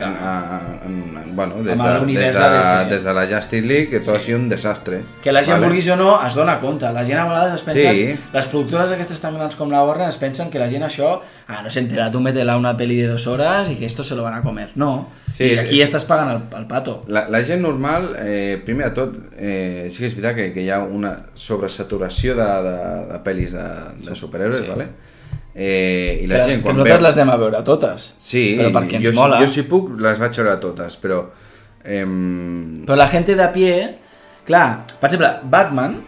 en, 0.00 0.14
en, 0.16 1.18
en, 1.18 1.36
bueno, 1.36 1.56
des, 1.62 1.76
de, 1.78 2.06
des, 2.06 2.32
de, 2.32 2.84
des 2.88 3.02
de 3.04 3.12
la 3.12 3.26
Justice 3.28 3.66
League, 3.66 3.90
que 3.90 4.00
tot 4.00 4.16
ha 4.16 4.20
sigut 4.24 4.40
un 4.40 4.48
desastre. 4.48 5.02
Que 5.22 5.30
la 5.30 5.42
gent, 5.44 5.58
Vale. 5.58 5.66
vulguis 5.68 5.90
o 5.92 5.96
no, 6.00 6.14
es 6.26 6.32
dona 6.34 6.54
compte. 6.58 6.88
La 6.90 7.04
gent 7.04 7.18
a 7.20 7.26
vegades 7.28 7.58
es 7.60 7.66
pensa... 7.66 7.90
Sí. 7.92 8.14
Les 8.32 8.46
productores 8.48 8.94
aquestes 8.96 9.20
tan 9.20 9.36
grans 9.36 9.58
com 9.60 9.68
la 9.70 9.82
Warner 9.84 10.08
es 10.08 10.16
pensen 10.16 10.48
que 10.48 10.58
la 10.58 10.70
gent 10.72 10.86
això... 10.88 11.10
Ah, 11.52 11.60
no 11.60 11.68
s'ha 11.68 11.82
enterat, 11.84 12.08
tu 12.16 12.22
métela 12.24 12.56
una 12.56 12.72
peli 12.80 12.96
de 13.02 13.08
dos 13.12 13.26
horas 13.26 13.68
y 13.68 13.76
que 13.76 13.84
esto 13.84 14.02
se 14.02 14.16
lo 14.16 14.22
van 14.24 14.38
a 14.38 14.40
comer. 14.40 14.70
No. 14.74 15.10
Sí, 15.30 15.50
I 15.52 15.58
aquí 15.58 15.82
és- 15.82 15.90
estàs 15.90 16.08
pagant 16.08 16.32
el, 16.32 16.40
el 16.62 16.66
pato. 16.66 17.02
La, 17.12 17.26
la 17.28 17.44
gent 17.44 17.60
normal, 17.60 18.14
eh, 18.24 18.56
primer 18.64 18.88
de 18.88 18.94
tot, 18.96 19.20
eh, 19.36 19.90
sí 19.92 20.00
que 20.00 20.08
és 20.08 20.16
veritat 20.16 20.34
que, 20.40 20.48
que 20.56 20.64
hi 20.64 20.70
ha 20.72 20.80
una 20.80 21.12
sobresaturació 21.36 22.34
de, 22.40 22.48
de, 22.70 22.76
de 23.12 23.20
pel·lis 23.28 23.52
de, 23.52 23.68
de 24.08 24.16
superhéroes, 24.16 24.64
Sí. 24.64 24.72
vale? 24.72 24.88
Eh, 25.54 26.20
I 26.22 26.28
la 26.30 26.36
Però 26.36 26.44
gent, 26.46 26.52
és 26.52 26.58
que 26.60 26.64
quan 26.64 26.76
nosaltres 26.78 27.00
veu... 27.00 27.06
les 27.08 27.18
anem 27.18 27.32
a 27.34 27.38
veure 27.40 27.62
totes. 27.66 28.04
Sí, 28.22 28.44
però 28.58 28.70
perquè 28.76 29.00
ens 29.00 29.08
jo, 29.08 29.14
mola. 29.18 29.40
jo 29.42 29.48
si 29.50 29.64
puc 29.70 29.90
les 30.00 30.20
vaig 30.22 30.36
veure 30.42 30.58
totes, 30.62 30.98
però... 31.02 31.24
Eh, 31.84 32.04
Però 32.86 32.98
la 32.98 33.08
gent 33.10 33.26
de 33.32 33.48
pie... 33.54 33.74
Clar, 34.46 34.82
per 34.98 35.06
exemple, 35.10 35.28
Batman, 35.50 35.98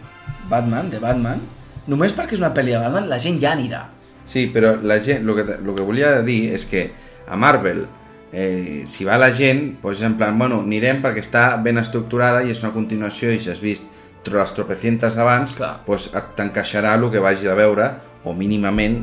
Batman, 0.49 0.89
de 0.91 0.99
Batman, 0.99 1.41
només 1.87 2.15
perquè 2.15 2.35
és 2.35 2.41
una 2.41 2.53
pel·li 2.55 2.73
de 2.73 2.79
Batman, 2.81 3.07
la 3.07 3.19
gent 3.21 3.37
ja 3.39 3.53
anirà. 3.53 3.83
Sí, 4.25 4.47
però 4.51 4.73
la 4.81 4.97
gent, 5.03 5.27
el 5.27 5.35
que, 5.37 5.59
el 5.59 5.75
que 5.75 5.85
volia 5.85 6.21
dir 6.25 6.53
és 6.55 6.65
que 6.67 6.87
a 7.27 7.37
Marvel, 7.39 7.85
eh, 8.33 8.83
si 8.87 9.05
va 9.07 9.19
la 9.21 9.31
gent, 9.35 9.77
doncs 9.83 10.01
en 10.03 10.17
plan, 10.19 10.37
bueno, 10.39 10.61
anirem 10.65 11.01
perquè 11.03 11.23
està 11.23 11.43
ben 11.63 11.79
estructurada 11.79 12.41
i 12.43 12.51
és 12.51 12.63
una 12.63 12.73
continuació 12.75 13.31
i 13.31 13.39
si 13.39 13.51
has 13.53 13.61
vist 13.63 13.87
les 14.25 14.55
tropecientes 14.55 15.15
d'abans, 15.19 15.55
doncs 15.85 16.09
t'encaixarà 16.35 16.95
el 16.97 17.09
que 17.11 17.21
vagi 17.23 17.47
a 17.51 17.55
veure, 17.59 17.91
o 18.23 18.33
mínimament 18.33 19.01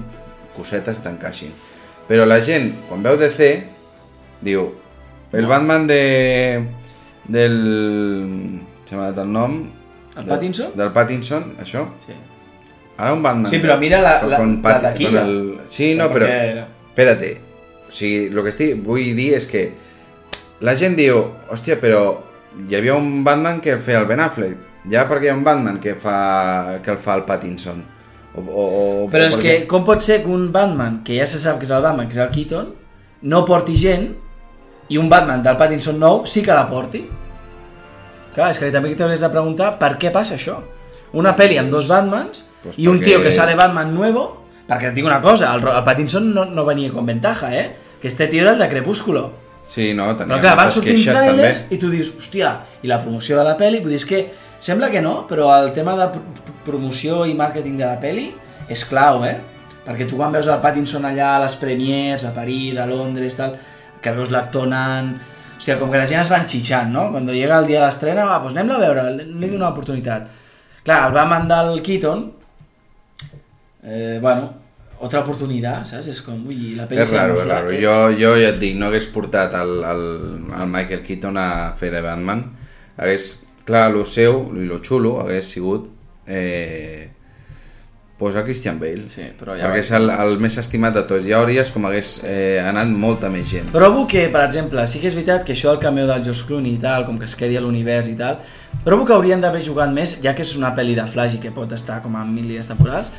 cosetes 0.57 0.97
que 0.99 1.03
t'encaixin. 1.05 1.53
Però 2.09 2.25
la 2.27 2.41
gent, 2.43 2.73
quan 2.89 3.03
veu 3.07 3.17
DC, 3.21 3.51
diu, 4.43 4.67
el 5.33 5.47
Batman 5.47 5.87
de... 5.87 6.01
del... 7.29 7.57
se 8.85 8.97
m'ha 8.97 9.07
anat 9.11 9.19
el 9.25 9.31
nom... 9.33 9.61
El 10.17 10.25
de- 10.25 10.31
Pattinson? 10.33 10.73
Del 10.77 10.91
Pattinson, 10.93 11.53
això. 11.63 11.85
Sí. 12.07 12.17
Ara 12.99 13.13
un 13.15 13.23
Batman... 13.23 13.49
Sí, 13.53 13.61
però 13.63 13.77
mira 13.81 14.01
la- 14.03 14.17
la- 14.27 14.39
la 14.41 14.49
Pat- 14.65 14.83
taquilla. 14.89 15.23
el- 15.23 15.61
Sí, 15.69 15.93
O 15.95 15.99
no, 16.03 16.09
però... 16.13 16.27
perquè- 16.27 16.65
Espérate. 16.91 17.31
O 17.89 17.93
sigui, 17.95 18.27
el 18.27 18.43
que 18.43 18.51
estic, 18.51 18.83
vull 18.85 19.15
dir 19.17 19.31
és 19.39 19.47
que 19.51 19.63
la 20.67 20.75
gent 20.77 20.97
diu, 20.99 21.23
hòstia, 21.51 21.79
però 21.81 22.03
hi 22.69 22.75
havia 22.77 22.97
un 22.99 23.23
Batman 23.25 23.61
que 23.63 23.71
el 23.77 23.81
feia 23.81 24.01
el 24.03 24.07
Ben 24.11 24.21
Affleck. 24.21 24.59
Ja 24.91 25.07
perquè 25.09 25.29
hi 25.29 25.33
ha 25.33 25.37
un 25.39 25.45
Batman 25.47 25.79
que, 25.81 25.95
fa, 25.95 26.79
que 26.83 26.91
el 26.91 26.99
fa 26.99 27.15
el 27.19 27.25
Pattinson. 27.29 27.81
O, 28.35 28.41
o, 28.41 28.65
o, 29.05 29.09
Però 29.11 29.27
és 29.27 29.37
que 29.41 29.55
com 29.67 29.83
pot 29.85 30.03
ser 30.07 30.21
que 30.23 30.31
un 30.31 30.51
Batman, 30.55 31.01
que 31.05 31.17
ja 31.19 31.27
se 31.27 31.41
sap 31.43 31.59
que 31.59 31.67
és 31.67 31.73
el 31.75 31.83
Batman, 31.83 32.07
que 32.07 32.15
és 32.15 32.23
el 32.23 32.31
Keaton, 32.31 32.69
no 33.23 33.41
porti 33.45 33.75
gent 33.77 34.13
i 34.89 34.99
un 34.99 35.09
Batman 35.11 35.43
del 35.43 35.57
Pattinson 35.59 35.99
nou 35.99 36.23
sí 36.27 36.43
que 36.47 36.55
la 36.55 36.69
porti? 36.71 37.03
Clar, 38.35 38.53
és 38.55 38.61
que 38.63 38.71
també 38.71 38.93
t'hauries 38.95 39.21
de 39.25 39.31
preguntar 39.33 39.73
per 39.81 39.97
què 39.99 40.13
passa 40.15 40.37
això. 40.39 40.61
Una 41.19 41.33
pel·li 41.37 41.59
amb 41.59 41.73
dos 41.75 41.89
Batmans 41.91 42.45
Pues 42.63 42.79
i 42.79 42.87
un 42.87 42.99
perquè- 43.01 43.05
tio 43.17 43.23
que 43.25 43.33
sale 43.35 43.57
Batman 43.59 43.91
nuevo, 43.95 44.45
perquè 44.69 44.91
et 44.91 44.95
dic 44.95 45.05
una 45.09 45.21
cosa, 45.21 45.51
el, 45.57 45.65
el 45.67 45.83
Pattinson 45.85 46.33
no, 46.35 46.45
no 46.45 46.65
venia 46.65 46.93
con 46.93 47.07
ventaja, 47.07 47.51
eh? 47.57 47.73
Que 48.01 48.07
este 48.09 48.29
tio 48.29 48.43
era 48.43 48.53
el 48.53 48.59
de 48.59 48.69
Crepúsculo. 48.69 49.33
Sí, 49.65 49.93
no, 49.95 50.15
tenia 50.17 50.37
Però 50.37 50.41
clar, 50.41 50.57
van 50.57 50.71
sortint 50.73 50.97
queixes 50.97 51.19
també. 51.19 51.33
trailers 51.35 51.65
i 51.75 51.79
tu 51.83 51.91
dius, 51.91 52.13
hòstia, 52.17 52.53
i 52.83 52.89
la 52.89 53.01
promoció 53.03 53.37
de 53.37 53.45
la 53.45 53.57
pel·li, 53.59 53.81
vull 53.83 53.91
dir, 53.93 53.99
és 54.01 54.07
que 54.09 54.21
sembla 54.61 54.91
que 54.93 55.01
no, 55.03 55.27
però 55.29 55.49
el 55.63 55.73
tema 55.73 55.97
de 55.97 56.07
pr- 56.13 56.21
pr- 56.45 56.59
promoció 56.67 57.25
i 57.27 57.35
màrqueting 57.35 57.79
de 57.81 57.87
la 57.89 57.99
pel·li 58.01 58.29
és 58.69 58.85
clau, 58.87 59.25
eh? 59.25 59.39
Perquè 59.87 60.07
tu 60.07 60.17
quan 60.21 60.31
veus 60.33 60.47
el 60.47 60.61
Pattinson 60.63 61.05
allà 61.09 61.35
a 61.37 61.41
les 61.43 61.55
premiers, 61.59 62.23
a 62.29 62.35
París, 62.37 62.77
a 62.79 62.85
Londres, 62.87 63.37
tal, 63.41 63.57
que 64.03 64.13
veus 64.13 64.31
l'actor 64.31 64.69
anant... 64.69 65.15
O 65.61 65.63
sigui, 65.63 65.79
com 65.81 65.91
que 65.93 65.99
la 66.01 66.07
gent 66.09 66.21
es 66.23 66.31
va 66.33 66.39
enxitxant, 66.41 66.89
no? 66.93 67.09
Quan 67.13 67.27
llega 67.29 67.59
el 67.59 67.67
dia 67.69 67.81
de 67.81 67.87
l'estrena, 67.87 68.23
va, 68.29 68.39
doncs 68.41 68.55
anem-la 68.57 68.77
a 68.79 68.81
veure, 68.85 69.03
li 69.19 69.49
dono 69.49 69.59
una 69.59 69.69
oportunitat. 69.75 70.29
Clar, 70.87 71.01
el 71.09 71.17
va 71.17 71.25
mandar 71.29 71.65
el 71.69 71.83
Keaton, 71.85 72.23
eh, 73.83 74.19
bueno, 74.23 74.53
otra 75.01 75.21
oportunitat, 75.25 75.87
saps? 75.89 76.09
És 76.13 76.21
com, 76.25 76.39
ui, 76.49 76.75
la 76.77 76.87
pel·li 76.89 77.01
És 77.05 77.13
raro, 77.17 77.37
és 77.41 77.47
raro. 77.49 77.71
eh? 77.73 77.81
Jo, 77.83 77.95
jo 78.21 78.35
ja 78.41 78.51
et 78.53 78.59
dic, 78.61 78.77
no 78.81 78.89
hagués 78.91 79.07
portat 79.13 79.55
el, 79.61 79.75
el, 79.85 80.03
el 80.61 80.67
Michael 80.69 81.03
Keaton 81.07 81.37
a 81.41 81.47
fer 81.81 81.91
de 81.95 82.03
Batman. 82.05 82.45
Hagués, 83.01 83.31
clar, 83.65 83.91
lo 83.93 84.05
seu 84.05 84.47
i 84.57 84.67
lo 84.69 84.81
xulo 84.85 85.19
hagués 85.23 85.51
sigut 85.55 85.89
eh, 86.27 87.11
pues 88.21 88.37
el 88.37 88.45
Christian 88.45 88.79
Bale. 88.79 89.09
Sí, 89.09 89.23
però 89.33 89.55
ja 89.57 89.65
perquè 89.65 89.79
va. 89.79 89.81
és 89.81 89.91
el, 89.97 90.11
el 90.13 90.35
més 90.45 90.59
estimat 90.61 90.93
de 90.93 91.03
tots. 91.09 91.25
Ja 91.25 91.39
hauries 91.39 91.71
com 91.73 91.87
hagués 91.89 92.19
eh, 92.29 92.61
anat 92.61 92.91
molta 92.93 93.31
més 93.33 93.47
gent. 93.49 93.71
Trobo 93.73 94.03
que, 94.07 94.27
per 94.29 94.43
exemple, 94.45 94.85
sí 94.93 95.01
que 95.01 95.09
és 95.09 95.17
veritat 95.17 95.47
que 95.49 95.55
això 95.57 95.73
del 95.73 95.81
cameo 95.81 96.05
del 96.11 96.27
George 96.27 96.45
Clooney 96.51 96.75
i 96.77 96.83
tal, 96.83 97.07
com 97.09 97.17
que 97.17 97.25
es 97.25 97.35
quedi 97.35 97.57
a 97.57 97.63
l'univers 97.65 98.11
i 98.13 98.19
tal, 98.21 98.37
trobo 98.85 99.09
que 99.09 99.17
haurien 99.17 99.41
d'haver 99.41 99.65
jugat 99.65 99.97
més, 99.97 100.19
ja 100.21 100.37
que 100.37 100.45
és 100.45 100.53
una 100.61 100.75
pel·li 100.77 100.99
de 101.01 101.09
Flash 101.09 101.39
i 101.39 101.41
que 101.41 101.55
pot 101.57 101.73
estar 101.73 102.03
com 102.05 102.21
a 102.21 102.27
mil 102.29 102.45
línies 102.45 102.69
temporals, 102.69 103.15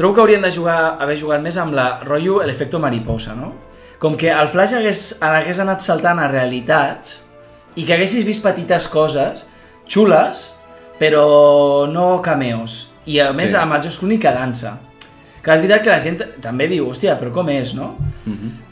trobo 0.00 0.16
que 0.16 0.24
haurien 0.24 0.48
de 0.48 0.54
jugar, 0.56 0.80
haver 1.04 1.20
jugat 1.20 1.44
més 1.44 1.60
amb 1.60 1.76
la 1.76 1.86
rotllo 2.00 2.40
l'efecte 2.40 2.80
mariposa, 2.80 3.36
no? 3.36 3.52
Com 4.00 4.16
que 4.16 4.32
el 4.32 4.48
Flash 4.48 4.78
hagués, 4.80 5.06
hagués 5.20 5.60
anat 5.60 5.84
saltant 5.84 6.24
a 6.24 6.32
realitats 6.32 7.20
i 7.76 7.84
que 7.84 8.00
haguessis 8.00 8.24
vist 8.24 8.40
petites 8.48 8.88
coses 8.88 9.50
xules, 9.92 10.54
però 11.00 11.86
no 11.92 12.20
cameos. 12.22 12.92
I 13.06 13.18
a 13.20 13.32
més 13.32 13.50
Sí. 13.50 13.56
amb 13.58 13.74
el 13.74 13.82
George 13.82 13.98
Clooney 13.98 14.18
que 14.18 14.30
dansa. 14.32 14.78
Clar, 15.42 15.56
és 15.56 15.62
veritat 15.64 15.82
que 15.82 15.90
la 15.90 15.98
gent 16.00 16.20
també 16.40 16.68
diu, 16.70 16.86
hòstia, 16.88 17.16
però 17.18 17.32
com 17.34 17.48
és, 17.50 17.72
no? 17.74 17.96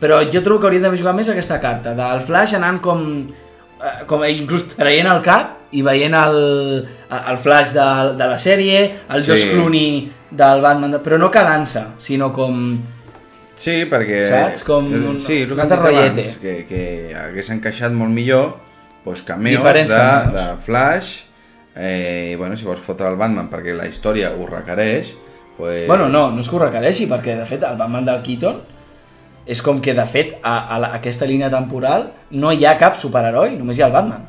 Però 0.01 0.21
jo 0.33 0.41
trobo 0.43 0.61
que 0.61 0.67
hauríem 0.69 0.85
d'haver 0.85 1.01
jugat 1.01 1.17
més 1.17 1.29
aquesta 1.29 1.59
carta, 1.61 1.95
del 1.99 2.21
Flash 2.23 2.55
anant 2.55 2.79
com, 2.81 3.01
eh, 3.83 4.05
com 4.07 4.23
inclús 4.25 4.69
traient 4.77 5.09
el 5.11 5.21
cap 5.23 5.57
i 5.73 5.83
veient 5.83 6.15
el, 6.15 6.89
el 7.11 7.39
Flash 7.43 7.73
de, 7.75 7.89
de 8.17 8.27
la 8.31 8.39
sèrie, 8.39 8.85
el 9.11 9.21
Sí. 9.23 9.31
Josh 9.33 9.51
Clooney 9.51 10.13
del 10.31 10.61
Batman, 10.63 11.01
però 11.03 11.19
no 11.19 11.29
que 11.31 11.43
dansa, 11.43 11.89
sinó 11.99 12.33
com... 12.33 12.79
Sí, 13.57 13.85
perquè... 13.91 14.23
Saps? 14.29 14.63
Com 14.65 14.87
un- 14.87 15.19
sí, 15.19 15.43
el 15.43 15.49
que 15.49 16.39
que, 16.41 16.67
que 16.69 17.15
hagués 17.19 17.51
encaixat 17.51 17.91
molt 17.93 18.11
millor 18.15 18.55
pues, 19.05 19.23
cameos 19.23 19.59
Diferents 19.61 19.91
de, 19.93 19.99
cameos. 19.99 20.35
de 20.35 20.63
Flash 20.65 21.11
eh, 21.77 22.31
i 22.33 22.37
bueno, 22.37 22.57
si 22.57 22.65
vols 22.67 22.81
fotre 22.81 23.09
el 23.09 23.17
Batman 23.17 23.49
perquè 23.51 23.75
la 23.77 23.87
història 23.89 24.33
ho 24.37 24.47
requereix 24.47 25.15
pues... 25.57 25.87
Bueno, 25.87 26.09
no, 26.09 26.31
no 26.31 26.41
és 26.41 26.49
que 26.49 26.57
ho 26.57 26.61
requereixi, 26.63 27.07
perquè 27.11 27.35
de 27.37 27.47
fet 27.47 27.63
el 27.69 27.77
Batman 27.77 28.05
del 28.07 28.23
Keaton 28.25 28.61
és 29.51 29.61
com 29.65 29.81
que 29.83 29.93
de 29.97 30.05
fet 30.07 30.35
a, 30.43 30.55
a, 30.75 30.79
la, 30.79 30.89
a 30.95 30.99
aquesta 31.01 31.27
línia 31.27 31.51
temporal 31.53 32.11
no 32.31 32.53
hi 32.53 32.65
ha 32.65 32.77
cap 32.79 32.95
superheroi, 32.97 33.57
només 33.59 33.79
hi 33.79 33.83
ha 33.83 33.89
el 33.89 33.93
Batman. 33.93 34.27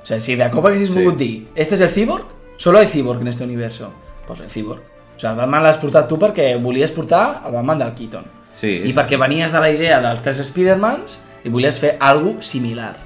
O 0.00 0.06
sigui, 0.08 0.20
si 0.24 0.36
de 0.40 0.48
cop 0.52 0.66
haguessis 0.66 0.90
Sí. 0.90 0.96
volgut 0.96 1.18
dir 1.20 1.48
este 1.54 1.74
es 1.76 1.80
el 1.84 1.90
Cyborg, 1.90 2.24
solo 2.56 2.78
hay 2.78 2.86
Cyborg 2.88 3.20
en 3.20 3.28
este 3.28 3.44
universo, 3.44 3.92
pues 4.26 4.40
el 4.40 4.50
Cyborg. 4.50 4.80
O 4.80 5.20
sigui, 5.20 5.30
el 5.32 5.36
Batman 5.38 5.62
l'has 5.62 5.78
portat 5.78 6.08
tu 6.08 6.18
perquè 6.18 6.54
volies 6.60 6.90
portar 6.92 7.42
el 7.46 7.52
Batman 7.52 7.78
del 7.78 7.94
Keaton. 7.94 8.24
sí, 8.52 8.80
I 8.84 8.90
sí, 8.90 8.96
perquè 8.96 9.16
venies 9.20 9.52
de 9.52 9.60
la 9.60 9.70
idea 9.70 10.00
dels 10.02 10.22
tres 10.22 10.40
Spidermans 10.44 11.18
i 11.44 11.48
volies 11.48 11.78
fer 11.78 11.96
alguna 12.00 12.42
similar, 12.42 12.96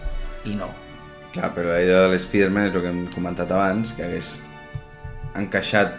i 0.46 0.54
no. 0.56 0.70
Clar, 1.34 1.50
però 1.54 1.72
la 1.74 1.80
idea 1.82 2.04
de 2.06 2.12
l'Spiderman 2.14 2.68
és 2.68 2.74
el 2.76 2.82
que 2.84 2.90
hem 2.92 3.00
comentat 3.14 3.50
abans, 3.50 3.90
que 3.96 4.04
hagués 4.06 4.36
encaixat 5.34 5.96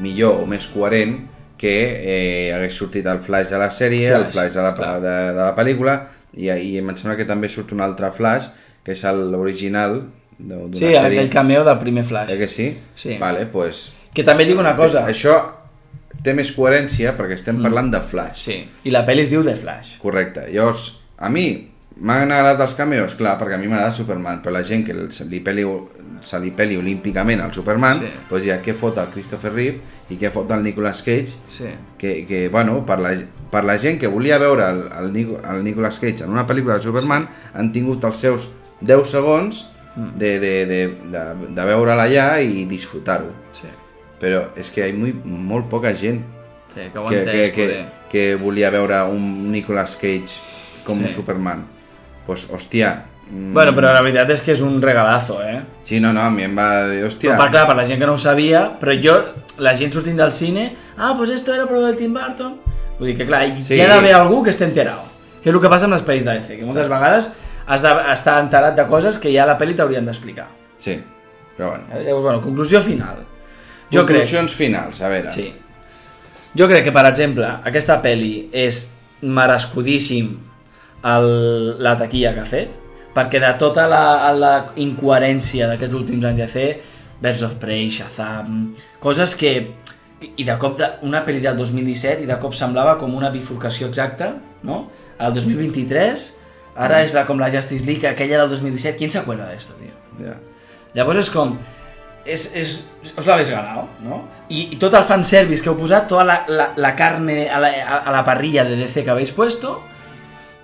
millor 0.00 0.40
o 0.40 0.46
més 0.48 0.66
coherent 0.72 1.18
que 1.60 1.72
eh, 2.00 2.52
hagués 2.56 2.72
sortit 2.80 3.04
el 3.10 3.18
Flash 3.20 3.50
de 3.52 3.58
la 3.60 3.68
sèrie, 3.70 4.06
Flash, 4.08 4.24
el 4.26 4.32
Flash 4.32 4.54
de 4.56 4.62
la, 4.64 4.70
clar. 4.78 4.94
de, 5.04 5.14
de 5.36 5.42
la 5.42 5.50
pel·lícula, 5.58 5.96
i, 6.32 6.48
i 6.48 6.78
em 6.80 6.88
sembla 6.96 7.18
que 7.18 7.26
també 7.28 7.50
surt 7.52 7.74
un 7.76 7.82
altre 7.84 8.08
Flash, 8.16 8.48
que 8.84 8.94
és 8.96 9.02
l'original 9.04 9.98
d'una 10.40 10.72
Sí, 10.78 10.86
sèrie. 10.86 11.02
aquell 11.04 11.28
cameo 11.28 11.64
del 11.68 11.76
primer 11.82 12.04
Flash. 12.08 12.32
Eh 12.32 12.38
que 12.40 12.48
sí? 12.48 12.70
Sí. 12.96 13.18
Vale, 13.20 13.44
pues, 13.52 13.90
Que 14.14 14.24
també 14.24 14.46
dic 14.48 14.58
una 14.58 14.72
cosa. 14.76 15.04
això 15.06 15.36
té 16.24 16.32
més 16.34 16.50
coherència 16.56 17.12
perquè 17.16 17.36
estem 17.36 17.60
parlant 17.62 17.90
de 17.92 18.00
Flash. 18.00 18.40
Sí, 18.48 18.56
i 18.84 18.90
la 18.90 19.04
pel·li 19.06 19.20
es 19.28 19.30
diu 19.30 19.44
The 19.44 19.56
Flash. 19.56 19.98
Correcte. 20.00 20.48
Llavors, 20.50 21.02
a 21.18 21.28
mi 21.28 21.69
m'han 22.00 22.30
agradat 22.32 22.60
els 22.64 22.74
cameos, 22.74 23.14
clar, 23.14 23.36
perquè 23.38 23.54
a 23.54 23.58
mi 23.60 23.68
m'agrada 23.68 23.92
Superman, 23.92 24.40
però 24.42 24.52
la 24.56 24.62
gent 24.64 24.84
que 24.86 24.94
se 25.12 25.24
li 25.28 25.40
peli, 25.44 25.64
se 26.20 26.38
li 26.40 26.50
peli 26.50 26.76
olímpicament 26.76 27.40
al 27.40 27.52
Superman, 27.52 27.98
Sí. 28.00 28.08
doncs 28.30 28.44
ja 28.46 28.60
què 28.62 28.74
fot 28.74 28.98
el 28.98 29.08
Christopher 29.12 29.52
Reeve 29.52 29.80
i 30.10 30.16
què 30.16 30.30
fot 30.32 30.50
el 30.50 30.62
Nicolas 30.62 31.02
Cage, 31.02 31.34
Sí. 31.48 31.68
que, 31.98 32.26
que 32.26 32.48
bueno, 32.48 32.84
per 32.86 32.98
la, 33.00 33.12
per 33.50 33.64
la 33.64 33.78
gent 33.78 33.98
que 34.00 34.06
volia 34.06 34.38
veure 34.38 34.64
el, 34.70 34.80
el, 34.98 35.36
el 35.50 35.64
Nicolas 35.64 35.98
Cage 35.98 36.24
en 36.24 36.30
una 36.30 36.46
pel·lícula 36.46 36.76
de 36.76 36.82
Superman, 36.82 37.28
sí. 37.28 37.50
han 37.54 37.72
tingut 37.72 38.04
els 38.04 38.16
seus 38.16 38.50
10 38.80 39.06
segons 39.10 39.66
Mm. 39.96 40.18
de, 40.18 40.38
de, 40.38 40.66
de, 40.66 40.86
de, 41.10 41.20
de 41.50 41.64
veure'l 41.66 41.98
allà 41.98 42.40
i 42.40 42.64
disfrutar-ho. 42.64 43.26
Sí. 43.58 43.66
Però 44.20 44.44
és 44.56 44.70
que 44.70 44.86
hi 44.86 44.92
ha 44.92 44.94
muy, 44.96 45.10
molt 45.24 45.66
poca 45.68 45.90
gent 45.98 46.20
Sí, 46.72 46.82
que 46.94 47.00
que, 47.08 47.24
que, 47.24 47.52
que, 47.52 47.84
que 48.08 48.36
volia 48.36 48.70
veure 48.70 49.02
un 49.10 49.50
Nicolas 49.50 49.96
Cage 49.96 50.38
com 50.84 50.94
Sí. 50.94 51.02
un 51.02 51.10
Superman. 51.10 51.64
Pues, 52.30 52.44
hòstia... 52.46 52.92
mm, 53.26 53.52
Bueno, 53.56 53.72
però 53.74 53.90
la 53.90 54.02
veritat 54.06 54.30
és 54.30 54.42
que 54.46 54.52
és 54.54 54.60
un 54.62 54.76
regalazo, 54.82 55.40
eh? 55.42 55.56
Sí, 55.82 55.98
no, 55.98 56.12
no, 56.14 56.22
a 56.22 56.30
mi 56.30 56.44
em 56.46 56.52
va 56.54 56.86
dir, 56.86 57.00
hòstia... 57.08 57.32
Però, 57.32 57.42
per, 57.42 57.50
clar, 57.50 57.64
per 57.66 57.74
la 57.80 57.84
gent 57.88 57.98
que 57.98 58.06
no 58.06 58.14
ho 58.14 58.20
sabia, 58.22 58.60
però 58.78 58.94
jo, 59.02 59.16
la 59.58 59.72
gent 59.74 59.90
sortint 59.96 60.20
del 60.20 60.30
cine, 60.32 60.68
ah, 60.96 61.14
pues 61.18 61.30
esto 61.34 61.52
era 61.54 61.66
pro 61.66 61.80
del 61.82 61.96
Tim 61.98 62.14
Burton. 62.14 62.52
Vull 63.00 63.08
dir 63.10 63.16
que, 63.18 63.26
clar, 63.26 63.40
Sí. 63.56 63.64
sí. 63.64 63.74
hi 63.74 63.80
ha 63.82 63.88
d'haver 63.90 64.12
algú 64.14 64.44
que 64.46 64.50
esté 64.54 64.64
enterado. 64.68 65.02
Que 65.42 65.48
és 65.50 65.54
el 65.56 65.60
que 65.60 65.70
passa 65.72 65.86
amb 65.88 65.94
les 65.96 66.04
pel·lis 66.06 66.22
de 66.22 66.34
DC, 66.38 66.58
que 66.60 66.64
moltes 66.68 66.86
vegades 66.92 67.32
has 67.66 67.82
d'estar 67.82 68.36
enterat 68.44 68.76
de 68.78 68.84
coses 68.86 69.18
que 69.18 69.32
ja 69.34 69.46
la 69.48 69.56
pel·li 69.58 69.74
t'haurien 69.74 70.06
d'explicar. 70.06 70.46
Sí, 70.78 70.94
però 71.56 71.70
bueno. 71.74 71.88
Llavors, 72.04 72.22
bueno, 72.28 72.42
conclusió 72.44 72.82
final. 72.84 73.24
Jo 73.90 74.04
crec... 74.06 74.20
Conclusions 74.22 74.54
finals, 74.54 75.02
a 75.02 75.08
veure. 75.08 75.32
Sí. 75.34 75.48
Jo 76.54 76.68
crec 76.70 76.84
que, 76.86 76.92
per 76.92 77.06
exemple, 77.10 77.48
aquesta 77.64 77.98
pel·li 78.04 78.50
és 78.52 78.84
merescudíssim 79.22 80.36
el, 81.04 81.82
la 81.82 81.96
taquilla 81.98 82.32
que 82.34 82.42
ha 82.44 82.48
fet, 82.48 82.78
perquè 83.14 83.40
de 83.42 83.50
tota 83.58 83.86
la, 83.90 84.30
la 84.36 84.54
incoherència 84.80 85.68
d'aquests 85.70 85.98
últims 85.98 86.26
anys 86.28 86.42
de 86.44 86.48
fer, 86.50 86.68
Birds 87.20 87.44
of 87.46 87.56
Prey, 87.62 87.88
Shazam, 87.92 88.74
coses 89.02 89.36
que... 89.36 89.54
I 90.20 90.44
de 90.44 90.52
cop, 90.60 90.74
de, 90.76 90.84
una 91.08 91.22
pel·li 91.24 91.40
del 91.40 91.56
2017, 91.56 92.26
i 92.26 92.28
de 92.28 92.36
cop 92.42 92.52
semblava 92.52 92.98
com 93.00 93.14
una 93.16 93.30
bifurcació 93.32 93.86
exacta, 93.88 94.34
no? 94.68 94.82
El 95.16 95.32
2023, 95.32 96.24
ara 96.76 96.98
és 97.00 97.14
la, 97.16 97.22
com 97.28 97.40
la 97.40 97.48
Justice 97.52 97.86
League, 97.88 98.04
aquella 98.04 98.42
del 98.42 98.50
2017, 98.52 98.98
¿quién 98.98 99.10
se 99.10 99.16
acuerda 99.16 99.48
de 99.48 99.56
esto, 99.56 99.78
tío? 99.80 99.96
Ja. 100.20 100.36
Llavors 100.92 101.22
és 101.24 101.30
com... 101.32 101.54
És, 102.20 102.50
és, 102.52 102.74
os 103.16 103.24
lo 103.24 103.32
habéis 103.32 103.48
ganado, 103.48 103.86
no? 104.04 104.20
I, 104.52 104.74
i 104.74 104.78
tot 104.80 104.92
el 104.98 105.06
fanservice 105.08 105.64
que 105.64 105.72
heu 105.72 105.78
posat, 105.78 106.04
tota 106.10 106.26
la, 106.28 106.36
la, 106.52 106.66
la 106.76 106.92
carne 106.98 107.46
a 107.48 107.62
la, 107.62 107.70
a 107.96 108.12
la 108.12 108.20
parrilla 108.26 108.66
de 108.68 108.76
DC 108.76 109.06
que 109.06 109.14
habéis 109.14 109.32
puesto, 109.32 109.78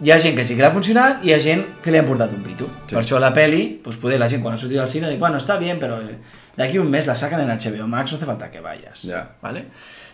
hi 0.00 0.10
ha 0.12 0.18
gent 0.20 0.36
que 0.36 0.44
sí 0.44 0.56
que 0.56 0.64
l'ha 0.64 0.72
funcionat 0.74 1.22
i 1.24 1.30
hi 1.30 1.34
ha 1.36 1.38
gent 1.40 1.62
que 1.82 1.92
li 1.92 2.00
han 2.00 2.08
portat 2.08 2.32
un 2.36 2.42
pito. 2.44 2.68
Sí. 2.84 2.94
Per 2.94 3.02
això 3.02 3.20
la 3.22 3.32
peli, 3.36 3.62
pues 3.84 3.96
poder 4.00 4.18
la 4.20 4.28
gent 4.28 4.42
quan 4.44 4.56
ha 4.56 4.60
sortit 4.60 4.80
al 4.82 4.90
cine 4.92 5.08
diu, 5.08 5.20
bueno, 5.22 5.40
està 5.40 5.56
bien, 5.60 5.80
però 5.80 6.00
d'aquí 6.56 6.80
un 6.80 6.90
mes 6.92 7.08
la 7.08 7.16
sacan 7.16 7.40
en 7.44 7.52
HBO 7.52 7.88
Max, 7.88 8.12
no 8.12 8.18
hace 8.18 8.28
falta 8.28 8.50
que 8.50 8.60
vayas. 8.60 9.06
Ja. 9.08 9.24
¿Vale? 9.42 9.66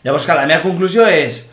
Llavors, 0.04 0.26
clar, 0.26 0.38
la 0.42 0.46
meva 0.46 0.62
conclusió 0.62 1.06
és 1.10 1.48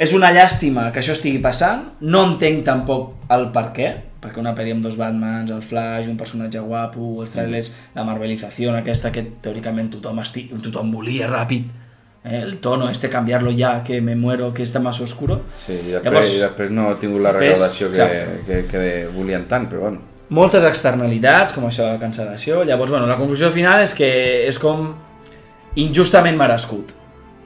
és 0.00 0.14
una 0.16 0.30
llàstima 0.32 0.86
que 0.94 1.02
això 1.02 1.12
estigui 1.12 1.42
passant, 1.44 1.82
no 2.00 2.22
entenc 2.30 2.62
tampoc 2.64 3.26
el 3.36 3.50
per 3.52 3.66
què, 3.76 3.90
perquè 4.20 4.40
una 4.40 4.54
pel·li 4.56 4.72
amb 4.72 4.84
dos 4.84 4.96
Batmans, 4.96 5.52
el 5.52 5.60
Flash, 5.60 6.08
un 6.08 6.16
personatge 6.16 6.62
guapo, 6.64 7.18
els 7.20 7.34
trailers, 7.34 7.74
la 7.92 8.06
marvelizació 8.08 8.72
aquesta 8.78 9.12
que 9.12 9.26
teòricament 9.44 9.90
tothom, 9.92 10.22
esti 10.24 10.46
tothom 10.64 10.92
volia 10.94 11.28
ràpid, 11.28 11.68
eh? 11.68 11.89
El 12.24 12.58
tono 12.60 12.90
este 12.90 13.08
canviar-lo 13.08 13.50
ja, 13.56 13.82
que 13.82 14.00
me 14.00 14.14
muero, 14.14 14.52
que 14.52 14.62
està 14.62 14.78
más 14.80 15.00
oscuro. 15.00 15.40
Sí, 15.58 15.72
i 15.72 15.92
després, 15.94 16.04
Llavors- 16.04 16.34
i 16.36 16.40
després 16.40 16.70
no 16.70 16.90
ha 16.90 16.98
tingut 16.98 17.22
la 17.22 17.32
Després, 17.32 17.52
recaudació 17.58 17.90
que, 17.92 18.02
exacte. 18.02 18.44
que, 18.46 18.66
que 18.68 19.08
volien 19.14 19.46
tant, 19.48 19.68
però 19.70 19.80
bueno. 19.86 20.00
moltes 20.30 20.62
externalitats, 20.64 21.52
com 21.52 21.64
això 21.66 21.86
de 21.86 21.92
la 21.96 21.98
cancel·lació. 22.00 22.64
Llavors, 22.64 22.90
bueno, 22.90 23.06
la 23.06 23.16
conclusió 23.16 23.50
final 23.50 23.80
és 23.82 23.94
que 23.94 24.10
és 24.46 24.58
com 24.58 24.92
injustament 25.76 26.36
merescut. 26.38 26.92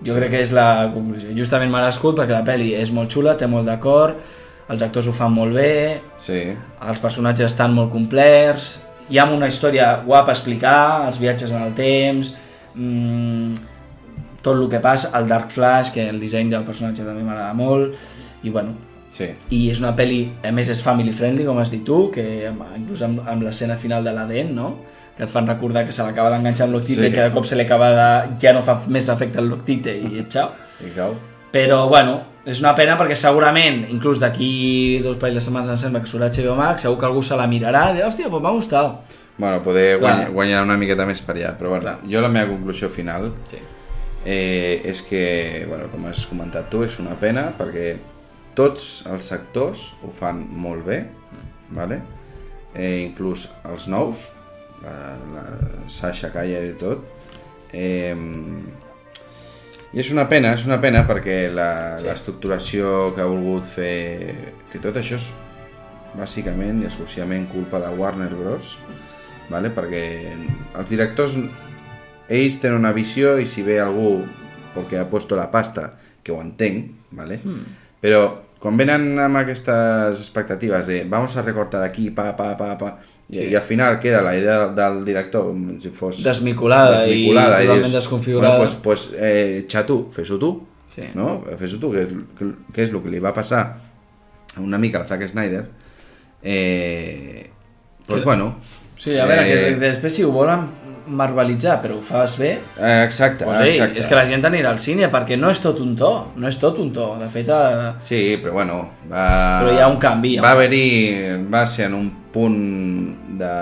Jo 0.05 0.14
crec 0.18 0.31
que 0.35 0.41
és 0.43 0.51
la 0.53 0.91
conclusió. 0.93 1.31
Injustament 1.31 1.70
merescut 1.72 2.16
perquè 2.18 2.35
la 2.35 2.45
pel·li 2.45 2.75
és 2.77 2.91
molt 2.93 3.12
xula, 3.12 3.37
té 3.41 3.47
molt 3.47 3.64
d'acord, 3.70 4.18
els 4.68 4.83
actors 4.83 5.07
ho 5.09 5.12
fan 5.12 5.33
molt 5.33 5.55
bé, 5.55 6.01
Sí, 6.18 6.41
els 6.89 7.01
personatges 7.01 7.53
estan 7.53 7.72
molt 7.77 7.91
complets, 7.93 8.83
hi 9.09 9.18
ha 9.20 9.25
una 9.31 9.47
història 9.47 10.03
guapa 10.05 10.33
a 10.33 10.35
explicar, 10.35 11.07
els 11.07 11.18
viatges 11.20 11.53
en 11.53 11.62
el 11.62 11.75
temps, 11.77 12.35
mmm, 12.75 13.55
tot 14.45 14.59
el 14.61 14.68
que 14.70 14.80
passa, 14.84 15.11
el 15.18 15.28
Dark 15.28 15.51
Flash, 15.55 15.92
que 15.95 16.09
el 16.09 16.20
disseny 16.20 16.51
del 16.53 16.64
personatge 16.66 17.05
també 17.07 17.24
m'agrada 17.24 17.55
molt, 17.57 17.95
i 18.45 18.53
bueno, 18.53 18.74
sí. 19.09 19.30
i 19.51 19.62
és 19.72 19.80
una 19.80 19.95
pel·li, 19.97 20.20
a 20.45 20.53
més 20.53 20.68
és 20.72 20.82
family 20.84 21.12
friendly, 21.16 21.47
com 21.49 21.59
has 21.62 21.72
dit 21.72 21.84
tu, 21.86 22.11
que 22.14 22.24
inclús 22.76 23.03
amb, 23.07 23.22
amb 23.26 23.47
l'escena 23.47 23.78
final 23.81 24.05
de 24.05 24.12
l'ADN, 24.12 24.52
no? 24.55 24.74
que 25.14 25.23
et 25.23 25.31
fan 25.31 25.47
recordar 25.47 25.85
que 25.86 25.93
se 25.94 26.02
l'acaba 26.02 26.31
d'enganxar 26.32 26.66
amb 26.66 26.74
l'octite 26.74 27.01
Sí. 27.01 27.06
i 27.06 27.12
que 27.14 27.23
de 27.23 27.31
cop 27.31 27.44
se 27.47 27.55
li 27.55 27.62
acaba 27.62 27.90
de... 27.94 28.36
ja 28.43 28.52
no 28.52 28.64
fa 28.66 28.81
més 28.89 29.09
efecte 29.09 29.39
el 29.39 29.47
l'octite 29.48 29.93
i 29.94 30.24
xau. 30.28 30.48
I 30.82 30.90
cau. 30.97 31.14
Però, 31.55 31.85
bueno, 31.89 32.16
és 32.44 32.59
una 32.59 32.73
pena 32.74 32.97
perquè 32.98 33.14
segurament, 33.14 33.85
inclús 33.94 34.19
d'aquí 34.19 34.98
dos 35.05 35.16
parells 35.20 35.39
de 35.39 35.44
setmanes 35.47 35.70
em 35.70 35.78
sembla 35.78 36.01
que 36.02 36.10
surt 36.10 36.27
HBO 36.35 36.56
Max, 36.59 36.82
segur 36.82 36.98
que 36.98 37.06
algú 37.06 37.23
se 37.23 37.39
la 37.39 37.47
mirarà 37.47 37.93
i 37.93 38.01
dirà, 38.01 38.09
hòstia, 38.10 38.27
pues 38.32 38.43
m'ha 38.43 38.51
gustat. 38.56 39.14
Bueno, 39.39 39.62
poder 39.62 40.01
guanyar, 40.02 40.32
guanyar 40.35 40.62
una 40.66 40.77
miqueta 40.78 41.06
més 41.06 41.23
per 41.23 41.36
allà, 41.36 41.55
però 41.59 41.70
bueno, 41.77 41.86
Clar. 41.86 42.10
jo 42.10 42.20
la 42.20 42.28
meva 42.35 42.51
conclusió 42.51 42.90
final 42.90 43.32
Sí. 43.51 43.62
Eh, 44.24 44.80
és 44.84 45.02
que, 45.02 45.64
bueno, 45.68 45.88
com 45.92 46.06
has 46.09 46.24
comentat 46.26 46.70
tu, 46.72 46.82
és 46.86 46.98
una 47.02 47.14
pena 47.20 47.51
perquè 47.59 47.96
tots 48.55 49.05
els 49.10 49.26
sectors 49.28 49.94
ho 50.05 50.10
fan 50.14 50.44
molt 50.51 50.84
bé, 50.86 51.02
vale? 51.74 52.01
eh, 52.74 53.05
inclús 53.05 53.48
els 53.70 53.86
nous, 53.88 54.28
la, 54.82 54.94
la 55.34 55.44
Sasha 55.88 56.30
Caller 56.34 56.64
i 56.70 56.74
tot. 56.78 57.05
Eh, 57.72 58.14
I 59.94 60.01
és 60.02 60.09
una 60.10 60.24
pena, 60.26 60.51
és 60.59 60.64
una 60.66 60.80
pena 60.82 61.05
perquè 61.06 61.52
la- 61.55 61.98
Sí. 62.01 62.06
l'estructuració 62.09 63.12
que 63.14 63.22
ha 63.22 63.26
volgut 63.30 63.64
fer... 63.64 64.34
Que 64.72 64.80
tot 64.82 64.96
això 64.98 65.14
és 65.20 65.28
bàsicament 66.18 66.82
i 66.82 66.86
exclusivament 66.88 67.46
culpa 67.52 67.78
de 67.78 67.92
Warner 67.94 68.30
Bros. 68.34 68.76
Vale? 69.51 69.70
Perquè 69.70 70.02
els 70.74 70.90
directors 70.90 71.36
ells 72.28 72.60
tenen 72.60 72.78
una 72.78 72.92
visió 72.92 73.38
i 73.38 73.46
si 73.46 73.62
ve 73.62 73.80
algú 73.80 74.22
perquè 74.74 74.98
ha 75.01 75.09
puesto 75.10 75.36
la 75.36 75.51
pasta, 75.51 75.92
que 76.22 76.32
ho 76.32 76.40
entenc, 76.42 76.90
¿vale? 77.12 77.38
però 78.01 78.40
quan 78.59 78.76
venen 78.80 79.18
amb 79.20 79.36
aquestes 79.36 80.18
expectatives 80.18 80.86
de 80.88 81.05
vamos 81.05 81.36
a 81.36 81.42
recortar 81.42 81.82
aquí, 81.84 82.10
pa, 82.10 82.30
pa, 82.36 82.56
pa, 82.56 82.76
pa, 82.78 82.98
i, 83.28 83.36
Sí. 83.36 83.48
i 83.51 83.55
al 83.56 83.62
final 83.64 83.98
queda 84.01 84.20
la 84.22 84.34
idea 84.36 84.68
del 84.68 85.05
director 85.05 85.44
com 85.46 85.78
si 85.80 85.90
fos 85.90 86.22
Desmicolada 86.24 87.06
i 87.09 87.26
totalment 87.28 87.92
desconfigurada. 87.92 88.56
Bueno, 88.59 88.80
pues, 88.82 89.10
pues 89.10 89.14
eh, 89.18 89.66
xatu, 89.68 90.10
fes-ho 90.12 90.38
tu, 90.38 90.66
Sí. 90.94 91.02
no? 91.14 91.44
Fes-ho 91.59 91.78
tu, 91.80 91.90
que 91.92 92.02
és, 92.02 92.09
que, 92.38 92.51
que 92.72 92.82
és 92.84 92.90
el 92.90 93.01
que 93.02 93.09
li 93.10 93.18
va 93.20 93.32
passar 93.34 93.76
una 94.60 94.78
mica 94.78 95.01
al 95.01 95.06
Zack 95.09 95.26
Snyder. 95.28 95.64
Eh, 96.42 97.51
pues 98.06 98.20
Que- 98.20 98.24
bueno, 98.24 98.56
Sí, 98.96 99.18
a 99.18 99.26
veure, 99.26 99.42
Eh, 99.70 99.74
que 99.74 99.80
després 99.80 100.14
si 100.14 100.22
ho 100.22 100.30
volen 100.30 100.68
marvelitzar 101.06 101.78
però 101.82 101.98
ho 101.98 102.02
fas 102.05 102.36
bé, 102.40 102.52
exacte, 103.05 103.44
pues, 103.44 103.60
ei, 103.60 103.74
exacte. 103.74 104.01
és 104.01 104.06
que 104.09 104.16
la 104.16 104.24
gent 104.28 104.44
anirà 104.48 104.70
al 104.72 104.81
cine 104.82 105.10
perquè 105.12 105.36
no 105.39 105.51
és 105.52 105.60
tot 105.62 105.81
un 105.85 105.94
to, 105.98 106.12
no 106.36 106.48
és 106.48 106.59
tot 106.60 106.78
un 106.82 106.93
to. 106.94 107.10
De 107.20 107.28
fet, 107.32 107.48
eh, 107.48 107.93
Sí, 108.05 108.20
però 108.43 108.52
bueno, 108.60 108.78
va... 109.10 109.26
Però 109.62 109.74
hi 109.74 109.81
ha 109.82 109.89
un 109.89 109.98
canvi, 110.02 110.36
Va 110.43 110.55
haver-hi... 110.56 110.85
Va 111.51 111.66
ser 111.66 111.86
en 111.90 111.94
un 111.98 112.10
punt 112.35 112.59
de, 113.39 113.55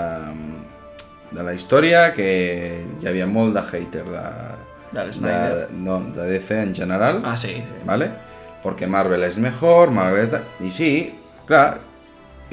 de 1.31 1.43
la 1.43 1.53
història 1.53 2.11
que 2.15 2.27
hi 3.01 3.07
havia 3.09 3.27
molt 3.27 3.53
de 3.57 3.63
hater 3.63 4.05
de, 4.07 4.27
de, 4.93 5.07
Snyder. 5.13 5.67
no, 5.73 5.99
de 6.15 6.29
DC 6.29 6.61
en 6.61 6.75
general. 6.75 7.21
ah, 7.25 7.35
sí, 7.37 7.55
sí. 7.57 7.63
¿vale? 7.85 8.11
Porque 8.63 8.87
Marvel 8.87 9.23
és 9.23 9.37
mejor, 9.37 9.91
Marvel... 9.91 10.39
I 10.63 10.71
sí, 10.71 10.91
clar, 11.45 11.81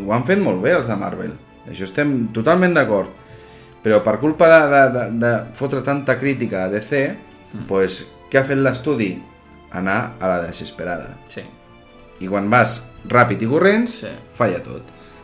ho 0.00 0.12
han 0.12 0.24
fet 0.26 0.40
molt 0.42 0.60
bé 0.62 0.74
els 0.74 0.88
de 0.90 0.96
Marvel. 0.98 1.36
Això 1.70 1.86
estem 1.86 2.28
totalment 2.34 2.74
d'acord. 2.74 3.19
Però 3.82 4.02
per 4.04 4.18
culpa 4.20 4.46
de, 4.48 4.60
de, 4.68 4.82
de, 4.98 5.04
de 5.26 5.32
fotre 5.56 5.80
tanta 5.82 6.18
crítica 6.18 6.64
a 6.64 6.68
DC, 6.68 7.16
Mm. 7.52 7.64
pues, 7.66 8.04
què 8.30 8.38
ha 8.38 8.44
fet 8.46 8.58
l'estudi? 8.62 9.08
Anar 9.72 10.12
a 10.20 10.28
la 10.28 10.40
desesperada. 10.46 11.16
sí. 11.26 11.42
I 12.20 12.28
quan 12.28 12.50
vas 12.50 12.76
ràpid 13.08 13.40
i 13.42 13.46
corrents, 13.48 13.90
Sí. 14.02 14.06
falla 14.34 14.62
tot. 14.62 14.82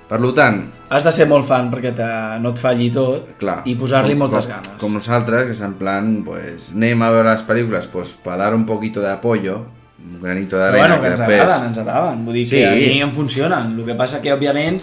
Per 0.08 0.18
tant, 0.34 0.62
Has 0.88 1.04
de 1.04 1.12
ser 1.12 1.26
molt 1.28 1.44
fan 1.46 1.70
perquè 1.70 1.92
te, 1.94 2.06
no 2.40 2.48
et 2.50 2.58
falli 2.58 2.90
tot 2.90 3.36
clar, 3.38 3.62
i 3.66 3.74
posar-li 3.74 4.14
moltes 4.14 4.46
com, 4.46 4.54
ganes. 4.54 4.80
Com 4.80 4.92
nosaltres, 4.94 5.44
que 5.44 5.50
és 5.52 5.60
en 5.62 5.74
plan, 5.74 6.22
pues, 6.24 6.72
anem 6.74 7.02
a 7.02 7.10
veure 7.10 7.30
les 7.32 7.42
pel·lícules 7.46 7.86
pues, 7.92 8.14
per 8.14 8.38
dar 8.38 8.54
un 8.54 8.64
poquito 8.64 9.00
de 9.02 9.10
apoyo, 9.10 9.66
un 9.98 10.20
granito 10.22 10.56
de 10.56 10.62
Però 10.70 10.78
arena, 10.82 10.86
bueno, 10.96 11.00
que 11.02 11.08
ens 11.08 11.18
després... 11.20 11.40
agraden, 11.40 11.66
ens 11.68 11.78
agraden. 11.78 12.24
Vull 12.24 12.34
dir 12.34 12.46
Sí. 12.46 12.56
que 12.56 12.66
a 12.66 12.70
mi 12.70 13.00
em 13.02 13.12
funcionen. 13.12 13.78
El 13.78 13.84
que 13.84 13.94
passa 13.94 14.22
que, 14.22 14.32
òbviament, 14.32 14.80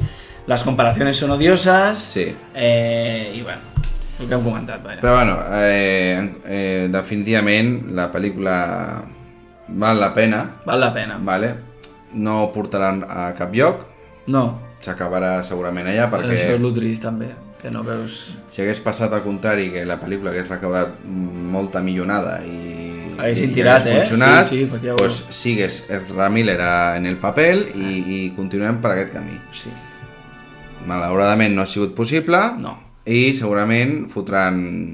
les 0.47 0.63
comparacions 0.63 1.15
són 1.17 1.31
odioses 1.31 1.97
Sí. 1.97 2.25
eh, 2.53 3.31
i, 3.35 3.41
bueno, 3.41 3.61
el 4.19 4.27
que 4.27 4.33
hem 4.35 4.43
comentat, 4.43 4.83
vaja. 4.83 5.01
Però 5.01 5.15
bueno, 5.15 5.37
eh, 5.59 6.35
eh, 6.45 6.87
definitivament 6.91 7.89
la 7.95 8.11
pel·lícula 8.11 9.03
val 9.67 9.99
la 9.99 10.13
pena, 10.13 10.43
Val 10.65 10.79
la 10.79 10.93
pena. 10.93 11.17
vale? 11.21 11.55
no 12.13 12.51
portaran 12.53 13.03
a 13.09 13.33
cap 13.33 13.53
lloc, 13.55 13.87
No, 14.27 14.59
s'acabarà 14.79 15.41
segurament 15.43 15.87
allà 15.87 16.05
perquè 16.11 16.29
això 16.35 16.53
és 16.53 16.61
el 16.61 16.73
trist 16.73 17.01
també, 17.03 17.31
que 17.61 17.71
no 17.71 17.81
veus... 17.83 18.37
si 18.47 18.61
hagués 18.61 18.79
passat 18.79 19.11
al 19.13 19.23
contrari, 19.23 19.71
que 19.71 19.81
la 19.85 19.97
pel·lícula 19.99 20.29
hagués 20.29 20.47
recaudat 20.47 20.93
molta 21.05 21.81
millonada 21.81 22.37
i, 22.45 23.15
Haguessin 23.17 23.53
tirat, 23.53 23.87
eh? 23.87 23.95
funcionat, 23.97 24.45
Sí, 24.47 24.59
sí, 24.63 24.69
perquè 24.71 24.87
ja 24.91 24.93
ho- 24.93 24.97
pues, 25.01 25.25
sigues 25.31 25.89
Ezra 25.89 26.29
Miller 26.29 26.59
en 26.97 27.05
el 27.07 27.17
paper 27.17 27.71
i, 27.75 27.97
i 28.15 28.19
continuem 28.35 28.77
per 28.81 28.91
aquest 28.91 29.11
camí. 29.13 29.39
Sí. 29.53 29.69
Malauradament 30.87 31.55
no 31.55 31.63
ha 31.63 31.69
sigut 31.69 31.93
possible 31.95 32.39
No. 32.59 32.77
i 33.05 33.33
segurament 33.35 34.09
fotran 34.11 34.91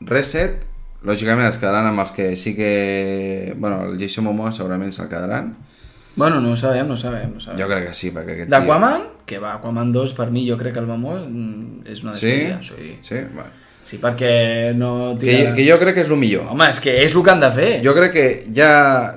reset 0.00 0.64
lògicament 1.04 1.46
es 1.48 1.56
quedaran 1.60 1.86
amb 1.86 2.00
els 2.02 2.10
que 2.12 2.32
sí 2.36 2.54
que... 2.56 3.54
Bueno, 3.56 3.84
el 3.86 3.98
Jason 4.00 4.24
Momoa 4.26 4.50
segurament 4.52 4.90
se'l 4.92 5.08
quedaran. 5.08 5.52
Bueno, 6.18 6.40
no 6.42 6.50
ho 6.52 6.56
sabem, 6.58 6.88
no 6.88 6.94
ho 6.94 6.96
sabem, 6.98 7.30
no 7.30 7.38
ho 7.38 7.40
sabem. 7.40 7.60
Jo 7.60 7.68
crec 7.70 7.86
que 7.86 7.94
sí, 7.94 8.10
perquè 8.10 8.34
aquest 8.34 8.50
D'Aquaman, 8.50 9.04
que 9.28 9.38
va, 9.38 9.52
Aquaman 9.60 9.92
2 9.94 10.14
per 10.18 10.30
mi 10.34 10.42
jo 10.48 10.56
crec 10.58 10.74
que 10.74 10.80
el 10.82 10.88
Mamó 10.90 11.14
mm, 11.20 11.86
és 11.86 12.02
una 12.02 12.12
Sí? 12.12 12.26
despedida. 12.26 12.58
Sí, 12.62 12.98
Sí? 13.02 13.20
Bueno. 13.34 13.50
Sí 13.88 13.96
perquè 14.02 14.74
no 14.76 15.14
Que, 15.16 15.24
tiraran... 15.26 15.54
que 15.56 15.64
jo 15.64 15.78
crec 15.80 15.94
que 15.96 16.02
és 16.04 16.10
el 16.12 16.18
millor. 16.20 16.44
Home, 16.52 16.66
és 16.68 16.80
que 16.84 16.92
és 17.06 17.14
el 17.16 17.22
que 17.24 17.30
han 17.32 17.40
de 17.40 17.48
fer. 17.56 17.68
Jo 17.84 17.94
crec 17.96 18.12
que 18.12 18.24
ja... 18.54 18.68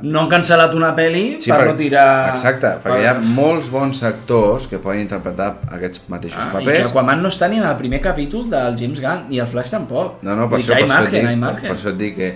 No 0.02 0.22
han 0.24 0.30
cancel·lat 0.32 0.74
una 0.78 0.94
pel·li 0.96 1.24
per 1.42 1.58
perquè- 1.58 1.68
no 1.68 1.76
tirar... 1.82 2.06
Exacte, 2.32 2.72
perquè 2.86 3.02
hi 3.04 3.10
ha 3.10 3.16
molts 3.36 3.68
bons 3.74 4.00
actors 4.08 4.70
que 4.72 4.80
poden 4.80 5.04
interpretar 5.04 5.50
aquests 5.76 6.06
mateixos 6.08 6.40
Ah, 6.40 6.48
I 6.48 6.52
que 6.54 6.64
papers. 6.72 6.88
Aquaman 6.94 7.22
no 7.22 7.34
està 7.34 7.50
ni 7.52 7.60
en 7.60 7.68
el 7.68 7.76
primer 7.82 8.00
capítol 8.02 8.48
del 8.50 8.80
James 8.80 9.04
Gunn, 9.04 9.28
ni 9.30 9.44
el 9.44 9.48
Flash 9.52 9.76
tampoc. 9.76 10.22
No, 10.24 10.36
no, 10.40 10.48
per 10.50 10.62
això, 10.62 10.72
que 10.72 10.80
per, 10.80 10.80
hi 10.80 10.88
això 10.88 10.96
margen, 10.96 11.20
dic, 11.20 11.30
per, 11.30 11.38
margen. 11.44 11.68
per 11.68 11.76
això 11.78 11.92
et 11.92 12.00
dic 12.00 12.16
que, 12.18 12.32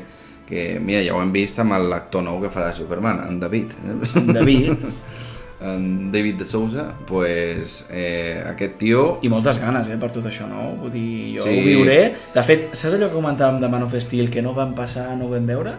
que, 0.52 0.68
mira, 0.84 1.02
ja 1.07 1.16
ho 1.16 1.22
hem 1.24 1.32
vist 1.34 1.57
amb 1.64 1.80
l'actor 1.90 2.22
nou 2.28 2.41
que 2.44 2.52
farà 2.53 2.74
Superman, 2.76 3.24
en 3.30 3.40
David. 3.40 3.72
Eh? 3.80 4.26
David. 4.36 4.76
David 5.60 6.36
de 6.36 6.45
Souza, 6.45 6.94
pues, 7.07 7.88
eh, 7.90 8.44
aquest 8.49 8.77
tio... 8.77 9.19
I 9.22 9.30
moltes 9.30 9.60
ganes, 9.60 9.88
eh, 9.90 9.98
per 9.98 10.11
tot 10.11 10.26
això, 10.27 10.48
no? 10.49 10.76
Vull 10.82 10.91
dir, 10.91 11.38
jo 11.38 11.44
Sí. 11.45 11.49
ho 11.60 11.64
viuré. 11.64 11.99
De 12.34 12.44
fet, 12.44 12.73
saps 12.76 12.95
allò 12.95 13.07
que 13.10 13.15
comentàvem 13.15 13.61
de 13.61 13.69
Man 13.69 13.84
of 13.84 13.95
Steel, 13.99 14.30
que 14.30 14.41
no 14.41 14.53
vam 14.53 14.73
passar, 14.76 15.15
no 15.18 15.26
ho 15.26 15.30
vam 15.30 15.45
veure? 15.48 15.73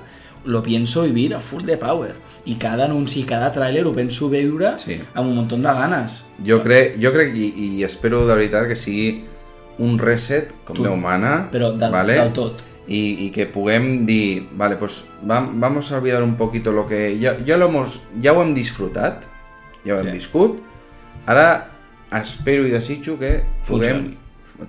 Lo 0.46 0.62
pienso 0.62 1.02
vivir 1.02 1.34
a 1.34 1.40
full 1.40 1.64
de 1.66 1.76
power. 1.76 2.14
I 2.46 2.54
cada 2.54 2.84
anunci, 2.86 3.24
cada 3.24 3.52
tràiler 3.52 3.84
ho 3.86 3.92
penso 3.92 4.28
veure 4.30 4.78
Sí. 4.78 5.00
amb 5.14 5.28
un 5.28 5.34
munt 5.36 5.50
de 5.50 5.62
ganes. 5.62 6.24
Jo 6.46 6.62
crec, 6.62 6.96
jo 7.02 7.12
crec 7.12 7.34
i, 7.36 7.52
i 7.78 7.84
espero 7.84 8.26
de 8.26 8.34
veritat 8.34 8.68
que 8.68 8.76
sigui 8.76 9.24
un 9.78 9.98
reset 9.98 10.52
com 10.64 10.76
Tu- 10.76 10.84
Déu 10.84 10.96
mana, 10.96 11.48
Però 11.52 11.72
del, 11.76 11.90
¿vale? 11.92 12.14
del 12.14 12.32
tot. 12.32 12.60
Y, 12.88 13.26
y 13.26 13.30
que 13.32 13.46
puguem 13.46 14.06
dir, 14.06 14.46
vale, 14.52 14.76
pues 14.76 15.06
vam- 15.26 15.58
vamos 15.60 15.90
a 15.90 15.98
olvidar 15.98 16.22
un 16.22 16.36
poquito 16.36 16.70
lo 16.70 16.86
que 16.86 17.18
ya, 17.18 17.36
ya 17.44 17.56
lo 17.56 17.66
hemos, 17.66 18.04
ja 18.22 18.32
ho 18.32 18.40
hem 18.42 18.54
disfrutat, 18.54 19.24
ja 19.86 19.94
ho 19.94 19.98
hem 20.00 20.06
Sí. 20.10 20.12
viscut, 20.18 20.60
ara 21.26 21.68
espero 22.22 22.66
i 22.66 22.70
desitjo 22.70 23.18
que 23.18 23.42
puguem 23.66 24.14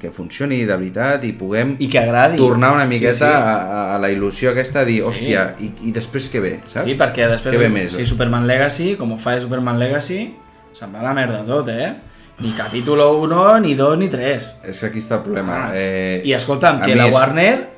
que 0.02 0.10
funcioni 0.12 0.66
de 0.68 0.76
veritat 0.76 1.24
i 1.24 1.32
puguem 1.32 1.78
I 1.80 1.88
que 1.88 2.00
agradi. 2.00 2.36
tornar 2.38 2.74
una 2.74 2.84
Sí, 2.84 2.90
miqueta 2.90 3.14
sí. 3.16 3.24
A, 3.24 3.96
a 3.96 4.00
la 4.00 4.10
il·lusió 4.12 4.50
aquesta 4.52 4.82
de 4.84 4.92
dir, 4.92 5.04
hòstia, 5.04 5.56
i, 5.64 5.72
i 5.88 5.92
després 5.96 6.28
què 6.34 6.42
ve, 6.44 6.60
saps? 6.66 6.86
Sí, 6.90 6.98
perquè 7.00 7.30
després, 7.30 7.56
Què 7.56 7.60
ve 7.62 7.70
més? 7.70 7.94
si 7.94 8.06
Superman 8.06 8.46
Legacy, 8.48 8.96
com 9.00 9.14
ho 9.14 9.18
fa 9.18 9.40
Superman 9.40 9.80
Legacy, 9.80 10.36
se'n 10.74 10.92
va 10.94 11.02
la 11.02 11.14
merda 11.14 11.40
tot, 11.48 11.70
eh? 11.70 11.94
Ni 12.40 12.52
capítulo 12.52 13.14
1, 13.22 13.60
ni 13.62 13.76
2, 13.76 13.98
ni 13.98 14.10
3. 14.10 14.60
És 14.68 14.80
que 14.82 14.86
aquí 14.88 15.00
està 15.00 15.16
el 15.16 15.24
problema. 15.24 15.70
Ah. 15.70 15.72
Eh, 15.74 16.22
I 16.26 16.34
escolta'm, 16.34 16.82
que 16.84 16.94
la 16.96 17.08
és- 17.08 17.16
Warner, 17.16 17.70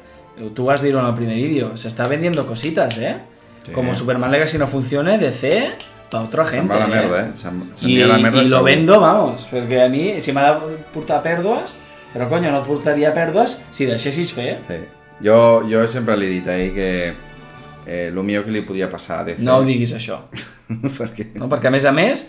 tu 0.56 0.66
vas 0.66 0.82
dir-ho 0.82 1.00
en 1.00 1.06
el 1.06 1.14
primer 1.14 1.36
vídeo, 1.36 1.78
se 1.78 1.88
está 1.90 2.08
vendiendo 2.08 2.48
cositas, 2.48 2.98
¿eh? 2.98 3.18
Sí. 3.66 3.72
Como 3.72 3.94
Superman 3.94 4.32
Legacy 4.32 4.58
no 4.58 4.66
funcione, 4.68 5.20
DC, 5.20 5.74
pa 6.10 6.22
otra 6.26 6.46
Se'n 6.46 6.62
gente, 6.62 6.74
va 6.74 6.80
la 6.82 6.88
eh? 6.88 6.94
merda, 6.96 7.20
eh? 7.26 7.32
Se'n 7.38 7.60
se'n 7.74 7.94
va 8.00 8.06
a 8.06 8.10
la 8.14 8.18
merda 8.24 8.44
i 8.44 8.50
lo 8.52 8.64
vendo, 8.66 9.00
vamos, 9.00 9.48
perquè 9.52 9.86
a 9.86 9.90
mi, 9.90 10.04
si 10.22 10.34
m'ha 10.36 10.48
de 10.60 10.78
portar 10.94 11.22
pèrdues, 11.26 11.76
però 12.14 12.28
coño, 12.32 12.52
no 12.52 12.62
et 12.64 12.68
portaria 12.68 13.14
pèrdues 13.14 13.60
si 13.72 13.86
deixessis 13.90 14.34
fer. 14.34 14.60
Sí. 14.68 14.80
Jo, 15.24 15.62
jo 15.70 15.84
sempre 15.92 16.16
li 16.18 16.26
he 16.30 16.36
dit 16.40 16.48
ahir 16.48 16.70
que 16.74 16.90
eh, 17.86 18.08
el 18.08 18.20
millor 18.24 18.46
que 18.46 18.52
li 18.56 18.62
podia 18.66 18.90
passar 18.90 19.22
a 19.22 19.24
DC... 19.32 19.44
No 19.44 19.58
ho 19.60 19.66
diguis 19.68 19.92
això. 19.98 20.22
perquè... 21.00 21.32
No? 21.36 21.50
Perquè 21.52 21.68
a 21.68 21.74
més 21.76 21.86
a 21.86 21.92
més, 21.96 22.28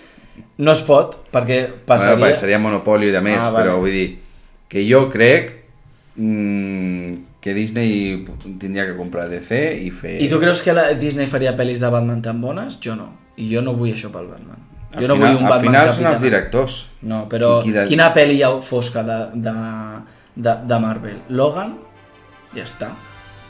no 0.58 0.72
es 0.72 0.82
pot, 0.86 1.16
perquè 1.32 1.60
Bueno, 1.68 1.84
passaria... 1.86 2.18
perquè 2.24 2.36
seria 2.44 2.58
monopoli 2.58 3.10
de 3.14 3.20
més, 3.24 3.38
Ah, 3.40 3.50
vale. 3.50 3.62
però 3.64 3.78
vull 3.80 3.94
dir 3.94 4.08
que 4.70 4.82
jo 4.88 5.06
crec 5.10 5.52
mm, 6.16 7.14
que 7.40 7.54
Disney 7.54 8.24
tindria 8.58 8.84
que 8.86 8.96
comprar 8.96 9.28
DC 9.30 9.60
i 9.86 9.90
fer... 9.90 10.18
I 10.22 10.28
tu 10.28 10.38
creus 10.42 10.62
que 10.62 10.74
la 10.76 10.90
Disney 10.98 11.26
faria 11.30 11.54
pel·lis 11.56 11.80
de 11.80 11.88
Batman 11.90 12.20
tan 12.22 12.40
bones? 12.42 12.76
Jo 12.84 12.96
no. 12.98 13.08
I 13.40 13.48
jo 13.54 13.62
no 13.64 13.72
vull 13.78 13.92
això 13.94 14.10
pel 14.12 14.26
Batman. 14.30 14.58
Al 14.92 15.04
Jo 15.04 15.08
no 15.08 15.14
final, 15.16 15.28
vull 15.34 15.38
un 15.40 15.46
al 15.46 15.50
Batman 15.52 15.66
final 15.70 15.92
són 15.96 16.06
els 16.10 16.20
directors. 16.24 16.78
No, 17.02 17.22
però 17.30 17.60
Qui- 17.60 17.70
qui 17.70 17.72
de- 17.78 17.86
quina 17.88 18.08
pel·li 18.14 18.36
hi 18.38 18.42
ha 18.42 18.50
fosca 18.66 19.02
de, 19.06 19.18
de, 19.34 19.54
de, 20.36 20.54
de 20.66 20.78
Marvel? 20.82 21.20
Logan? 21.30 21.76
Ja 22.54 22.64
està. 22.66 22.90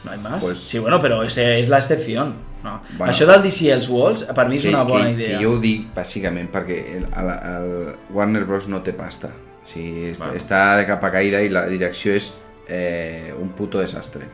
No 0.04 0.12
hi 0.14 0.18
més. 0.20 0.42
Pues- 0.44 0.58
Sí, 0.68 0.78
bueno, 0.78 0.98
però 1.00 1.22
ese 1.24 1.58
és 1.60 1.68
la 1.68 1.78
excepció. 1.78 2.24
No. 2.62 2.74
Bueno. 2.98 3.10
Això 3.12 3.24
del 3.26 3.40
DC 3.42 3.70
els 3.72 3.88
Walls, 3.88 4.24
per 4.36 4.46
mi 4.48 4.56
és 4.56 4.62
que, 4.66 4.68
una 4.74 4.82
bona 4.84 5.04
que, 5.06 5.12
idea. 5.12 5.38
Que 5.38 5.44
jo 5.44 5.54
ho 5.54 5.58
dic 5.60 5.94
bàsicament 5.96 6.50
perquè 6.52 6.78
el, 6.98 7.06
el, 7.08 7.30
el 7.54 7.94
Warner 8.12 8.44
Bros. 8.44 8.68
no 8.68 8.82
té 8.82 8.92
pasta. 8.92 9.28
O 9.62 9.66
sigui, 9.66 10.12
Bueno. 10.18 10.34
està 10.36 10.76
de 10.76 10.84
capa 10.86 11.10
caïda 11.12 11.40
i 11.40 11.48
la 11.48 11.66
direcció 11.68 12.12
és 12.12 12.34
eh, 12.68 13.32
un 13.40 13.48
puto 13.56 13.80
desastre. 13.80 14.28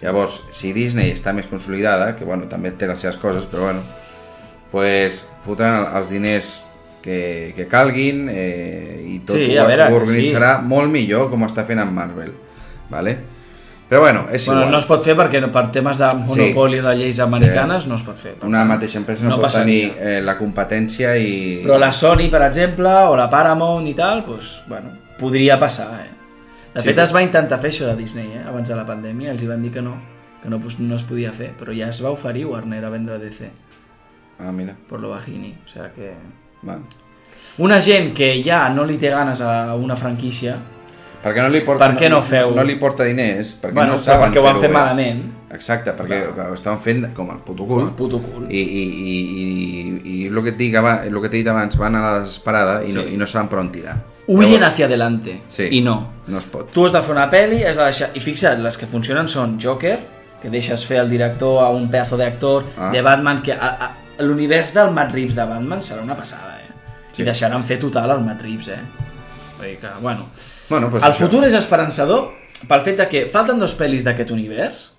Llavors, 0.00 0.42
si 0.50 0.72
Disney 0.72 1.12
està 1.12 1.32
més 1.32 1.46
consolidada, 1.46 2.16
que 2.16 2.24
bueno, 2.24 2.48
també 2.50 2.70
té 2.72 2.86
les 2.88 2.98
seves 3.00 3.16
coses, 3.22 3.44
però 3.50 3.68
bueno, 3.68 3.82
pues 4.72 5.28
fotran 5.44 5.82
el- 5.84 5.96
els 6.00 6.10
diners 6.10 6.50
que, 7.02 7.52
que 7.56 7.66
calguin 7.68 8.28
eh, 8.30 9.02
i 9.10 9.18
tot 9.26 9.36
Sí, 9.36 9.50
ho, 9.58 9.66
veure, 9.66 9.88
ho 9.92 9.96
organitzarà 10.00 10.56
molt 10.62 10.90
millor 10.90 11.28
com 11.30 11.44
està 11.44 11.64
fent 11.68 11.80
amb 11.82 11.92
Marvel. 11.92 12.32
Vale? 12.90 13.16
Però 13.92 14.00
bueno, 14.00 14.22
és 14.32 14.46
Bueno, 14.46 14.62
igual. 14.62 14.72
no 14.72 14.78
es 14.78 14.86
pot 14.88 15.04
fer 15.04 15.14
perquè 15.18 15.40
per 15.52 15.66
temes 15.70 15.98
de 16.00 16.08
monopoli 16.24 16.78
de 16.80 16.94
lleis 16.96 17.18
americanes 17.20 17.86
no 17.86 17.96
es 17.98 18.02
pot 18.06 18.16
fer. 18.16 18.36
Una 18.48 18.62
mateixa 18.64 18.96
empresa 19.02 19.24
no, 19.24 19.30
no 19.30 19.36
pot 19.36 19.50
passaria. 19.50 19.90
tenir 19.92 20.08
eh, 20.16 20.22
la 20.24 20.38
competència 20.38 21.16
i... 21.20 21.60
Però 21.66 21.76
la 21.78 21.90
Sony, 21.92 22.30
per 22.32 22.40
exemple, 22.46 22.88
o 22.88 23.16
la 23.16 23.28
Paramount 23.28 23.86
i 23.90 23.92
tal, 23.98 24.22
doncs, 24.24 24.62
bueno, 24.68 24.94
podria 25.18 25.58
passar, 25.60 25.90
eh? 26.06 26.08
De 26.72 26.80
Sí, 26.80 26.86
fet, 26.86 26.96
però- 26.96 27.04
es 27.04 27.12
va 27.14 27.20
intentar 27.22 27.58
fer 27.60 27.68
això 27.74 27.84
de 27.90 27.96
Disney, 27.96 28.30
eh? 28.32 28.44
Abans 28.48 28.66
de 28.70 28.76
la 28.78 28.86
pandèmia, 28.86 29.30
els 29.34 29.42
hi 29.42 29.46
van 29.50 29.60
dir 29.62 29.72
que 29.74 29.82
no, 29.82 29.98
que 30.42 30.48
no, 30.48 30.58
pues, 30.58 30.78
no 30.80 30.96
es 30.96 31.02
podia 31.02 31.32
fer, 31.32 31.50
però 31.60 31.76
ja 31.76 31.88
es 31.92 32.00
va 32.02 32.10
oferir 32.16 32.46
Warner 32.46 32.84
a 32.86 32.88
vendre 32.88 33.18
DC, 33.18 33.50
Ah, 34.42 34.52
mira. 34.52 34.74
por 34.88 35.00
lo 35.00 35.10
bajini, 35.10 35.56
o 35.64 35.68
sea 35.68 35.92
que... 35.92 36.12
Va. 36.68 36.78
Una 37.58 37.80
gent 37.80 38.12
que 38.14 38.42
ja 38.42 38.68
no 38.70 38.84
li 38.84 38.96
té 38.98 39.10
ganes 39.10 39.40
a 39.40 39.74
una 39.74 39.96
franquícia, 39.96 40.56
Perquè 41.22 41.38
no 41.38 41.50
li 41.54 41.60
porta, 41.62 41.86
Per 41.86 41.94
què 42.00 42.08
no 42.10 42.18
feu? 42.26 42.50
No 42.56 42.64
li 42.66 42.74
porta 42.80 43.04
diners, 43.06 43.52
perquè 43.62 43.76
bueno, 43.76 43.92
no 43.92 43.98
saben 44.02 44.32
perquè 44.32 44.40
ho 44.42 44.46
han 44.48 44.56
fet 44.58 44.70
bé. 44.70 44.74
malament, 44.74 45.20
Exacte, 45.54 45.92
perquè 45.94 46.16
ho 46.48 46.54
estaven 46.56 46.80
fent 46.82 47.04
com 47.14 47.30
el 47.30 47.38
puto 47.46 47.64
cul. 47.68 47.82
el 47.84 47.90
puto 47.94 48.18
cul. 48.18 48.48
I, 48.50 48.58
i, 48.58 48.82
i, 48.82 49.12
i, 49.42 50.14
i 50.24 50.26
el 50.26 50.40
que 50.42 50.48
et 50.50 50.56
dic 50.58 50.74
el 50.74 51.20
que 51.22 51.28
t'he 51.28 51.36
dit 51.36 51.46
abans, 51.52 51.76
van 51.78 51.94
a 51.94 52.00
la 52.02 52.12
desesperada 52.24 52.80
i, 52.82 52.90
no, 52.92 53.02
Sí. 53.04 53.14
i 53.14 53.16
no 53.20 53.26
saben 53.30 53.48
per 53.48 53.58
on 53.60 53.70
tirar. 53.70 53.94
Huyen 54.26 54.64
hacia 54.64 54.86
adelante, 54.86 55.42
Sí. 55.46 55.68
i 55.70 55.80
no. 55.80 56.08
No 56.26 56.38
es 56.38 56.46
pot. 56.46 56.72
Tu 56.72 56.86
has 56.86 56.92
de 56.92 57.02
fer 57.02 57.12
una 57.14 57.30
pel·li, 57.30 57.62
has 57.68 57.76
de 57.76 57.84
deixar... 57.84 58.10
I 58.14 58.20
fixa't, 58.20 58.58
les 58.62 58.76
que 58.78 58.86
funcionen 58.86 59.28
són 59.28 59.58
Joker, 59.62 60.00
que 60.42 60.50
deixes 60.50 60.84
fer 60.86 60.98
el 60.98 61.08
director 61.10 61.62
a 61.62 61.68
un 61.70 61.88
pedazo 61.88 62.16
d'actor, 62.16 62.64
Ah. 62.76 62.90
de 62.90 63.00
Batman, 63.02 63.42
que 63.42 63.52
a, 63.52 63.68
a, 63.78 63.92
l'univers 64.18 64.72
del 64.74 64.90
Matt 64.92 65.12
Reeves 65.14 65.34
de 65.36 65.44
Batman 65.48 65.82
serà 65.82 66.02
una 66.02 66.16
passada, 66.16 66.58
eh? 66.60 66.70
Sí. 67.12 67.22
I 67.22 67.26
deixaran 67.28 67.62
fer 67.64 67.78
total 67.80 68.10
el 68.16 68.20
Matt 68.24 68.42
Reeves, 68.42 68.68
eh? 68.68 68.80
Vull 69.58 69.66
dir 69.68 69.76
que, 69.78 69.88
bueno... 70.00 70.28
Bueno, 70.68 70.88
pues 70.90 71.02
el 71.04 71.10
això. 71.12 71.26
futur 71.26 71.42
és 71.44 71.54
esperançador 71.58 72.30
pel 72.68 72.80
fet 72.86 72.96
de 72.96 73.04
que 73.10 73.24
falten 73.28 73.58
dos 73.60 73.74
pel·lis 73.76 74.04
d'aquest 74.06 74.30
univers, 74.32 74.92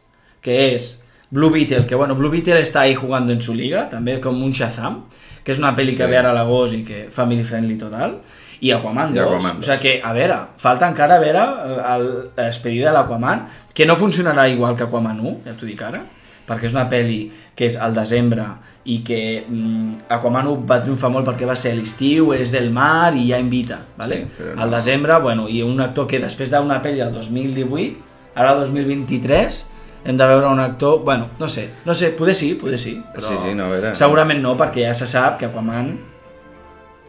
que 0.44 0.58
és 0.76 1.00
Blue 1.34 1.50
Beetle, 1.50 1.88
que 1.88 1.96
bueno, 1.96 2.14
Blue 2.16 2.30
Beetle 2.30 2.60
està 2.62 2.82
ahí 2.82 2.94
jugando 2.94 3.34
en 3.34 3.42
su 3.42 3.56
liga, 3.56 3.88
també 3.90 4.20
com 4.22 4.38
un 4.44 4.52
Shazam, 4.54 5.06
que 5.44 5.52
és 5.56 5.60
una 5.60 5.72
pel·li 5.76 5.96
que 5.98 6.04
Sí. 6.06 6.10
ve 6.12 6.18
ara 6.20 6.30
a 6.30 6.34
l'agost 6.36 6.74
i 6.76 6.84
que 6.84 7.08
family 7.12 7.44
friendly 7.44 7.78
total, 7.80 8.20
i 8.62 8.72
Aquaman 8.72 9.16
I 9.16 9.18
2, 9.18 9.26
Aquaman 9.26 9.58
o 9.58 9.64
sigui 9.64 9.72
2. 9.74 9.80
que, 9.82 10.02
a 10.04 10.14
veure, 10.14 10.38
falta 10.58 10.88
encara 10.88 11.18
veure 11.20 11.42
eh, 11.42 12.44
l'expedida 12.44 12.92
de 12.92 12.94
l'Aquaman, 13.00 13.48
que 13.74 13.86
no 13.88 13.96
funcionarà 13.96 14.48
igual 14.50 14.76
que 14.78 14.84
Aquaman 14.84 15.20
1, 15.20 15.40
ja 15.48 15.54
t'ho 15.58 15.66
dic 15.66 15.82
ara, 15.82 16.04
perquè 16.48 16.66
és 16.70 16.74
una 16.76 16.86
pel·li 16.92 17.32
que 17.56 17.66
és 17.66 17.78
al 17.80 17.96
desembre 17.96 18.46
i 18.86 19.00
que 19.04 19.46
mm, 19.48 20.10
Aquaman 20.12 20.50
1 20.52 20.66
va 20.68 20.80
triomfar 20.84 21.12
molt 21.14 21.28
perquè 21.28 21.48
va 21.48 21.56
ser 21.60 21.72
l'estiu, 21.78 22.34
és 22.36 22.52
del 22.52 22.70
mar 22.76 23.14
i 23.16 23.30
ja 23.30 23.40
invita, 23.40 23.80
¿vale? 23.98 24.26
Sí, 24.26 24.50
no. 24.50 24.62
al 24.62 24.74
desembre, 24.76 25.20
bueno, 25.24 25.48
i 25.48 25.62
un 25.64 25.80
actor 25.82 26.08
que 26.10 26.20
després 26.20 26.52
d'una 26.52 26.82
pel·li 26.84 27.00
del 27.00 27.14
2018, 27.16 27.94
ara 28.36 28.52
el 28.52 28.66
2023, 28.66 29.62
hem 30.04 30.18
de 30.20 30.28
veure 30.28 30.50
un 30.52 30.60
actor, 30.60 31.00
bueno, 31.04 31.30
no 31.40 31.48
sé, 31.48 31.70
no 31.86 31.94
sé, 31.94 32.12
poder 32.12 32.36
sí, 32.36 32.56
poder 32.60 32.78
sí, 32.78 32.98
però 33.14 33.30
Sí, 33.30 33.38
sí, 33.46 33.54
no, 33.56 33.70
segurament 33.96 34.44
no, 34.44 34.58
perquè 34.60 34.90
ja 34.90 34.96
se 34.98 35.08
sap 35.08 35.40
que 35.40 35.48
Aquaman 35.48 35.94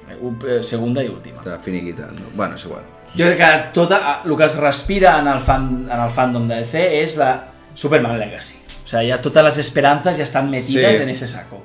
eh, 0.08 0.18
eh, 0.18 0.60
segunda 0.62 1.02
i 1.02 1.10
última. 1.10 1.40
Estarà 1.40 1.58
finiquitat, 1.58 2.14
no? 2.14 2.30
Bueno, 2.36 2.54
és 2.54 2.68
igual. 2.68 2.86
Jo 3.14 3.26
crec 3.30 3.40
que 3.40 3.50
tot 3.74 3.92
el 3.94 4.36
que 4.36 4.46
es 4.46 4.56
respira 4.58 5.18
en 5.18 5.28
el, 5.30 5.40
fan, 5.42 5.88
en 5.90 6.00
el 6.00 6.10
fandom 6.10 6.46
de 6.50 6.62
DC 6.62 6.86
és 7.02 7.18
la 7.18 7.32
Superman 7.74 8.18
Legacy. 8.18 8.63
O 8.84 8.86
sea, 8.86 9.02
ya 9.02 9.20
todas 9.22 9.42
las 9.42 9.58
esperanzas 9.58 10.18
ya 10.18 10.24
están 10.24 10.50
metidas 10.50 10.96
Sí. 10.96 11.02
en 11.02 11.08
ese 11.08 11.26
saco. 11.26 11.64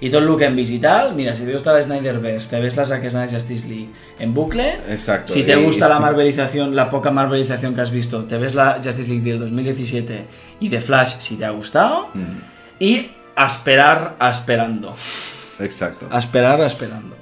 Y 0.00 0.10
todo 0.10 0.20
lo 0.22 0.36
que 0.36 0.46
en 0.46 0.56
visital, 0.56 1.14
mira, 1.14 1.34
si 1.36 1.44
te 1.44 1.52
gusta 1.52 1.72
la 1.72 1.80
Snyderverse, 1.82 2.48
te 2.50 2.60
ves 2.60 2.76
la 2.76 2.84
Zack 2.84 3.08
Snyder 3.08 3.30
Justice 3.34 3.68
League 3.68 3.88
en 4.18 4.34
bucle. 4.34 4.78
Exacto. 4.88 5.32
Si 5.32 5.44
te 5.44 5.52
y- 5.58 5.64
gusta 5.64 5.88
la 5.88 5.98
marvelización, 6.06 6.74
la 6.74 6.90
poca 6.90 7.10
marvelización 7.12 7.74
que 7.74 7.82
has 7.82 7.90
visto, 7.92 8.24
te 8.24 8.36
ves 8.36 8.54
la 8.54 8.80
Justice 8.82 9.06
League 9.08 9.22
del 9.30 9.38
2017 9.38 10.26
y 10.60 10.68
de 10.68 10.80
Flash 10.80 11.16
si 11.20 11.36
te 11.36 11.44
ha 11.44 11.50
gustado. 11.50 12.08
Mm. 12.14 12.38
Y 12.80 13.10
a 13.36 13.46
esperar, 13.46 14.16
a 14.18 14.30
esperando. 14.30 14.94
Exacto. 15.60 16.08
A 16.10 16.18
esperar, 16.18 16.60
a 16.60 16.66
esperando. 16.66 17.16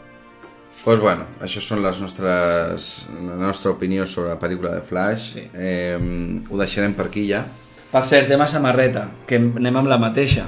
pues 0.82 0.98
bueno, 0.98 1.26
això 1.44 1.60
són 1.60 1.82
les 1.84 1.98
nostres, 2.00 3.10
la 3.20 3.34
nostra 3.36 3.70
opinió 3.74 4.06
sobre 4.08 4.30
la 4.30 4.38
pel·lícula 4.40 4.70
de 4.72 4.80
Flash. 4.80 5.26
Sí. 5.34 5.42
Eh, 5.52 6.40
ho 6.48 6.56
deixarem 6.56 6.94
per 6.96 7.10
aquí 7.10 7.26
ja. 7.28 7.42
Per 7.90 8.02
cert, 8.06 8.28
tema 8.30 8.46
samarreta, 8.46 9.08
que 9.26 9.38
anem 9.40 9.76
amb 9.80 9.88
la 9.90 9.98
mateixa. 9.98 10.44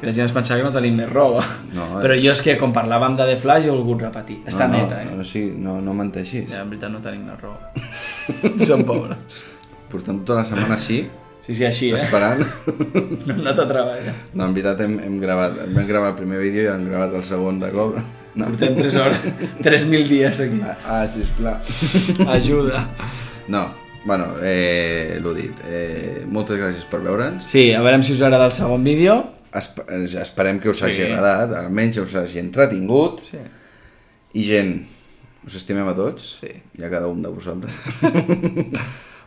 Que 0.00 0.06
la 0.08 0.12
gent 0.14 0.28
es 0.28 0.34
pensava 0.34 0.60
que 0.60 0.66
no 0.66 0.74
tenim 0.74 0.96
més 0.98 1.10
roba. 1.10 1.42
No, 1.74 1.84
eh. 1.98 2.02
Però 2.04 2.14
jo 2.18 2.30
és 2.34 2.42
que, 2.42 2.54
com 2.58 2.72
parlàvem 2.74 3.16
de 3.18 3.26
The 3.32 3.36
Flash, 3.38 3.66
he 3.66 3.70
volgut 3.74 4.02
repetir. 4.02 4.40
Està 4.50 4.66
no, 4.70 4.78
neta, 4.78 5.00
no, 5.02 5.12
eh? 5.14 5.18
No, 5.18 5.26
sí, 5.26 5.42
no, 5.58 5.80
no 5.82 5.94
menteixis. 5.98 6.48
Ja, 6.50 6.62
en 6.62 6.70
veritat 6.70 6.90
no 6.94 7.02
tenim 7.02 7.26
més 7.30 7.42
roba. 7.42 7.70
Som 8.68 8.82
pobres. 8.86 9.42
Portem 9.90 10.22
tota 10.22 10.40
la 10.40 10.46
setmana 10.48 10.78
així, 10.78 11.02
Sí, 11.42 11.56
sí, 11.58 11.64
així, 11.66 11.88
eh? 11.90 11.98
esperant. 11.98 12.42
No 13.26 13.34
hem 13.34 13.40
anat 13.42 13.58
a 13.58 13.66
treballar. 13.66 14.14
No, 14.32 14.46
en 14.46 14.54
veritat 14.54 14.80
hem, 14.84 14.94
hem 15.02 15.18
gravat, 15.22 15.58
vam 15.74 15.86
gravar 15.88 16.12
el 16.12 16.18
primer 16.20 16.38
vídeo 16.38 16.68
i 16.68 16.70
hem 16.70 16.86
gravat 16.86 17.16
el 17.18 17.24
segon 17.26 17.58
de 17.58 17.70
cop. 17.74 17.98
No. 18.38 18.46
Portem 18.46 18.78
3 18.78 18.98
hores, 19.02 19.24
3.000 19.58 20.06
dies 20.08 20.38
aquí. 20.40 20.60
Ah, 20.86 21.02
sisplau. 21.10 21.58
Ajuda. 22.32 22.86
No, 23.50 23.66
bueno, 24.04 24.34
eh, 24.42 25.18
l'ho 25.22 25.32
dit. 25.34 25.52
Eh, 25.68 26.24
moltes 26.28 26.58
gràcies 26.58 26.84
per 26.90 27.00
veure'ns. 27.04 27.44
Sí, 27.50 27.70
a 27.74 27.80
veure 27.82 28.02
si 28.02 28.12
us 28.16 28.22
agrada 28.22 28.46
el 28.46 28.52
segon 28.56 28.82
vídeo. 28.84 29.20
Esp 29.52 29.82
esperem 30.22 30.58
que 30.60 30.70
us 30.72 30.82
hagi 30.82 31.02
Sí. 31.02 31.02
agradat, 31.10 31.52
almenys 31.64 31.98
us 31.98 32.14
hagi 32.16 32.38
entretingut. 32.40 33.20
Sí. 33.28 33.38
I 34.34 34.44
gent, 34.48 34.86
us 35.46 35.54
estimem 35.60 35.86
a 35.88 35.94
tots. 35.94 36.38
Sí. 36.40 36.48
I 36.78 36.84
a 36.84 36.90
cada 36.90 37.08
un 37.08 37.22
de 37.22 37.28
vosaltres. 37.28 37.72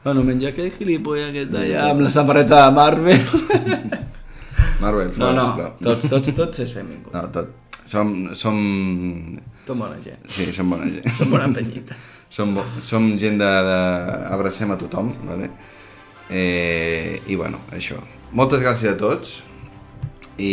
Bueno, 0.05 0.21
menja 0.21 0.51
aquell 0.51 0.69
gilipolla 0.77 1.31
aquest 1.31 1.49
d'allà 1.49 1.87
amb 1.89 2.03
la 2.05 2.11
samarreta 2.13 2.59
de 2.67 2.71
Marvel. 2.75 3.23
Marvel, 4.81 5.11
No, 5.17 5.31
no, 5.33 5.45
sisplau. 5.47 5.71
tots, 5.81 6.09
tots, 6.11 6.33
tots 6.37 6.59
és 6.61 6.73
benvingut. 6.75 7.09
No, 7.13 7.23
tot. 7.33 7.47
Som, 7.89 8.11
som... 8.37 8.59
Tot 9.65 9.77
bona 9.79 9.97
gent. 10.03 10.21
Sí, 10.29 10.45
som 10.53 10.69
bona 10.69 10.85
gent. 10.85 11.09
Som 11.17 11.31
bona 11.33 11.49
penyita. 11.53 11.97
som, 12.35 12.51
som 12.83 13.07
gent 13.21 13.39
de, 13.39 13.47
de... 13.69 13.79
Abracem 14.35 14.71
a 14.75 14.77
tothom, 14.81 15.13
vale? 15.29 15.49
Eh, 16.29 17.21
I 17.31 17.35
bueno, 17.39 17.61
això. 17.71 18.01
Moltes 18.35 18.59
gràcies 18.65 18.91
a 18.91 18.99
tots. 18.99 19.37
I... 20.37 20.51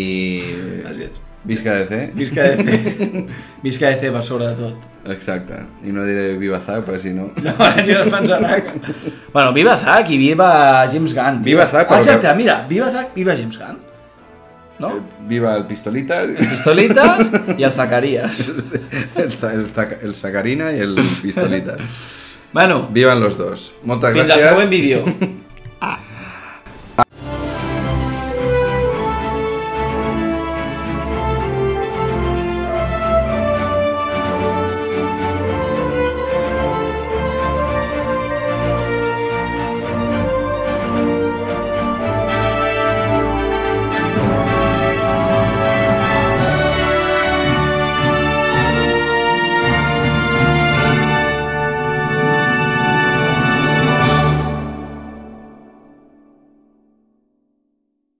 Gràcies. 0.84 1.18
Visca 1.44 1.74
DC. 1.74 2.02
Visca 2.14 2.44
DC. 2.54 2.76
Visca 3.66 3.90
DC 3.90 4.12
per 4.14 4.22
sobre 4.22 4.52
de 4.52 4.60
tot. 4.60 4.88
Exacte. 5.10 5.56
I 5.82 5.90
no 5.90 6.04
diré 6.06 6.36
Viva 6.38 6.60
Zack, 6.62 6.84
perquè 6.86 7.00
si 7.02 7.10
no... 7.16 7.24
No, 7.42 7.54
la 7.58 7.72
gent 7.82 8.04
es 8.04 8.12
pensarà 8.12 8.60
que... 8.62 8.78
Bueno, 9.32 9.50
viva 9.56 9.74
Zack 9.82 10.12
i 10.14 10.20
viva 10.20 10.52
James 10.92 11.16
Gunn. 11.16 11.40
Viva 11.42 11.66
Zack, 11.66 11.88
Ah, 11.88 11.96
però 11.96 12.04
Exacte, 12.04 12.28
que- 12.28 12.36
mira, 12.38 12.60
viva 12.70 12.92
Zack, 12.94 13.10
viva 13.18 13.34
James 13.34 13.58
Gunn. 13.58 13.80
No? 14.78 14.92
Viva 15.28 15.54
el 15.56 15.66
Pistolita, 15.66 16.22
Pistolitas 16.50 17.30
i 17.58 17.62
el 17.62 17.70
Zacarías. 17.72 18.48
el, 19.16 19.28
el, 19.30 19.66
Zac- 19.74 19.98
el 20.02 20.14
Sacarina 20.14 20.72
i 20.72 20.80
el 20.80 20.96
Pistolita. 21.22 21.76
Bueno, 22.52 22.88
Vivan 22.90 23.20
los 23.20 23.36
dos. 23.38 23.72
Moltes 23.84 24.12
fins 24.12 24.30
al 24.30 24.38
gràcies. 24.38 24.48
següent 24.48 24.70
vídeo. 24.70 25.04
Ah. 25.80 25.98